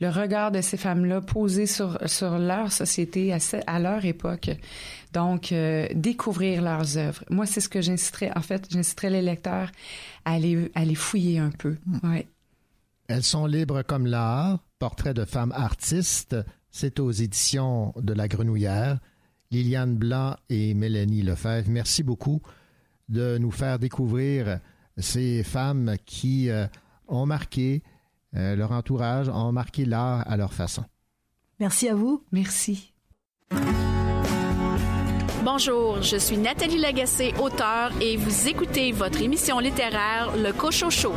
le 0.00 0.08
regard 0.08 0.50
de 0.50 0.60
ces 0.60 0.76
femmes-là 0.76 1.20
posé 1.20 1.66
sur, 1.66 1.98
sur 2.06 2.38
leur 2.38 2.72
société 2.72 3.32
à, 3.66 3.78
leur 3.78 4.04
époque. 4.04 4.50
Donc, 5.12 5.52
euh, 5.52 5.86
découvrir 5.94 6.62
leurs 6.62 6.96
œuvres. 6.98 7.24
Moi, 7.30 7.46
c'est 7.46 7.60
ce 7.60 7.68
que 7.68 7.80
j'inciterais, 7.80 8.30
en 8.36 8.42
fait, 8.42 8.66
j'inciterais 8.70 9.10
les 9.10 9.22
lecteurs 9.22 9.70
à 10.24 10.32
aller, 10.32 10.70
à 10.74 10.80
aller 10.80 10.94
fouiller 10.94 11.38
un 11.38 11.50
peu. 11.50 11.76
Ouais. 12.02 12.26
Elles 13.08 13.22
sont 13.22 13.46
libres 13.46 13.82
comme 13.82 14.06
l'art, 14.06 14.58
portrait 14.78 15.14
de 15.14 15.24
femmes 15.24 15.52
artistes. 15.52 16.36
C'est 16.70 17.00
aux 17.00 17.10
éditions 17.10 17.94
de 17.96 18.12
La 18.12 18.28
Grenouillère. 18.28 18.98
Liliane 19.50 19.96
Blanc 19.96 20.36
et 20.48 20.74
Mélanie 20.74 21.22
Lefebvre, 21.22 21.70
merci 21.70 22.02
beaucoup 22.02 22.40
de 23.08 23.38
nous 23.38 23.50
faire 23.50 23.78
découvrir 23.78 24.60
ces 24.98 25.42
femmes 25.42 25.96
qui 26.04 26.50
euh, 26.50 26.66
ont 27.06 27.26
marqué 27.26 27.82
euh, 28.36 28.56
leur 28.56 28.72
entourage, 28.72 29.28
ont 29.28 29.52
marqué 29.52 29.84
l'art 29.84 30.30
à 30.30 30.36
leur 30.36 30.52
façon. 30.52 30.84
Merci 31.60 31.88
à 31.88 31.94
vous. 31.94 32.24
Merci. 32.30 32.92
Bonjour, 35.44 36.02
je 36.02 36.16
suis 36.16 36.36
Nathalie 36.36 36.78
Lagacé, 36.78 37.32
auteure, 37.40 37.90
et 38.02 38.16
vous 38.16 38.48
écoutez 38.48 38.92
votre 38.92 39.22
émission 39.22 39.58
littéraire 39.58 40.36
Le 40.36 40.52
Cochocho. 40.52 41.12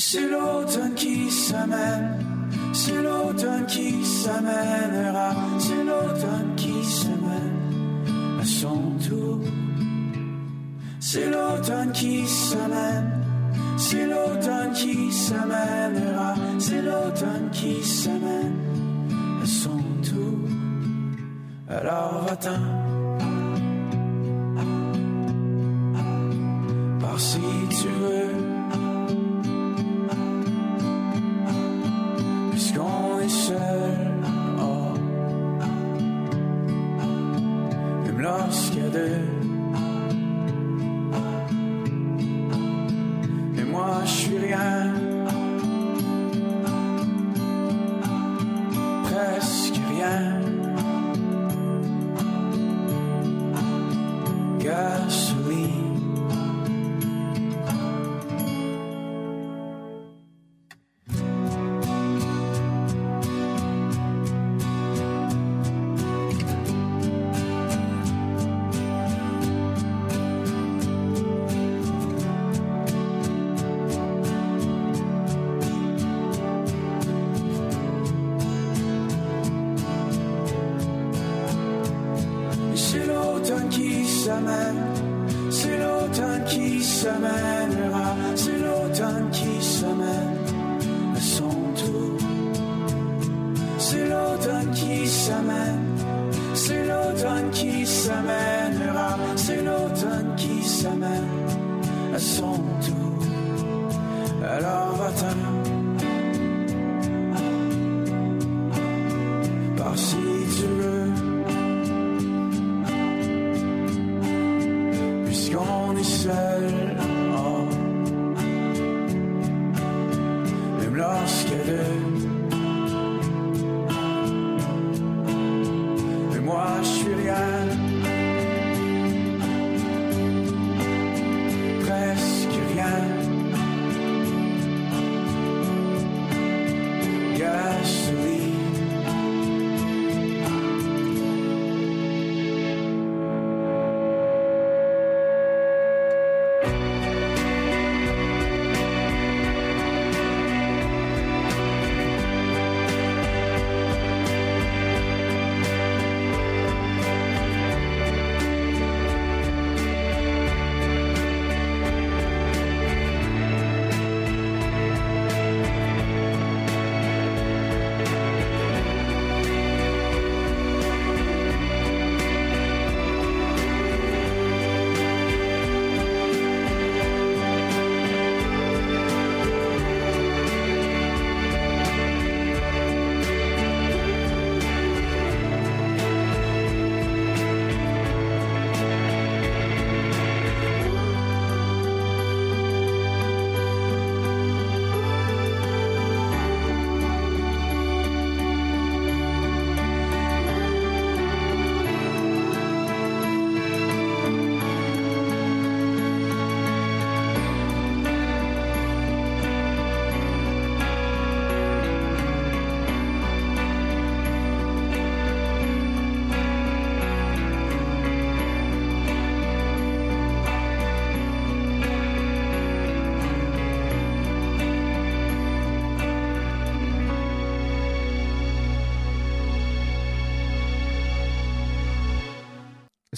C'est 0.00 0.26
l'automne 0.30 0.94
qui 0.94 1.30
s'amène, 1.30 2.16
c'est 2.72 3.02
l'automne 3.02 3.66
qui 3.66 4.02
s'amènera, 4.02 5.34
c'est 5.58 5.84
l'automne 5.84 6.54
qui 6.56 6.82
s'amène. 6.82 8.38
À 8.40 8.44
son 8.44 8.96
tour. 9.06 9.40
C'est 11.00 11.28
l'automne 11.30 11.92
qui 11.92 12.26
s'amène, 12.26 13.10
c'est 13.76 14.06
l'automne 14.06 14.72
qui 14.72 15.12
s'amènera, 15.12 16.34
c'est 16.58 16.80
l'automne 16.80 17.50
qui 17.52 17.82
s'amène. 17.82 18.56
À 19.42 19.46
son 19.46 19.82
tour. 20.02 20.48
Alors 21.68 22.24
va-t'en, 22.26 22.89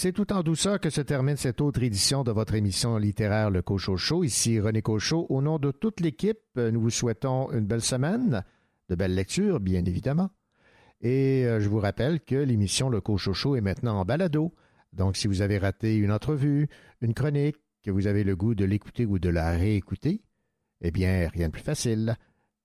C'est 0.03 0.11
tout 0.11 0.33
en 0.33 0.43
douceur 0.43 0.81
que 0.81 0.91
se 0.91 1.01
termine 1.01 1.37
cette 1.37 1.61
autre 1.61 1.81
édition 1.81 2.25
de 2.25 2.33
votre 2.33 2.55
émission 2.55 2.97
littéraire 2.97 3.51
Le 3.51 3.63
Cochocho. 3.63 4.25
Ici 4.25 4.59
René 4.59 4.83
Cochot. 4.83 5.27
Au 5.29 5.41
nom 5.41 5.61
de 5.61 5.71
toute 5.71 6.01
l'équipe, 6.01 6.41
nous 6.57 6.81
vous 6.81 6.91
souhaitons 6.91 7.53
une 7.53 7.67
belle 7.67 7.83
semaine, 7.83 8.43
de 8.89 8.97
belles 8.97 9.15
lectures, 9.15 9.61
bien 9.61 9.85
évidemment. 9.85 10.31
Et 11.03 11.47
euh, 11.47 11.61
je 11.61 11.69
vous 11.69 11.79
rappelle 11.79 12.19
que 12.19 12.35
l'émission 12.35 12.89
Le 12.89 13.01
Cochocho 13.01 13.55
est 13.55 13.61
maintenant 13.61 14.01
en 14.01 14.05
balado. 14.05 14.53
Donc, 14.93 15.17
si 15.17 15.29
vous 15.29 15.41
avez 15.41 15.59
raté 15.59 15.95
une 15.95 16.11
entrevue, 16.11 16.67
une 17.01 17.15
chronique, 17.15 17.59
que 17.85 17.93
vous 17.93 18.09
avez 18.09 18.25
le 18.25 18.35
goût 18.35 18.57
de 18.57 18.65
l'écouter 18.65 19.07
ou 19.07 19.21
de 19.21 19.29
la 19.29 19.53
réécouter, 19.53 20.25
eh 20.81 20.91
bien, 20.91 21.29
rien 21.29 21.47
de 21.47 21.53
plus 21.53 21.63
facile. 21.63 22.17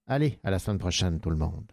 Allez, 0.07 0.39
à 0.43 0.49
la 0.49 0.57
semaine 0.57 0.79
prochaine, 0.79 1.19
tout 1.19 1.29
le 1.29 1.37
monde. 1.37 1.71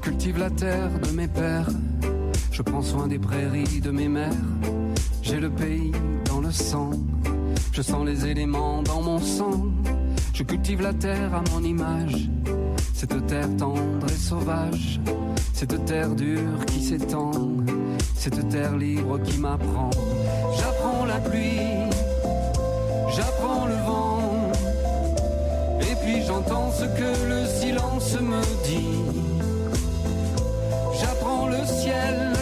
Cultive 0.00 0.38
la 0.38 0.50
terre 0.50 0.90
de 1.02 1.10
mes 1.10 1.28
pères, 1.28 1.68
je 2.52 2.62
prends 2.62 2.82
soin 2.82 3.06
des 3.06 3.18
prairies 3.18 3.80
de 3.80 3.90
mes 3.90 4.08
mères. 4.08 4.32
J'ai 5.22 5.38
le 5.38 5.50
pays 5.50 5.92
dans 6.24 6.40
le 6.40 6.50
sang, 6.50 6.90
je 7.72 7.82
sens 7.82 8.04
les 8.06 8.26
éléments 8.26 8.82
dans 8.82 9.02
mon 9.02 9.18
sang. 9.18 9.66
Je 10.32 10.42
cultive 10.42 10.80
la 10.80 10.94
terre 10.94 11.34
à 11.34 11.42
mon 11.52 11.62
image, 11.62 12.30
cette 12.94 13.26
terre 13.26 13.48
tendre 13.58 14.06
et 14.08 14.16
sauvage, 14.16 14.98
cette 15.52 15.84
terre 15.84 16.14
dure 16.14 16.64
qui 16.66 16.82
s'étend, 16.82 17.32
cette 18.14 18.48
terre 18.48 18.76
libre 18.76 19.20
qui 19.22 19.38
m'apprend. 19.38 19.90
J'apprends 20.56 21.04
la 21.04 21.18
pluie, 21.18 21.60
j'apprends 23.14 23.66
le 23.66 23.74
vent, 23.86 24.52
et 25.82 25.94
puis 26.02 26.22
j'entends 26.26 26.70
ce 26.72 26.84
que 26.84 27.28
le 27.28 27.46
silence 27.46 28.18
me 28.18 28.40
dit. 28.64 29.29
Le 31.50 31.66
ciel, 31.66 32.32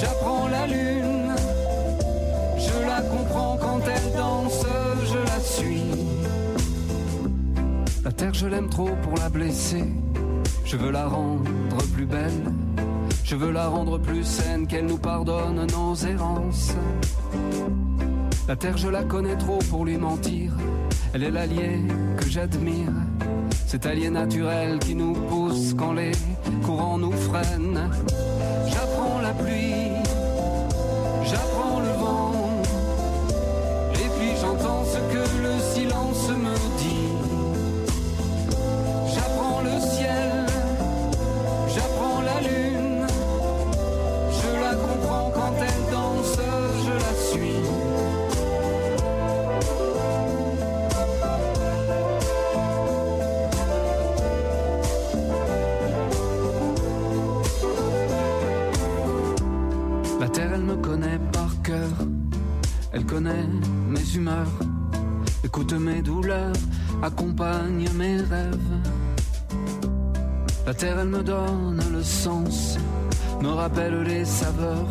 j'apprends 0.00 0.48
la 0.48 0.66
lune, 0.66 1.34
je 2.56 2.86
la 2.86 3.00
comprends 3.02 3.56
quand 3.60 3.80
elle 3.84 4.12
danse, 4.16 4.64
je 5.04 5.18
la 5.18 5.40
suis. 5.40 5.82
La 8.04 8.12
terre, 8.12 8.32
je 8.32 8.46
l'aime 8.46 8.68
trop 8.68 8.90
pour 9.02 9.16
la 9.18 9.28
blesser. 9.28 9.84
Je 10.64 10.76
veux 10.76 10.92
la 10.92 11.06
rendre 11.08 11.82
plus 11.92 12.06
belle. 12.06 12.44
Je 13.24 13.34
veux 13.34 13.50
la 13.50 13.68
rendre 13.68 13.98
plus 13.98 14.24
saine, 14.24 14.66
qu'elle 14.66 14.86
nous 14.86 14.98
pardonne 14.98 15.66
nos 15.66 15.94
errances. 15.96 16.74
La 18.46 18.56
terre, 18.56 18.76
je 18.76 18.88
la 18.88 19.02
connais 19.02 19.36
trop 19.36 19.58
pour 19.68 19.84
lui 19.84 19.96
mentir. 19.96 20.52
Elle 21.12 21.24
est 21.24 21.30
l'allié 21.30 21.80
que 22.16 22.28
j'admire. 22.28 22.92
Cet 23.70 23.86
allié 23.86 24.10
naturel 24.10 24.80
qui 24.80 24.96
nous 24.96 25.12
pousse 25.12 25.74
quand 25.78 25.92
les 25.92 26.10
courants 26.64 26.98
nous 26.98 27.12
freinent. 27.12 27.88
Accompagne 67.02 67.88
mes 67.94 68.16
rêves. 68.16 68.80
La 70.66 70.74
terre, 70.74 70.98
elle 71.00 71.08
me 71.08 71.22
donne 71.22 71.82
le 71.92 72.02
sens, 72.02 72.78
me 73.42 73.48
rappelle 73.48 74.02
les 74.02 74.24
saveurs, 74.24 74.88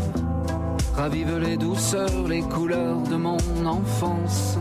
ravive 0.95 1.37
les 1.37 1.57
douceurs, 1.57 2.27
les 2.27 2.41
couleurs 2.41 3.01
de 3.03 3.15
mon 3.15 3.37
enfance. 3.65 4.57